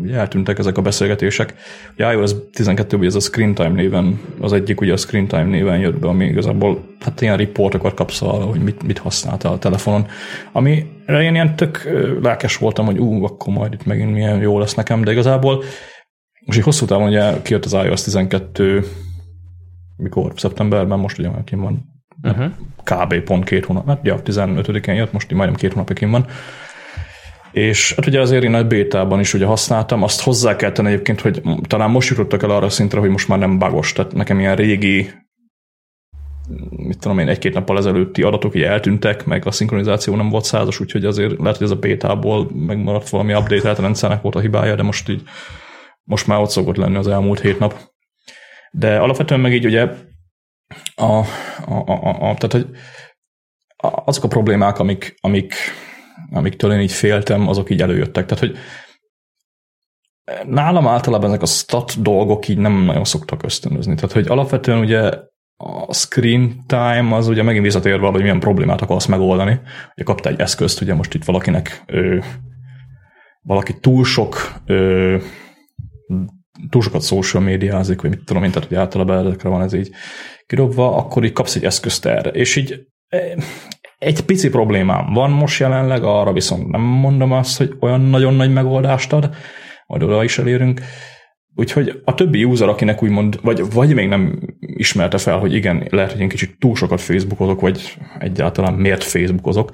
ugye 0.00 0.16
eltűntek 0.16 0.58
ezek 0.58 0.78
a 0.78 0.82
beszélgetések. 0.82 1.54
Ugye 1.92 2.12
iOS 2.12 2.30
12 2.52 3.04
ez 3.06 3.14
a 3.14 3.20
Screen 3.20 3.54
Time 3.54 3.68
néven, 3.68 4.20
az 4.40 4.52
egyik 4.52 4.80
ugye 4.80 4.92
a 4.92 4.96
Screen 4.96 5.26
Time 5.26 5.44
néven 5.44 5.78
jött 5.78 5.98
be, 5.98 6.08
ami 6.08 6.24
igazából 6.24 6.84
hát 7.00 7.20
ilyen 7.20 7.36
riportokat 7.36 7.94
kapsz 7.94 8.22
arra, 8.22 8.44
hogy 8.44 8.60
mit, 8.60 8.82
mit 8.82 8.98
használtál 8.98 9.52
a 9.52 9.58
telefonon. 9.58 10.06
Ami 10.52 10.86
én 11.06 11.34
ilyen 11.34 11.56
tök 11.56 11.88
lelkes 12.22 12.56
voltam, 12.56 12.86
hogy 12.86 12.98
ú, 12.98 13.24
akkor 13.24 13.54
majd 13.54 13.72
itt 13.72 13.86
megint 13.86 14.12
milyen 14.12 14.40
jó 14.40 14.58
lesz 14.58 14.74
nekem, 14.74 15.04
de 15.04 15.12
igazából 15.12 15.64
most 16.46 16.58
így 16.58 16.64
hosszú 16.64 16.86
távon 16.86 17.08
ugye 17.08 17.42
kijött 17.42 17.64
az 17.64 17.72
iOS 17.72 18.02
12 18.02 18.84
mikor? 19.96 20.32
Szeptemberben, 20.36 20.98
most 20.98 21.18
ugye 21.18 21.28
már 21.28 21.44
van 21.50 21.90
uh-huh. 22.22 22.50
kb. 22.84 23.20
pont 23.20 23.44
két 23.44 23.64
hónap, 23.64 23.86
hát 23.86 24.00
ja, 24.02 24.20
15-én 24.24 24.94
jött, 24.94 25.12
most 25.12 25.30
majdnem 25.30 25.56
két 25.56 25.72
hónapig 25.72 26.10
van. 26.10 26.26
És 27.52 27.92
hát 27.96 28.06
ugye 28.06 28.20
azért 28.20 28.44
én 28.44 28.50
nagy 28.50 28.66
bétában 28.66 29.20
is 29.20 29.34
ugye 29.34 29.46
használtam, 29.46 30.02
azt 30.02 30.22
hozzá 30.22 30.56
kell 30.56 30.72
tenni 30.72 30.88
egyébként, 30.88 31.20
hogy 31.20 31.42
talán 31.66 31.90
most 31.90 32.08
jutottak 32.08 32.42
el 32.42 32.50
arra 32.50 32.66
a 32.66 32.70
szintre, 32.70 33.00
hogy 33.00 33.10
most 33.10 33.28
már 33.28 33.38
nem 33.38 33.58
bagos, 33.58 33.92
tehát 33.92 34.12
nekem 34.12 34.40
ilyen 34.40 34.56
régi 34.56 35.10
mit 36.70 36.98
tudom 36.98 37.18
én, 37.18 37.28
egy-két 37.28 37.54
nappal 37.54 37.78
ezelőtti 37.78 38.22
adatok 38.22 38.54
így 38.54 38.62
eltűntek, 38.62 39.24
meg 39.24 39.46
a 39.46 39.50
szinkronizáció 39.50 40.16
nem 40.16 40.28
volt 40.28 40.44
százas, 40.44 40.80
úgyhogy 40.80 41.04
azért 41.04 41.38
lehet, 41.38 41.56
hogy 41.56 41.66
ez 41.66 41.72
a 41.72 41.76
bétából 41.76 42.50
megmaradt 42.54 43.08
valami 43.08 43.34
update 43.34 43.74
rendszernek 43.74 44.22
volt 44.22 44.34
a 44.34 44.40
hibája, 44.40 44.74
de 44.74 44.82
most 44.82 45.08
így 45.08 45.22
most 46.04 46.26
már 46.26 46.40
ott 46.40 46.50
szokott 46.50 46.76
lenni 46.76 46.96
az 46.96 47.08
elmúlt 47.08 47.40
hét 47.40 47.58
nap. 47.58 47.90
De 48.70 48.98
alapvetően 48.98 49.40
meg 49.40 49.52
így 49.52 49.66
ugye 49.66 49.88
a, 50.94 51.04
a, 51.04 51.24
a, 51.66 51.92
a, 51.92 52.30
a 52.30 52.34
tehát, 52.34 52.52
hogy 52.52 52.66
azok 54.04 54.24
a 54.24 54.28
problémák, 54.28 54.78
amik, 54.78 55.14
amik, 55.20 55.54
amiktől 56.32 56.72
én 56.72 56.80
így 56.80 56.92
féltem, 56.92 57.48
azok 57.48 57.70
így 57.70 57.82
előjöttek. 57.82 58.26
Tehát, 58.26 58.44
hogy 58.44 58.56
nálam 60.46 60.86
általában 60.86 61.28
ezek 61.28 61.42
a 61.42 61.46
stat 61.46 62.02
dolgok 62.02 62.48
így 62.48 62.58
nem 62.58 62.84
nagyon 62.84 63.04
szoktak 63.04 63.42
ösztönözni. 63.42 63.94
Tehát, 63.94 64.12
hogy 64.12 64.26
alapvetően 64.26 64.78
ugye 64.78 65.10
a 65.56 65.94
screen 65.94 66.66
time 66.66 67.14
az 67.14 67.28
ugye 67.28 67.42
megint 67.42 67.64
visszatér 67.64 67.98
valahogy 67.98 68.20
milyen 68.22 68.40
problémát 68.40 68.80
akarsz 68.80 69.06
megoldani. 69.06 69.60
Ugye 69.94 70.04
kapta 70.04 70.28
egy 70.28 70.40
eszközt, 70.40 70.80
ugye 70.80 70.94
most 70.94 71.14
itt 71.14 71.24
valakinek 71.24 71.82
ö, 71.86 72.18
valaki 73.42 73.78
túl 73.80 74.04
sok 74.04 74.54
ö, 74.66 75.16
túl 76.70 76.82
sokat 76.82 77.02
social 77.02 77.42
médiázik, 77.42 78.00
vagy 78.00 78.10
mit 78.10 78.24
tudom 78.24 78.44
én, 78.44 78.50
tehát 78.50 78.68
hogy 78.68 78.76
általában 78.76 79.26
ezekre 79.26 79.48
van 79.48 79.62
ez 79.62 79.72
így 79.72 79.90
kirobva, 80.46 80.96
akkor 80.96 81.24
így 81.24 81.32
kapsz 81.32 81.54
egy 81.54 81.64
eszközt 81.64 82.06
erre. 82.06 82.30
És 82.30 82.56
így 82.56 82.86
egy 84.02 84.20
pici 84.20 84.48
problémám 84.48 85.12
van 85.12 85.30
most 85.30 85.60
jelenleg, 85.60 86.02
arra 86.04 86.32
viszont 86.32 86.68
nem 86.68 86.80
mondom 86.80 87.32
azt, 87.32 87.58
hogy 87.58 87.76
olyan 87.80 88.00
nagyon 88.00 88.34
nagy 88.34 88.52
megoldást 88.52 89.12
ad, 89.12 89.34
majd 89.86 90.02
oda 90.02 90.24
is 90.24 90.38
elérünk, 90.38 90.80
Úgyhogy 91.54 92.00
a 92.04 92.14
többi 92.14 92.44
user, 92.44 92.68
akinek 92.68 93.02
úgymond, 93.02 93.38
vagy, 93.42 93.72
vagy 93.72 93.94
még 93.94 94.08
nem 94.08 94.40
ismerte 94.60 95.18
fel, 95.18 95.38
hogy 95.38 95.54
igen, 95.54 95.86
lehet, 95.90 96.12
hogy 96.12 96.20
én 96.20 96.28
kicsit 96.28 96.56
túl 96.58 96.74
sokat 96.74 97.00
Facebookozok, 97.00 97.60
vagy 97.60 97.96
egyáltalán 98.18 98.74
miért 98.74 99.02
Facebookozok, 99.02 99.70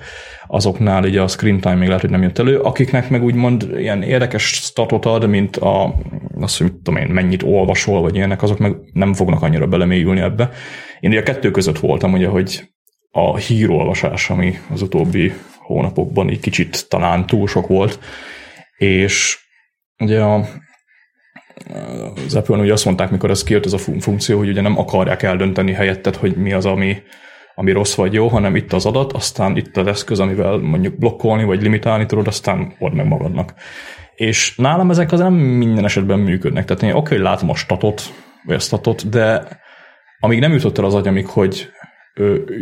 azoknál 0.46 1.06
így 1.06 1.16
a 1.16 1.28
screen 1.28 1.60
time 1.60 1.74
még 1.74 1.86
lehet, 1.86 2.00
hogy 2.00 2.10
nem 2.10 2.22
jött 2.22 2.38
elő, 2.38 2.58
akiknek 2.58 3.10
meg 3.10 3.24
úgymond 3.24 3.68
ilyen 3.76 4.02
érdekes 4.02 4.42
statot 4.46 5.04
ad, 5.04 5.28
mint 5.28 5.56
a, 5.56 5.94
azt, 6.40 6.58
hogy 6.58 6.72
tudom 6.72 7.00
én, 7.00 7.06
mennyit 7.06 7.42
olvasol, 7.42 8.00
vagy 8.00 8.16
ilyenek, 8.16 8.42
azok 8.42 8.58
meg 8.58 8.76
nem 8.92 9.14
fognak 9.14 9.42
annyira 9.42 9.66
belemélyülni 9.66 10.20
ebbe. 10.20 10.50
Én 11.00 11.10
ugye 11.10 11.20
a 11.20 11.22
kettő 11.22 11.50
között 11.50 11.78
voltam, 11.78 12.12
ugye, 12.12 12.28
hogy 12.28 12.68
a 13.18 13.36
hírolvasás, 13.36 14.30
ami 14.30 14.58
az 14.70 14.82
utóbbi 14.82 15.32
hónapokban 15.58 16.28
egy 16.28 16.40
kicsit 16.40 16.88
talán 16.88 17.26
túl 17.26 17.46
sok 17.46 17.66
volt, 17.66 17.98
és 18.76 19.38
ugye 19.98 20.20
a 20.20 20.44
az 22.26 22.34
Apple 22.34 22.56
ugye 22.56 22.72
azt 22.72 22.84
mondták, 22.84 23.10
mikor 23.10 23.30
ez 23.30 23.42
kijött 23.42 23.64
ez 23.64 23.72
a 23.72 23.78
funkció, 23.78 24.38
hogy 24.38 24.48
ugye 24.48 24.60
nem 24.60 24.78
akarják 24.78 25.22
eldönteni 25.22 25.72
helyetted, 25.72 26.16
hogy 26.16 26.36
mi 26.36 26.52
az, 26.52 26.66
ami, 26.66 26.96
ami 27.54 27.72
rossz 27.72 27.94
vagy 27.94 28.12
jó, 28.12 28.28
hanem 28.28 28.56
itt 28.56 28.72
az 28.72 28.86
adat, 28.86 29.12
aztán 29.12 29.56
itt 29.56 29.76
az 29.76 29.86
eszköz, 29.86 30.20
amivel 30.20 30.56
mondjuk 30.56 30.98
blokkolni 30.98 31.44
vagy 31.44 31.62
limitálni 31.62 32.06
tudod, 32.06 32.26
aztán 32.26 32.74
old 32.78 32.94
meg 32.94 33.06
magadnak. 33.06 33.54
És 34.14 34.56
nálam 34.56 34.90
ezek 34.90 35.12
az 35.12 35.20
nem 35.20 35.34
minden 35.34 35.84
esetben 35.84 36.18
működnek. 36.18 36.64
Tehát 36.64 36.82
én 36.82 36.92
oké, 36.92 37.14
hogy 37.14 37.24
látom 37.24 37.50
a 37.50 37.54
statot, 37.54 38.02
vagy 38.44 38.56
a 38.56 38.58
statot, 38.58 39.08
de 39.08 39.48
amíg 40.20 40.40
nem 40.40 40.52
jutott 40.52 40.78
el 40.78 40.84
az 40.84 40.94
agyamig, 40.94 41.26
hogy 41.26 41.68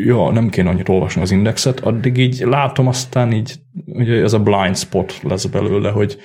ja, 0.04 0.30
nem 0.30 0.48
kéne 0.48 0.68
annyit 0.68 0.88
olvasni 0.88 1.22
az 1.22 1.30
indexet, 1.30 1.80
addig 1.80 2.16
így 2.16 2.38
látom, 2.38 2.86
aztán 2.86 3.32
így 3.32 3.54
ugye 3.86 4.22
ez 4.22 4.32
a 4.32 4.42
blind 4.42 4.76
spot 4.76 5.20
lesz 5.22 5.44
belőle, 5.44 5.90
hogy 5.90 6.18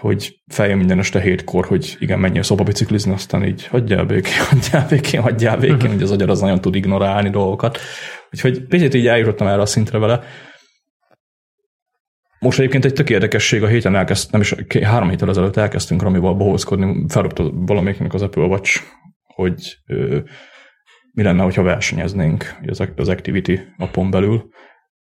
hogy 0.00 0.40
feljön 0.46 0.78
minden 0.78 0.98
este 0.98 1.20
hétkor, 1.20 1.66
hogy 1.66 1.96
igen, 1.98 2.18
menjél 2.18 2.42
szobabiciklizni, 2.42 3.12
aztán 3.12 3.44
így 3.44 3.66
hagyjál 3.66 4.04
békén, 4.04 4.44
hagyjál 4.50 4.86
békén, 4.88 5.20
hagyjál 5.20 5.56
békén, 5.56 5.74
uh-huh. 5.74 5.92
hogy 5.92 6.02
az 6.02 6.10
agyar 6.10 6.30
az 6.30 6.40
nagyon 6.40 6.60
tud 6.60 6.74
ignorálni 6.74 7.30
dolgokat. 7.30 7.78
Úgyhogy 8.30 8.66
picit 8.66 8.94
így 8.94 9.06
eljutottam 9.06 9.46
erre 9.46 9.60
a 9.60 9.66
szintre 9.66 9.98
vele. 9.98 10.22
Most 12.38 12.58
egyébként 12.58 12.84
egy 12.84 12.92
tök 12.92 13.10
érdekesség, 13.10 13.62
a 13.62 13.66
héten 13.66 13.96
elkezd, 13.96 14.32
nem 14.32 14.40
is 14.40 14.54
három 14.82 15.08
héttel 15.08 15.28
ezelőtt 15.28 15.56
elkezdtünk 15.56 16.02
Ramival 16.02 16.34
bohózkodni, 16.34 17.04
felrúgta 17.08 17.50
valamelyiknek 17.52 18.14
az 18.14 18.22
Apple 18.22 18.44
Watch, 18.44 18.82
hogy 19.34 19.78
mi 21.16 21.22
lenne, 21.22 21.42
hogyha 21.42 21.62
versenyeznénk 21.62 22.56
az, 22.66 22.88
az 22.96 23.08
Activity 23.08 23.60
appon 23.78 24.10
belül. 24.10 24.48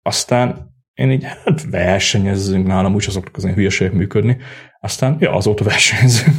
Aztán 0.02 0.72
én 0.94 1.10
így, 1.10 1.24
hát 1.24 1.70
versenyezzünk 1.70 2.66
nálam, 2.66 2.94
úgyse 2.94 3.10
szoktak 3.10 3.36
az 3.36 3.44
én 3.44 3.54
hülyeségek 3.54 3.92
működni. 3.92 4.36
Aztán, 4.80 5.16
ja, 5.20 5.32
azóta 5.32 5.64
versenyzünk. 5.74 6.36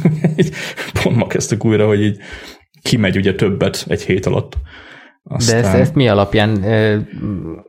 Pont 1.02 1.16
ma 1.16 1.26
kezdtük 1.26 1.64
újra, 1.64 1.86
hogy 1.86 2.02
így 2.02 2.18
kimegy 2.82 3.16
ugye 3.16 3.34
többet 3.34 3.84
egy 3.88 4.02
hét 4.02 4.26
alatt. 4.26 4.56
Aztán... 5.22 5.62
De 5.62 5.68
ezt, 5.68 5.76
ezt 5.76 5.94
mi 5.94 6.08
alapján 6.08 6.50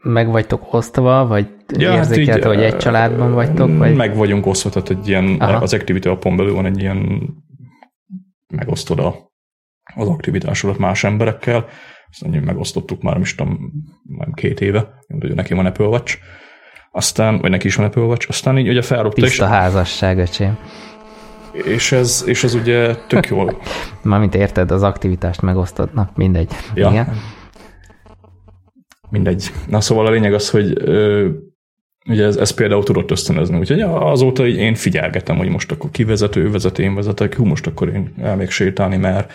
meg 0.01 0.27
vagytok 0.27 0.73
osztva, 0.73 1.25
vagy 1.25 1.47
ja, 1.77 1.93
érzékelte, 1.93 2.47
hát 2.47 2.55
hogy 2.55 2.63
egy 2.63 2.77
családban 2.77 3.33
vagytok? 3.33 3.77
Vagy? 3.77 3.95
Meg 3.95 4.15
vagyunk 4.15 4.45
osztva, 4.45 4.69
tehát 4.69 4.89
egy 4.89 5.07
ilyen, 5.07 5.35
Aha. 5.39 5.61
az 5.61 5.73
Activity 5.73 6.07
appon 6.07 6.35
belül 6.35 6.53
van 6.53 6.65
egy 6.65 6.81
ilyen 6.81 7.29
megosztod 8.47 8.99
a, 8.99 9.31
az 9.95 10.07
aktivitásodat 10.07 10.77
más 10.77 11.03
emberekkel, 11.03 11.65
aztán 12.09 12.43
megosztottuk 12.43 13.01
már, 13.01 13.13
nem 13.13 13.21
is 13.21 13.35
tudom, 13.35 13.71
már 14.03 14.27
két 14.33 14.61
éve, 14.61 14.89
hogy 15.19 15.33
neki 15.35 15.53
van 15.53 15.65
Apple 15.65 15.85
Watch, 15.85 16.17
aztán, 16.91 17.39
vagy 17.39 17.49
neki 17.49 17.67
is 17.67 17.75
van 17.75 17.85
Apple 17.85 18.01
Watch, 18.01 18.25
aztán 18.29 18.57
így 18.57 18.67
ugye 18.67 18.81
felrobta. 18.81 19.21
Tiszta 19.21 19.43
és, 19.43 19.49
házasság, 19.49 20.17
öcsém. 20.17 20.57
És 21.51 21.91
ez, 21.91 22.23
és 22.25 22.43
ez 22.43 22.53
ugye 22.53 22.95
tök 22.95 23.27
jól. 23.27 23.61
Mármint 24.03 24.35
érted, 24.35 24.71
az 24.71 24.83
aktivitást 24.83 25.41
megosztod, 25.41 25.89
na 25.93 26.09
mindegy. 26.15 26.51
Ja. 26.73 26.89
Igen. 26.89 27.07
Mindegy. 29.09 29.51
Na 29.67 29.81
szóval 29.81 30.05
a 30.05 30.09
lényeg 30.09 30.33
az, 30.33 30.49
hogy 30.49 30.73
ö, 30.75 31.29
ugye 32.09 32.25
ez, 32.25 32.35
ez 32.35 32.51
például 32.51 32.83
tudott 32.83 33.11
ösztönözni. 33.11 33.57
Úgyhogy 33.57 33.81
azóta 33.81 34.47
én 34.47 34.75
figyelgetem, 34.75 35.37
hogy 35.37 35.49
most 35.49 35.71
akkor 35.71 35.89
kivezető, 35.91 36.43
ő 36.43 36.51
vezet, 36.51 36.79
én 36.79 36.95
vezetek, 36.95 37.35
hú, 37.35 37.45
most 37.45 37.67
akkor 37.67 37.87
én 37.87 38.13
elmék 38.21 38.49
sétálni, 38.49 38.97
mert 38.97 39.31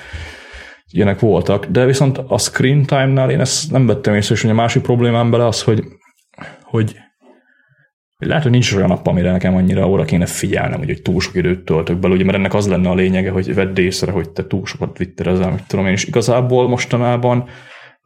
ilyenek 0.93 1.20
voltak. 1.20 1.66
De 1.66 1.84
viszont 1.84 2.18
a 2.26 2.38
screen 2.38 2.82
time-nál 2.82 3.30
én 3.30 3.40
ezt 3.40 3.70
nem 3.70 3.86
vettem 3.86 4.14
észre, 4.14 4.34
és 4.34 4.45
ugye 4.45 4.53
a 4.53 4.57
másik 4.57 4.82
problémám 4.82 5.30
bele 5.30 5.47
az, 5.47 5.62
hogy, 5.62 5.84
hogy 6.62 6.97
lehet, 8.18 8.43
hogy 8.43 8.53
nincs 8.53 8.72
olyan 8.72 8.88
nap, 8.88 9.07
amire 9.07 9.30
nekem 9.30 9.55
annyira 9.55 9.88
óra 9.88 10.05
kéne 10.05 10.26
figyelnem, 10.26 10.78
hogy, 10.78 10.88
hogy 10.88 11.03
túl 11.03 11.20
sok 11.20 11.34
időt 11.34 11.64
töltök 11.64 11.99
bele, 11.99 12.14
ugye, 12.14 12.24
mert 12.24 12.36
ennek 12.36 12.55
az 12.55 12.68
lenne 12.68 12.88
a 12.88 12.95
lényege, 12.95 13.30
hogy 13.30 13.55
vedd 13.55 13.78
észre, 13.78 14.12
hogy 14.12 14.30
te 14.30 14.47
túl 14.47 14.66
sokat 14.66 14.93
twitterezel, 14.93 15.51
mit 15.51 15.66
tudom 15.66 15.86
én, 15.86 15.93
és 15.93 16.05
igazából 16.05 16.68
mostanában 16.68 17.49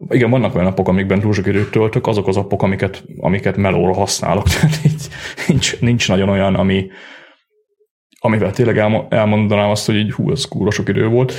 igen, 0.08 0.30
vannak 0.30 0.54
olyan 0.54 0.66
napok, 0.66 0.88
amikben 0.88 1.20
túl 1.20 1.32
sok 1.32 1.46
időt 1.46 1.70
töltök, 1.70 2.06
azok 2.06 2.28
az 2.28 2.36
appok, 2.36 2.62
amiket, 2.62 3.04
amiket 3.18 3.56
melóra 3.56 3.94
használok, 3.94 4.48
tehát 4.50 4.78
nincs, 5.46 5.80
nincs 5.80 6.08
nagyon 6.08 6.28
olyan, 6.28 6.54
ami, 6.54 6.86
amivel 8.20 8.50
tényleg 8.50 8.78
elmondanám 9.08 9.70
azt, 9.70 9.86
hogy 9.86 9.96
így 9.96 10.12
hú, 10.12 10.30
ez 10.30 10.44
kúra 10.44 10.70
sok 10.70 10.88
idő 10.88 11.06
volt. 11.06 11.34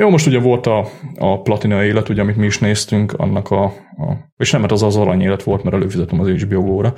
Jó, 0.00 0.10
most 0.10 0.26
ugye 0.26 0.38
volt 0.38 0.66
a, 0.66 0.88
a 1.16 1.42
platina 1.42 1.84
élet, 1.84 2.08
ugye, 2.08 2.20
amit 2.20 2.36
mi 2.36 2.46
is 2.46 2.58
néztünk, 2.58 3.12
annak 3.12 3.50
a, 3.50 3.64
a 3.64 3.72
és 4.36 4.50
nem, 4.50 4.60
mert 4.60 4.72
az 4.72 4.82
az 4.82 4.96
arany 4.96 5.20
élet 5.20 5.42
volt, 5.42 5.62
mert 5.62 5.76
előfizetem 5.76 6.20
az 6.20 6.28
HBO 6.28 6.62
Go-ra. 6.62 6.94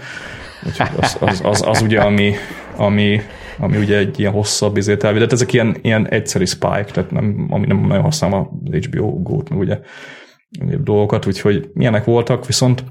az, 0.96 1.16
az, 1.20 1.40
az, 1.44 1.62
az, 1.66 1.82
ugye, 1.82 2.00
ami, 2.00 2.32
ami, 2.76 3.20
ami 3.58 3.76
ugye 3.76 3.96
egy 3.96 4.18
ilyen 4.18 4.32
hosszabb 4.32 4.76
izét 4.76 5.04
elvidett. 5.04 5.32
Ezek 5.32 5.52
ilyen, 5.52 5.76
ilyen 5.82 6.08
egyszerű 6.08 6.44
spike, 6.44 6.84
tehát 6.92 7.10
nem, 7.10 7.46
ami 7.50 7.66
nem 7.66 7.80
nagyon 7.80 8.02
használom 8.02 8.62
az 8.64 8.84
HBO 8.84 9.22
Go-t, 9.22 9.50
meg 9.50 9.58
ugye 9.58 9.78
dolgokat, 10.78 11.26
úgyhogy 11.26 11.70
milyenek 11.72 12.04
voltak, 12.04 12.46
viszont 12.46 12.84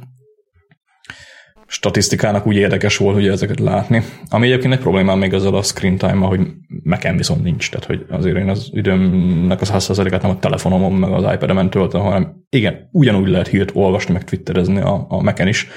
statisztikának 1.69 2.47
úgy 2.47 2.55
érdekes 2.55 2.97
volt 2.97 3.15
ugye 3.15 3.31
ezeket 3.31 3.59
látni. 3.59 4.03
Ami 4.29 4.47
egyébként 4.47 4.73
egy 4.73 4.79
problémám 4.79 5.17
még 5.17 5.33
ezzel 5.33 5.53
a 5.53 5.61
screen 5.61 5.97
time 5.97 6.25
hogy 6.25 6.47
nekem 6.83 7.17
viszont 7.17 7.43
nincs. 7.43 7.69
Tehát, 7.69 7.85
hogy 7.85 8.05
azért 8.09 8.37
én 8.37 8.49
az 8.49 8.69
időmnek 8.71 9.61
az 9.61 9.71
100%-át 9.73 10.21
nem 10.21 10.31
a 10.31 10.39
telefonomon, 10.39 10.93
meg 10.93 11.11
az 11.11 11.33
iPad-emen 11.33 11.69
töltöm, 11.69 12.01
hanem 12.01 12.33
igen, 12.49 12.89
ugyanúgy 12.91 13.27
lehet 13.27 13.47
hírt 13.47 13.71
olvasni, 13.73 14.13
meg 14.13 14.23
twitterezni 14.23 14.79
a, 14.79 15.05
a 15.09 15.21
Mac-en 15.21 15.47
is. 15.47 15.67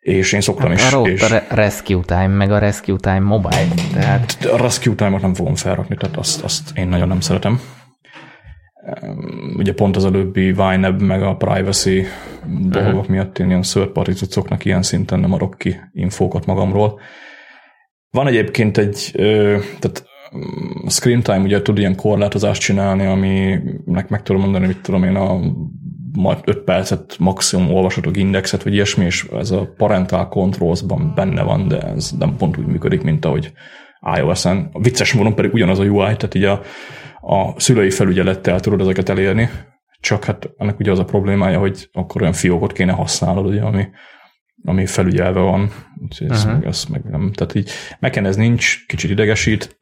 És 0.00 0.32
én 0.32 0.40
szoktam 0.40 0.68
hát 0.68 0.78
is. 0.78 0.92
A, 0.92 1.00
és... 1.00 1.22
a 1.22 1.42
Rescue 1.48 2.02
Time, 2.06 2.26
meg 2.26 2.50
a 2.50 2.58
Rescue 2.58 2.96
Time 2.96 3.20
Mobile. 3.20 3.68
Tehát... 3.92 4.44
A 4.52 4.56
Rescue 4.56 4.94
Time-ot 4.94 5.20
nem 5.20 5.34
fogom 5.34 5.54
felrakni, 5.54 5.96
tehát 5.96 6.16
azt, 6.16 6.44
azt 6.44 6.70
én 6.74 6.88
nagyon 6.88 7.08
nem 7.08 7.20
szeretem 7.20 7.60
ugye 9.56 9.72
pont 9.72 9.96
az 9.96 10.04
előbbi 10.04 10.52
Vineb 10.52 11.02
meg 11.02 11.22
a 11.22 11.36
privacy 11.36 12.06
uh-huh. 12.46 12.68
dolgok 12.68 13.08
miatt 13.08 13.38
én 13.38 13.48
ilyen 13.48 13.62
third 13.62 14.56
ilyen 14.62 14.82
szinten 14.82 15.20
nem 15.20 15.32
adok 15.32 15.54
ki 15.58 15.76
infókat 15.92 16.46
magamról. 16.46 17.00
Van 18.10 18.26
egyébként 18.26 18.78
egy, 18.78 19.10
tehát 19.78 20.04
a 20.84 20.90
screen 20.90 21.22
time 21.22 21.38
ugye 21.38 21.62
tud 21.62 21.78
ilyen 21.78 21.96
korlátozást 21.96 22.60
csinálni, 22.60 23.06
aminek 23.06 24.08
meg 24.08 24.22
tudom 24.22 24.42
mondani, 24.42 24.66
mit 24.66 24.82
tudom 24.82 25.04
én, 25.04 25.16
a 25.16 25.40
5 26.44 26.58
percet 26.58 27.16
maximum 27.18 27.74
olvasatok 27.74 28.16
indexet, 28.16 28.62
vagy 28.62 28.72
ilyesmi, 28.72 29.04
és 29.04 29.26
ez 29.32 29.50
a 29.50 29.72
parental 29.76 30.28
controls-ban 30.28 31.12
benne 31.14 31.42
van, 31.42 31.68
de 31.68 31.80
ez 31.80 32.10
nem 32.18 32.36
pont 32.36 32.56
úgy 32.56 32.66
működik, 32.66 33.02
mint 33.02 33.24
ahogy 33.24 33.52
iOS-en. 34.16 34.68
A 34.72 34.80
vicces 34.80 35.12
módon 35.12 35.34
pedig 35.34 35.52
ugyanaz 35.52 35.78
a 35.78 35.84
UI, 35.84 36.16
tehát 36.16 36.34
így 36.34 36.44
a 36.44 36.62
a 37.24 37.60
szülői 37.60 37.90
felügyelettel 37.90 38.60
tudod 38.60 38.80
ezeket 38.80 39.08
elérni, 39.08 39.50
csak 40.02 40.24
hát 40.24 40.50
ennek 40.56 40.78
ugye 40.78 40.90
az 40.90 40.98
a 40.98 41.04
problémája, 41.04 41.58
hogy 41.58 41.88
akkor 41.92 42.20
olyan 42.20 42.32
fiókot 42.32 42.72
kéne 42.72 42.92
használnod, 42.92 43.46
ugye, 43.46 43.60
ami, 43.60 43.88
ami 44.64 44.86
felügyelve 44.86 45.40
van, 45.40 45.72
úgyhogy 46.02 46.30
ez, 46.30 46.38
uh-huh. 46.38 46.52
meg, 46.52 46.66
ez 46.66 46.84
meg 46.84 47.02
nem. 47.04 47.32
Tehát 47.32 47.54
így 47.54 47.70
meken 47.98 48.26
ez 48.26 48.36
nincs, 48.36 48.86
kicsit 48.86 49.10
idegesít. 49.10 49.76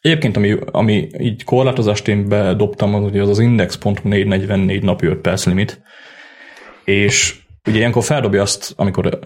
Egyébként, 0.00 0.36
ami, 0.36 0.56
ami 0.70 1.08
így 1.18 1.44
korlátozást 1.44 2.08
én 2.08 2.28
bedobtam, 2.28 2.94
az 2.94 3.02
ugye 3.02 3.22
az 3.22 3.28
az 3.28 3.38
index.444 3.38 4.82
napi 4.82 5.06
5 5.06 5.18
perc 5.18 5.46
limit, 5.46 5.82
és 6.84 7.40
ugye 7.68 7.78
ilyenkor 7.78 8.04
feldobja 8.04 8.42
azt, 8.42 8.72
amikor 8.76 9.18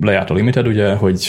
lejárt 0.00 0.30
a 0.30 0.34
limited, 0.34 0.66
ugye, 0.66 0.94
hogy 0.94 1.28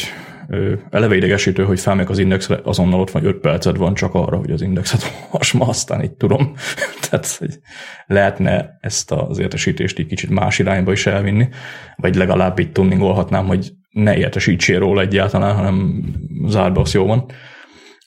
eleve 0.90 1.16
idegesítő, 1.16 1.64
hogy 1.64 1.80
felmegyek 1.80 2.10
az 2.10 2.20
indexre, 2.20 2.60
azonnal 2.64 3.00
ott 3.00 3.12
van 3.12 3.26
5 3.26 3.38
percet 3.38 3.78
van 3.78 3.94
csak 3.94 4.14
arra, 4.14 4.38
hogy 4.38 4.52
az 4.52 4.62
indexet 4.62 5.12
olvasma, 5.32 5.68
aztán 5.68 6.04
így 6.04 6.14
tudom. 6.14 6.54
Tehát 7.10 7.36
hogy 7.38 7.60
lehetne 8.06 8.78
ezt 8.82 9.12
az 9.12 9.40
értesítést 9.40 10.00
így 10.00 10.08
kicsit 10.08 10.30
más 10.30 10.60
irányba 10.60 10.92
is 10.92 11.06
elvinni, 11.06 11.50
vagy 11.96 12.16
legalább 12.16 12.60
így 12.60 12.72
tuningolhatnám, 12.72 13.46
hogy 13.46 13.72
ne 13.90 14.18
értesítsél 14.18 14.80
róla 14.80 15.02
egyáltalán, 15.02 15.56
hanem 15.56 16.04
zárd 16.46 16.78
azt 16.78 16.94
jó 16.94 17.06
van. 17.06 17.26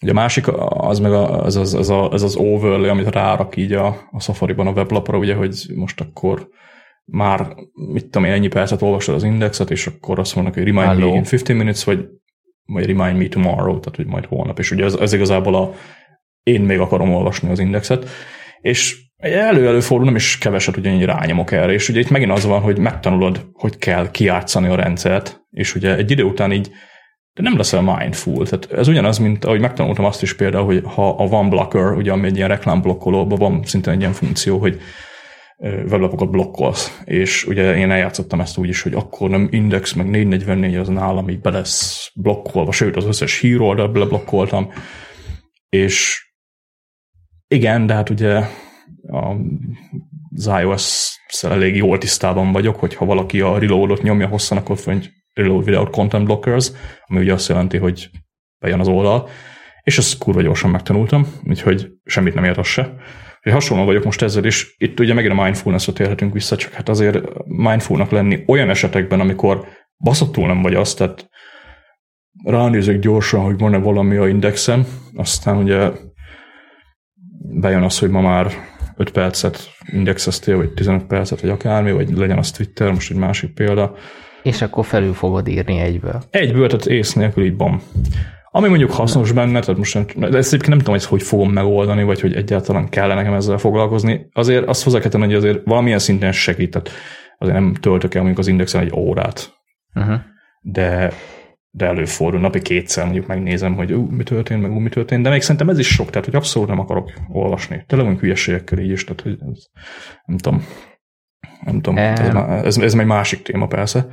Ugye 0.03 0.11
a 0.11 0.14
másik, 0.14 0.45
az 0.68 0.99
meg 0.99 1.12
az 1.12 1.57
az, 1.57 1.74
az, 1.74 1.90
az, 1.90 2.22
az 2.22 2.36
overlay, 2.36 2.88
amit 2.88 3.11
rárak 3.11 3.57
így 3.57 3.72
a, 3.72 3.86
a 4.11 4.20
Safari-ban 4.20 4.66
a 4.66 4.70
weblapra, 4.70 5.18
ugye, 5.18 5.34
hogy 5.34 5.66
most 5.74 6.01
akkor 6.01 6.49
már, 7.05 7.55
mit 7.93 8.05
tudom 8.05 8.24
én, 8.24 8.32
ennyi 8.32 8.49
percet 8.49 8.82
olvasod 8.82 9.14
az 9.14 9.22
indexet, 9.22 9.70
és 9.70 9.86
akkor 9.86 10.18
azt 10.18 10.34
mondnak, 10.34 10.55
hogy 10.55 10.64
remind 10.64 10.86
Hello. 10.86 11.11
me 11.11 11.16
in 11.16 11.22
15 11.22 11.49
minutes, 11.49 11.84
vagy 11.84 12.09
vagy 12.72 12.86
remind 12.86 13.18
me 13.18 13.28
tomorrow, 13.28 13.78
tehát 13.78 13.96
hogy 13.96 14.06
majd 14.06 14.24
holnap, 14.24 14.58
és 14.58 14.70
ugye 14.70 14.84
ez, 14.84 14.94
ez 14.94 15.12
igazából 15.12 15.54
a 15.54 15.74
én 16.42 16.60
még 16.60 16.78
akarom 16.78 17.14
olvasni 17.14 17.50
az 17.50 17.58
indexet, 17.58 18.08
és 18.60 19.00
elő-előfordul, 19.16 20.06
nem 20.06 20.16
is 20.16 20.38
keveset 20.38 20.76
ugyanígy 20.76 21.04
rányomok 21.04 21.52
erre, 21.52 21.72
és 21.72 21.88
ugye 21.88 22.00
itt 22.00 22.10
megint 22.10 22.30
az 22.30 22.44
van, 22.44 22.60
hogy 22.60 22.78
megtanulod, 22.78 23.46
hogy 23.52 23.78
kell 23.78 24.10
kiátszani 24.10 24.68
a 24.68 24.74
rendszert, 24.74 25.40
és 25.50 25.74
ugye 25.74 25.96
egy 25.96 26.10
idő 26.10 26.22
után 26.22 26.52
így 26.52 26.70
de 27.34 27.42
nem 27.42 27.56
leszel 27.56 27.80
mindful. 27.80 28.48
Tehát 28.48 28.72
ez 28.72 28.88
ugyanaz, 28.88 29.18
mint 29.18 29.44
ahogy 29.44 29.60
megtanultam 29.60 30.04
azt 30.04 30.22
is 30.22 30.34
például, 30.34 30.64
hogy 30.64 30.82
ha 30.84 31.08
a 31.08 31.26
van 31.26 31.48
blocker, 31.48 31.92
ugye 31.92 32.12
ami 32.12 32.26
egy 32.26 32.36
ilyen 32.36 32.48
reklámblokkolóban 32.48 33.38
van 33.38 33.62
szinte 33.64 33.90
egy 33.90 34.00
ilyen 34.00 34.12
funkció, 34.12 34.58
hogy 34.58 34.80
weblapokat 35.62 36.30
blokkolsz, 36.30 37.00
és 37.04 37.44
ugye 37.46 37.76
én 37.76 37.90
eljátszottam 37.90 38.40
ezt 38.40 38.58
úgy 38.58 38.68
is, 38.68 38.82
hogy 38.82 38.94
akkor 38.94 39.30
nem 39.30 39.48
index, 39.50 39.92
meg 39.92 40.10
444 40.10 40.76
az 40.76 40.88
nálam 40.88 41.28
így 41.28 41.40
be 41.40 41.50
lesz 41.50 42.10
blokkolva, 42.14 42.72
sőt 42.72 42.96
az 42.96 43.04
összes 43.04 43.40
híroldal 43.40 43.88
blokkoltam, 43.88 44.72
és 45.68 46.26
igen, 47.48 47.86
de 47.86 47.94
hát 47.94 48.10
ugye 48.10 48.42
az 49.02 50.46
iOS-szel 50.60 51.52
elég 51.52 51.76
jól 51.76 51.98
tisztában 51.98 52.52
vagyok, 52.52 52.76
hogy 52.76 52.94
ha 52.94 53.04
valaki 53.04 53.40
a 53.40 53.58
reloadot 53.58 54.02
nyomja 54.02 54.26
hosszan, 54.26 54.58
akkor 54.58 54.78
hogy 54.84 55.10
reload 55.32 55.68
without 55.68 55.90
content 55.90 56.24
blockers, 56.24 56.70
ami 57.06 57.20
ugye 57.20 57.32
azt 57.32 57.48
jelenti, 57.48 57.76
hogy 57.76 58.10
bejön 58.58 58.80
az 58.80 58.88
oldal, 58.88 59.28
és 59.82 59.98
ezt 59.98 60.18
kurva 60.18 60.42
gyorsan 60.42 60.70
megtanultam, 60.70 61.26
úgyhogy 61.44 61.90
semmit 62.04 62.34
nem 62.34 62.44
ért 62.44 62.58
az 62.58 62.66
se. 62.66 62.94
Hogy 63.43 63.53
hasonló 63.53 63.84
vagyok 63.84 64.05
most 64.05 64.22
ezzel 64.22 64.45
is, 64.45 64.74
itt 64.78 65.01
ugye 65.01 65.14
megint 65.14 65.38
a 65.38 65.43
mindfulness-ot 65.43 65.95
térhetünk 65.95 66.32
vissza, 66.32 66.57
csak 66.57 66.72
hát 66.72 66.88
azért 66.88 67.18
mindfulnak 67.47 68.11
lenni 68.11 68.45
olyan 68.47 68.70
esetekben, 68.70 69.20
amikor 69.20 69.66
baszottul 69.99 70.47
nem 70.47 70.62
vagy 70.62 70.74
azt, 70.74 70.99
tehát 70.99 71.28
ránézek 72.45 72.99
gyorsan, 72.99 73.40
hogy 73.40 73.59
van-e 73.59 73.78
valami 73.78 74.16
a 74.16 74.28
indexem, 74.28 74.86
aztán 75.14 75.57
ugye 75.57 75.90
bejön 77.61 77.82
az, 77.82 77.99
hogy 77.99 78.11
ma 78.11 78.20
már 78.20 78.53
5 78.97 79.11
percet 79.11 79.70
indexeztél, 79.93 80.57
vagy 80.57 80.72
15 80.72 81.07
percet, 81.07 81.40
vagy 81.40 81.51
akármi, 81.51 81.93
vagy 81.93 82.11
legyen 82.11 82.38
az 82.38 82.51
Twitter, 82.51 82.90
most 82.90 83.11
egy 83.11 83.16
másik 83.16 83.55
példa. 83.55 83.95
És 84.43 84.62
akkor 84.62 84.84
felül 84.84 85.14
fogod 85.14 85.49
írni 85.49 85.78
egyből. 85.78 86.22
Egyből, 86.30 86.68
tehát 86.68 86.86
ész 86.86 87.12
nélkül 87.12 87.45
így 87.45 87.57
bam. 87.57 87.82
Ami 88.55 88.68
mondjuk 88.68 88.90
hasznos 88.90 89.32
benne, 89.32 89.61
tehát 89.61 89.76
most 89.76 89.94
nem, 89.94 90.30
de 90.30 90.36
ezt 90.36 90.53
egyébként 90.53 90.68
nem 90.68 90.78
tudom, 90.78 90.94
hogy 90.94 91.05
hogy 91.05 91.22
fogom 91.22 91.53
megoldani, 91.53 92.03
vagy 92.03 92.20
hogy 92.20 92.34
egyáltalán 92.34 92.88
kell 92.88 93.14
nekem 93.14 93.32
ezzel 93.32 93.59
foglalkozni. 93.59 94.26
Azért 94.32 94.66
azt 94.66 94.84
hozzá 94.84 94.98
kell 94.98 95.11
tenni, 95.11 95.24
hogy 95.24 95.34
azért 95.34 95.61
valamilyen 95.64 95.98
szinten 95.98 96.32
segít, 96.32 96.70
tehát 96.70 96.90
azért 97.38 97.57
nem 97.57 97.74
töltök 97.74 98.14
el 98.14 98.20
mondjuk 98.20 98.40
az 98.40 98.48
indexen 98.48 98.80
egy 98.80 98.92
órát. 98.94 99.55
Uh-huh. 99.94 100.20
De, 100.61 101.12
de 101.70 101.86
előfordul, 101.86 102.40
napi 102.40 102.62
kétszer 102.62 103.05
mondjuk 103.05 103.26
megnézem, 103.26 103.74
hogy 103.74 103.92
ú, 103.92 104.07
mi 104.11 104.22
történt, 104.22 104.62
meg 104.62 104.70
ú, 104.70 104.78
mi 104.78 104.88
történt, 104.88 105.22
de 105.22 105.30
még 105.30 105.42
szerintem 105.42 105.68
ez 105.68 105.78
is 105.78 105.88
sok, 105.88 106.11
tehát 106.11 106.24
hogy 106.24 106.34
abszolút 106.34 106.68
nem 106.68 106.78
akarok 106.78 107.12
olvasni. 107.28 107.84
Tele 107.86 108.03
van 108.03 108.18
hülyeségekkel 108.18 108.78
így 108.78 108.90
is, 108.90 109.05
tehát 109.05 109.20
hogy 109.20 109.38
ez, 109.53 109.64
nem 110.24 110.38
tudom. 110.38 110.66
Nem 111.64 111.80
tudom, 111.80 111.94
um, 111.94 112.05
ez, 112.05 112.64
ez, 112.64 112.78
ez 112.78 112.94
egy 112.94 113.07
másik 113.07 113.42
téma 113.42 113.66
persze. 113.66 114.07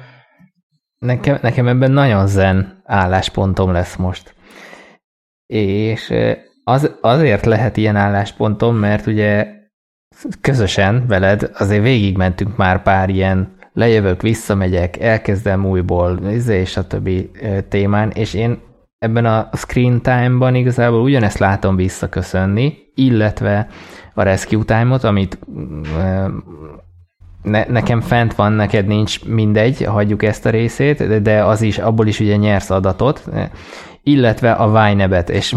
Nekem, 1.00 1.38
nekem 1.42 1.68
ebben 1.68 1.92
nagyon 1.92 2.28
zen 2.28 2.82
álláspontom 2.84 3.72
lesz 3.72 3.96
most. 3.96 4.36
És 5.54 6.14
az, 6.64 6.98
azért 7.02 7.46
lehet 7.46 7.78
ilyen 7.78 7.96
álláspontom, 7.96 8.76
mert 8.76 9.06
ugye 9.06 9.48
közösen 10.42 11.08
veled 11.08 11.52
azért 11.54 11.84
végigmentünk 11.84 12.58
már 12.58 12.84
pár 12.84 13.10
ilyen 13.10 13.58
lejövök, 13.74 14.22
visszamegyek, 14.22 15.00
elkezdem 15.00 15.66
újból, 15.66 16.20
izé, 16.32 16.60
és 16.60 16.78
a 16.78 16.88
többi 16.88 17.32
témán, 17.70 18.12
és 18.12 18.34
én 18.34 18.60
ebben 18.98 19.26
a 19.26 19.50
screen 19.54 20.02
time-ban 20.02 20.56
igazából 20.56 21.02
ugyanezt 21.02 21.38
látom 21.38 21.76
visszaköszönni, 21.76 22.78
illetve 22.96 23.68
a 24.14 24.24
rescue 24.24 24.64
time-ot, 24.64 25.04
amit 25.04 25.40
ne, 27.44 27.66
nekem 27.66 28.02
fent 28.02 28.36
van, 28.36 28.52
neked 28.52 28.88
nincs, 28.88 29.26
mindegy, 29.26 29.84
hagyjuk 29.84 30.24
ezt 30.24 30.46
a 30.46 30.50
részét, 30.50 31.22
de 31.22 31.44
az 31.44 31.62
is, 31.62 31.78
abból 31.78 32.08
is 32.08 32.20
ugye 32.20 32.36
nyersz 32.36 32.70
adatot, 32.70 33.24
illetve 34.04 34.52
a 34.52 34.72
Vynebet, 34.72 35.30
és 35.30 35.56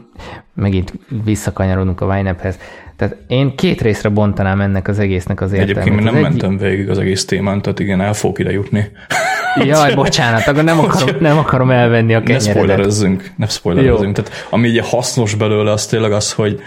megint 0.54 0.92
visszakanyarodunk 1.24 2.00
a 2.00 2.14
Vynebhez. 2.14 2.58
Tehát 2.96 3.16
én 3.26 3.54
két 3.56 3.80
részre 3.80 4.08
bontanám 4.08 4.60
ennek 4.60 4.88
az 4.88 4.98
egésznek 4.98 5.40
az 5.40 5.52
értelmét. 5.52 5.76
Egyébként 5.76 6.04
nem 6.04 6.14
egy... 6.14 6.22
mentem 6.22 6.56
végig 6.56 6.90
az 6.90 6.98
egész 6.98 7.24
témán, 7.24 7.62
tehát 7.62 7.78
igen, 7.78 8.00
el 8.00 8.12
fogok 8.12 8.38
ide 8.38 8.50
jutni. 8.50 8.90
Jaj, 9.64 9.94
bocsánat, 9.94 10.46
akkor 10.46 10.64
nem 10.64 10.78
akarom, 10.84 11.16
nem 11.20 11.38
akarom 11.38 11.70
elvenni 11.70 12.14
a 12.14 12.22
kenyeredet. 12.22 12.46
Ne 12.46 12.52
spoilerezzünk, 12.52 13.30
ne 13.36 13.46
spoilerezzünk. 13.46 14.14
Tehát 14.14 14.46
ami 14.50 14.68
ugye 14.68 14.82
hasznos 14.82 15.34
belőle, 15.34 15.70
az 15.72 15.86
tényleg 15.86 16.12
az, 16.12 16.32
hogy 16.32 16.60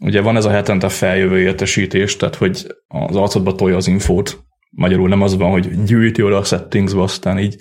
ugye 0.00 0.20
van 0.20 0.36
ez 0.36 0.44
a 0.44 0.50
hetente 0.50 0.88
feljövő 0.88 1.40
értesítés, 1.40 2.16
tehát 2.16 2.34
hogy 2.34 2.66
az 2.88 3.16
arcodba 3.16 3.54
tolja 3.54 3.76
az 3.76 3.88
infót, 3.88 4.44
magyarul 4.70 5.08
nem 5.08 5.22
az 5.22 5.36
van, 5.36 5.50
hogy 5.50 5.84
gyűjti 5.84 6.22
oda 6.22 6.36
a 6.36 6.44
settingsba, 6.44 7.02
aztán 7.02 7.38
így 7.38 7.56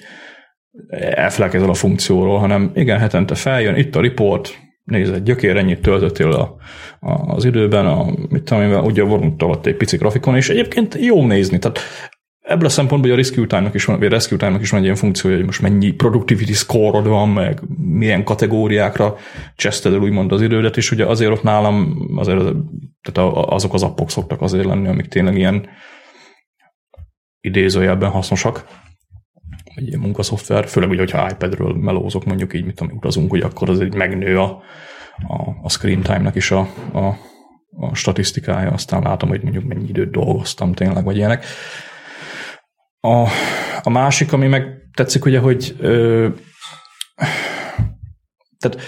elfelelkezel 0.89 1.69
a 1.69 1.73
funkcióról, 1.73 2.39
hanem 2.39 2.71
igen, 2.73 2.99
hetente 2.99 3.35
feljön, 3.35 3.75
itt 3.75 3.95
a 3.95 4.01
report, 4.01 4.57
nézd, 4.83 5.17
gyökér, 5.17 5.57
ennyit 5.57 5.81
töltöttél 5.81 6.31
a, 6.31 6.55
a, 6.99 7.11
az 7.11 7.45
időben, 7.45 7.85
a, 7.85 8.05
mit 8.29 8.43
tudom 8.43 8.85
ugye 8.85 9.03
vonult 9.03 9.41
alatt 9.41 9.65
egy 9.65 9.75
pici 9.75 9.97
grafikon, 9.97 10.35
és 10.35 10.49
egyébként 10.49 10.97
jó 10.99 11.25
nézni, 11.25 11.59
tehát 11.59 11.79
ebből 12.45 12.65
a 12.65 12.69
szempontból 12.69 13.11
a 13.11 13.15
Rescue 13.15 13.45
Time-nak 13.45 13.73
is 13.73 13.85
van, 13.85 13.99
vagy 13.99 14.09
Rescue 14.09 14.37
Time-nak 14.37 14.61
is 14.61 14.69
van 14.69 14.79
egy 14.79 14.85
ilyen 14.85 14.97
funkciója, 14.97 15.35
hogy 15.35 15.45
most 15.45 15.61
mennyi 15.61 15.91
productivity 15.91 16.53
score 16.53 16.99
van, 16.99 17.29
meg 17.29 17.61
milyen 17.77 18.23
kategóriákra 18.23 19.15
cseszted 19.55 19.93
el 19.93 19.99
úgymond 19.99 20.31
az 20.31 20.41
idődet, 20.41 20.77
és 20.77 20.91
ugye 20.91 21.05
azért 21.05 21.31
ott 21.31 21.43
nálam 21.43 22.07
azért, 22.15 22.39
tehát 23.01 23.33
azok 23.33 23.73
az 23.73 23.83
appok 23.83 24.09
szoktak 24.09 24.41
azért 24.41 24.65
lenni, 24.65 24.87
amik 24.87 25.07
tényleg 25.07 25.37
ilyen 25.37 25.67
idézőjelben 27.41 28.09
hasznosak, 28.09 28.65
egy 29.75 29.87
ilyen 29.87 29.99
munkaszoftver, 29.99 30.67
főleg 30.67 30.89
ugye, 30.89 30.99
hogyha 30.99 31.29
iPad-ről 31.29 31.73
melózok, 31.73 32.25
mondjuk 32.25 32.53
így, 32.53 32.65
mit 32.65 32.75
tudom, 32.75 32.97
utazunk, 32.97 33.29
hogy 33.29 33.41
akkor 33.41 33.69
az 33.69 33.79
egy 33.79 33.93
megnő 33.93 34.39
a, 34.39 34.61
a, 35.27 35.49
a 35.61 35.69
screen 35.69 36.01
time-nak 36.01 36.35
is 36.35 36.51
a, 36.51 36.59
a, 36.93 37.05
a 37.77 37.95
statisztikája, 37.95 38.71
aztán 38.71 39.01
látom, 39.01 39.29
hogy 39.29 39.41
mondjuk 39.41 39.63
mennyi 39.63 39.87
időt 39.87 40.11
dolgoztam 40.11 40.73
tényleg, 40.73 41.03
vagy 41.03 41.15
ilyenek. 41.15 41.45
A, 43.05 43.27
a 43.83 43.89
másik, 43.89 44.33
ami 44.33 44.47
meg 44.47 44.89
tetszik, 44.93 45.25
ugye, 45.25 45.39
hogy 45.39 45.75
ö, 45.79 46.27
tehát 48.59 48.81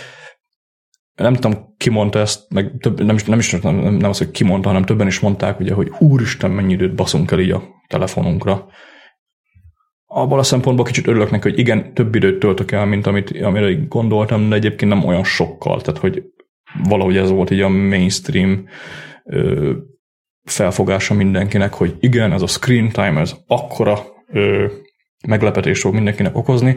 nem 1.15 1.33
tudom, 1.33 1.73
ki 1.77 1.89
mondta 1.89 2.19
ezt, 2.19 2.49
meg 2.49 2.71
több, 2.79 3.03
nem, 3.03 3.15
is, 3.15 3.23
nem 3.23 3.39
is 3.39 3.51
nem, 3.51 3.75
nem 3.75 4.09
az, 4.09 4.17
hogy 4.17 4.31
ki 4.31 4.43
mondta, 4.43 4.67
hanem 4.67 4.83
többen 4.83 5.07
is 5.07 5.19
mondták, 5.19 5.59
ugye, 5.59 5.73
hogy 5.73 5.91
úristen, 5.99 6.51
mennyi 6.51 6.73
időt 6.73 6.95
baszunk 6.95 7.31
el 7.31 7.39
így 7.39 7.51
a 7.51 7.63
telefonunkra. 7.87 8.67
Abban 10.05 10.39
a 10.39 10.43
szempontból 10.43 10.85
kicsit 10.85 11.07
örülök 11.07 11.31
neki, 11.31 11.49
hogy 11.49 11.59
igen, 11.59 11.93
több 11.93 12.15
időt 12.15 12.39
töltök 12.39 12.71
el, 12.71 12.85
mint 12.85 13.07
amit, 13.07 13.41
amire 13.41 13.73
gondoltam, 13.73 14.49
de 14.49 14.55
egyébként 14.55 14.91
nem 14.91 15.05
olyan 15.05 15.23
sokkal. 15.23 15.81
Tehát, 15.81 15.99
hogy 15.99 16.23
valahogy 16.83 17.17
ez 17.17 17.29
volt 17.29 17.51
így 17.51 17.61
a 17.61 17.69
mainstream 17.69 18.67
ö, 19.23 19.73
felfogása 20.49 21.13
mindenkinek, 21.13 21.73
hogy 21.73 21.95
igen, 21.99 22.31
ez 22.31 22.41
a 22.41 22.47
screen 22.47 22.89
time, 22.89 23.19
ez 23.19 23.35
akkora 23.47 23.99
ö, 24.31 24.65
meglepetést 25.27 25.81
fog 25.81 25.93
mindenkinek 25.93 26.37
okozni. 26.37 26.75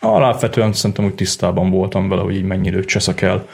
Alapvetően 0.00 0.72
szerintem 0.72 1.04
úgy 1.04 1.14
tisztában 1.14 1.70
voltam 1.70 2.08
vele, 2.08 2.22
hogy 2.22 2.34
így 2.34 2.44
mennyi 2.44 2.66
időt 2.66 2.86
cseszek 2.86 3.20
el. 3.20 3.46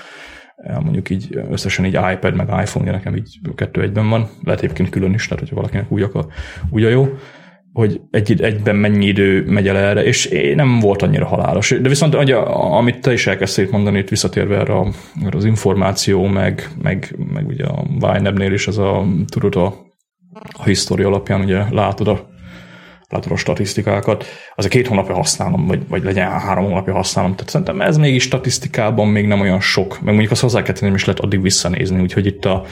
Mondjuk 0.80 1.10
így 1.10 1.38
összesen 1.50 1.84
így 1.84 1.98
iPad 2.12 2.34
meg 2.34 2.48
iPhone, 2.48 2.90
nekem 2.90 3.16
így 3.16 3.38
kettő 3.54 3.82
egyben 3.82 4.08
van. 4.08 4.28
Lehet 4.44 4.62
egyébként 4.62 4.88
külön 4.88 5.14
is, 5.14 5.24
tehát 5.24 5.38
hogyha 5.38 5.56
valakinek 5.56 5.92
úgy, 5.92 6.02
akar, 6.02 6.26
úgy 6.70 6.84
a 6.84 6.88
jó 6.88 7.18
hogy 7.78 8.00
egy, 8.10 8.42
egyben 8.42 8.76
mennyi 8.76 9.06
idő 9.06 9.44
megy 9.46 9.68
el 9.68 9.76
erre, 9.76 10.04
és 10.04 10.28
nem 10.54 10.78
volt 10.78 11.02
annyira 11.02 11.26
halálos. 11.26 11.70
De 11.70 11.88
viszont, 11.88 12.14
ugye, 12.14 12.36
amit 12.36 13.00
te 13.00 13.12
is 13.12 13.26
elkezdtél 13.26 13.68
mondani, 13.70 13.98
itt 13.98 14.08
visszatérve 14.08 14.58
erre, 14.58 14.74
erre 15.24 15.36
az 15.36 15.44
információ, 15.44 16.24
meg, 16.24 16.68
meg, 16.82 17.16
meg 17.32 17.46
ugye 17.46 17.64
a 17.64 17.84
Weinebnél 18.00 18.52
is 18.52 18.66
ez 18.68 18.76
a, 18.76 19.04
tudod, 19.26 19.56
a, 19.56 19.74
a 20.52 20.64
história 20.64 21.06
alapján 21.06 21.40
ugye 21.40 21.62
látod 21.70 22.08
a, 22.08 22.28
látod 23.08 23.32
a 23.32 23.36
statisztikákat, 23.36 24.24
az 24.54 24.64
a 24.64 24.68
két 24.68 24.86
hónapja 24.86 25.14
használom, 25.14 25.66
vagy, 25.66 25.88
vagy 25.88 26.02
legyen 26.02 26.30
három 26.30 26.64
hónapja 26.64 26.94
használom, 26.94 27.34
tehát 27.34 27.50
szerintem 27.50 27.80
ez 27.80 27.96
mégis 27.96 28.22
statisztikában 28.22 29.08
még 29.08 29.26
nem 29.26 29.40
olyan 29.40 29.60
sok, 29.60 30.00
meg 30.00 30.10
mondjuk 30.10 30.30
azt 30.32 30.42
hozzá 30.42 30.62
kell 30.62 30.74
tenni, 30.74 30.86
nem 30.86 30.94
is 30.94 31.04
lehet 31.04 31.20
addig 31.20 31.42
visszanézni, 31.42 32.00
úgyhogy 32.00 32.26
itt 32.26 32.44
a, 32.44 32.64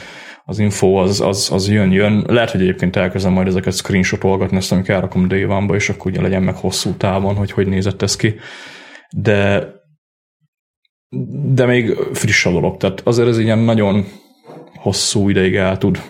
az 0.48 0.58
info 0.58 0.94
az, 0.94 1.20
az, 1.20 1.50
az 1.52 1.68
jön, 1.68 1.92
jön. 1.92 2.24
Lehet, 2.28 2.50
hogy 2.50 2.60
egyébként 2.60 2.96
elkezdem 2.96 3.32
majd 3.32 3.46
ezeket 3.46 3.74
screenshotolgatni, 3.74 4.56
ezt 4.56 4.72
amikor 4.72 4.94
elrakom 4.94 5.28
Dévánba, 5.28 5.74
és 5.74 5.88
akkor 5.88 6.10
ugye 6.10 6.20
legyen 6.20 6.42
meg 6.42 6.54
hosszú 6.54 6.92
távon, 6.92 7.34
hogy 7.34 7.50
hogy 7.50 7.66
nézett 7.66 8.02
ez 8.02 8.16
ki. 8.16 8.34
De 9.10 9.70
de 11.54 11.66
még 11.66 11.90
friss 12.12 12.46
a 12.46 12.50
dolog, 12.50 12.76
tehát 12.76 13.00
azért 13.00 13.28
ez 13.28 13.38
ilyen 13.38 13.58
nagyon 13.58 14.04
hosszú 14.74 15.28
ideig 15.28 15.54
el 15.54 15.78
tud 15.78 16.02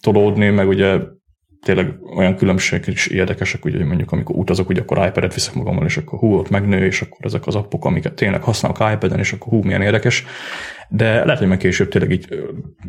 tolódni, 0.00 0.48
meg 0.50 0.68
ugye 0.68 0.98
tényleg 1.64 2.02
olyan 2.16 2.36
különbségek 2.36 2.86
is 2.86 3.06
érdekesek, 3.06 3.64
ugye, 3.64 3.76
hogy 3.76 3.86
mondjuk 3.86 4.12
amikor 4.12 4.36
utazok, 4.36 4.68
ugye 4.68 4.80
akkor 4.80 5.06
iPad-et 5.06 5.34
viszek 5.34 5.54
magammal, 5.54 5.84
és 5.84 5.96
akkor 5.96 6.18
hú, 6.18 6.34
ott 6.34 6.50
megnő, 6.50 6.86
és 6.86 7.02
akkor 7.02 7.18
ezek 7.20 7.46
az 7.46 7.54
appok, 7.54 7.84
amiket 7.84 8.14
tényleg 8.14 8.42
használok 8.42 8.92
iPad-en, 8.94 9.18
és 9.18 9.32
akkor 9.32 9.48
hú, 9.48 9.62
milyen 9.62 9.82
érdekes. 9.82 10.24
De 10.88 11.24
lehet, 11.24 11.38
hogy 11.38 11.48
meg 11.48 11.58
később 11.58 11.88
tényleg 11.88 12.10
így 12.10 12.28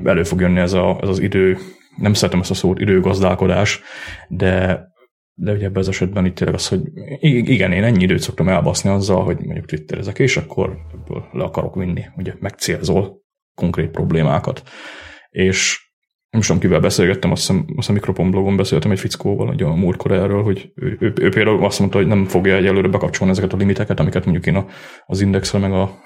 elő 0.03 0.23
fog 0.23 0.39
jönni 0.39 0.59
ez, 0.59 0.73
a, 0.73 0.99
ez 1.01 1.09
az 1.09 1.19
idő, 1.19 1.57
nem 1.97 2.13
szeretem 2.13 2.39
ezt 2.39 2.51
a 2.51 2.53
szót, 2.53 2.79
időgazdálkodás, 2.79 3.81
de 4.27 4.85
de 5.39 5.51
ugye 5.51 5.65
ebben 5.65 5.81
az 5.81 5.87
esetben 5.87 6.25
itt 6.25 6.35
tényleg 6.35 6.55
az, 6.55 6.67
hogy 6.67 6.81
igen, 7.19 7.71
én 7.71 7.83
ennyi 7.83 8.03
időt 8.03 8.19
szoktam 8.19 8.49
elbaszni 8.49 8.89
azzal, 8.89 9.23
hogy 9.23 9.37
mondjuk 9.37 9.65
twitterezek, 9.65 10.19
és 10.19 10.37
akkor 10.37 10.77
le 11.31 11.43
akarok 11.43 11.75
vinni, 11.75 12.05
ugye 12.15 12.33
megcélzol 12.39 13.21
konkrét 13.55 13.89
problémákat. 13.89 14.63
És 15.29 15.87
nem 16.29 16.41
tudom, 16.41 16.59
kivel 16.59 16.79
beszélgettem, 16.79 17.31
azt 17.31 17.41
hiszem, 17.41 17.57
azt 17.57 17.75
hiszem 17.75 17.93
Mikropon 17.93 18.31
blogon 18.31 18.55
beszéltem 18.55 18.91
egy 18.91 18.99
fickóval, 18.99 19.47
hogy 19.47 19.63
a 19.63 19.75
múltkor 19.75 20.11
erről, 20.11 20.43
hogy 20.43 20.71
ő, 20.75 20.97
ő, 20.99 21.13
ő, 21.21 21.29
például 21.29 21.65
azt 21.65 21.79
mondta, 21.79 21.97
hogy 21.97 22.07
nem 22.07 22.25
fogja 22.25 22.55
egyelőre 22.55 22.87
bekapcsolni 22.87 23.31
ezeket 23.31 23.53
a 23.53 23.57
limiteket, 23.57 23.99
amiket 23.99 24.23
mondjuk 24.23 24.45
én 24.45 24.55
a, 24.55 24.65
az 25.05 25.21
indexre 25.21 25.59
meg 25.59 25.71
a 25.71 25.99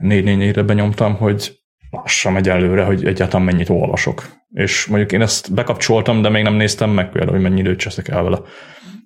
444-re 0.00 0.62
benyomtam, 0.62 1.16
hogy 1.16 1.58
lassan 1.90 2.32
megy 2.32 2.48
előre, 2.48 2.84
hogy 2.84 3.06
egyáltalán 3.06 3.46
mennyit 3.46 3.68
olvasok. 3.68 4.34
És 4.52 4.86
mondjuk 4.86 5.12
én 5.12 5.20
ezt 5.20 5.54
bekapcsoltam, 5.54 6.22
de 6.22 6.28
még 6.28 6.42
nem 6.42 6.54
néztem 6.54 6.90
meg 6.90 7.10
például, 7.10 7.32
hogy 7.32 7.42
mennyi 7.42 7.60
időt 7.60 7.78
cseszek 7.78 8.08
el 8.08 8.22
vele. 8.22 8.40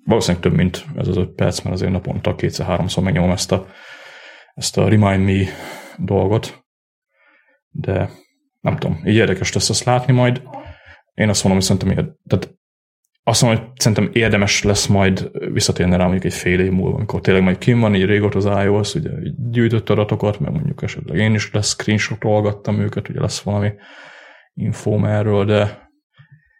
Valószínűleg 0.05 0.43
több, 0.43 0.55
mint 0.55 0.85
ez 0.97 1.07
az 1.07 1.17
öt 1.17 1.29
perc, 1.29 1.61
mert 1.61 1.75
azért 1.75 1.91
naponta 1.91 2.35
kétszer-háromszor 2.35 3.03
megnyomom 3.03 3.31
ezt 3.31 3.51
a, 3.51 3.67
ezt 4.53 4.77
a 4.77 4.89
Remind 4.89 5.25
Me 5.25 5.51
dolgot. 5.97 6.65
De 7.69 8.09
nem 8.59 8.77
tudom, 8.77 9.01
így 9.05 9.15
érdekes 9.15 9.53
lesz 9.53 9.69
azt 9.69 9.83
látni 9.83 10.13
majd. 10.13 10.41
Én 11.13 11.29
azt 11.29 11.43
mondom, 11.43 11.61
hogy 11.61 11.77
szerintem, 11.77 12.15
tehát 12.27 12.55
azt 13.31 13.41
mondom, 13.41 13.63
hogy 13.63 13.71
szerintem 13.75 14.09
érdemes 14.13 14.63
lesz 14.63 14.87
majd 14.87 15.31
visszatérni 15.53 15.95
rá 15.95 16.03
mondjuk 16.03 16.23
egy 16.23 16.33
fél 16.33 16.59
év 16.59 16.71
múlva, 16.71 16.95
amikor 16.95 17.21
tényleg 17.21 17.43
majd 17.43 17.57
kim 17.57 17.79
van, 17.79 17.95
így 17.95 18.05
régóta 18.05 18.37
az 18.37 18.63
iOS, 18.63 18.95
ugye 18.95 19.09
gyűjtött 19.49 19.89
adatokat, 19.89 20.39
meg 20.39 20.51
mondjuk 20.51 20.81
esetleg 20.81 21.17
én 21.17 21.33
is 21.33 21.51
lesz 21.51 21.69
screenshotolgattam 21.69 22.79
őket, 22.79 23.09
ugye 23.09 23.19
lesz 23.19 23.41
valami 23.41 23.71
infóm 24.53 25.05
erről, 25.05 25.45
de 25.45 25.89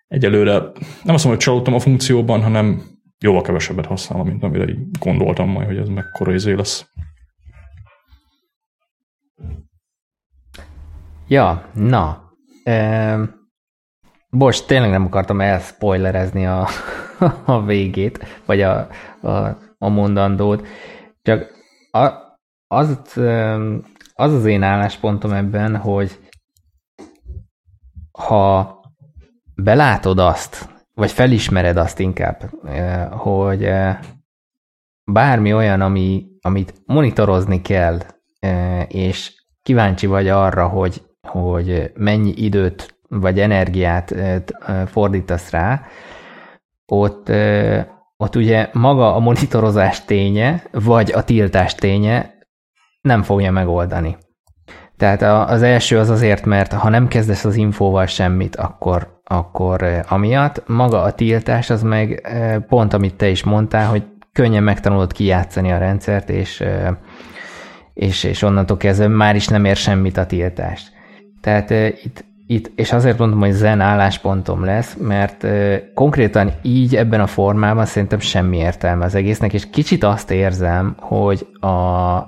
egyelőre 0.08 0.52
nem 0.52 1.16
azt 1.16 1.24
mondom, 1.24 1.30
hogy 1.30 1.38
csalódtam 1.38 1.74
a 1.74 1.80
funkcióban, 1.80 2.42
hanem 2.42 2.82
jóval 3.20 3.42
kevesebbet 3.42 3.86
használom, 3.86 4.28
mint 4.28 4.44
amire 4.44 4.70
így 4.70 4.80
gondoltam 5.00 5.50
majd, 5.50 5.68
hogy 5.68 5.78
ez 5.78 5.88
mekkora 5.88 6.34
izé 6.34 6.54
lesz. 6.54 6.90
Ja, 11.28 11.70
na. 11.74 12.30
Bocs, 14.32 14.66
tényleg 14.66 14.90
nem 14.90 15.06
akartam 15.06 15.42
elspoilerezni 15.42 16.46
a, 16.46 16.68
a 17.46 17.64
végét, 17.64 18.42
vagy 18.46 18.62
a, 18.62 18.88
a, 19.22 19.58
a 19.78 19.90
mondandót. 19.90 20.68
Csak 21.22 21.52
a, 21.92 22.10
az, 22.68 23.00
az 24.14 24.34
az 24.34 24.46
én 24.46 24.64
álláspontom 24.64 25.32
ebben, 25.32 25.76
hogy 25.76 26.20
ha 28.12 28.80
belátod 29.56 30.20
azt, 30.20 30.70
vagy 30.94 31.12
felismered 31.12 31.78
azt 31.78 32.00
inkább, 32.00 32.50
hogy 33.12 33.70
bármi 35.12 35.54
olyan, 35.54 35.82
ami, 35.82 36.26
amit 36.42 36.74
monitorozni 36.86 37.62
kell, 37.62 38.00
és 38.88 39.46
kíváncsi 39.62 40.06
vagy 40.06 40.28
arra, 40.28 40.68
hogy 40.68 41.10
hogy 41.28 41.92
mennyi 41.96 42.34
időt 42.36 43.01
vagy 43.20 43.40
energiát 43.40 44.16
fordítasz 44.86 45.50
rá, 45.50 45.82
ott, 46.86 47.32
ott 48.18 48.36
ugye 48.36 48.70
maga 48.74 49.16
a 49.16 49.20
monitorozás 49.20 50.06
ténye, 50.06 50.64
vagy 50.72 51.12
a 51.12 51.24
tiltás 51.24 51.76
ténye 51.76 52.34
nem 53.02 53.22
fogja 53.22 53.52
megoldani. 53.52 54.18
Tehát 54.98 55.50
az 55.50 55.62
első 55.62 55.98
az 55.98 56.10
azért, 56.10 56.46
mert 56.46 56.74
ha 56.74 56.90
nem 56.90 57.08
kezdesz 57.08 57.46
az 57.46 57.56
infóval 57.56 58.06
semmit, 58.06 58.56
akkor, 58.56 59.22
akkor 59.24 60.04
amiatt. 60.08 60.68
Maga 60.68 61.02
a 61.02 61.12
tiltás 61.12 61.70
az 61.70 61.84
meg 61.84 62.28
pont, 62.68 62.94
amit 62.94 63.16
te 63.16 63.30
is 63.30 63.44
mondtál, 63.44 63.88
hogy 63.88 64.04
könnyen 64.32 64.64
megtanulod 64.64 65.12
kijátszani 65.14 65.72
a 65.72 65.78
rendszert, 65.78 66.30
és, 66.30 66.64
és, 67.94 68.24
és 68.24 68.42
onnantól 68.42 68.78
kezdve 68.78 69.08
már 69.08 69.36
is 69.36 69.48
nem 69.48 69.66
ér 69.66 69.76
semmit 69.76 70.18
a 70.18 70.26
tiltást. 70.26 70.92
Tehát 71.42 71.70
itt, 72.04 72.26
itt, 72.52 72.72
és 72.76 72.92
azért 72.92 73.18
mondom, 73.18 73.40
hogy 73.40 73.52
zen 73.52 73.82
álláspontom 73.82 74.66
lesz, 74.66 74.96
mert 75.00 75.48
konkrétan 75.94 76.52
így 76.62 76.96
ebben 76.96 77.22
a 77.22 77.28
formában 77.28 77.86
szerintem 77.86 78.20
semmi 78.20 78.58
értelme 78.58 79.06
az 79.06 79.16
egésznek, 79.16 79.54
és 79.54 79.70
kicsit 79.70 80.04
azt 80.04 80.32
érzem, 80.32 80.96
hogy 81.00 81.48
a, 81.60 81.70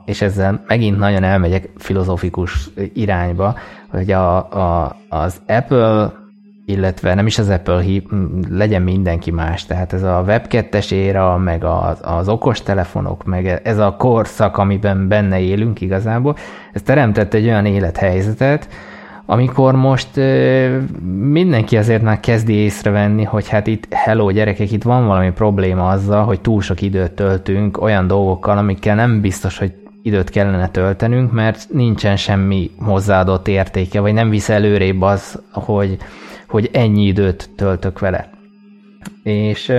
és 0.06 0.22
ezzel 0.22 0.64
megint 0.68 0.98
nagyon 0.98 1.24
elmegyek 1.24 1.70
filozófikus 1.78 2.70
irányba, 2.94 3.56
hogy 3.90 4.12
a, 4.12 4.36
a, 4.38 4.96
az 5.10 5.42
Apple 5.48 6.12
illetve 6.66 7.14
nem 7.14 7.26
is 7.26 7.40
az 7.40 7.50
Apple 7.50 7.82
hív, 7.82 8.04
legyen 8.50 8.82
mindenki 8.82 9.32
más, 9.32 9.66
tehát 9.66 9.94
ez 9.94 10.04
a 10.04 10.24
web 10.26 10.48
2 10.48 10.80
éra, 10.90 11.38
meg 11.38 11.64
az, 11.64 12.00
az 12.02 12.30
okostelefonok, 12.30 13.24
meg 13.26 13.62
ez 13.64 13.78
a 13.78 13.96
korszak, 13.96 14.58
amiben 14.58 15.08
benne 15.08 15.40
élünk 15.40 15.82
igazából, 15.82 16.36
ez 16.74 16.82
teremtett 16.82 17.34
egy 17.34 17.46
olyan 17.46 17.66
élethelyzetet, 17.66 18.68
amikor 19.26 19.76
most 19.76 20.10
mindenki 21.18 21.78
azért 21.78 22.02
már 22.02 22.20
kezdi 22.20 22.54
észrevenni, 22.54 23.24
hogy 23.24 23.48
hát 23.48 23.68
itt, 23.68 23.94
hello 23.94 24.32
gyerekek, 24.32 24.72
itt 24.72 24.84
van 24.84 25.06
valami 25.08 25.32
probléma 25.32 25.88
azzal, 25.88 26.26
hogy 26.26 26.42
túl 26.42 26.62
sok 26.62 26.82
időt 26.82 27.12
töltünk 27.12 27.82
olyan 27.82 28.08
dolgokkal, 28.08 28.58
amikkel 28.58 28.96
nem 28.96 29.22
biztos, 29.22 29.58
hogy 29.58 29.74
időt 30.02 30.30
kellene 30.30 30.70
töltenünk, 30.70 31.32
mert 31.32 31.68
nincsen 31.72 32.16
semmi 32.16 32.72
hozzáadott 32.80 33.48
értéke, 33.48 34.00
vagy 34.00 34.14
nem 34.14 34.30
visz 34.30 34.50
előrébb 34.50 35.02
az, 35.02 35.42
hogy, 35.52 35.98
hogy 36.48 36.70
ennyi 36.74 37.06
időt 37.06 37.50
töltök 37.56 38.00
vele. 38.00 38.30
És, 39.24 39.72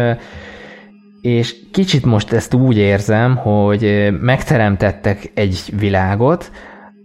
és 1.21 1.57
kicsit 1.73 2.05
most 2.05 2.33
ezt 2.33 2.55
úgy 2.55 2.77
érzem, 2.77 3.37
hogy 3.37 4.13
megteremtettek 4.21 5.31
egy 5.35 5.73
világot, 5.79 6.51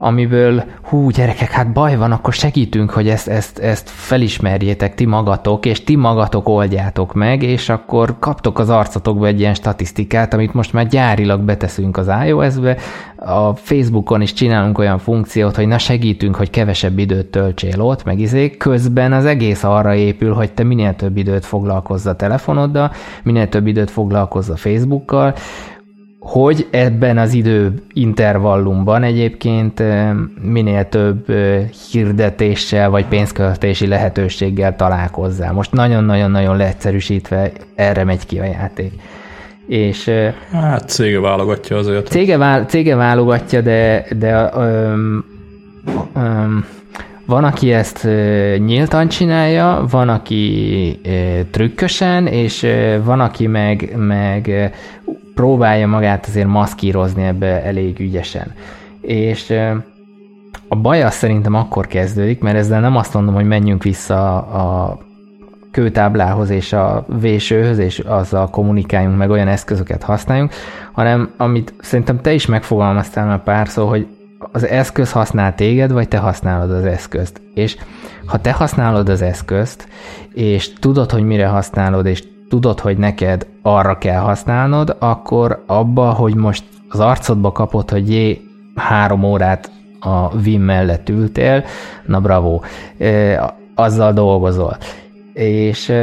amiből 0.01 0.63
hú, 0.81 1.09
gyerekek, 1.09 1.51
hát 1.51 1.71
baj 1.71 1.95
van, 1.95 2.11
akkor 2.11 2.33
segítünk, 2.33 2.89
hogy 2.89 3.07
ezt, 3.07 3.27
ezt, 3.27 3.59
ezt 3.59 3.89
felismerjétek 3.89 4.95
ti 4.95 5.05
magatok, 5.05 5.65
és 5.65 5.83
ti 5.83 5.95
magatok 5.95 6.49
oldjátok 6.49 7.13
meg, 7.13 7.43
és 7.43 7.69
akkor 7.69 8.15
kaptok 8.19 8.59
az 8.59 8.69
arcotokba 8.69 9.25
egy 9.25 9.39
ilyen 9.39 9.53
statisztikát, 9.53 10.33
amit 10.33 10.53
most 10.53 10.73
már 10.73 10.87
gyárilag 10.87 11.41
beteszünk 11.41 11.97
az 11.97 12.11
iOS-be. 12.25 12.77
A 13.15 13.55
Facebookon 13.55 14.21
is 14.21 14.33
csinálunk 14.33 14.77
olyan 14.77 14.97
funkciót, 14.97 15.55
hogy 15.55 15.67
na 15.67 15.77
segítünk, 15.77 16.35
hogy 16.35 16.49
kevesebb 16.49 16.99
időt 16.99 17.27
töltsél 17.27 17.81
ott, 17.81 18.03
meg 18.03 18.19
izé. 18.19 18.49
Közben 18.49 19.13
az 19.13 19.25
egész 19.25 19.63
arra 19.63 19.95
épül, 19.95 20.33
hogy 20.33 20.51
te 20.51 20.63
minél 20.63 20.95
több 20.95 21.17
időt 21.17 21.45
foglalkozz 21.45 22.05
a 22.05 22.15
telefonoddal, 22.15 22.91
minél 23.23 23.49
több 23.49 23.67
időt 23.67 23.91
foglalkozz 23.91 24.49
a 24.49 24.55
Facebookkal, 24.55 25.33
hogy 26.19 26.67
ebben 26.71 27.17
az 27.17 27.33
idő 27.33 27.73
intervallumban 27.93 29.03
egyébként 29.03 29.83
minél 30.41 30.89
több 30.89 31.25
hirdetéssel 31.91 32.89
vagy 32.89 33.05
pénzköltési 33.05 33.87
lehetőséggel 33.87 34.75
találkozzál. 34.75 35.53
Most 35.53 35.71
nagyon-nagyon-nagyon 35.71 36.57
leegyszerűsítve 36.57 37.51
erre 37.75 38.03
megy 38.03 38.25
ki 38.25 38.39
a 38.39 38.43
játék. 38.43 38.91
És, 39.67 40.11
hát 40.51 40.89
cége 40.89 41.19
válogatja 41.19 41.77
azért. 41.77 42.07
Cége, 42.07 42.37
vál, 42.37 42.65
cége 42.65 42.95
válogatja, 42.95 43.61
de, 43.61 44.05
de 44.17 44.49
öm, 44.55 45.25
öm, 46.15 46.65
van, 47.25 47.43
aki 47.43 47.73
ezt 47.73 48.07
nyíltan 48.57 49.07
csinálja, 49.07 49.85
van, 49.91 50.09
aki 50.09 50.99
trükkösen, 51.51 52.27
és 52.27 52.67
van, 53.03 53.19
aki 53.19 53.47
meg, 53.47 53.93
meg 53.97 54.71
próbálja 55.39 55.87
magát 55.87 56.25
azért 56.25 56.47
maszkírozni 56.47 57.23
ebbe 57.23 57.63
elég 57.63 57.99
ügyesen. 57.99 58.53
És 59.01 59.53
a 60.67 60.75
baj 60.75 61.03
az 61.03 61.13
szerintem 61.13 61.53
akkor 61.53 61.87
kezdődik, 61.87 62.41
mert 62.41 62.57
ezzel 62.57 62.79
nem 62.79 62.95
azt 62.95 63.13
mondom, 63.13 63.33
hogy 63.33 63.45
menjünk 63.45 63.83
vissza 63.83 64.37
a 64.37 64.97
kőtáblához 65.71 66.49
és 66.49 66.73
a 66.73 67.05
vésőhöz, 67.19 67.77
és 67.77 67.99
azzal 67.99 68.49
kommunikáljunk, 68.49 69.17
meg 69.17 69.29
olyan 69.29 69.47
eszközöket 69.47 70.03
használjunk, 70.03 70.53
hanem 70.91 71.33
amit 71.37 71.73
szerintem 71.79 72.21
te 72.21 72.33
is 72.33 72.45
megfogalmaztál 72.45 73.25
már 73.25 73.43
pár 73.43 73.67
szó, 73.67 73.87
hogy 73.87 74.07
az 74.51 74.67
eszköz 74.67 75.11
használ 75.11 75.55
téged, 75.55 75.91
vagy 75.91 76.07
te 76.07 76.17
használod 76.17 76.71
az 76.71 76.85
eszközt. 76.85 77.41
És 77.53 77.77
ha 78.25 78.37
te 78.37 78.51
használod 78.51 79.09
az 79.09 79.21
eszközt, 79.21 79.87
és 80.33 80.73
tudod, 80.73 81.11
hogy 81.11 81.23
mire 81.23 81.47
használod, 81.47 82.05
és 82.05 82.23
tudod, 82.49 82.79
hogy 82.79 82.97
neked 82.97 83.47
arra 83.61 83.97
kell 83.97 84.19
használnod, 84.19 84.95
akkor 84.99 85.63
abba, 85.67 86.09
hogy 86.09 86.35
most 86.35 86.63
az 86.89 86.99
arcodba 86.99 87.51
kapod, 87.51 87.89
hogy 87.89 88.09
jé, 88.11 88.41
három 88.75 89.23
órát 89.23 89.71
a 89.99 90.37
Vim 90.37 90.61
mellett 90.61 91.09
ültél, 91.09 91.63
na 92.05 92.19
bravo, 92.19 92.59
azzal 93.75 94.13
dolgozol. 94.13 94.77
És 95.33 95.93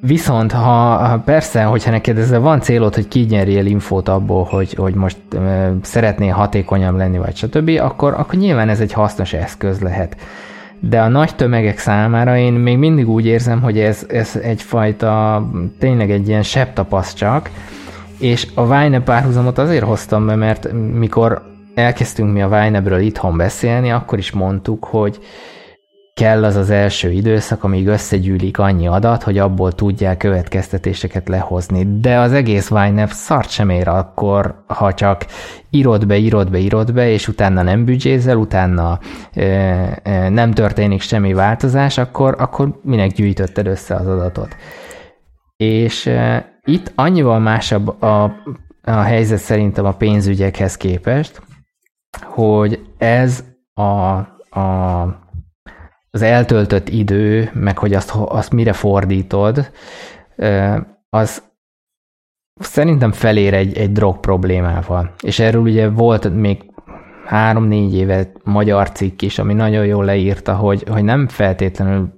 Viszont, 0.00 0.52
ha 0.52 1.22
persze, 1.24 1.62
hogyha 1.62 1.90
neked 1.90 2.18
ezzel 2.18 2.40
van 2.40 2.60
célod, 2.60 2.94
hogy 2.94 3.08
kinyerjél 3.08 3.66
infót 3.66 4.08
abból, 4.08 4.44
hogy, 4.44 4.72
hogy 4.74 4.94
most 4.94 5.18
szeretnél 5.82 6.32
hatékonyabb 6.32 6.96
lenni, 6.96 7.18
vagy 7.18 7.36
stb., 7.36 7.70
akkor, 7.80 8.14
akkor 8.14 8.34
nyilván 8.34 8.68
ez 8.68 8.80
egy 8.80 8.92
hasznos 8.92 9.32
eszköz 9.32 9.80
lehet 9.80 10.16
de 10.80 11.00
a 11.00 11.08
nagy 11.08 11.34
tömegek 11.34 11.78
számára 11.78 12.36
én 12.36 12.52
még 12.52 12.78
mindig 12.78 13.08
úgy 13.08 13.26
érzem, 13.26 13.62
hogy 13.62 13.78
ez, 13.78 14.06
ez 14.08 14.38
egyfajta, 14.42 15.44
tényleg 15.78 16.10
egy 16.10 16.28
ilyen 16.28 16.44
tapaszt 16.74 17.16
csak, 17.16 17.50
és 18.18 18.46
a 18.54 18.66
Vine 18.66 19.00
párhuzamot 19.00 19.58
azért 19.58 19.84
hoztam 19.84 20.26
be, 20.26 20.34
mert 20.34 20.72
mikor 20.72 21.42
elkezdtünk 21.74 22.32
mi 22.32 22.42
a 22.42 22.48
Vine 22.48 23.02
itthon 23.02 23.36
beszélni, 23.36 23.90
akkor 23.90 24.18
is 24.18 24.30
mondtuk, 24.30 24.84
hogy 24.84 25.18
kell 26.18 26.44
az 26.44 26.56
az 26.56 26.70
első 26.70 27.10
időszak, 27.10 27.64
amíg 27.64 27.86
összegyűlik 27.86 28.58
annyi 28.58 28.86
adat, 28.86 29.22
hogy 29.22 29.38
abból 29.38 29.72
tudják 29.72 30.16
következtetéseket 30.16 31.28
lehozni. 31.28 32.00
De 32.00 32.18
az 32.18 32.32
egész 32.32 32.70
YNAB 32.70 33.10
szart 33.10 33.50
sem 33.50 33.70
ér 33.70 33.88
akkor, 33.88 34.62
ha 34.66 34.94
csak 34.94 35.26
írod 35.70 36.06
be, 36.06 36.16
írod 36.16 36.50
be, 36.50 36.58
írod 36.58 36.92
be, 36.92 37.10
és 37.10 37.28
utána 37.28 37.62
nem 37.62 37.84
büdzsézel, 37.84 38.36
utána 38.36 38.98
e, 39.32 39.42
e, 40.02 40.28
nem 40.28 40.52
történik 40.52 41.00
semmi 41.00 41.32
változás, 41.32 41.98
akkor, 41.98 42.34
akkor 42.38 42.80
minek 42.82 43.12
gyűjtötted 43.12 43.66
össze 43.66 43.94
az 43.94 44.06
adatot. 44.06 44.56
És 45.56 46.06
e, 46.06 46.52
itt 46.64 46.92
annyival 46.94 47.38
másabb 47.38 48.02
a, 48.02 48.22
a 48.82 49.00
helyzet 49.00 49.38
szerintem 49.38 49.84
a 49.84 49.92
pénzügyekhez 49.92 50.76
képest, 50.76 51.42
hogy 52.22 52.80
ez 52.98 53.44
a, 53.74 53.82
a 54.60 55.26
az 56.18 56.24
eltöltött 56.24 56.88
idő, 56.88 57.50
meg 57.54 57.78
hogy 57.78 57.94
azt, 57.94 58.10
azt 58.14 58.52
mire 58.52 58.72
fordítod, 58.72 59.70
az 61.10 61.42
szerintem 62.60 63.12
felér 63.12 63.54
egy, 63.54 63.76
egy 63.76 63.92
drog 63.92 64.20
problémával. 64.20 65.14
És 65.22 65.38
erről 65.38 65.62
ugye 65.62 65.88
volt 65.88 66.34
még 66.34 66.70
három-négy 67.26 67.94
éve 67.94 68.32
magyar 68.44 68.92
cikk 68.92 69.22
is, 69.22 69.38
ami 69.38 69.54
nagyon 69.54 69.86
jól 69.86 70.04
leírta, 70.04 70.54
hogy, 70.54 70.84
hogy 70.90 71.04
nem 71.04 71.28
feltétlenül 71.28 72.12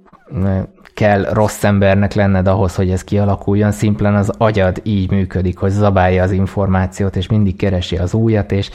kell 0.93 1.23
rossz 1.33 1.63
embernek 1.63 2.13
lenned 2.13 2.47
ahhoz, 2.47 2.75
hogy 2.75 2.91
ez 2.91 3.03
kialakuljon, 3.03 3.71
szimplán 3.71 4.15
az 4.15 4.31
agyad 4.37 4.79
így 4.83 5.11
működik, 5.11 5.57
hogy 5.57 5.71
zabálja 5.71 6.23
az 6.23 6.31
információt, 6.31 7.15
és 7.15 7.27
mindig 7.27 7.55
keresi 7.55 7.97
az 7.97 8.13
újat, 8.13 8.51
és 8.51 8.69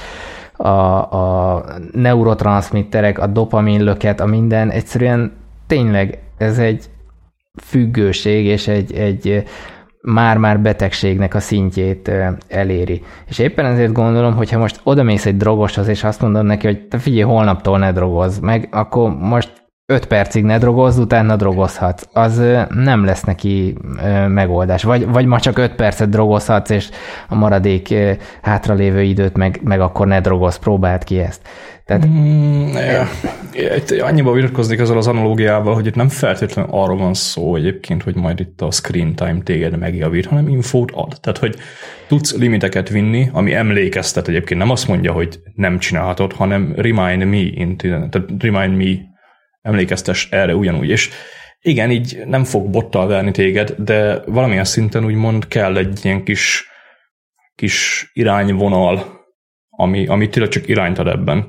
a, 0.56 0.68
a 1.12 1.64
neurotranszmitterek, 1.92 3.18
a 3.18 3.26
dopaminlöket, 3.26 4.20
a 4.20 4.26
minden, 4.26 4.70
egyszerűen 4.70 5.32
tényleg 5.66 6.18
ez 6.38 6.58
egy 6.58 6.84
függőség 7.62 8.44
és 8.44 8.68
egy, 8.68 8.92
egy 8.92 9.44
már-már 10.02 10.60
betegségnek 10.60 11.34
a 11.34 11.40
szintjét 11.40 12.10
eléri. 12.48 13.02
És 13.28 13.38
éppen 13.38 13.64
ezért 13.64 13.92
gondolom, 13.92 14.34
hogy 14.34 14.50
ha 14.50 14.58
most 14.58 14.80
odamész 14.82 15.26
egy 15.26 15.36
drogoshoz, 15.36 15.88
és 15.88 16.04
azt 16.04 16.20
mondod 16.20 16.44
neki, 16.44 16.66
hogy 16.66 16.88
te 16.88 16.98
figyelj, 16.98 17.22
holnaptól 17.22 17.78
ne 17.78 17.92
drogozz 17.92 18.38
meg, 18.38 18.68
akkor 18.70 19.16
most 19.16 19.65
5 19.88 20.06
percig 20.06 20.44
ne 20.44 20.58
drogozz, 20.58 20.98
utána 20.98 21.36
drogozhatsz. 21.36 22.08
Az 22.12 22.42
nem 22.68 23.04
lesz 23.04 23.22
neki 23.22 23.76
megoldás. 24.28 24.82
Vagy, 24.82 25.06
vagy 25.06 25.26
ma 25.26 25.40
csak 25.40 25.58
5 25.58 25.74
percet 25.74 26.08
drogozhatsz, 26.08 26.70
és 26.70 26.88
a 27.28 27.34
maradék 27.34 27.94
hátralévő 28.42 29.02
időt 29.02 29.36
meg, 29.36 29.60
meg 29.64 29.80
akkor 29.80 30.06
ne 30.06 30.20
drogozz, 30.20 30.56
próbáld 30.56 31.04
ki 31.04 31.18
ezt. 31.18 31.40
Tehát, 31.84 32.06
mm, 32.06 32.66
ja. 32.72 33.06
Itt 33.76 33.90
annyiba 33.90 34.32
vitatkoznék 34.32 34.78
ezzel 34.78 34.96
az 34.96 35.06
analógiával, 35.06 35.74
hogy 35.74 35.86
itt 35.86 35.94
nem 35.94 36.08
feltétlenül 36.08 36.70
arról 36.74 36.96
van 36.96 37.14
szó 37.14 37.56
egyébként, 37.56 38.02
hogy 38.02 38.14
majd 38.14 38.40
itt 38.40 38.60
a 38.60 38.70
screen 38.70 39.14
time 39.14 39.38
téged 39.42 39.78
megjavít, 39.78 40.26
hanem 40.26 40.48
infót 40.48 40.90
ad. 40.94 41.16
Tehát, 41.20 41.38
hogy 41.38 41.56
tudsz 42.08 42.36
limiteket 42.36 42.88
vinni, 42.88 43.28
ami 43.32 43.54
emlékeztet 43.54 44.28
egyébként, 44.28 44.60
nem 44.60 44.70
azt 44.70 44.88
mondja, 44.88 45.12
hogy 45.12 45.40
nem 45.54 45.78
csinálhatod, 45.78 46.32
hanem 46.32 46.72
remind 46.76 47.24
me, 47.24 47.76
tehát 47.76 48.30
remind 48.38 48.76
me 48.76 49.14
emlékeztes 49.66 50.28
erre 50.30 50.54
ugyanúgy. 50.54 50.88
És 50.88 51.10
igen, 51.60 51.90
így 51.90 52.22
nem 52.26 52.44
fog 52.44 52.70
bottal 52.70 53.06
verni 53.06 53.30
téged, 53.30 53.74
de 53.78 54.22
valamilyen 54.26 54.64
szinten 54.64 55.04
úgymond 55.04 55.48
kell 55.48 55.76
egy 55.76 56.04
ilyen 56.04 56.24
kis, 56.24 56.68
kis 57.54 58.10
irányvonal, 58.14 59.24
ami, 59.70 60.06
ami 60.06 60.28
tényleg 60.28 60.52
csak 60.52 60.68
irányt 60.68 60.98
ad 60.98 61.06
ebben. 61.06 61.46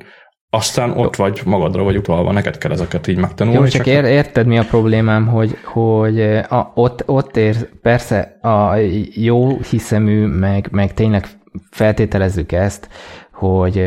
aztán 0.49 0.91
ott 0.91 1.15
vagy 1.15 1.41
magadra 1.45 1.83
vagy 1.83 1.97
utalva, 1.97 2.31
neked 2.31 2.57
kell 2.57 2.71
ezeket 2.71 3.07
így 3.07 3.17
megtanulni. 3.17 3.59
Jó, 3.59 3.65
csak, 3.65 3.83
csak 3.83 3.93
ér, 3.93 4.03
érted 4.03 4.47
mi 4.47 4.57
a 4.57 4.63
problémám, 4.63 5.27
hogy, 5.27 5.57
hogy 5.63 6.21
a, 6.49 6.71
ott, 6.75 7.03
ott 7.05 7.37
ér, 7.37 7.69
persze 7.81 8.37
a 8.41 8.75
jó 9.13 9.59
hiszemű, 9.69 10.25
meg, 10.25 10.67
meg 10.71 10.93
tényleg 10.93 11.27
feltételezzük 11.71 12.51
ezt, 12.51 12.89
hogy 13.37 13.77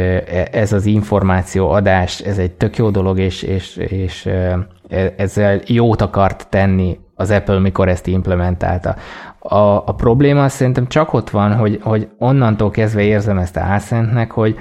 ez 0.52 0.72
az 0.72 0.86
információ 0.86 1.70
adás, 1.70 2.20
ez 2.20 2.38
egy 2.38 2.50
tök 2.50 2.76
jó 2.76 2.90
dolog, 2.90 3.18
és, 3.18 3.42
és, 3.42 3.76
és 3.76 4.26
e, 4.26 4.68
ezzel 5.16 5.60
jót 5.66 6.00
akart 6.00 6.46
tenni 6.48 6.98
az 7.14 7.30
Apple, 7.30 7.58
mikor 7.58 7.88
ezt 7.88 8.06
implementálta. 8.06 8.96
A, 9.38 9.58
a 9.58 9.94
probléma 9.96 10.48
szerintem 10.48 10.86
csak 10.86 11.12
ott 11.12 11.30
van, 11.30 11.56
hogy, 11.56 11.78
hogy 11.82 12.08
onnantól 12.18 12.70
kezdve 12.70 13.02
érzem 13.02 13.38
ezt 13.38 13.56
a 13.56 13.60
álszentnek, 13.60 14.30
hogy 14.30 14.58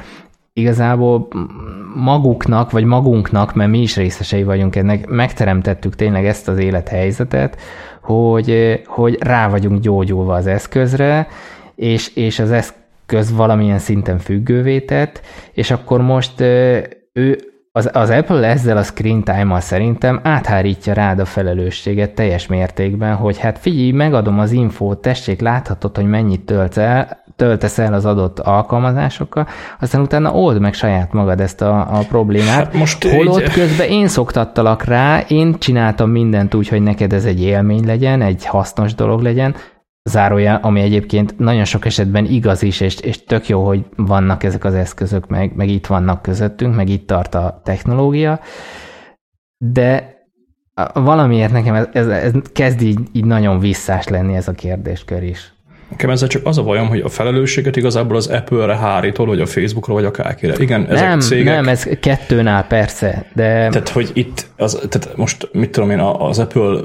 igazából 0.53 1.27
maguknak, 1.95 2.71
vagy 2.71 2.83
magunknak, 2.83 3.53
mert 3.53 3.69
mi 3.69 3.81
is 3.81 3.95
részesei 3.95 4.43
vagyunk 4.43 4.75
ennek, 4.75 5.07
megteremtettük 5.07 5.95
tényleg 5.95 6.25
ezt 6.25 6.47
az 6.47 6.57
élethelyzetet, 6.57 7.57
hogy, 8.01 8.81
hogy 8.85 9.17
rá 9.19 9.49
vagyunk 9.49 9.79
gyógyulva 9.79 10.33
az 10.33 10.47
eszközre, 10.47 11.27
és, 11.75 12.15
és 12.15 12.39
az 12.39 12.51
eszköz 13.13 13.35
valamilyen 13.35 13.79
szinten 13.79 14.19
függővé 14.19 14.79
tett, 14.79 15.21
és 15.53 15.71
akkor 15.71 16.01
most 16.01 16.41
ő 17.13 17.37
az, 17.71 17.89
az 17.93 18.09
Apple 18.09 18.47
ezzel 18.47 18.77
a 18.77 18.83
screen 18.83 19.23
time-mal 19.23 19.59
szerintem 19.59 20.19
áthárítja 20.23 20.93
rád 20.93 21.19
a 21.19 21.25
felelősséget 21.25 22.15
teljes 22.15 22.47
mértékben, 22.47 23.15
hogy 23.15 23.37
hát 23.37 23.59
figyelj, 23.59 23.91
megadom 23.91 24.39
az 24.39 24.51
infót, 24.51 25.01
tessék, 25.01 25.41
láthatod, 25.41 25.95
hogy 25.95 26.05
mennyit 26.05 26.41
töltsz 26.41 26.77
el, 26.77 27.23
töltesz 27.35 27.77
el 27.77 27.93
az 27.93 28.05
adott 28.05 28.39
alkalmazásokkal, 28.39 29.47
aztán 29.79 30.01
utána 30.01 30.33
old 30.33 30.59
meg 30.59 30.73
saját 30.73 31.13
magad 31.13 31.39
ezt 31.39 31.61
a, 31.61 31.79
a 31.79 31.99
problémát. 32.09 32.49
Hát 32.49 32.73
most 32.73 33.03
Holott 33.03 33.41
egy... 33.41 33.51
közben 33.51 33.87
én 33.87 34.07
szoktattalak 34.07 34.83
rá, 34.83 35.19
én 35.27 35.59
csináltam 35.59 36.09
mindent 36.09 36.53
úgy, 36.53 36.67
hogy 36.67 36.81
neked 36.81 37.13
ez 37.13 37.25
egy 37.25 37.41
élmény 37.41 37.85
legyen, 37.85 38.21
egy 38.21 38.45
hasznos 38.45 38.95
dolog 38.95 39.21
legyen, 39.21 39.55
zárója, 40.03 40.55
ami 40.55 40.81
egyébként 40.81 41.37
nagyon 41.37 41.65
sok 41.65 41.85
esetben 41.85 42.25
igaz 42.25 42.61
is, 42.61 42.79
és, 42.79 42.99
és 42.99 43.23
tök 43.23 43.47
jó, 43.47 43.65
hogy 43.65 43.85
vannak 43.95 44.43
ezek 44.43 44.63
az 44.63 44.73
eszközök, 44.73 45.27
meg, 45.27 45.55
meg 45.55 45.69
itt 45.69 45.87
vannak 45.87 46.21
közöttünk, 46.21 46.75
meg 46.75 46.89
itt 46.89 47.07
tart 47.07 47.35
a 47.35 47.61
technológia, 47.63 48.39
de 49.57 50.17
valamiért 50.93 51.51
nekem 51.51 51.75
ez, 51.75 51.87
ez, 51.91 52.07
ez 52.07 52.31
kezd 52.53 52.81
így, 52.81 52.99
így 53.11 53.25
nagyon 53.25 53.59
visszás 53.59 54.07
lenni 54.07 54.35
ez 54.35 54.47
a 54.47 54.51
kérdéskör 54.51 55.23
is. 55.23 55.53
Nekem 55.89 56.09
ezzel 56.09 56.27
csak 56.27 56.45
az 56.45 56.57
a 56.57 56.63
bajom, 56.63 56.87
hogy 56.87 56.99
a 56.99 57.09
felelősséget 57.09 57.75
igazából 57.75 58.15
az 58.15 58.27
Apple-re 58.27 58.77
hárítol, 58.77 59.25
vagy 59.25 59.41
a 59.41 59.45
Facebookra, 59.45 59.93
vagy 59.93 60.05
akárkire. 60.05 60.53
Igen, 60.57 60.85
ezek 60.85 61.07
nem, 61.07 61.19
cégek... 61.19 61.55
Nem, 61.55 61.67
ez 61.67 61.83
kettőnál 61.83 62.67
persze, 62.67 63.25
de... 63.33 63.69
Tehát, 63.69 63.89
hogy 63.89 64.11
itt, 64.13 64.47
az, 64.57 64.87
tehát 64.89 65.17
most 65.17 65.49
mit 65.51 65.71
tudom 65.71 65.89
én, 65.89 65.99
az 65.99 66.39
Apple 66.39 66.81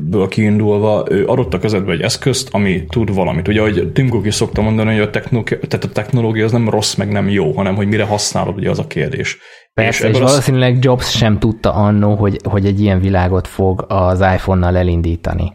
ből 0.00 0.28
kiindulva 0.28 1.06
ő 1.10 1.26
adott 1.26 1.54
a 1.54 1.58
kezedbe 1.58 1.92
egy 1.92 2.00
eszközt, 2.00 2.48
ami 2.52 2.84
tud 2.88 3.14
valamit. 3.14 3.48
Ugye, 3.48 3.60
hogy 3.60 3.92
Tim 3.92 4.08
Cook 4.08 4.26
is 4.26 4.34
szokta 4.34 4.62
mondani, 4.62 4.92
hogy 4.92 5.00
a 5.00 5.10
technológia, 5.10 5.58
tehát 5.58 5.84
a 5.84 5.88
technológia 5.88 6.44
az 6.44 6.52
nem 6.52 6.68
rossz, 6.68 6.94
meg 6.94 7.12
nem 7.12 7.28
jó, 7.28 7.52
hanem 7.52 7.74
hogy 7.74 7.88
mire 7.88 8.04
használod, 8.04 8.56
ugye 8.56 8.70
az 8.70 8.78
a 8.78 8.86
kérdés. 8.86 9.38
Persze, 9.74 10.08
és, 10.08 10.14
és 10.14 10.20
valószínűleg 10.20 10.72
az... 10.76 10.84
Jobs 10.84 11.16
sem 11.16 11.38
tudta 11.38 11.72
annó, 11.72 12.14
hogy, 12.14 12.36
hogy 12.48 12.66
egy 12.66 12.80
ilyen 12.80 13.00
világot 13.00 13.46
fog 13.46 13.84
az 13.88 14.20
iPhone-nal 14.20 14.76
elindítani. 14.76 15.52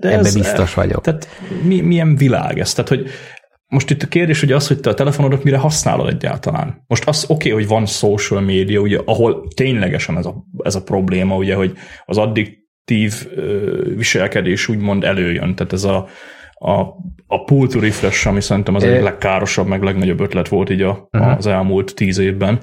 De 0.00 0.08
Ebbe 0.08 0.18
ez, 0.18 0.34
biztos 0.34 0.74
vagyok. 0.74 1.00
Tehát 1.00 1.28
mi, 1.62 1.80
milyen 1.80 2.16
világ 2.16 2.58
ez? 2.58 2.72
Tehát, 2.72 2.90
hogy 2.90 3.06
most 3.66 3.90
itt 3.90 4.02
a 4.02 4.06
kérdés 4.06 4.42
ugye 4.42 4.54
az, 4.54 4.68
hogy 4.68 4.80
te 4.80 4.90
a 4.90 4.94
telefonodat 4.94 5.44
mire 5.44 5.58
használod 5.58 6.08
egyáltalán. 6.08 6.84
Most 6.86 7.08
az 7.08 7.24
oké, 7.28 7.50
okay, 7.50 7.62
hogy 7.62 7.70
van 7.70 7.86
social 7.86 8.40
media, 8.40 8.80
ugye, 8.80 8.98
ahol 9.04 9.48
ténylegesen 9.54 10.16
ez 10.16 10.26
a, 10.26 10.46
ez 10.62 10.74
a 10.74 10.82
probléma, 10.82 11.36
ugye, 11.36 11.54
hogy 11.54 11.72
az 12.04 12.18
addig 12.18 12.61
tív 12.84 13.28
viselkedés 13.96 14.68
úgymond 14.68 15.04
előjön. 15.04 15.54
Tehát 15.54 15.72
ez 15.72 15.84
a, 15.84 16.08
a, 16.54 16.80
a 17.26 17.44
pull 17.44 17.68
to 17.68 17.80
refresh, 17.80 18.26
ami 18.26 18.40
szerintem 18.40 18.74
az 18.74 18.84
egyik 18.84 19.02
legkárosabb, 19.02 19.66
meg 19.66 19.82
legnagyobb 19.82 20.20
ötlet 20.20 20.48
volt 20.48 20.70
így 20.70 20.82
a, 20.82 21.08
uh-huh. 21.12 21.36
az 21.36 21.46
elmúlt 21.46 21.94
tíz 21.94 22.18
évben. 22.18 22.60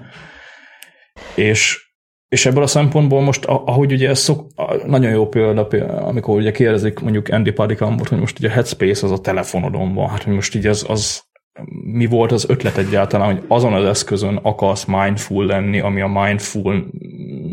És, 1.36 1.92
és 2.28 2.46
ebből 2.46 2.64
a 2.64 2.68
szempontból 2.68 3.22
most, 3.22 3.46
ahogy 3.46 3.92
ugye 3.92 4.10
ez 4.10 4.20
szok, 4.20 4.48
nagyon 4.86 5.12
jó 5.12 5.28
példa, 5.28 5.68
amikor 5.88 6.38
ugye 6.38 6.52
kérdezik 6.52 7.00
mondjuk 7.00 7.28
Andy 7.28 7.52
Padikambot, 7.52 8.08
hogy 8.08 8.20
most 8.20 8.40
ugye 8.40 8.48
a 8.48 8.52
Headspace 8.52 9.06
az 9.06 9.12
a 9.12 9.20
telefonodon 9.20 9.94
van, 9.94 10.10
hát 10.10 10.24
hogy 10.24 10.34
most 10.34 10.56
így 10.56 10.68
ez, 10.68 10.86
az, 10.88 11.24
mi 11.84 12.06
volt 12.06 12.32
az 12.32 12.50
ötlet 12.50 12.78
egyáltalán, 12.78 13.34
hogy 13.34 13.44
azon 13.48 13.74
az 13.74 13.86
eszközön 13.86 14.40
akarsz 14.42 14.86
mindful 14.86 15.46
lenni, 15.46 15.80
ami 15.80 16.02
a 16.02 16.08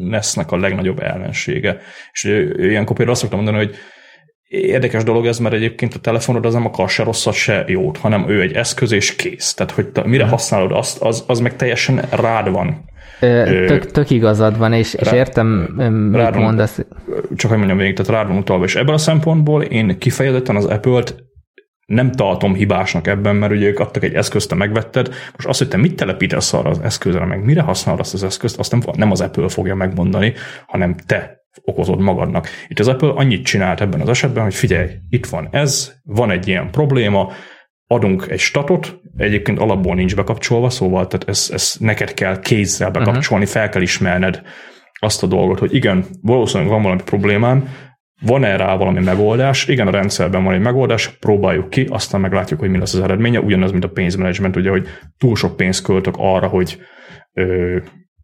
mindfulnessnek 0.07 0.53
a 0.53 0.57
legnagyobb 0.57 1.01
ellensége. 1.01 1.81
És 2.13 2.25
ilyenkor 2.57 2.97
például 2.97 3.11
azt 3.11 3.21
szoktam 3.21 3.43
mondani, 3.43 3.65
hogy 3.65 3.75
érdekes 4.49 5.03
dolog 5.03 5.27
ez, 5.27 5.39
mert 5.39 5.55
egyébként 5.55 5.95
a 5.95 5.99
telefonod 5.99 6.47
az 6.47 6.53
nem 6.53 6.67
akar 6.67 6.89
se 6.89 7.03
rosszat, 7.03 7.35
se 7.35 7.65
jót, 7.67 7.97
hanem 7.97 8.29
ő 8.29 8.41
egy 8.41 8.53
eszköz 8.53 8.93
és 8.93 9.17
kész. 9.17 9.55
Tehát, 9.55 9.73
hogy 9.73 9.87
te, 9.87 10.03
mire 10.07 10.27
használod 10.27 10.73
azt, 10.73 11.03
az, 11.03 11.25
az 11.27 11.41
meg 11.41 11.57
teljesen 11.57 12.05
rád 12.11 12.51
van. 12.51 12.85
Tök, 13.21 13.91
tök 13.91 14.11
igazad 14.11 14.59
van, 14.59 14.73
és, 14.73 14.95
és 14.95 15.13
értem, 15.13 15.47
mit 15.47 16.21
rád 16.21 16.37
mondasz. 16.37 16.79
Csak 17.37 17.51
hogy 17.51 17.59
mondjam 17.59 17.79
végig, 17.79 17.97
tehát 17.97 18.13
rád 18.13 18.29
van 18.29 18.37
utalva, 18.37 18.65
és 18.65 18.77
ebből 18.77 18.95
a 18.95 18.99
szempontból 18.99 19.63
én 19.63 19.99
kifejezetten 19.99 20.57
az 20.57 20.65
Apple-t 20.65 21.15
nem 21.87 22.13
tartom 22.13 22.55
hibásnak 22.55 23.07
ebben, 23.07 23.37
mert 23.37 23.53
ugye 23.53 23.67
ők 23.67 23.79
adtak 23.79 24.03
egy 24.03 24.15
eszközt, 24.15 24.49
te 24.49 24.55
megvetted, 24.55 25.09
most 25.09 25.49
azt, 25.49 25.59
hogy 25.59 25.69
te 25.69 25.77
mit 25.77 25.97
telepítesz 25.97 26.53
arra 26.53 26.71
az 26.71 26.81
eszközre, 26.81 27.25
meg 27.25 27.45
mire 27.45 27.61
használod 27.61 28.01
azt 28.01 28.15
az 28.15 28.25
eszközt, 28.25 28.59
azt 28.59 28.71
nem, 28.71 28.81
nem 28.93 29.11
az 29.11 29.21
Apple 29.21 29.49
fogja 29.49 29.75
megmondani, 29.75 30.33
hanem 30.67 30.97
te 31.07 31.45
okozod 31.63 32.01
magadnak. 32.01 32.49
Itt 32.69 32.79
az 32.79 32.89
Apple 32.89 33.09
annyit 33.09 33.45
csinált 33.45 33.81
ebben 33.81 34.01
az 34.01 34.09
esetben, 34.09 34.43
hogy 34.43 34.55
figyelj, 34.55 34.91
itt 35.09 35.27
van 35.27 35.49
ez, 35.51 35.93
van 36.03 36.31
egy 36.31 36.49
ilyen 36.49 36.71
probléma, 36.71 37.33
adunk 37.87 38.27
egy 38.29 38.39
statot, 38.39 39.01
egyébként 39.17 39.59
alapból 39.59 39.95
nincs 39.95 40.17
bekapcsolva, 40.17 40.71
szóval 40.71 41.07
tehát 41.07 41.29
ez, 41.29 41.49
ez 41.53 41.75
neked 41.79 42.15
kell 42.15 42.41
kézzel 42.41 42.91
bekapcsolni, 42.91 43.45
uh-huh. 43.45 43.61
fel 43.61 43.69
kell 43.69 43.83
ismerned 43.83 44.43
azt 44.93 45.23
a 45.23 45.27
dolgot, 45.27 45.59
hogy 45.59 45.75
igen, 45.75 46.05
valószínűleg 46.23 46.73
van 46.73 46.83
valami 46.83 47.03
problémám, 47.05 47.69
van-e 48.21 48.57
rá 48.57 48.77
valami 48.77 49.01
megoldás? 49.01 49.69
Igen, 49.69 49.87
a 49.87 49.91
rendszerben 49.91 50.45
van 50.45 50.55
egy 50.55 50.61
megoldás, 50.61 51.09
próbáljuk 51.09 51.71
ki, 51.71 51.87
aztán 51.91 52.21
meglátjuk, 52.21 52.61
hogy 52.61 52.71
mi 52.71 52.79
lesz 52.79 52.95
az 52.95 53.01
eredménye. 53.01 53.41
Ugyanaz, 53.41 53.71
mint 53.71 53.85
a 53.85 53.89
pénzmenedzsment, 53.89 54.57
ugye, 54.57 54.71
hogy 54.71 54.87
túl 55.19 55.37
sok 55.37 55.57
pénzt 55.57 55.83
költök 55.83 56.15
arra, 56.19 56.47
hogy 56.47 56.79
ö, 57.33 57.77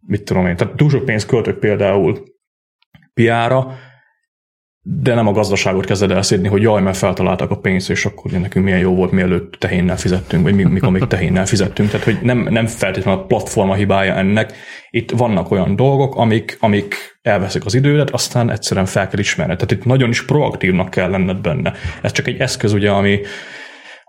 mit 0.07 0.23
tudom 0.23 0.47
én, 0.47 0.55
tehát 0.55 0.75
túl 0.75 0.89
sok 0.89 1.05
pénzt 1.05 1.27
költök 1.27 1.59
például 1.59 2.23
piára, 3.13 3.75
de 4.85 5.13
nem 5.13 5.27
a 5.27 5.31
gazdaságot 5.31 5.85
kezded 5.85 6.11
elszédni, 6.11 6.47
hogy 6.47 6.61
jaj, 6.61 6.81
mert 6.81 6.97
feltaláltak 6.97 7.51
a 7.51 7.57
pénzt, 7.57 7.89
és 7.89 8.05
akkor 8.05 8.31
nekünk 8.31 8.65
milyen 8.65 8.79
jó 8.79 8.95
volt, 8.95 9.11
mielőtt 9.11 9.53
tehénnel 9.53 9.97
fizettünk, 9.97 10.43
vagy 10.43 10.55
mikor 10.55 10.89
még 10.89 11.07
tehénnel 11.07 11.45
fizettünk. 11.45 11.89
Tehát, 11.89 12.05
hogy 12.05 12.17
nem, 12.21 12.47
nem 12.49 12.67
feltétlenül 12.67 13.19
a 13.19 13.25
platforma 13.25 13.73
hibája 13.73 14.15
ennek. 14.15 14.53
Itt 14.89 15.11
vannak 15.11 15.51
olyan 15.51 15.75
dolgok, 15.75 16.15
amik, 16.15 16.57
amik 16.59 16.95
elveszik 17.21 17.65
az 17.65 17.73
idődet, 17.73 18.09
aztán 18.09 18.51
egyszerűen 18.51 18.85
fel 18.85 19.07
kell 19.07 19.19
ismerned. 19.19 19.55
Tehát 19.57 19.71
itt 19.71 19.85
nagyon 19.85 20.09
is 20.09 20.25
proaktívnak 20.25 20.89
kell 20.89 21.09
lenned 21.09 21.41
benne. 21.41 21.73
Ez 22.01 22.11
csak 22.11 22.27
egy 22.27 22.39
eszköz, 22.39 22.73
ugye, 22.73 22.89
ami, 22.89 23.19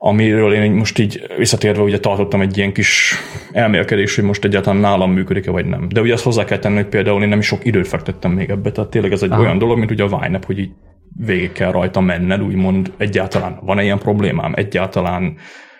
amiről 0.07 0.55
én 0.55 0.73
most 0.73 0.99
így 0.99 1.27
visszatérve 1.37 1.83
ugye 1.83 2.01
tartottam 2.01 2.41
egy 2.41 2.57
ilyen 2.59 2.73
kis 2.73 3.15
elmélkedés, 3.53 4.15
hogy 4.15 4.25
most 4.25 4.45
egyáltalán 4.45 4.81
nálam 4.81 5.13
működik-e 5.13 5.51
vagy 5.51 5.67
nem. 5.67 5.89
De 5.89 6.01
ugye 6.01 6.13
azt 6.13 6.25
hozzá 6.25 6.45
kell 6.45 6.59
tenni, 6.59 6.75
hogy 6.75 6.87
például 6.87 7.23
én 7.23 7.29
nem 7.29 7.39
is 7.39 7.47
sok 7.47 7.65
időt 7.65 7.89
fektettem 7.89 8.33
még 8.33 8.51
ebbe, 8.51 8.71
tehát 8.71 8.91
tényleg 8.91 9.13
ez 9.13 9.23
egy 9.23 9.31
Aha. 9.31 9.41
olyan 9.41 9.59
dolog, 9.59 9.79
mint 9.79 9.91
ugye 9.91 10.05
a 10.05 10.19
Vine 10.19 10.39
hogy 10.47 10.59
így 10.59 10.71
végig 11.17 11.53
kell 11.53 11.71
rajta 11.71 12.01
menned, 12.01 12.43
úgymond 12.43 12.93
egyáltalán 12.97 13.59
van-e 13.63 13.83
ilyen 13.83 13.99
problémám, 13.99 14.53
egyáltalán 14.57 15.37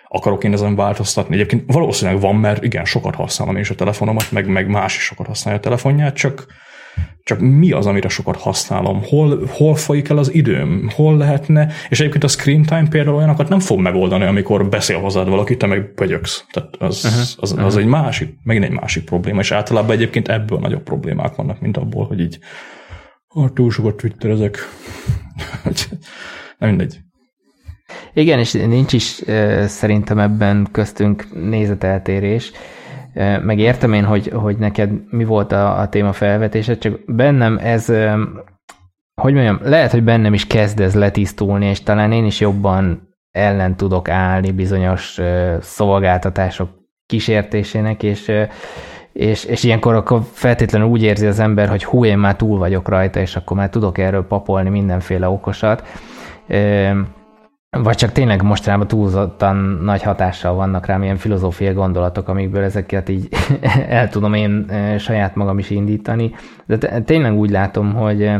akarok 0.07 0.43
én 0.43 0.53
ezen 0.53 0.75
változtatni. 0.75 1.35
Egyébként 1.35 1.63
valószínűleg 1.73 2.21
van, 2.21 2.35
mert 2.35 2.63
igen, 2.63 2.85
sokat 2.85 3.15
használom 3.15 3.55
én 3.55 3.61
is 3.61 3.69
a 3.69 3.75
telefonomat, 3.75 4.31
meg, 4.31 4.47
meg 4.47 4.67
más 4.67 4.95
is 4.95 5.03
sokat 5.03 5.27
használja 5.27 5.59
a 5.59 5.63
telefonját, 5.63 6.15
csak 6.15 6.45
csak 7.23 7.39
mi 7.39 7.71
az, 7.71 7.85
amire 7.85 8.09
sokat 8.09 8.37
használom, 8.37 9.03
hol, 9.03 9.47
hol 9.47 9.75
folyik 9.75 10.09
el 10.09 10.17
az 10.17 10.33
időm, 10.33 10.89
hol 10.95 11.17
lehetne, 11.17 11.71
és 11.89 11.99
egyébként 11.99 12.23
a 12.23 12.27
screen 12.27 12.63
time 12.63 12.87
például 12.89 13.15
olyanokat 13.15 13.49
nem 13.49 13.59
fog 13.59 13.79
megoldani, 13.79 14.25
amikor 14.25 14.69
beszél 14.69 14.99
hozzád 14.99 15.29
valaki, 15.29 15.57
te 15.57 15.65
meg 15.65 15.91
pögyöksz. 15.95 16.45
Tehát 16.51 16.75
az, 16.75 17.05
uh-huh. 17.05 17.19
az, 17.19 17.35
az 17.37 17.51
uh-huh. 17.51 17.77
egy 17.77 17.85
másik, 17.85 18.37
megint 18.43 18.65
egy 18.65 18.71
másik 18.71 19.03
probléma, 19.03 19.39
és 19.39 19.51
általában 19.51 19.95
egyébként 19.95 20.27
ebből 20.27 20.59
nagyobb 20.59 20.83
problémák 20.83 21.35
vannak, 21.35 21.59
mint 21.59 21.77
abból, 21.77 22.05
hogy 22.05 22.19
így 22.19 22.39
ah, 23.27 23.49
túl 23.53 23.71
sokat 23.71 23.95
twitterezek. 23.95 24.57
nem 26.59 26.69
mindegy. 26.69 26.97
Igen, 28.13 28.39
és 28.39 28.51
nincs 28.51 28.93
is 28.93 29.21
szerintem 29.65 30.19
ebben 30.19 30.67
köztünk 30.71 31.27
nézeteltérés 31.49 32.51
meg 33.41 33.59
értem 33.59 33.93
én, 33.93 34.03
hogy, 34.03 34.27
hogy 34.27 34.57
neked 34.57 34.91
mi 35.09 35.23
volt 35.23 35.51
a, 35.51 35.79
a 35.79 35.89
téma 35.89 36.13
felvetése, 36.13 36.77
csak 36.77 36.99
bennem 37.07 37.57
ez, 37.57 37.85
hogy 39.21 39.33
mondjam, 39.33 39.59
lehet, 39.63 39.91
hogy 39.91 40.03
bennem 40.03 40.33
is 40.33 40.47
kezd 40.47 40.79
ez 40.79 40.95
letisztulni, 40.95 41.65
és 41.65 41.83
talán 41.83 42.11
én 42.11 42.25
is 42.25 42.39
jobban 42.39 43.09
ellen 43.31 43.75
tudok 43.75 44.09
állni 44.09 44.51
bizonyos 44.51 45.19
szolgáltatások 45.59 46.69
kísértésének, 47.05 48.03
és 48.03 48.31
és, 49.15 49.43
és 49.43 49.63
ilyenkor 49.63 49.95
akkor 49.95 50.21
feltétlenül 50.31 50.87
úgy 50.87 51.03
érzi 51.03 51.25
az 51.25 51.39
ember, 51.39 51.67
hogy 51.67 51.83
hú, 51.83 52.05
én 52.05 52.17
már 52.17 52.35
túl 52.35 52.57
vagyok 52.57 52.87
rajta, 52.87 53.19
és 53.19 53.35
akkor 53.35 53.57
már 53.57 53.69
tudok 53.69 53.97
erről 53.97 54.27
papolni 54.27 54.69
mindenféle 54.69 55.29
okosat. 55.29 55.87
Vagy 57.83 57.95
csak 57.95 58.11
tényleg 58.11 58.41
mostanában 58.41 58.87
túlzottan 58.87 59.55
nagy 59.83 60.03
hatással 60.03 60.53
vannak 60.53 60.85
rám 60.85 61.03
ilyen 61.03 61.17
filozófiai 61.17 61.73
gondolatok, 61.73 62.27
amikből 62.27 62.63
ezeket 62.63 63.09
így 63.09 63.29
el 63.87 64.09
tudom 64.09 64.33
én 64.33 64.71
saját 64.99 65.35
magam 65.35 65.59
is 65.59 65.69
indítani. 65.69 66.35
De 66.65 67.01
tényleg 67.01 67.33
úgy 67.33 67.49
látom, 67.49 67.93
hogy 67.93 68.31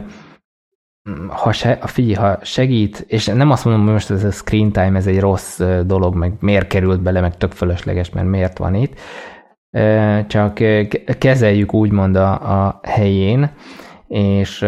ha, 1.28 1.52
se, 1.52 1.80
figyelj, 1.82 2.14
ha 2.14 2.38
segít, 2.42 3.06
és 3.08 3.26
nem 3.26 3.52
azt 3.52 3.66
mondom, 3.66 3.84
hogy 3.84 3.94
most 3.94 4.10
ez 4.10 4.24
a 4.24 4.32
screen 4.32 4.72
time, 4.72 4.98
ez 4.98 5.08
egy 5.08 5.20
rossz 5.20 5.62
dolog, 5.86 6.16
meg 6.16 6.34
miért 6.40 6.68
került 6.68 7.02
bele, 7.02 7.22
meg 7.22 7.38
tök 7.38 7.52
fölösleges, 7.52 8.10
mert 8.10 8.28
miért 8.28 8.58
van 8.58 8.76
itt, 8.76 9.00
csak 10.28 10.60
kezeljük 11.18 11.74
úgymond 11.74 12.16
a, 12.16 12.32
a 12.32 12.80
helyén, 12.84 13.50
és 14.08 14.60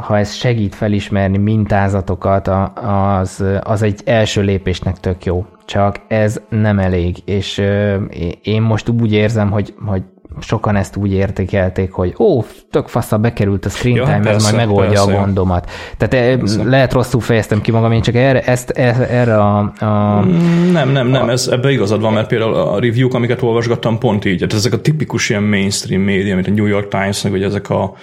ha 0.00 0.18
ez 0.18 0.34
segít 0.34 0.74
felismerni 0.74 1.38
mintázatokat, 1.38 2.50
az, 2.74 3.44
az 3.60 3.82
egy 3.82 4.00
első 4.04 4.42
lépésnek 4.42 5.00
tök 5.00 5.24
jó. 5.24 5.46
Csak 5.64 6.00
ez 6.08 6.40
nem 6.48 6.78
elég, 6.78 7.16
és 7.24 7.62
én 8.42 8.62
most 8.62 8.88
úgy 8.88 9.12
érzem, 9.12 9.50
hogy, 9.50 9.74
hogy 9.86 10.02
sokan 10.40 10.76
ezt 10.76 10.96
úgy 10.96 11.12
értékelték, 11.12 11.92
hogy 11.92 12.14
ó, 12.18 12.44
tök 12.70 12.88
faszal 12.88 13.18
bekerült 13.18 13.64
a 13.64 13.68
screen 13.68 14.04
time, 14.04 14.20
ja, 14.24 14.30
ez 14.30 14.42
majd 14.42 14.54
megoldja 14.54 15.04
persze, 15.04 15.18
a 15.18 15.20
gondomat. 15.20 15.70
Tehát 15.96 16.38
persze. 16.38 16.64
lehet 16.64 16.92
rosszul 16.92 17.20
fejeztem 17.20 17.60
ki 17.60 17.70
magam, 17.70 17.92
én 17.92 18.02
csak 18.02 18.14
erre, 18.14 18.40
ezt, 18.40 18.70
erre 18.70 19.38
a, 19.38 19.72
a... 19.78 20.20
Mm, 20.24 20.72
nem, 20.72 20.88
nem, 20.88 21.06
nem, 21.06 21.28
a, 21.28 21.30
ez, 21.30 21.48
ebbe 21.48 21.70
igazad 21.70 22.00
van, 22.00 22.12
mert 22.12 22.28
például 22.28 22.54
a 22.54 22.80
review-k, 22.80 23.14
amiket 23.14 23.42
olvasgattam, 23.42 23.98
pont 23.98 24.24
így. 24.24 24.36
Tehát 24.36 24.54
ezek 24.54 24.72
a 24.72 24.80
tipikus 24.80 25.30
ilyen 25.30 25.42
mainstream 25.42 26.02
média, 26.02 26.34
mint 26.34 26.46
a 26.46 26.50
New 26.50 26.66
York 26.66 26.88
Times, 26.88 27.22
vagy 27.22 27.42
ezek 27.42 27.70
a 27.70 27.94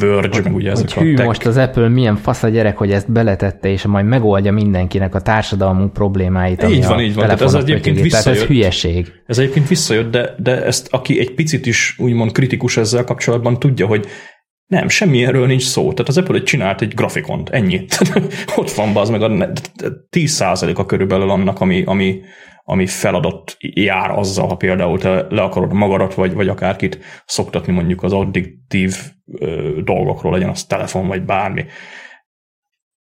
Verge, 0.00 0.40
meg 0.42 0.54
ugye 0.54 0.70
ezek 0.70 0.90
hogy 0.90 1.02
hű, 1.02 1.12
a 1.12 1.16
tech. 1.16 1.26
most 1.26 1.46
az 1.46 1.56
Apple 1.56 1.88
milyen 1.88 2.16
fasz 2.16 2.42
a 2.42 2.48
gyerek, 2.48 2.76
hogy 2.76 2.90
ezt 2.90 3.12
beletette, 3.12 3.68
és 3.68 3.82
majd 3.82 4.06
megoldja 4.06 4.52
mindenkinek 4.52 5.14
a 5.14 5.20
társadalmunk 5.20 5.92
problémáit. 5.92 6.62
Így 6.62 6.86
van, 6.86 7.00
így 7.00 7.14
van. 7.14 7.24
Tehát 7.24 7.40
ez 7.40 7.54
egyébként 7.54 8.00
visszajött. 8.00 8.24
Tehát 8.24 8.38
ez 8.38 8.46
hülyeség. 8.46 9.12
Ez 9.26 9.38
egyébként 9.38 9.68
visszajött, 9.68 10.10
de, 10.10 10.34
de 10.38 10.64
ezt 10.64 10.88
aki 10.90 11.18
egy 11.18 11.34
picit 11.34 11.66
is 11.66 11.94
úgymond 11.98 12.32
kritikus 12.32 12.76
ezzel 12.76 13.04
kapcsolatban 13.04 13.58
tudja, 13.58 13.86
hogy 13.86 14.06
nem, 14.66 14.88
semmi 14.88 15.24
erről 15.24 15.46
nincs 15.46 15.64
szó. 15.64 15.92
Tehát 15.92 16.08
az 16.08 16.18
Apple 16.18 16.42
csinált 16.42 16.80
egy 16.80 16.94
grafikont, 16.94 17.48
ennyit. 17.48 17.98
Ott 18.56 18.70
van 18.70 18.96
az 18.96 19.08
meg 19.08 19.22
a 19.22 19.28
10%-a 20.10 20.86
körülbelül 20.86 21.30
annak, 21.30 21.60
ami, 21.60 21.82
ami, 21.86 22.20
ami 22.70 22.86
feladat 22.86 23.56
jár 23.58 24.10
azzal, 24.10 24.48
ha 24.48 24.56
például 24.56 24.98
te 24.98 25.26
le 25.28 25.42
akarod 25.42 25.72
magadat, 25.72 26.14
vagy, 26.14 26.32
vagy 26.32 26.48
akárkit 26.48 26.98
szoktatni 27.26 27.72
mondjuk 27.72 28.02
az 28.02 28.12
addiktív 28.12 28.96
ö, 29.38 29.80
dolgokról, 29.84 30.32
legyen 30.32 30.48
az 30.48 30.64
telefon, 30.64 31.06
vagy 31.06 31.22
bármi. 31.22 31.64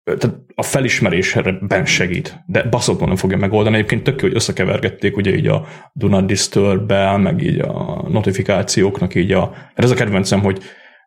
Tehát 0.03 0.37
a 0.55 0.63
felismerésben 0.63 1.85
segít, 1.85 2.43
de 2.45 2.63
baszott 2.63 3.05
nem 3.05 3.15
fogja 3.15 3.37
megoldani. 3.37 3.75
Egyébként 3.75 4.03
tök 4.03 4.21
hogy 4.21 4.35
összekevergették 4.35 5.17
ugye 5.17 5.35
így 5.35 5.47
a 5.47 5.65
Do 5.93 6.07
Not 6.07 6.25
disturb 6.25 6.91
meg 7.17 7.41
így 7.41 7.59
a 7.59 8.05
notifikációknak 8.09 9.15
így 9.15 9.31
a... 9.31 9.53
Ez 9.73 9.91
a 9.91 9.95
kedvencem, 9.95 10.39
hogy 10.39 10.57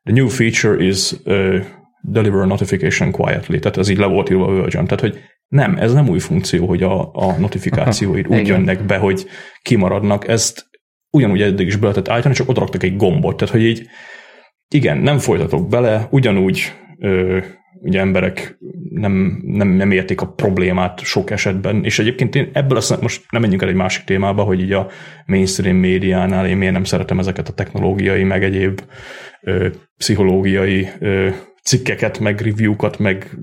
the 0.05 0.13
new 0.13 0.29
feature 0.29 0.85
is 0.85 1.13
uh, 1.25 1.65
deliver 2.01 2.47
notification 2.47 3.11
quietly, 3.11 3.59
tehát 3.59 3.77
ez 3.77 3.89
így 3.89 3.99
le 3.99 4.07
volt 4.07 4.31
írva 4.31 4.47
a 4.47 4.53
Virgin, 4.53 4.85
tehát 4.85 5.01
hogy 5.01 5.19
nem, 5.51 5.77
ez 5.77 5.93
nem 5.93 6.09
új 6.09 6.19
funkció, 6.19 6.67
hogy 6.67 6.83
a, 6.83 7.13
a 7.13 7.39
notifikációid 7.39 8.27
úgy 8.35 8.47
jönnek 8.47 8.85
be, 8.85 8.97
hogy 8.97 9.27
kimaradnak. 9.63 10.29
Ezt 10.29 10.71
ugyanúgy 11.11 11.43
eddig 11.43 11.67
is 11.67 11.77
be 11.77 11.87
lehetett 11.87 12.09
állítani, 12.09 12.35
csak 12.35 12.49
odaraktak 12.49 12.83
egy 12.83 12.97
gombot. 12.97 13.37
Tehát, 13.37 13.55
hogy 13.55 13.65
így 13.65 13.87
igen, 14.69 14.99
nem 14.99 15.19
folytatok 15.19 15.69
bele, 15.69 16.09
ugyanúgy 16.11 16.73
ö, 16.99 17.39
ugye 17.83 18.01
emberek 18.01 18.59
nem, 18.91 19.43
nem, 19.43 19.69
nem 19.69 19.91
értik 19.91 20.21
a 20.21 20.33
problémát 20.33 21.01
sok 21.01 21.31
esetben, 21.31 21.85
és 21.85 21.99
egyébként 21.99 22.35
én 22.35 22.51
ebből 22.53 22.77
azt 22.77 23.01
most 23.01 23.25
nem 23.31 23.41
menjünk 23.41 23.63
el 23.63 23.69
egy 23.69 23.75
másik 23.75 24.05
témába, 24.05 24.43
hogy 24.43 24.61
így 24.61 24.73
a 24.73 24.89
mainstream 25.27 25.77
médiánál 25.77 26.47
én 26.47 26.57
miért 26.57 26.73
nem 26.73 26.85
szeretem 26.85 27.19
ezeket 27.19 27.49
a 27.49 27.53
technológiai, 27.53 28.23
meg 28.23 28.45
egyéb 28.45 28.81
ö, 29.41 29.69
pszichológiai 29.97 30.89
ö, 30.99 31.29
cikkeket, 31.63 32.19
meg 32.19 32.41
review-kat, 32.41 32.99
meg, 32.99 33.39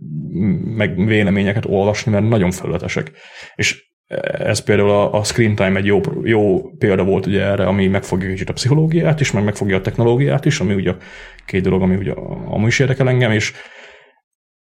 meg 0.64 1.06
véleményeket 1.06 1.65
olvasni, 1.65 2.11
mert 2.11 2.30
nagyon 2.30 2.52
felületesek. 2.52 3.11
És 3.56 3.85
ez 4.38 4.60
például 4.60 4.89
a, 4.89 5.14
a 5.14 5.23
Screen 5.23 5.56
Time 5.56 5.77
egy 5.77 5.85
jó, 5.85 6.02
jó 6.23 6.72
példa 6.77 7.03
volt 7.03 7.26
ugye 7.26 7.41
erre, 7.41 7.65
ami 7.65 7.88
megfogja 7.88 8.30
kicsit 8.30 8.49
a 8.49 8.53
pszichológiát 8.53 9.19
is, 9.19 9.31
meg 9.31 9.44
megfogja 9.44 9.77
a 9.77 9.81
technológiát 9.81 10.45
is, 10.45 10.60
ami 10.60 10.73
ugye 10.73 10.94
két 11.45 11.61
dolog, 11.61 11.81
ami 11.81 11.95
ugye 11.95 12.11
amúgy 12.45 12.68
is 12.68 12.80
érdekel 12.80 13.10
engem, 13.10 13.31
és 13.31 13.53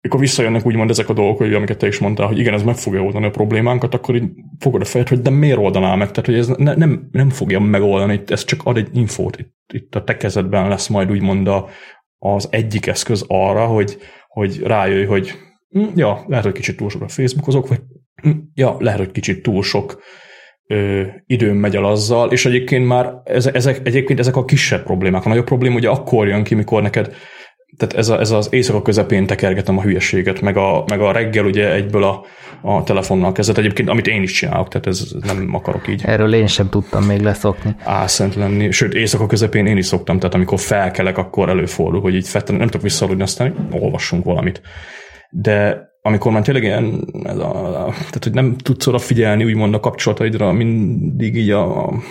mikor 0.01 0.21
visszajönnek 0.21 0.67
úgymond 0.67 0.91
ezek 0.91 1.09
a 1.09 1.13
dolgok, 1.13 1.39
hogy 1.39 1.55
amiket 1.55 1.79
te 1.79 1.87
is 1.87 1.99
mondtál, 1.99 2.27
hogy 2.27 2.39
igen, 2.39 2.55
ez 2.55 2.63
meg 2.63 2.77
fogja 2.77 3.03
oldani 3.03 3.27
a 3.27 3.31
problémánkat, 3.31 3.95
akkor 3.95 4.15
így 4.15 4.31
fogod 4.59 4.81
a 4.81 4.85
fejed, 4.85 5.09
hogy 5.09 5.21
de 5.21 5.31
miért 5.31 5.59
oldaná 5.59 5.95
meg? 5.95 6.11
Tehát, 6.11 6.27
hogy 6.27 6.39
ez 6.39 6.49
ne, 6.49 6.75
nem, 6.75 7.09
nem 7.13 7.31
fogja 7.31 7.61
megoldani, 7.61 8.23
ez 8.27 8.45
csak 8.45 8.61
ad 8.65 8.77
egy 8.77 8.89
infót. 8.93 9.39
Itt, 9.39 9.55
itt 9.73 9.95
a 9.95 10.05
te 10.05 10.17
kezedben 10.17 10.69
lesz 10.69 10.87
majd 10.87 11.11
úgymond 11.11 11.49
a, 11.49 11.69
az 12.23 12.49
egyik 12.51 12.87
eszköz 12.87 13.25
arra, 13.27 13.67
hogy, 13.67 13.99
hogy 14.29 14.61
rájöjj, 14.61 15.05
hogy 15.05 15.33
hm, 15.69 15.87
ja, 15.95 16.25
lehet, 16.27 16.45
hogy 16.45 16.55
kicsit 16.55 16.77
túl 16.77 16.91
sok 16.91 17.03
a 17.03 17.09
Facebookozok, 17.09 17.69
vagy 17.69 17.81
hm, 18.23 18.31
ja, 18.55 18.77
lehet, 18.79 18.99
hogy 18.99 19.11
kicsit 19.11 19.43
túl 19.43 19.63
sok 19.63 20.03
időm 21.27 21.57
megy 21.57 21.77
el 21.77 21.85
azzal, 21.85 22.33
és 22.33 22.47
egyébként 22.47 22.87
már 22.87 23.15
ezek, 23.25 23.87
egyébként 23.87 24.19
ezek 24.19 24.37
a 24.37 24.45
kisebb 24.45 24.83
problémák. 24.83 25.25
A 25.25 25.29
nagyobb 25.29 25.45
probléma 25.45 25.75
ugye 25.75 25.89
akkor 25.89 26.29
jön 26.29 26.45
ki, 26.45 26.55
mikor 26.55 26.83
neked 26.83 27.15
tehát 27.81 27.97
ez, 27.97 28.09
a, 28.09 28.21
ez 28.21 28.31
az 28.31 28.49
éjszaka 28.51 28.83
közepén 28.83 29.27
tekergetem 29.27 29.79
a 29.79 29.83
hülyeséget, 29.83 30.41
meg 30.41 30.57
a, 30.57 30.85
meg 30.87 31.01
a 31.01 31.13
reggel 31.13 31.45
ugye 31.45 31.73
egyből 31.73 32.05
a, 32.05 32.25
a 32.63 32.83
telefonnal 32.83 33.33
kezdett 33.33 33.59
egyébként, 33.59 33.89
amit 33.89 34.07
én 34.07 34.23
is 34.23 34.33
csinálok, 34.33 34.69
tehát 34.69 34.87
ez 34.87 35.13
nem 35.23 35.55
akarok 35.55 35.89
így. 35.89 36.03
Erről 36.05 36.35
én 36.35 36.47
sem 36.47 36.69
tudtam 36.69 37.05
még 37.05 37.21
leszokni. 37.21 37.75
Álszent 37.85 38.35
lenni, 38.35 38.71
sőt 38.71 38.95
éjszaka 38.95 39.27
közepén 39.27 39.67
én 39.67 39.77
is 39.77 39.87
szoktam, 39.87 40.19
tehát 40.19 40.35
amikor 40.35 40.59
felkelek, 40.59 41.19
akkor 41.19 41.49
előfordul, 41.49 42.01
hogy 42.01 42.15
így 42.15 42.29
fettem, 42.29 42.57
nem 42.57 42.67
tudok 42.67 42.83
visszaludni, 42.83 43.23
aztán 43.23 43.69
olvassunk 43.71 44.25
valamit. 44.25 44.61
De 45.31 45.89
amikor 46.03 46.33
már 46.33 46.43
tényleg 46.43 46.63
ilyen, 46.63 47.05
ez 47.23 47.37
a, 47.37 47.53
tehát 47.87 48.25
hogy 48.25 48.33
nem 48.33 48.57
tudsz 48.57 48.87
oda 48.87 48.99
figyelni, 48.99 49.45
úgymond 49.45 49.75
a 49.75 49.81
kapcsolataidra, 49.81 50.53
mindig 50.53 51.37
így 51.37 51.51
a, 51.51 51.87
a 51.87 52.03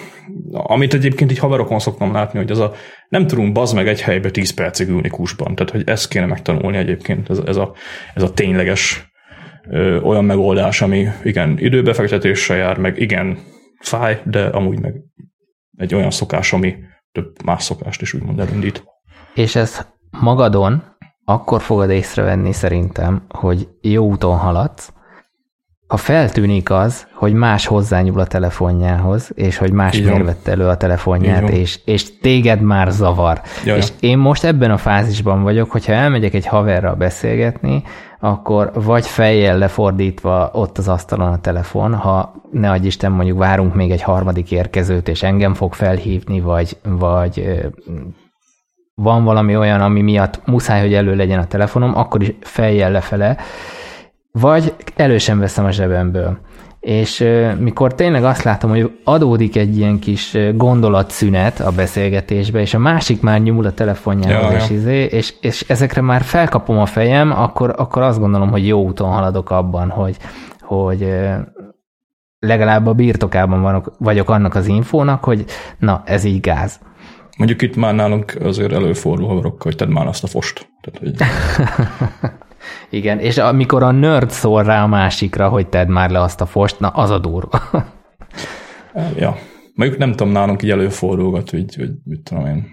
amit 0.52 0.94
egyébként 0.94 1.32
így 1.32 1.40
haverokon 1.40 1.80
szoktam 1.80 2.14
látni, 2.14 2.40
hogy 2.40 2.52
ez 2.52 2.58
a 2.58 2.74
nem 3.10 3.28
tudunk 3.28 3.54
bazd 3.54 3.76
meg 3.76 3.88
egy 3.88 4.02
helybe 4.02 4.32
10 4.32 4.54
percig 4.54 4.88
ülni 4.88 5.10
kusban. 5.10 5.56
Tehát, 5.56 5.72
hogy 5.72 5.84
ezt 5.86 6.08
kéne 6.08 6.26
megtanulni 6.26 6.78
egyébként, 6.78 7.30
ez, 7.30 7.38
ez, 7.46 7.56
a, 7.56 7.74
ez 8.14 8.24
a 8.24 8.34
tényleges 8.34 9.12
ö, 9.70 10.00
olyan 10.00 10.26
megoldás, 10.26 10.82
ami 10.82 11.08
igen, 11.24 11.58
időbefektetéssel 11.60 12.58
jár, 12.58 12.78
meg 12.78 13.00
igen, 13.00 13.38
fáj, 13.80 14.22
de 14.26 14.46
amúgy 14.46 14.80
meg 14.80 14.94
egy 15.78 15.96
olyan 15.96 16.12
szokás, 16.12 16.54
ami 16.54 16.76
több 17.12 17.44
más 17.44 17.64
szokást 17.64 18.02
is 18.02 18.14
úgymond 18.14 18.40
elindít. 18.40 18.84
És 19.34 19.56
ez 19.56 19.86
magadon 20.10 20.84
akkor 21.30 21.62
fogod 21.62 21.90
észrevenni 21.90 22.52
szerintem, 22.52 23.22
hogy 23.30 23.68
jó 23.82 24.06
úton 24.06 24.38
haladsz, 24.38 24.94
ha 25.88 25.98
feltűnik 25.98 26.70
az, 26.72 27.08
hogy 27.14 27.34
más 27.34 27.66
hozzányúl 27.66 28.20
a 28.20 28.26
telefonjához, 28.26 29.32
és 29.36 29.58
hogy 29.58 29.72
más 29.72 30.02
vette 30.02 30.52
elő 30.52 30.68
a 30.68 30.78
telefonját, 30.78 31.50
és, 31.50 31.80
és 31.86 32.20
téged 32.20 32.62
már 32.62 32.92
zavar. 32.92 33.42
Jaj. 33.66 33.78
És 33.78 33.88
én 34.00 34.18
most 34.18 34.44
ebben 34.44 34.72
a 34.72 34.78
fázisban 34.78 35.44
vagyok, 35.44 35.72
hogyha 35.72 35.94
elmegyek 35.94 36.34
egy 36.34 36.46
haverral 36.46 36.96
beszélgetni, 36.96 37.84
akkor 38.20 38.72
vagy 38.74 39.06
fejjel 39.06 39.58
lefordítva 39.58 40.50
ott 40.54 40.78
az 40.78 40.88
asztalon 40.88 41.32
a 41.32 41.42
telefon, 41.42 41.96
ha 41.96 42.34
ne 42.52 42.72
adj 42.72 42.86
Isten, 42.86 43.12
mondjuk 43.12 43.38
várunk 43.38 43.76
még 43.76 43.92
egy 43.92 44.02
harmadik 44.02 44.52
érkezőt, 44.52 45.08
és 45.08 45.24
engem 45.24 45.54
fog 45.54 45.74
felhívni, 45.74 46.40
vagy, 46.40 46.78
vagy 46.84 47.60
van 49.02 49.24
valami 49.24 49.56
olyan, 49.56 49.82
ami 49.82 50.02
miatt 50.02 50.42
muszáj, 50.46 50.82
hogy 50.82 50.94
elő 50.94 51.16
legyen 51.16 51.40
a 51.40 51.48
telefonom, 51.48 51.98
akkor 51.98 52.22
is 52.22 52.34
fejjel 52.42 52.92
lefele, 52.92 53.38
vagy 54.32 54.74
elő 54.96 55.18
sem 55.18 55.40
veszem 55.40 55.66
a 55.66 55.72
zsebemből. 55.72 56.38
És 56.80 57.26
mikor 57.58 57.96
tényleg 57.96 58.24
azt 58.24 58.44
látom, 58.44 58.70
hogy 58.70 58.92
adódik 59.04 59.56
egy 59.56 59.78
ilyen 59.78 60.00
kis 60.00 60.38
gondolatszünet 60.56 61.60
a 61.60 61.72
beszélgetésbe, 61.72 62.60
és 62.60 62.74
a 62.74 62.80
másik 62.80 63.22
már 63.22 63.42
nyúl 63.42 63.66
a 63.66 63.74
telefonjához, 63.74 64.52
ja, 64.52 64.58
és, 64.58 64.70
ja. 64.70 64.76
Izé, 64.76 65.04
és, 65.04 65.34
és 65.42 65.62
ezekre 65.68 66.02
már 66.02 66.22
felkapom 66.22 66.78
a 66.78 66.86
fejem, 66.86 67.32
akkor, 67.32 67.74
akkor 67.78 68.02
azt 68.02 68.20
gondolom, 68.20 68.50
hogy 68.50 68.68
jó 68.68 68.84
úton 68.84 69.10
haladok 69.10 69.50
abban, 69.50 69.90
hogy, 69.90 70.18
hogy 70.62 71.14
legalább 72.40 72.88
a 72.88 72.94
birtokában 72.94 73.62
vanok, 73.62 73.92
vagyok 73.98 74.30
annak 74.30 74.56
az 74.56 74.68
infónak, 74.68 75.24
hogy 75.24 75.46
na, 75.78 76.02
ez 76.06 76.24
így 76.24 76.40
gáz. 76.40 76.80
Mondjuk 77.40 77.62
itt 77.62 77.76
már 77.76 77.96
nálunk 77.96 78.38
azért 78.42 78.72
előfordul 78.72 79.28
haverokkal, 79.28 79.62
hogy 79.62 79.76
tedd 79.76 79.90
már 79.90 80.08
azt 80.08 80.24
a 80.24 80.28
fost. 80.28 80.70
Tehát, 80.82 81.00
hogy... 81.00 81.16
Igen, 83.00 83.20
és 83.20 83.38
amikor 83.38 83.84
a 83.84 83.92
nerd 83.92 84.30
szól 84.30 84.64
rá 84.64 84.84
a 84.84 84.88
másikra, 84.88 85.50
hogy 85.50 85.68
tedd 85.68 85.88
már 85.88 86.10
le 86.10 86.22
azt 86.22 86.42
a 86.42 86.46
fost, 86.46 86.80
na 86.80 86.88
az 86.88 87.10
a 87.10 87.20
durva. 87.20 87.62
ja, 89.16 89.38
Mondjuk 89.80 90.00
nem 90.00 90.12
tudom, 90.12 90.32
nálunk 90.34 90.64
így 90.64 90.70
előfordulgat, 90.70 91.50
hogy, 91.50 91.76
hogy 91.76 91.90
mit 92.04 92.22
tudom 92.22 92.46
én, 92.46 92.68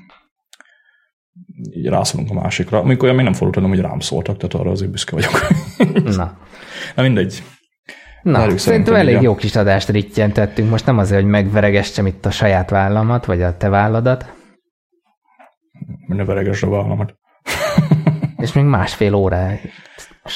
így 1.71 1.87
rászólunk 1.87 2.31
a 2.31 2.35
másikra. 2.35 2.79
Amikor 2.79 3.05
olyan 3.05 3.17
még 3.17 3.25
nem 3.25 3.35
fordult 3.35 3.67
hogy 3.67 3.81
rám 3.81 4.01
szóltak, 4.01 4.37
tehát 4.37 4.55
arra 4.55 4.71
azért 4.71 4.91
büszke 4.91 5.15
vagyok. 5.15 5.33
Na. 6.17 6.39
Na 6.95 7.03
mindegy. 7.03 7.43
Na, 8.23 8.39
Várjuk 8.39 8.59
szerintem 8.59 8.95
elég 8.95 9.21
jó 9.21 9.35
kis 9.35 9.57
adást 9.57 9.89
rittyentettünk. 9.89 10.71
Most 10.71 10.87
nem 10.87 10.99
azért, 10.99 11.21
hogy 11.21 11.31
megveregessem 11.31 12.07
itt 12.07 12.27
a 12.27 12.31
saját 12.31 12.71
vállamat, 12.71 13.25
vagy 13.25 13.43
a 13.43 13.57
te 13.57 13.69
válladat, 13.69 14.36
Ne 16.07 16.25
veregesd 16.25 16.63
a 16.65 16.69
vállamat. 16.69 17.15
és 18.37 18.53
még 18.53 18.65
másfél 18.65 19.15
órás 19.15 19.61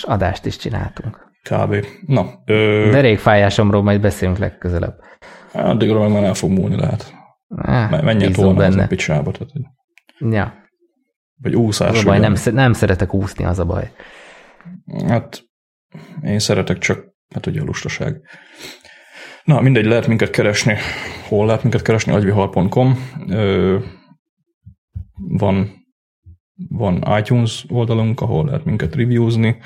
adást 0.02 0.46
is 0.46 0.56
csináltunk. 0.56 1.28
Kb. 1.50 1.86
Na, 2.06 2.26
ö, 2.44 2.88
Derékfájásomról 2.92 3.82
majd 3.82 4.00
beszélünk 4.00 4.38
legközelebb. 4.38 4.94
addigra 5.52 5.98
meg 6.00 6.10
már 6.12 6.24
el 6.24 6.34
fog 6.34 6.50
múlni 6.50 6.76
lehet. 6.76 7.14
Eh, 7.56 8.02
Menjen 8.02 8.32
tolna 8.32 8.54
benne. 8.58 8.82
a 8.82 8.86
picsába. 8.86 9.30
Tehát, 9.30 9.52
Ja, 10.18 10.54
vagy 11.42 11.54
úszás. 11.56 11.90
az 11.90 12.00
a 12.00 12.04
baj, 12.04 12.18
nem, 12.18 12.34
nem 12.52 12.72
szeretek 12.72 13.14
úszni, 13.14 13.44
az 13.44 13.58
a 13.58 13.64
baj. 13.64 13.90
Hát 15.08 15.42
én 16.22 16.38
szeretek 16.38 16.78
csak, 16.78 17.04
hát 17.34 17.46
ugye 17.46 17.60
a 17.60 17.64
lustaság. 17.64 18.20
Na, 19.44 19.60
mindegy, 19.60 19.84
lehet 19.84 20.06
minket 20.06 20.30
keresni. 20.30 20.76
Hol 21.28 21.46
lehet 21.46 21.62
minket 21.62 21.82
keresni? 21.82 22.12
agyvihar.com. 22.12 22.98
Van, 25.28 25.70
van 26.68 27.05
iTunes 27.18 27.64
oldalunk, 27.68 28.20
ahol 28.20 28.44
lehet 28.44 28.64
minket 28.64 28.94
reviewzni. 28.94 29.56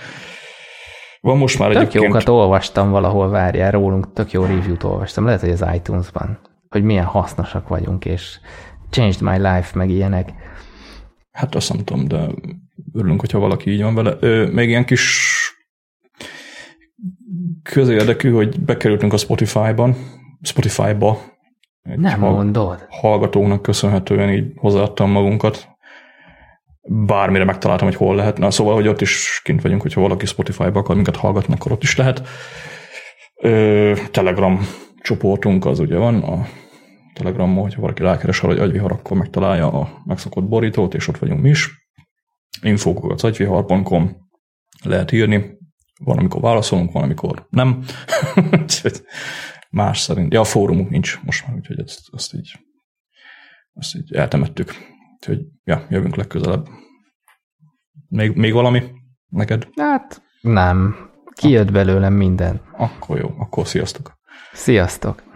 Van 1.21 1.39
most 1.39 1.59
már 1.59 1.69
Tök 1.69 1.81
egyébként... 1.81 2.05
jókat 2.05 2.29
olvastam 2.29 2.91
valahol, 2.91 3.29
várjál, 3.29 3.71
rólunk 3.71 4.13
tök 4.13 4.33
jó 4.33 4.45
review-t 4.45 4.83
olvastam. 4.83 5.25
Lehet, 5.25 5.41
hogy 5.41 5.51
az 5.51 5.65
iTunes-ban, 5.75 6.39
hogy 6.69 6.83
milyen 6.83 7.05
hasznosak 7.05 7.69
vagyunk, 7.69 8.05
és 8.05 8.39
changed 8.91 9.21
my 9.21 9.37
life, 9.37 9.71
meg 9.75 9.91
ilyenek. 9.91 10.33
Hát 11.31 11.55
azt 11.55 11.73
nem 11.73 11.85
tudom, 11.85 12.09
de 12.09 12.29
örülünk, 12.93 13.21
hogyha 13.21 13.39
valaki 13.39 13.71
így 13.71 13.83
van 13.83 13.95
vele. 13.95 14.17
Ö, 14.21 14.51
még 14.51 14.69
ilyen 14.69 14.85
kis 14.85 15.33
közérdekű, 17.63 18.31
hogy 18.31 18.61
bekerültünk 18.61 19.13
a 19.13 19.17
Spotify-ban, 19.17 19.97
Spotify-ba. 20.43 21.19
Egy 21.85 21.99
Nem 21.99 22.21
hall- 22.21 22.33
mondod. 22.35 22.87
hallgatóknak 22.89 23.63
köszönhetően 23.63 24.31
így 24.31 24.53
hozzáadtam 24.57 25.11
magunkat. 25.11 25.69
Bármire 26.89 27.45
megtaláltam, 27.45 27.87
hogy 27.87 27.97
hol 27.97 28.17
lehet. 28.17 28.39
Na, 28.39 28.51
szóval, 28.51 28.75
hogy 28.75 28.89
ott 28.89 29.01
is 29.01 29.41
kint 29.45 29.63
vagyunk, 29.63 29.83
hogyha 29.83 30.01
valaki 30.01 30.27
Spotify-ba 30.27 30.79
akar 30.79 30.95
minket 30.95 31.17
hallgatni, 31.17 31.55
akkor 31.55 31.73
ott 31.73 31.83
is 31.83 31.97
lehet. 31.97 32.29
Ö, 33.43 33.93
Telegram 34.11 34.61
csoportunk 35.03 35.67
az 35.67 35.79
ugye 35.79 35.97
van, 35.97 36.23
a 36.23 36.47
Telegramon, 37.15 37.63
hogyha 37.63 37.81
valaki 37.81 38.03
rákeres 38.03 38.41
arra, 38.43 38.53
hogy 38.53 38.63
agyvihar, 38.63 38.93
akkor 38.93 39.17
megtalálja 39.17 39.73
a 39.73 40.03
megszokott 40.05 40.45
borítót, 40.45 40.95
és 40.95 41.09
ott 41.09 41.19
vagyunk 41.19 41.41
mi 41.41 41.49
is. 41.49 41.89
Infókokat 42.63 43.23
agyvihar.com 43.23 44.17
lehet 44.85 45.13
írni. 45.13 45.53
Van, 46.05 46.19
amikor 46.19 46.41
válaszolunk, 46.41 46.93
van, 46.93 47.03
amikor 47.03 47.47
nem. 47.51 47.85
Más 49.75 49.99
szerint. 49.99 50.33
Ja, 50.33 50.41
a 50.41 50.45
fórumunk 50.45 50.91
nincs 50.91 51.21
most 51.25 51.47
már, 51.47 51.57
úgyhogy 51.57 51.81
ezt, 51.81 52.09
azt 52.11 52.35
így, 52.35 52.61
azt 53.73 53.95
így 53.95 54.13
eltemettük. 54.13 54.73
Úgyhogy, 55.15 55.47
ja, 55.65 55.87
jövünk 55.89 56.17
legközelebb. 56.17 56.67
Még, 58.09 58.37
még 58.37 58.53
valami 58.53 58.83
neked? 59.29 59.69
Hát 59.77 60.23
nem. 60.41 60.97
Kijött 61.33 61.73
belőlem 61.73 62.13
minden. 62.13 62.61
Akkor 62.77 63.19
jó, 63.19 63.35
akkor 63.39 63.67
sziasztok. 63.67 64.19
Sziasztok! 64.53 65.34